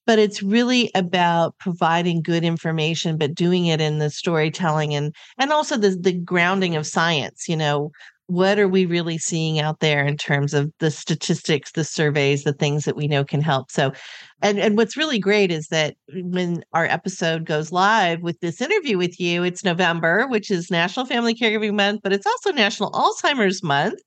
But 0.06 0.18
it's 0.18 0.42
really 0.42 0.90
about 0.94 1.56
providing 1.58 2.22
good 2.22 2.42
information, 2.42 3.16
but 3.16 3.34
doing 3.34 3.66
it 3.66 3.80
in 3.80 3.98
the 3.98 4.10
storytelling 4.10 4.94
and 4.94 5.14
and 5.38 5.52
also 5.52 5.76
the 5.76 5.90
the 5.90 6.12
grounding 6.12 6.74
of 6.74 6.86
science. 6.86 7.48
You 7.48 7.56
know, 7.56 7.92
what 8.30 8.58
are 8.58 8.68
we 8.68 8.86
really 8.86 9.18
seeing 9.18 9.58
out 9.58 9.80
there 9.80 10.04
in 10.04 10.16
terms 10.16 10.54
of 10.54 10.70
the 10.78 10.90
statistics 10.90 11.72
the 11.72 11.84
surveys 11.84 12.44
the 12.44 12.52
things 12.52 12.84
that 12.84 12.96
we 12.96 13.08
know 13.08 13.24
can 13.24 13.40
help 13.40 13.70
so 13.70 13.92
and 14.40 14.58
and 14.60 14.76
what's 14.76 14.96
really 14.96 15.18
great 15.18 15.50
is 15.50 15.66
that 15.68 15.96
when 16.14 16.62
our 16.72 16.86
episode 16.86 17.44
goes 17.44 17.72
live 17.72 18.22
with 18.22 18.38
this 18.40 18.60
interview 18.60 18.96
with 18.96 19.18
you 19.18 19.42
it's 19.42 19.64
november 19.64 20.26
which 20.28 20.50
is 20.50 20.70
national 20.70 21.06
family 21.06 21.34
caregiving 21.34 21.74
month 21.74 22.00
but 22.02 22.12
it's 22.12 22.26
also 22.26 22.52
national 22.52 22.92
alzheimer's 22.92 23.62
month 23.62 23.98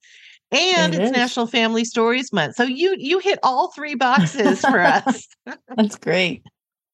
and 0.52 0.94
it 0.94 1.02
it's 1.02 1.10
is. 1.10 1.18
national 1.18 1.45
family 1.45 1.84
stories 1.84 2.32
month 2.32 2.56
so 2.56 2.64
you 2.64 2.95
you 2.98 3.20
hit 3.20 3.40
all 3.44 3.72
three 3.72 3.95
boxes 4.08 4.62
for 4.62 4.80
us 4.80 5.28
that's 5.76 5.98
great 5.98 6.41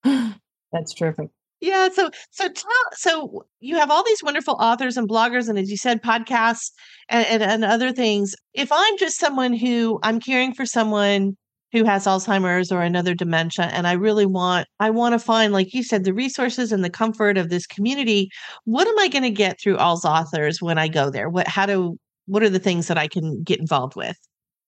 That's 0.71 0.93
terrific. 0.93 1.29
Yeah. 1.61 1.89
So, 1.89 2.09
so 2.31 2.47
tell, 2.47 2.71
so 2.93 3.45
you 3.59 3.75
have 3.75 3.91
all 3.91 4.03
these 4.03 4.23
wonderful 4.23 4.55
authors 4.59 4.95
and 4.95 5.09
bloggers, 5.09 5.49
and 5.49 5.59
as 5.59 5.69
you 5.69 5.77
said, 5.77 6.01
podcasts 6.01 6.71
and, 7.09 7.25
and, 7.27 7.43
and 7.43 7.65
other 7.65 7.91
things. 7.91 8.35
If 8.53 8.71
I'm 8.71 8.97
just 8.97 9.19
someone 9.19 9.53
who 9.53 9.99
I'm 10.01 10.19
caring 10.19 10.53
for 10.53 10.65
someone 10.65 11.35
who 11.71 11.83
has 11.83 12.05
Alzheimer's 12.05 12.71
or 12.71 12.81
another 12.81 13.13
dementia, 13.13 13.65
and 13.65 13.85
I 13.85 13.93
really 13.93 14.25
want, 14.25 14.67
I 14.79 14.89
want 14.89 15.13
to 15.13 15.19
find, 15.19 15.53
like 15.53 15.73
you 15.73 15.83
said, 15.83 16.03
the 16.03 16.13
resources 16.13 16.71
and 16.71 16.83
the 16.83 16.89
comfort 16.89 17.37
of 17.37 17.49
this 17.49 17.67
community. 17.67 18.29
What 18.63 18.87
am 18.87 18.97
I 18.97 19.07
going 19.07 19.23
to 19.23 19.29
get 19.29 19.59
through 19.61 19.77
AlzAuthors 19.77 20.61
when 20.61 20.77
I 20.77 20.87
go 20.87 21.11
there? 21.11 21.29
What, 21.29 21.47
how 21.47 21.65
do, 21.65 21.97
what 22.25 22.41
are 22.41 22.49
the 22.49 22.59
things 22.59 22.87
that 22.87 22.97
I 22.97 23.07
can 23.07 23.43
get 23.43 23.59
involved 23.59 23.95
with? 23.95 24.17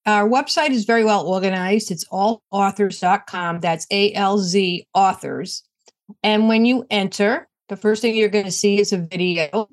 Our 0.06 0.28
website 0.28 0.72
is 0.72 0.86
very 0.86 1.04
well 1.04 1.28
organized. 1.28 1.92
It's 1.92 2.08
alzauthors.com. 2.10 3.60
That's 3.60 3.88
A 3.92 4.14
L 4.14 4.40
Z 4.40 4.88
authors. 4.94 5.64
And 6.24 6.48
when 6.48 6.66
you 6.66 6.86
enter, 6.90 7.48
the 7.70 7.78
first 7.78 8.02
thing 8.02 8.16
you're 8.16 8.30
going 8.30 8.46
to 8.46 8.52
see 8.52 8.80
is 8.80 8.94
a 8.94 8.98
video 8.98 9.70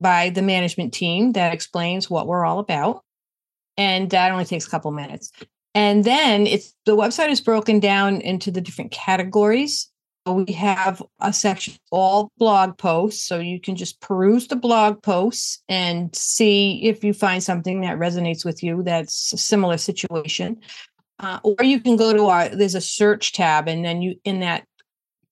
by 0.00 0.30
the 0.30 0.42
management 0.42 0.92
team 0.94 1.32
that 1.32 1.52
explains 1.52 2.08
what 2.08 2.26
we're 2.26 2.44
all 2.44 2.58
about. 2.58 3.04
And 3.76 4.10
that 4.10 4.32
only 4.32 4.44
takes 4.44 4.66
a 4.66 4.70
couple 4.70 4.90
minutes. 4.90 5.32
And 5.74 6.04
then 6.04 6.46
it's 6.46 6.74
the 6.86 6.96
website 6.96 7.30
is 7.30 7.40
broken 7.40 7.78
down 7.78 8.20
into 8.20 8.50
the 8.50 8.60
different 8.60 8.90
categories. 8.90 9.90
We 10.26 10.52
have 10.52 11.02
a 11.20 11.32
section 11.32 11.74
all 11.90 12.30
blog 12.36 12.76
posts, 12.76 13.26
so 13.26 13.38
you 13.38 13.60
can 13.60 13.76
just 13.76 14.00
peruse 14.00 14.48
the 14.48 14.56
blog 14.56 15.02
posts 15.02 15.62
and 15.68 16.14
see 16.14 16.84
if 16.84 17.02
you 17.02 17.14
find 17.14 17.42
something 17.42 17.80
that 17.80 17.98
resonates 17.98 18.44
with 18.44 18.62
you 18.62 18.82
that's 18.82 19.32
a 19.32 19.38
similar 19.38 19.78
situation. 19.78 20.60
Uh, 21.18 21.38
or 21.42 21.64
you 21.64 21.80
can 21.80 21.96
go 21.96 22.12
to 22.12 22.26
our 22.26 22.48
there's 22.48 22.74
a 22.74 22.80
search 22.80 23.32
tab, 23.32 23.68
and 23.68 23.84
then 23.84 24.02
you 24.02 24.16
in 24.24 24.40
that 24.40 24.64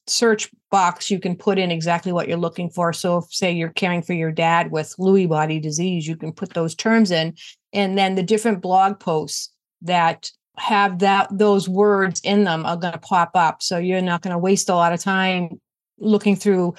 search 0.07 0.51
box 0.71 1.11
you 1.11 1.19
can 1.19 1.37
put 1.37 1.59
in 1.59 1.71
exactly 1.71 2.13
what 2.13 2.29
you're 2.29 2.37
looking 2.37 2.71
for. 2.71 2.93
So 2.93 3.19
if 3.19 3.25
say 3.31 3.53
you're 3.53 3.71
caring 3.71 4.03
for 4.03 4.13
your 4.13 4.33
dad 4.33 4.71
with 4.71 4.95
Lewy 4.99 5.29
body 5.29 5.59
disease, 5.61 6.07
you 6.07 6.17
can 6.17 6.33
put 6.33 6.55
those 6.55 6.75
terms 6.75 7.11
in, 7.11 7.35
and 7.73 7.97
then 7.97 8.15
the 8.15 8.23
different 8.23 8.63
blog 8.63 9.01
posts 9.01 9.53
that 9.83 10.31
have 10.59 11.01
that 11.01 11.29
those 11.31 11.69
words 11.69 12.21
in 12.25 12.45
them 12.45 12.65
are 12.65 12.77
going 12.77 12.93
to 12.93 12.99
pop 12.99 13.31
up. 13.35 13.63
So 13.63 13.79
you're 13.79 14.01
not 14.01 14.23
going 14.23 14.33
to 14.33 14.39
waste 14.39 14.69
a 14.69 14.75
lot 14.75 14.93
of 14.93 15.01
time 15.01 15.61
looking 15.99 16.37
through 16.37 16.75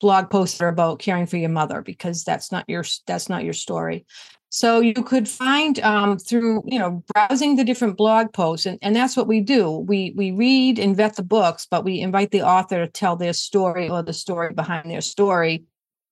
blog 0.00 0.30
posts 0.30 0.58
that 0.58 0.64
are 0.64 0.68
about 0.68 0.98
caring 0.98 1.26
for 1.26 1.36
your 1.36 1.48
mother 1.48 1.82
because 1.82 2.24
that's 2.24 2.52
not 2.52 2.64
your 2.68 2.84
that's 3.06 3.28
not 3.28 3.44
your 3.44 3.52
story 3.52 4.04
so 4.56 4.80
you 4.80 4.94
could 4.94 5.28
find 5.28 5.78
um, 5.80 6.16
through 6.16 6.62
you 6.64 6.78
know 6.78 7.04
browsing 7.12 7.56
the 7.56 7.64
different 7.64 7.98
blog 7.98 8.32
posts 8.32 8.64
and, 8.64 8.78
and 8.80 8.96
that's 8.96 9.14
what 9.14 9.26
we 9.26 9.42
do. 9.42 9.70
We 9.70 10.14
we 10.16 10.30
read 10.30 10.78
and 10.78 10.96
vet 10.96 11.16
the 11.16 11.22
books 11.22 11.66
but 11.70 11.84
we 11.84 12.00
invite 12.00 12.30
the 12.30 12.40
author 12.40 12.86
to 12.86 12.90
tell 12.90 13.16
their 13.16 13.34
story 13.34 13.90
or 13.90 14.02
the 14.02 14.14
story 14.14 14.54
behind 14.54 14.90
their 14.90 15.02
story 15.02 15.64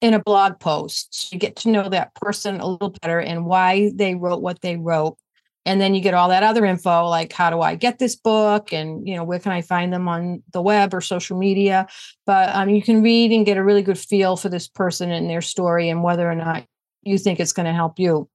in 0.02 0.12
a 0.12 0.18
blog 0.18 0.60
post. 0.60 1.14
So 1.14 1.28
you 1.32 1.38
get 1.40 1.56
to 1.56 1.70
know 1.70 1.88
that 1.88 2.14
person 2.16 2.60
a 2.60 2.66
little 2.66 2.94
better 3.00 3.18
and 3.18 3.46
why 3.46 3.92
they 3.94 4.14
wrote 4.14 4.42
what 4.42 4.60
they 4.60 4.76
wrote. 4.76 5.16
And 5.64 5.80
then 5.80 5.94
you 5.94 6.02
get 6.02 6.12
all 6.12 6.28
that 6.28 6.42
other 6.42 6.66
info 6.66 7.06
like 7.06 7.32
how 7.32 7.48
do 7.48 7.62
i 7.62 7.74
get 7.76 7.98
this 7.98 8.14
book? 8.14 8.74
And 8.74 9.08
you 9.08 9.16
know 9.16 9.24
where 9.24 9.38
can 9.38 9.52
i 9.52 9.62
find 9.62 9.90
them 9.90 10.06
on 10.06 10.42
the 10.52 10.60
web 10.60 10.92
or 10.92 11.00
social 11.00 11.38
media? 11.38 11.86
But 12.26 12.54
um, 12.54 12.68
you 12.68 12.82
can 12.82 13.02
read 13.02 13.32
and 13.32 13.46
get 13.46 13.56
a 13.56 13.64
really 13.64 13.82
good 13.82 13.98
feel 13.98 14.36
for 14.36 14.50
this 14.50 14.68
person 14.68 15.10
and 15.10 15.30
their 15.30 15.40
story 15.40 15.88
and 15.88 16.02
whether 16.02 16.30
or 16.30 16.34
not 16.34 16.66
you 17.04 17.16
think 17.16 17.40
it's 17.40 17.52
going 17.52 17.66
to 17.66 17.72
help 17.72 17.98
you 17.98 18.28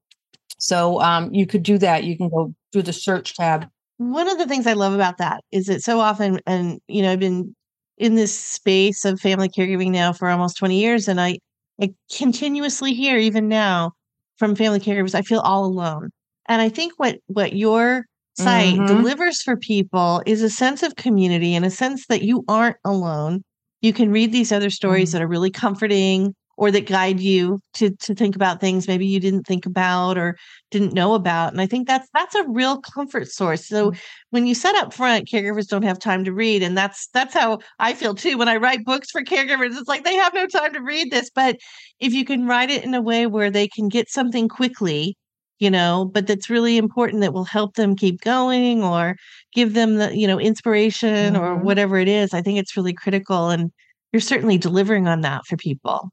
so 0.59 1.01
um, 1.01 1.33
you 1.33 1.45
could 1.45 1.63
do 1.63 1.77
that 1.77 2.03
you 2.03 2.15
can 2.15 2.29
go 2.29 2.53
through 2.71 2.83
the 2.83 2.93
search 2.93 3.35
tab 3.35 3.67
one 3.97 4.29
of 4.29 4.37
the 4.37 4.45
things 4.45 4.67
i 4.67 4.73
love 4.73 4.93
about 4.93 5.17
that 5.17 5.43
is 5.51 5.65
that 5.65 5.81
so 5.81 5.99
often 5.99 6.39
and 6.45 6.79
you 6.87 7.01
know 7.01 7.11
i've 7.11 7.19
been 7.19 7.55
in 7.97 8.15
this 8.15 8.37
space 8.37 9.03
of 9.03 9.19
family 9.19 9.49
caregiving 9.49 9.91
now 9.91 10.13
for 10.13 10.29
almost 10.29 10.57
20 10.57 10.79
years 10.79 11.07
and 11.07 11.19
i 11.19 11.37
i 11.81 11.91
continuously 12.15 12.93
hear 12.93 13.17
even 13.17 13.47
now 13.47 13.91
from 14.37 14.55
family 14.55 14.79
caregivers 14.79 15.15
i 15.15 15.21
feel 15.21 15.39
all 15.39 15.65
alone 15.65 16.11
and 16.49 16.61
I 16.61 16.67
think 16.67 16.93
what 16.97 17.19
what 17.27 17.53
your 17.53 18.05
site 18.35 18.75
mm-hmm. 18.75 18.87
delivers 18.87 19.41
for 19.41 19.55
people 19.55 20.21
is 20.25 20.41
a 20.41 20.49
sense 20.49 20.83
of 20.83 20.95
community 20.95 21.55
and 21.55 21.63
a 21.63 21.69
sense 21.69 22.07
that 22.07 22.23
you 22.23 22.43
aren't 22.49 22.77
alone. 22.83 23.43
You 23.81 23.93
can 23.93 24.11
read 24.11 24.33
these 24.33 24.51
other 24.51 24.71
stories 24.71 25.09
mm-hmm. 25.09 25.19
that 25.19 25.23
are 25.23 25.27
really 25.27 25.51
comforting 25.51 26.35
or 26.59 26.71
that 26.71 26.85
guide 26.85 27.21
you 27.21 27.61
to 27.73 27.89
to 27.91 28.13
think 28.13 28.35
about 28.35 28.59
things 28.59 28.87
maybe 28.87 29.05
you 29.05 29.19
didn't 29.19 29.47
think 29.47 29.65
about 29.65 30.17
or 30.17 30.37
didn't 30.71 30.93
know 30.93 31.13
about 31.13 31.53
and 31.53 31.61
i 31.61 31.65
think 31.65 31.87
that's 31.87 32.07
that's 32.13 32.35
a 32.35 32.47
real 32.49 32.79
comfort 32.81 33.29
source 33.29 33.65
so 33.65 33.91
mm-hmm. 33.91 33.99
when 34.31 34.45
you 34.45 34.53
set 34.53 34.75
up 34.75 34.93
front 34.93 35.25
caregivers 35.27 35.67
don't 35.67 35.83
have 35.83 35.97
time 35.97 36.23
to 36.25 36.33
read 36.33 36.61
and 36.61 36.77
that's 36.77 37.07
that's 37.13 37.33
how 37.33 37.57
i 37.79 37.93
feel 37.93 38.13
too 38.13 38.37
when 38.37 38.49
i 38.49 38.57
write 38.57 38.83
books 38.83 39.09
for 39.09 39.23
caregivers 39.23 39.77
it's 39.79 39.87
like 39.87 40.03
they 40.03 40.15
have 40.15 40.33
no 40.33 40.45
time 40.45 40.73
to 40.73 40.81
read 40.81 41.09
this 41.11 41.29
but 41.33 41.55
if 42.01 42.13
you 42.13 42.25
can 42.25 42.45
write 42.45 42.69
it 42.69 42.83
in 42.83 42.93
a 42.93 43.01
way 43.01 43.25
where 43.25 43.49
they 43.49 43.67
can 43.67 43.87
get 43.87 44.09
something 44.09 44.49
quickly 44.49 45.15
you 45.59 45.71
know 45.71 46.09
but 46.13 46.27
that's 46.27 46.49
really 46.49 46.77
important 46.77 47.21
that 47.21 47.33
will 47.33 47.45
help 47.45 47.75
them 47.75 47.95
keep 47.95 48.19
going 48.19 48.83
or 48.83 49.15
give 49.53 49.73
them 49.75 49.95
the 49.95 50.13
you 50.15 50.27
know 50.27 50.39
inspiration 50.39 51.35
mm-hmm. 51.35 51.41
or 51.41 51.55
whatever 51.55 51.97
it 51.97 52.09
is 52.09 52.33
i 52.33 52.41
think 52.41 52.59
it's 52.59 52.75
really 52.75 52.93
critical 52.93 53.49
and 53.49 53.71
you're 54.11 54.19
certainly 54.19 54.57
delivering 54.57 55.07
on 55.07 55.21
that 55.21 55.45
for 55.45 55.55
people 55.55 56.11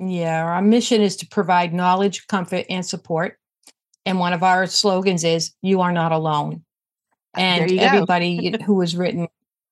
yeah 0.00 0.42
our 0.42 0.62
mission 0.62 1.00
is 1.00 1.16
to 1.16 1.26
provide 1.26 1.72
knowledge 1.72 2.26
comfort 2.26 2.64
and 2.68 2.84
support 2.84 3.38
and 4.06 4.18
one 4.18 4.32
of 4.32 4.42
our 4.42 4.66
slogans 4.66 5.24
is 5.24 5.52
you 5.62 5.80
are 5.80 5.92
not 5.92 6.12
alone 6.12 6.64
and 7.36 7.70
everybody 7.78 8.56
who 8.66 8.80
has 8.80 8.96
written 8.96 9.28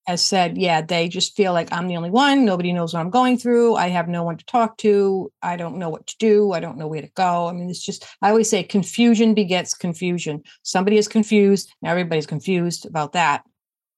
has 0.08 0.24
said, 0.24 0.56
yeah, 0.56 0.80
they 0.80 1.06
just 1.06 1.36
feel 1.36 1.52
like 1.52 1.70
I'm 1.70 1.86
the 1.86 1.98
only 1.98 2.08
one. 2.08 2.46
Nobody 2.46 2.72
knows 2.72 2.94
what 2.94 3.00
I'm 3.00 3.10
going 3.10 3.36
through. 3.36 3.76
I 3.76 3.88
have 3.88 4.08
no 4.08 4.22
one 4.22 4.38
to 4.38 4.44
talk 4.46 4.78
to. 4.78 5.30
I 5.42 5.56
don't 5.56 5.76
know 5.76 5.90
what 5.90 6.06
to 6.06 6.16
do. 6.18 6.52
I 6.52 6.60
don't 6.60 6.78
know 6.78 6.86
where 6.86 7.02
to 7.02 7.10
go. 7.14 7.46
I 7.46 7.52
mean, 7.52 7.68
it's 7.68 7.84
just, 7.84 8.06
I 8.22 8.30
always 8.30 8.48
say 8.48 8.62
confusion 8.62 9.34
begets 9.34 9.74
confusion. 9.74 10.44
Somebody 10.62 10.96
is 10.96 11.08
confused. 11.08 11.74
Now 11.82 11.90
everybody's 11.90 12.26
confused 12.26 12.86
about 12.86 13.12
that. 13.12 13.44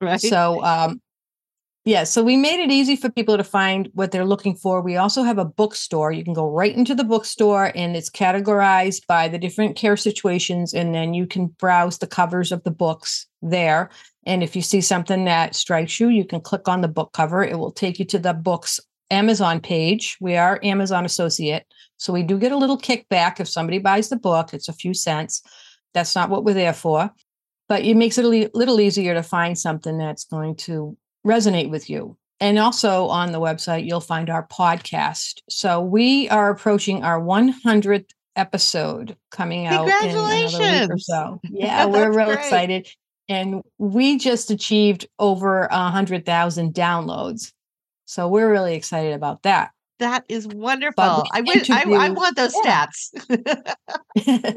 Right. 0.01 0.21
So, 0.21 0.65
um, 0.65 1.01
yeah, 1.87 2.05
so 2.05 2.23
we 2.23 2.37
made 2.37 2.61
it 2.61 2.71
easy 2.71 2.95
for 2.95 3.11
people 3.11 3.39
to 3.39 3.45
find 3.45 3.89
what 3.95 4.13
they're 4.13 4.27
looking 4.27 4.55
for. 4.55 4.83
We 4.83 4.97
also 4.97 5.23
have 5.23 5.39
a 5.39 5.47
bookstore. 5.47 6.13
You 6.13 6.23
can 6.23 6.35
go 6.35 6.47
right 6.47 6.77
into 6.77 6.95
the 6.95 7.05
bookstore 7.05 7.73
and 7.75 7.97
it's 7.97 8.11
categorized 8.11 9.07
by 9.07 9.29
the 9.29 9.39
different 9.39 9.77
care 9.77 9.97
situations. 9.97 10.75
And 10.75 10.95
then 10.95 11.15
you 11.15 11.27
can 11.27 11.47
browse 11.47 11.99
the 11.99 12.07
covers 12.07 12.53
of 12.53 12.63
the 12.65 12.71
books 12.71 13.27
there. 13.41 13.89
And 14.27 14.43
if 14.43 14.55
you 14.55 14.61
see 14.61 14.83
something 14.83 15.25
that 15.25 15.55
strikes 15.55 15.99
you, 15.99 16.09
you 16.09 16.27
can 16.27 16.43
click 16.43 16.69
on 16.69 16.83
the 16.83 16.89
book 16.89 17.15
cover. 17.15 17.43
It 17.43 17.59
will 17.59 17.73
take 17.73 17.99
you 17.99 18.05
to 18.07 18.19
the 18.19 18.35
book's 18.35 18.79
Amazon 19.11 19.59
page. 19.61 20.19
We 20.21 20.37
are 20.37 20.61
Amazon 20.63 21.07
Associate. 21.07 21.65
So 21.97 22.13
we 22.13 22.23
do 22.23 22.39
get 22.39 22.53
a 22.53 22.59
little 22.59 22.79
kickback 22.79 23.41
if 23.41 23.49
somebody 23.49 23.79
buys 23.79 24.11
the 24.11 24.17
book, 24.17 24.53
it's 24.53 24.69
a 24.69 24.75
few 24.75 24.93
cents. 24.93 25.43
That's 25.95 26.15
not 26.15 26.29
what 26.29 26.45
we're 26.45 26.55
there 26.55 26.75
for. 26.75 27.11
But 27.69 27.85
it 27.85 27.97
makes 27.97 28.19
it 28.19 28.25
a 28.27 28.51
little 28.55 28.81
easier 28.81 29.15
to 29.15 29.23
find 29.23 29.59
something 29.59 29.97
that's 29.97 30.25
going 30.25 30.57
to 30.57 30.97
resonate 31.27 31.71
with 31.71 31.91
you. 31.91 32.17
And 32.41 32.59
also 32.59 33.07
on 33.09 33.33
the 33.33 33.41
website, 33.41 33.87
you'll 33.87 34.01
find 34.01 34.31
our 34.31 34.47
podcast. 34.47 35.41
So 35.51 35.81
we 35.81 36.29
are 36.31 36.51
approaching 36.51 37.05
our 37.05 37.21
100th 37.21 38.11
episode 38.37 39.17
coming 39.31 39.67
out 39.67 39.89
in 40.03 40.11
another 40.11 40.59
week 40.59 40.91
or 40.91 40.99
so. 40.99 41.41
Yeah, 41.51 41.85
we're 41.85 42.11
real 42.11 42.27
great. 42.27 42.39
excited. 42.39 42.89
And 43.29 43.63
we 43.79 44.19
just 44.19 44.51
achieved 44.51 45.07
over 45.19 45.65
a 45.67 45.69
100,000 45.69 46.73
downloads. 46.75 47.53
So 48.07 48.27
we're 48.27 48.51
really 48.51 48.75
excited 48.75 49.13
about 49.13 49.43
that. 49.43 49.71
That 50.01 50.25
is 50.31 50.47
wonderful. 50.47 51.25
I, 51.31 51.43
wish, 51.43 51.69
I, 51.69 51.83
I, 51.83 52.09
want 52.09 52.35
those 52.35 52.55
yeah. 52.65 52.87
stats. 52.87 54.57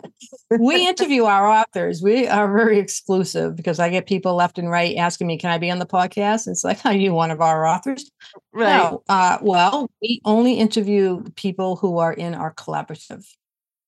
we 0.60 0.88
interview 0.88 1.26
our 1.26 1.46
authors. 1.46 2.02
We 2.02 2.28
are 2.28 2.48
very 2.48 2.80
exclusive 2.80 3.58
because 3.58 3.78
I 3.78 3.90
get 3.90 4.08
people 4.08 4.36
left 4.36 4.58
and 4.58 4.70
right 4.70 4.96
asking 4.96 5.28
me, 5.28 5.38
"Can 5.38 5.52
I 5.52 5.58
be 5.58 5.70
on 5.70 5.80
the 5.80 5.86
podcast?" 5.86 6.48
It's 6.48 6.64
like, 6.64 6.86
"Are 6.86 6.94
you 6.94 7.14
one 7.14 7.30
of 7.30 7.42
our 7.42 7.66
authors?" 7.66 8.10
Right. 8.54 8.78
No. 8.78 9.04
Uh, 9.10 9.38
well, 9.42 9.90
we 10.02 10.22
only 10.24 10.54
interview 10.54 11.22
people 11.36 11.76
who 11.76 11.98
are 11.98 12.14
in 12.14 12.34
our 12.36 12.54
collaborative. 12.54 13.26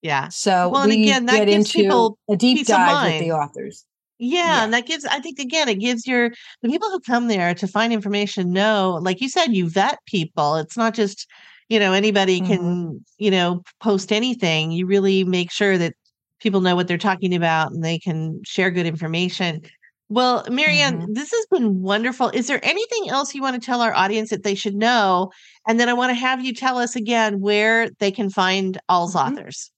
Yeah. 0.01 0.27
So 0.27 0.67
well, 0.67 0.89
we 0.89 1.03
again, 1.03 1.25
that 1.27 1.37
get 1.37 1.47
gives 1.47 1.73
into 1.73 1.83
people 1.83 2.19
a 2.29 2.35
deep 2.35 2.67
dive 2.67 3.13
with 3.13 3.21
the 3.21 3.31
authors. 3.31 3.85
Yeah, 4.17 4.37
yeah, 4.37 4.63
and 4.63 4.73
that 4.73 4.85
gives 4.85 5.05
I 5.05 5.19
think 5.19 5.39
again 5.39 5.67
it 5.67 5.75
gives 5.75 6.07
your 6.07 6.29
the 6.61 6.69
people 6.69 6.89
who 6.89 6.99
come 7.01 7.27
there 7.27 7.53
to 7.55 7.67
find 7.67 7.91
information 7.91 8.53
know, 8.53 8.99
like 9.01 9.21
you 9.21 9.29
said, 9.29 9.53
you 9.53 9.69
vet 9.69 9.99
people. 10.05 10.55
It's 10.55 10.77
not 10.77 10.93
just, 10.93 11.27
you 11.67 11.79
know, 11.79 11.91
anybody 11.91 12.39
mm-hmm. 12.39 12.53
can, 12.53 13.05
you 13.17 13.31
know, 13.31 13.61
post 13.81 14.13
anything. 14.13 14.71
You 14.71 14.85
really 14.85 15.23
make 15.23 15.51
sure 15.51 15.77
that 15.77 15.95
people 16.39 16.61
know 16.61 16.75
what 16.75 16.87
they're 16.87 16.97
talking 16.97 17.35
about 17.35 17.71
and 17.71 17.83
they 17.83 17.99
can 17.99 18.41
share 18.45 18.71
good 18.71 18.85
information. 18.85 19.61
Well, 20.07 20.45
Marianne, 20.49 20.99
mm-hmm. 20.99 21.13
this 21.13 21.31
has 21.31 21.45
been 21.51 21.81
wonderful. 21.81 22.29
Is 22.29 22.47
there 22.47 22.63
anything 22.63 23.09
else 23.09 23.33
you 23.33 23.41
want 23.41 23.59
to 23.59 23.65
tell 23.65 23.81
our 23.81 23.93
audience 23.93 24.29
that 24.29 24.43
they 24.43 24.55
should 24.55 24.75
know? 24.75 25.31
And 25.67 25.79
then 25.79 25.89
I 25.89 25.93
want 25.93 26.11
to 26.11 26.15
have 26.15 26.45
you 26.45 26.53
tell 26.53 26.77
us 26.77 26.95
again 26.95 27.41
where 27.41 27.89
they 27.99 28.11
can 28.11 28.29
find 28.29 28.77
Alz 28.89 29.15
mm-hmm. 29.15 29.33
authors. 29.33 29.71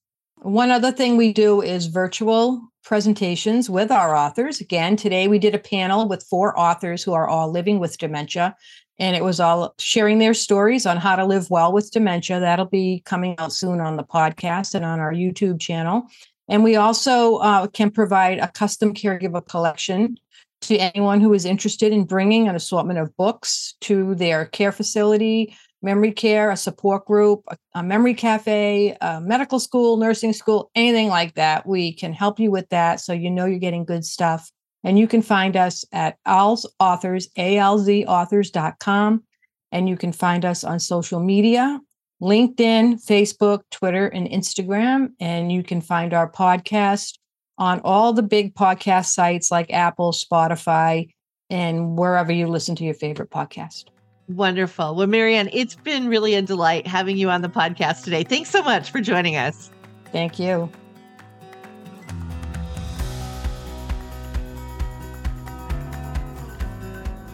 One 0.48 0.72
other 0.72 0.94
thing 0.94 1.18
we 1.18 1.34
do 1.34 1.62
is 1.62 1.88
virtual 1.88 2.62
presentations 2.86 3.70
with 3.70 3.92
our 3.92 4.16
authors. 4.16 4.62
Again, 4.62 4.96
today 4.96 5.28
we 5.28 5.40
did 5.40 5.54
a 5.54 5.60
panel 5.60 6.08
with 6.08 6.24
four 6.24 6.58
authors 6.58 7.04
who 7.04 7.12
are 7.12 7.28
all 7.28 7.52
living 7.52 7.80
with 7.80 7.98
dementia, 7.98 8.56
and 8.98 9.14
it 9.14 9.26
was 9.26 9.42
all 9.42 9.76
sharing 9.78 10.20
their 10.20 10.34
stories 10.34 10.86
on 10.86 10.96
how 10.96 11.18
to 11.18 11.26
live 11.26 11.50
well 11.50 11.74
with 11.74 11.92
dementia. 11.92 12.40
That'll 12.40 12.64
be 12.64 13.02
coming 13.04 13.36
out 13.40 13.52
soon 13.52 13.82
on 13.82 13.98
the 13.98 14.06
podcast 14.06 14.74
and 14.74 14.86
on 14.86 15.02
our 15.02 15.12
YouTube 15.12 15.60
channel. 15.60 16.04
And 16.48 16.64
we 16.64 16.78
also 16.78 17.40
uh, 17.40 17.68
can 17.68 17.92
provide 17.92 18.40
a 18.40 18.48
custom 18.48 18.94
caregiver 18.94 19.46
collection 19.46 20.16
to 20.62 20.78
anyone 20.78 21.20
who 21.20 21.34
is 21.34 21.44
interested 21.44 21.92
in 21.92 22.06
bringing 22.06 22.48
an 22.48 22.56
assortment 22.56 23.00
of 23.00 23.14
books 23.18 23.76
to 23.82 24.16
their 24.16 24.46
care 24.46 24.72
facility, 24.72 25.58
memory 25.82 26.12
care, 26.12 26.50
a 26.50 26.58
support 26.58 27.06
group, 27.06 27.44
a, 27.50 27.58
a, 27.76 27.84
memory 27.84 28.14
cafe, 28.14 28.98
a 29.02 29.22
medical 29.22 29.60
school, 29.60 29.98
nursing 29.98 30.34
school, 30.34 30.72
anything 30.76 31.08
like 31.08 31.36
that. 31.36 31.66
We 31.66 31.94
can 31.94 32.14
help 32.14 32.40
you 32.40 32.52
with 32.52 32.70
that 32.70 33.00
so 33.00 33.14
you 33.14 33.30
know 33.30 33.46
you're 33.46 33.60
getting 33.60 33.86
good 33.86 34.06
stuff. 34.06 34.52
And 34.84 34.98
you 34.98 35.08
can 35.08 35.22
find 35.22 35.56
us 35.56 35.86
at 35.92 36.18
ALZ 36.26 36.66
Authors, 36.80 37.28
alzauthors.com. 37.38 39.24
And 39.72 39.90
you 39.90 39.98
can 39.98 40.12
find 40.14 40.46
us 40.46 40.64
on 40.64 40.80
social 40.80 41.20
media 41.20 41.80
LinkedIn, 42.22 43.06
Facebook, 43.06 43.62
Twitter, 43.72 44.08
and 44.08 44.28
Instagram. 44.28 45.10
And 45.20 45.52
you 45.52 45.64
can 45.64 45.82
find 45.82 46.14
our 46.14 46.32
podcast 46.32 47.18
on 47.58 47.82
all 47.84 48.14
the 48.14 48.24
big 48.24 48.56
podcast 48.56 49.08
sites 49.08 49.52
like 49.52 49.72
Apple, 49.72 50.12
Spotify, 50.12 51.10
and 51.50 51.98
wherever 51.98 52.32
you 52.32 52.48
listen 52.48 52.76
to 52.76 52.84
your 52.84 52.94
favorite 52.94 53.30
podcast. 53.30 53.86
Wonderful. 54.30 54.96
Well, 54.96 55.08
Marianne, 55.08 55.50
it's 55.54 55.76
been 55.76 56.10
really 56.10 56.36
a 56.36 56.42
delight 56.42 56.86
having 56.86 57.18
you 57.18 57.30
on 57.30 57.42
the 57.42 57.50
podcast 57.50 58.04
today. 58.04 58.24
Thanks 58.24 58.50
so 58.50 58.62
much 58.62 58.92
for 58.92 59.00
joining 59.00 59.38
us. 59.38 59.72
Thank 60.12 60.38
you. 60.38 60.70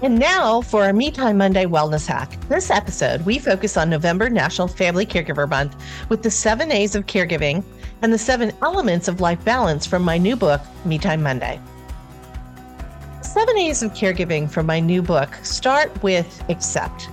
And 0.03 0.19
now 0.19 0.61
for 0.61 0.83
our 0.83 0.91
Me 0.91 1.09
Time 1.11 1.37
Monday 1.37 1.65
Wellness 1.65 2.05
Hack. 2.05 2.37
This 2.49 2.69
episode, 2.69 3.21
we 3.21 3.39
focus 3.39 3.77
on 3.77 3.89
November 3.89 4.29
National 4.29 4.67
Family 4.67 5.05
Caregiver 5.05 5.49
Month 5.49 5.81
with 6.09 6.23
the 6.23 6.29
seven 6.29 6.73
A's 6.73 6.93
of 6.93 7.05
caregiving 7.05 7.63
and 8.01 8.11
the 8.11 8.17
seven 8.17 8.51
elements 8.61 9.07
of 9.07 9.21
life 9.21 9.43
balance 9.45 9.85
from 9.85 10.03
my 10.03 10.17
new 10.17 10.35
book, 10.35 10.61
Me 10.83 10.97
Time 10.97 11.23
Monday. 11.23 11.57
Seven 13.43 13.57
A's 13.57 13.83
of 13.83 13.91
caregiving 13.91 14.49
from 14.49 14.65
my 14.65 14.79
new 14.79 15.01
book 15.01 15.35
start 15.43 15.91
with 16.01 16.41
accept. 16.47 17.09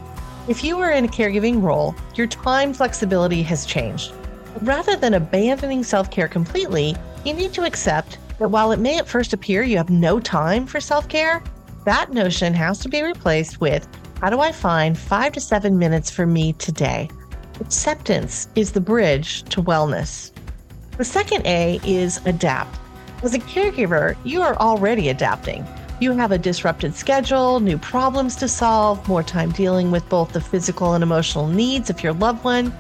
If 0.47 0.63
you 0.63 0.79
are 0.79 0.93
in 0.93 1.07
a 1.07 1.09
caregiving 1.09 1.61
role, 1.61 1.93
your 2.15 2.29
time 2.29 2.73
flexibility 2.73 3.43
has 3.43 3.67
changed. 3.67 4.13
Rather 4.63 4.95
than 4.95 5.15
abandoning 5.15 5.83
self 5.83 6.09
care 6.09 6.29
completely, 6.29 6.95
you 7.25 7.33
need 7.35 7.53
to 7.55 7.65
accept 7.65 8.19
that 8.39 8.49
while 8.49 8.71
it 8.71 8.79
may 8.79 8.97
at 8.97 9.09
first 9.09 9.33
appear 9.33 9.65
you 9.65 9.77
have 9.77 9.91
no 9.91 10.21
time 10.21 10.67
for 10.67 10.81
self 10.81 11.09
care, 11.09 11.43
that 11.85 12.13
notion 12.13 12.55
has 12.55 12.79
to 12.79 12.89
be 12.89 13.03
replaced 13.03 13.61
with 13.61 13.89
how 14.21 14.31
do 14.31 14.39
I 14.39 14.53
find 14.53 14.97
five 14.97 15.33
to 15.33 15.41
seven 15.41 15.81
minutes 15.81 16.13
for 16.13 16.27
me 16.27 16.53
today? 16.53 17.11
Acceptance 17.59 18.47
is 18.55 18.71
the 18.71 18.81
bridge 18.81 19.43
to 19.51 19.61
wellness. 19.61 20.31
The 20.97 21.05
second 21.05 21.45
A 21.45 21.81
is 21.83 22.25
adapt. 22.25 22.79
As 23.25 23.35
a 23.35 23.41
caregiver, 23.41 24.17
you 24.23 24.43
are 24.43 24.55
already 24.59 25.09
adapting. 25.09 25.67
You 26.01 26.13
have 26.13 26.33
a 26.33 26.39
disrupted 26.39 26.95
schedule, 26.95 27.61
new 27.61 27.77
problems 27.77 28.35
to 28.37 28.49
solve, 28.49 29.07
more 29.07 29.23
time 29.23 29.53
dealing 29.53 29.91
with 29.91 30.09
both 30.09 30.33
the 30.33 30.41
physical 30.41 30.95
and 30.95 31.03
emotional 31.05 31.47
needs 31.47 31.91
of 31.91 32.03
your 32.03 32.15
loved 32.15 32.43
one, 32.43 32.73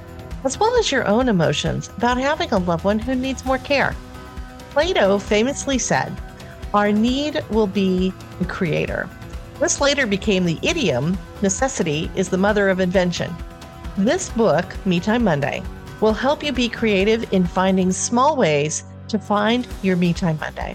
as 0.45 0.59
well 0.59 0.75
as 0.79 0.91
your 0.91 1.07
own 1.07 1.29
emotions 1.29 1.91
about 1.99 2.17
having 2.17 2.51
a 2.51 2.57
loved 2.59 2.83
one 2.83 2.99
who 2.99 3.15
needs 3.15 3.45
more 3.45 3.59
care. 3.59 3.95
Plato 4.71 5.19
famously 5.19 5.77
said, 5.77 6.19
Our 6.73 6.93
need 6.93 7.45
will 7.51 7.67
be 7.67 8.15
the 8.39 8.47
creator. 8.47 9.07
This 9.59 9.83
later 9.83 10.07
became 10.07 10.47
the 10.47 10.59
idiom 10.63 11.19
necessity 11.43 12.11
is 12.17 12.31
the 12.31 12.39
mother 12.39 12.71
of 12.71 12.81
invention. 12.81 13.31
This 13.99 14.31
book, 14.31 14.65
Me 14.87 14.99
Time 14.99 15.25
Monday, 15.25 15.63
will 16.01 16.15
help 16.15 16.43
you 16.43 16.53
be 16.53 16.71
creative 16.71 17.31
in 17.35 17.45
finding 17.45 17.93
small 17.93 18.35
ways 18.35 18.85
to 19.09 19.19
find 19.19 19.69
your 19.83 19.97
Me 19.97 20.15
Time 20.15 20.39
Monday. 20.41 20.75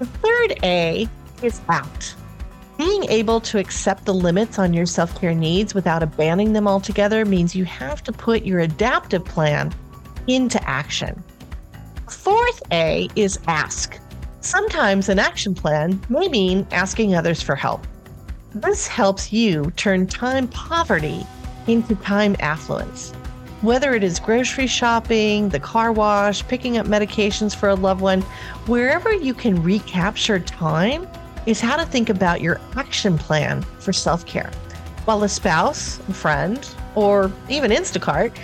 The 0.00 0.06
third 0.06 0.58
A 0.64 1.08
is 1.42 1.60
out. 1.68 2.14
Being 2.76 3.04
able 3.04 3.40
to 3.40 3.58
accept 3.58 4.04
the 4.04 4.14
limits 4.14 4.58
on 4.58 4.72
your 4.72 4.86
self 4.86 5.20
care 5.20 5.34
needs 5.34 5.74
without 5.74 6.02
abandoning 6.02 6.52
them 6.52 6.68
altogether 6.68 7.24
means 7.24 7.54
you 7.54 7.64
have 7.64 8.02
to 8.04 8.12
put 8.12 8.44
your 8.44 8.60
adaptive 8.60 9.24
plan 9.24 9.74
into 10.28 10.62
action. 10.68 11.22
Fourth 12.08 12.62
A 12.70 13.08
is 13.16 13.38
ask. 13.48 13.98
Sometimes 14.40 15.08
an 15.08 15.18
action 15.18 15.54
plan 15.54 16.00
may 16.08 16.28
mean 16.28 16.66
asking 16.70 17.14
others 17.14 17.42
for 17.42 17.56
help. 17.56 17.84
This 18.54 18.86
helps 18.86 19.32
you 19.32 19.72
turn 19.72 20.06
time 20.06 20.46
poverty 20.48 21.26
into 21.66 21.96
time 21.96 22.36
affluence. 22.38 23.12
Whether 23.60 23.92
it 23.94 24.04
is 24.04 24.20
grocery 24.20 24.68
shopping, 24.68 25.48
the 25.48 25.58
car 25.58 25.90
wash, 25.90 26.46
picking 26.46 26.78
up 26.78 26.86
medications 26.86 27.56
for 27.56 27.68
a 27.68 27.74
loved 27.74 28.00
one, 28.00 28.22
wherever 28.66 29.12
you 29.12 29.34
can 29.34 29.60
recapture 29.62 30.38
time 30.38 31.08
is 31.48 31.62
how 31.62 31.76
to 31.76 31.86
think 31.86 32.10
about 32.10 32.42
your 32.42 32.60
action 32.76 33.16
plan 33.16 33.62
for 33.80 33.90
self 33.90 34.26
care. 34.26 34.50
While 35.06 35.22
a 35.22 35.28
spouse, 35.30 35.98
a 36.00 36.12
friend, 36.12 36.68
or 36.94 37.32
even 37.48 37.70
Instacart 37.70 38.38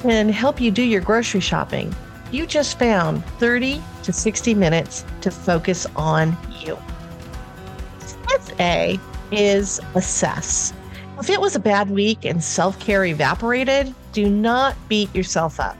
can 0.00 0.30
help 0.30 0.58
you 0.58 0.70
do 0.70 0.82
your 0.82 1.02
grocery 1.02 1.40
shopping, 1.40 1.94
you 2.32 2.46
just 2.46 2.78
found 2.78 3.22
30 3.38 3.82
to 4.04 4.12
60 4.12 4.54
minutes 4.54 5.04
to 5.20 5.30
focus 5.30 5.86
on 5.96 6.34
you. 6.58 6.78
Step 7.98 8.58
A 8.58 8.98
is 9.30 9.78
assess. 9.94 10.72
If 11.18 11.28
it 11.28 11.40
was 11.40 11.56
a 11.56 11.60
bad 11.60 11.90
week 11.90 12.24
and 12.24 12.42
self 12.42 12.80
care 12.80 13.04
evaporated, 13.04 13.94
do 14.12 14.30
not 14.30 14.74
beat 14.88 15.14
yourself 15.14 15.60
up. 15.60 15.76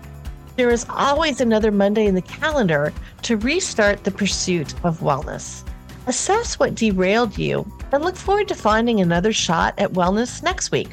There 0.57 0.69
is 0.69 0.85
always 0.91 1.41
another 1.41 1.71
Monday 1.71 2.05
in 2.05 2.15
the 2.15 2.23
calendar 2.23 2.93
to 3.23 3.39
restart 3.39 4.05
the 4.05 4.11
pursuit 4.11 4.75
of 4.85 5.01
wellness. 5.01 5.66
Assess 6.09 6.57
what 6.57 6.77
derailed 6.77 7.37
you 7.37 7.67
and 7.91 8.05
look 8.05 8.15
forward 8.15 8.47
to 8.49 8.55
finding 8.55 9.01
another 9.01 9.33
shot 9.33 9.75
at 9.77 9.93
wellness 9.95 10.41
next 10.41 10.71
week. 10.71 10.91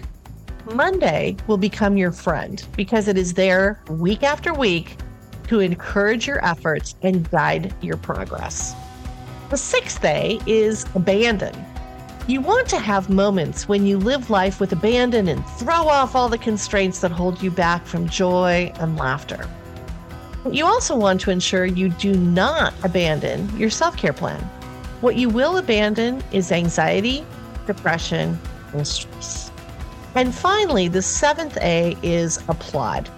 Monday 0.73 1.37
will 1.45 1.57
become 1.57 1.97
your 1.97 2.11
friend 2.11 2.65
because 2.75 3.07
it 3.07 3.15
is 3.15 3.35
there 3.35 3.79
week 3.89 4.23
after 4.23 4.55
week 4.55 4.97
to 5.49 5.59
encourage 5.59 6.25
your 6.25 6.43
efforts 6.43 6.95
and 7.03 7.29
guide 7.29 7.75
your 7.79 7.97
progress. 7.97 8.73
The 9.51 9.57
sixth 9.57 10.01
day 10.01 10.39
is 10.47 10.87
abandon. 10.95 11.53
You 12.27 12.41
want 12.41 12.67
to 12.69 12.79
have 12.79 13.11
moments 13.11 13.67
when 13.67 13.85
you 13.85 13.99
live 13.99 14.31
life 14.31 14.59
with 14.59 14.71
abandon 14.71 15.27
and 15.27 15.45
throw 15.45 15.87
off 15.89 16.15
all 16.15 16.27
the 16.29 16.39
constraints 16.39 17.01
that 17.01 17.11
hold 17.11 17.43
you 17.43 17.51
back 17.51 17.85
from 17.85 18.09
joy 18.09 18.73
and 18.79 18.97
laughter. 18.97 19.47
You 20.49 20.65
also 20.65 20.95
want 20.95 21.21
to 21.21 21.29
ensure 21.29 21.65
you 21.65 21.89
do 21.89 22.15
not 22.15 22.73
abandon 22.83 23.55
your 23.59 23.69
self 23.69 23.95
care 23.95 24.13
plan. 24.13 24.49
What 25.03 25.17
you 25.17 25.27
will 25.27 25.57
abandon 25.57 26.23
is 26.31 26.49
anxiety, 26.49 27.25
depression, 27.67 28.39
and 28.71 28.87
stress. 28.87 29.51
And 30.15 30.33
finally, 30.33 30.87
the 30.87 31.01
seventh 31.01 31.57
A 31.57 31.97
is 32.01 32.37
applaud. 32.47 33.09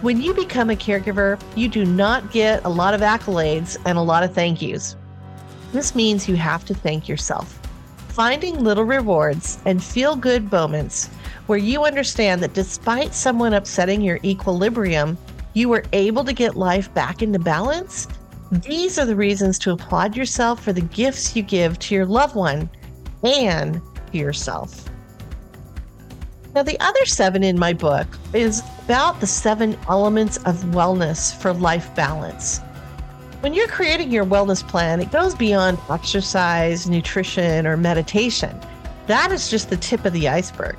When 0.00 0.22
you 0.22 0.32
become 0.32 0.70
a 0.70 0.74
caregiver, 0.74 1.38
you 1.54 1.68
do 1.68 1.84
not 1.84 2.32
get 2.32 2.64
a 2.64 2.70
lot 2.70 2.94
of 2.94 3.02
accolades 3.02 3.76
and 3.84 3.98
a 3.98 4.00
lot 4.00 4.24
of 4.24 4.32
thank 4.32 4.62
yous. 4.62 4.96
This 5.70 5.94
means 5.94 6.26
you 6.26 6.36
have 6.36 6.64
to 6.64 6.74
thank 6.74 7.10
yourself. 7.10 7.60
Finding 8.08 8.64
little 8.64 8.84
rewards 8.84 9.58
and 9.66 9.84
feel 9.84 10.16
good 10.16 10.50
moments 10.50 11.08
where 11.44 11.58
you 11.58 11.84
understand 11.84 12.42
that 12.42 12.54
despite 12.54 13.12
someone 13.12 13.52
upsetting 13.52 14.00
your 14.00 14.18
equilibrium, 14.24 15.18
you 15.52 15.68
were 15.68 15.84
able 15.92 16.24
to 16.24 16.32
get 16.32 16.56
life 16.56 16.92
back 16.94 17.20
into 17.20 17.38
balance. 17.38 18.08
These 18.62 19.00
are 19.00 19.04
the 19.04 19.16
reasons 19.16 19.58
to 19.60 19.72
applaud 19.72 20.16
yourself 20.16 20.62
for 20.62 20.72
the 20.72 20.80
gifts 20.80 21.34
you 21.34 21.42
give 21.42 21.76
to 21.80 21.94
your 21.94 22.06
loved 22.06 22.36
one 22.36 22.70
and 23.24 23.80
to 24.12 24.16
yourself. 24.18 24.88
Now, 26.54 26.62
the 26.62 26.78
other 26.78 27.04
seven 27.04 27.42
in 27.42 27.58
my 27.58 27.72
book 27.72 28.06
is 28.32 28.62
about 28.84 29.18
the 29.18 29.26
seven 29.26 29.76
elements 29.88 30.36
of 30.44 30.54
wellness 30.66 31.36
for 31.36 31.52
life 31.52 31.92
balance. 31.96 32.60
When 33.40 33.54
you're 33.54 33.66
creating 33.66 34.12
your 34.12 34.24
wellness 34.24 34.66
plan, 34.66 35.00
it 35.00 35.10
goes 35.10 35.34
beyond 35.34 35.78
exercise, 35.90 36.88
nutrition, 36.88 37.66
or 37.66 37.76
meditation. 37.76 38.56
That 39.08 39.32
is 39.32 39.50
just 39.50 39.68
the 39.68 39.76
tip 39.78 40.04
of 40.04 40.12
the 40.12 40.28
iceberg. 40.28 40.78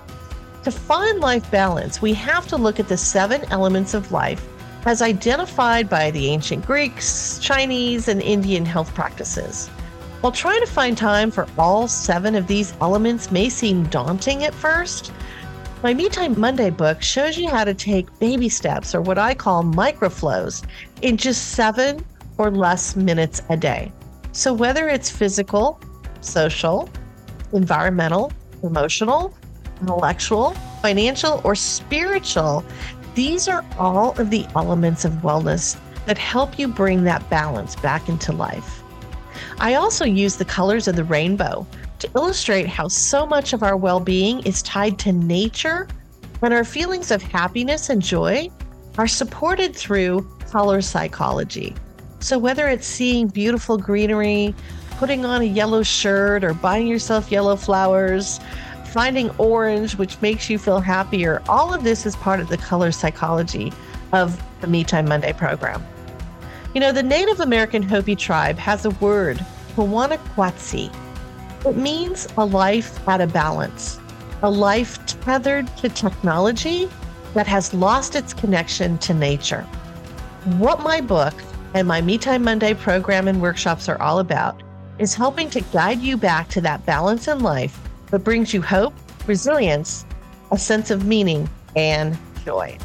To 0.64 0.72
find 0.72 1.20
life 1.20 1.52
balance, 1.52 2.02
we 2.02 2.14
have 2.14 2.48
to 2.48 2.56
look 2.56 2.80
at 2.80 2.88
the 2.88 2.98
seven 2.98 3.44
elements 3.52 3.94
of 3.94 4.14
life 4.14 4.48
as 4.86 5.02
identified 5.02 5.90
by 5.90 6.12
the 6.12 6.28
ancient 6.28 6.66
Greeks, 6.66 7.40
Chinese, 7.40 8.08
and 8.08 8.22
Indian 8.22 8.66
health 8.66 8.94
practices. 8.94 9.68
While 10.22 10.32
trying 10.32 10.62
to 10.62 10.68
find 10.68 10.98
time 10.98 11.32
for 11.32 11.48
all 11.58 11.88
seven 11.88 12.36
of 12.36 12.48
these 12.48 12.74
elements 12.82 13.32
may 13.32 13.50
seem 13.50 13.84
daunting 13.86 14.44
at 14.44 14.54
first, 14.54 15.12
My 15.84 15.94
Me 15.94 16.10
Time 16.10 16.40
Monday 16.40 16.70
book 16.70 17.02
shows 17.02 17.38
you 17.38 17.50
how 17.50 17.64
to 17.64 17.74
take 17.74 18.20
baby 18.20 18.50
steps, 18.50 18.96
or 18.96 19.02
what 19.02 19.18
I 19.18 19.36
call 19.36 19.64
microflows, 19.64 20.66
in 21.02 21.18
just 21.18 21.50
seven 21.50 22.04
or 22.38 22.50
less 22.50 22.96
minutes 22.96 23.42
a 23.50 23.58
day. 23.58 23.92
So, 24.32 24.54
whether 24.54 24.88
it's 24.90 25.10
physical, 25.10 25.80
social, 26.22 26.90
environmental, 27.54 28.32
emotional, 28.64 29.34
intellectual, 29.82 30.52
financial, 30.82 31.42
or 31.44 31.56
spiritual, 31.56 32.64
these 33.16 33.48
are 33.48 33.66
all 33.80 34.18
of 34.20 34.30
the 34.30 34.46
elements 34.56 35.06
of 35.06 35.14
wellness 35.14 35.78
that 36.06 36.18
help 36.18 36.60
you 36.60 36.68
bring 36.68 37.04
that 37.06 37.28
balance 37.30 37.76
back 37.78 38.08
into 38.10 38.32
life. 38.32 38.84
I 39.60 39.76
also 39.76 40.06
use 40.06 40.36
the 40.36 40.46
colors 40.46 40.88
of 40.88 40.96
the 40.96 41.04
rainbow 41.04 41.66
to 42.00 42.10
illustrate 42.16 42.68
how 42.68 42.90
so 42.90 43.26
much 43.26 43.54
of 43.54 43.64
our 43.64 43.78
well 43.78 44.00
being 44.00 44.42
is 44.42 44.62
tied 44.62 45.00
to 45.00 45.12
nature 45.12 45.88
and 46.42 46.54
our 46.54 46.64
feelings 46.64 47.10
of 47.10 47.22
happiness 47.24 47.90
and 47.90 48.02
joy 48.02 48.50
are 48.98 49.08
supported 49.08 49.76
through 49.76 50.30
color 50.52 50.82
psychology. 50.82 51.76
So, 52.20 52.38
whether 52.38 52.68
it's 52.68 52.86
seeing 52.86 53.28
beautiful 53.28 53.78
greenery, 53.78 54.54
putting 54.92 55.26
on 55.26 55.42
a 55.42 55.46
yellow 55.46 55.84
shirt, 55.84 56.44
or 56.44 56.54
buying 56.54 56.88
yourself 56.88 57.32
yellow 57.32 57.56
flowers, 57.56 58.40
finding 58.96 59.30
orange, 59.32 59.98
which 59.98 60.22
makes 60.22 60.50
you 60.50 60.58
feel 60.58 60.80
happier, 60.80 61.42
all 61.50 61.74
of 61.74 61.84
this 61.84 62.06
is 62.06 62.16
part 62.16 62.40
of 62.40 62.48
the 62.48 62.56
color 62.56 62.94
psychology 62.94 63.74
of 64.14 64.42
the 64.62 64.68
Me 64.68 64.86
Time 64.86 65.06
Monday 65.06 65.34
program. 65.34 65.86
You 66.74 66.80
know, 66.80 66.94
the 66.94 67.04
Native 67.04 67.42
American 67.42 67.84
Hopi 67.84 68.16
tribe 68.16 68.58
has 68.58 68.86
a 68.86 68.92
word, 68.92 69.38
Quatsi. 69.76 70.90
It 71.66 71.76
means 71.76 72.26
a 72.38 72.46
life 72.46 73.06
out 73.06 73.20
of 73.20 73.34
balance, 73.34 74.00
a 74.42 74.50
life 74.50 75.06
tethered 75.06 75.68
to 75.80 75.90
technology 75.90 76.90
that 77.34 77.48
has 77.48 77.74
lost 77.74 78.16
its 78.16 78.34
connection 78.34 78.98
to 79.00 79.14
nature. 79.14 79.64
What 80.58 80.84
my 80.84 81.02
book 81.02 81.34
and 81.74 81.86
my 81.86 82.00
Me 82.00 82.18
Time 82.18 82.46
Monday 82.46 82.74
program 82.74 83.28
and 83.28 83.42
workshops 83.42 83.90
are 83.90 84.02
all 84.02 84.20
about 84.20 84.64
is 85.00 85.14
helping 85.14 85.50
to 85.50 85.60
guide 85.60 86.00
you 86.00 86.16
back 86.16 86.48
to 86.48 86.62
that 86.62 86.86
balance 86.86 87.28
in 87.28 87.40
life 87.42 87.78
that 88.12 88.20
brings 88.20 88.54
you 88.54 88.62
hope, 88.62 88.94
resilience, 89.28 90.06
a 90.52 90.58
sense 90.58 90.92
of 90.92 91.06
meaning, 91.06 91.50
and 91.76 92.18
joy. 92.44 92.78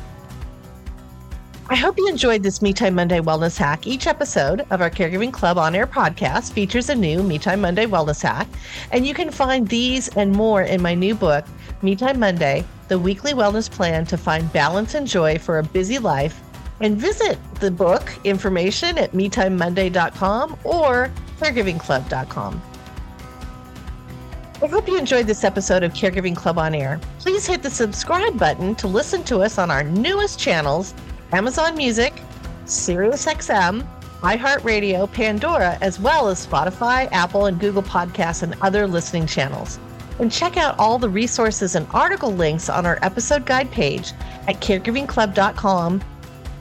I 1.69 1.77
hope 1.77 1.99
you 1.99 2.09
enjoyed 2.09 2.43
this 2.43 2.63
Me 2.63 2.73
Time 2.73 2.97
Monday 2.97 3.21
Wellness 3.21 3.57
Hack. 3.57 3.87
Each 3.87 4.09
episode 4.09 4.67
of 4.71 4.81
our 4.81 4.91
Caregiving 4.91 5.33
Club 5.33 5.57
on 5.57 5.77
air 5.77 5.87
podcast 5.87 6.53
features 6.53 6.89
a 6.89 6.97
new 6.97 7.23
Me 7.23 7.39
Time 7.39 7.61
Monday 7.61 7.87
Wellness 7.87 8.23
Hack, 8.23 8.49
and 8.91 9.07
you 9.07 9.15
can 9.15 9.31
find 9.31 9.69
these 9.69 10.09
and 10.17 10.33
more 10.33 10.63
in 10.63 10.83
my 10.83 10.97
new 10.97 11.15
book, 11.15 11.45
Me 11.83 11.95
Time 11.95 12.19
Monday 12.19 12.65
The 12.89 12.99
Weekly 12.99 13.35
Wellness 13.35 13.71
Plan 13.71 14.05
to 14.07 14.19
Find 14.19 14.53
Balance 14.53 14.95
and 14.95 15.07
Joy 15.07 15.39
for 15.39 15.61
a 15.61 15.63
Busy 15.63 16.01
Life. 16.01 16.41
And 16.81 16.97
visit 16.97 17.39
the 17.61 17.71
book 17.71 18.11
information 18.25 18.99
at 18.99 19.13
MeTimeMonday.com 19.13 20.59
or 20.65 21.09
CaregivingClub.com. 21.39 22.70
I 24.63 24.67
hope 24.67 24.89
you 24.89 24.99
enjoyed 24.99 25.27
this 25.27 25.43
episode 25.43 25.83
of 25.83 25.95
Caregiving 25.95 26.37
Club 26.37 26.59
on 26.59 26.75
Air. 26.75 27.01
Please 27.19 27.47
hit 27.47 27.63
the 27.63 27.71
subscribe 27.71 28.39
button 28.39 28.75
to 28.75 28.89
listen 28.89 29.25
to 29.25 29.39
us 29.39 29.57
on 29.57 29.71
our 29.71 29.83
newest 29.83 30.39
channels 30.39 30.93
Amazon 31.33 31.77
Music, 31.79 32.13
SiriusXM, 32.67 33.87
iHeartRadio, 34.21 35.11
Pandora, 35.11 35.79
as 35.81 35.99
well 35.99 36.29
as 36.29 36.47
Spotify, 36.47 37.11
Apple, 37.11 37.47
and 37.47 37.59
Google 37.59 37.83
Podcasts 37.83 38.43
and 38.43 38.55
other 38.61 38.87
listening 38.87 39.27
channels. 39.27 39.79
And 40.19 40.31
check 40.31 40.59
out 40.59 40.79
all 40.79 40.99
the 40.99 41.09
resources 41.09 41.75
and 41.75 41.87
article 41.95 42.35
links 42.35 42.69
on 42.69 42.85
our 42.85 42.99
episode 43.01 43.47
guide 43.47 43.71
page 43.71 44.13
at 44.47 44.61
caregivingclub.com. 44.61 46.03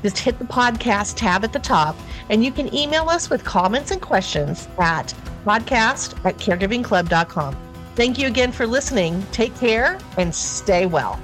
Just 0.04 0.20
hit 0.20 0.40
the 0.40 0.46
podcast 0.46 1.16
tab 1.18 1.44
at 1.44 1.52
the 1.52 1.60
top, 1.60 1.98
and 2.30 2.46
you 2.46 2.54
can 2.54 2.74
email 2.74 3.10
us 3.10 3.30
with 3.30 3.44
comments 3.44 3.92
and 3.92 4.02
questions 4.02 4.70
at 4.78 5.14
podcast 5.46 6.16
at 6.24 6.38
caregivingclub.com. 6.38 7.69
Thank 8.00 8.18
you 8.18 8.28
again 8.28 8.54
for 8.54 8.66
listening. 8.66 9.22
Take 9.34 9.54
care 9.58 10.00
and 10.18 10.34
stay 10.34 10.86
well. 10.86 11.20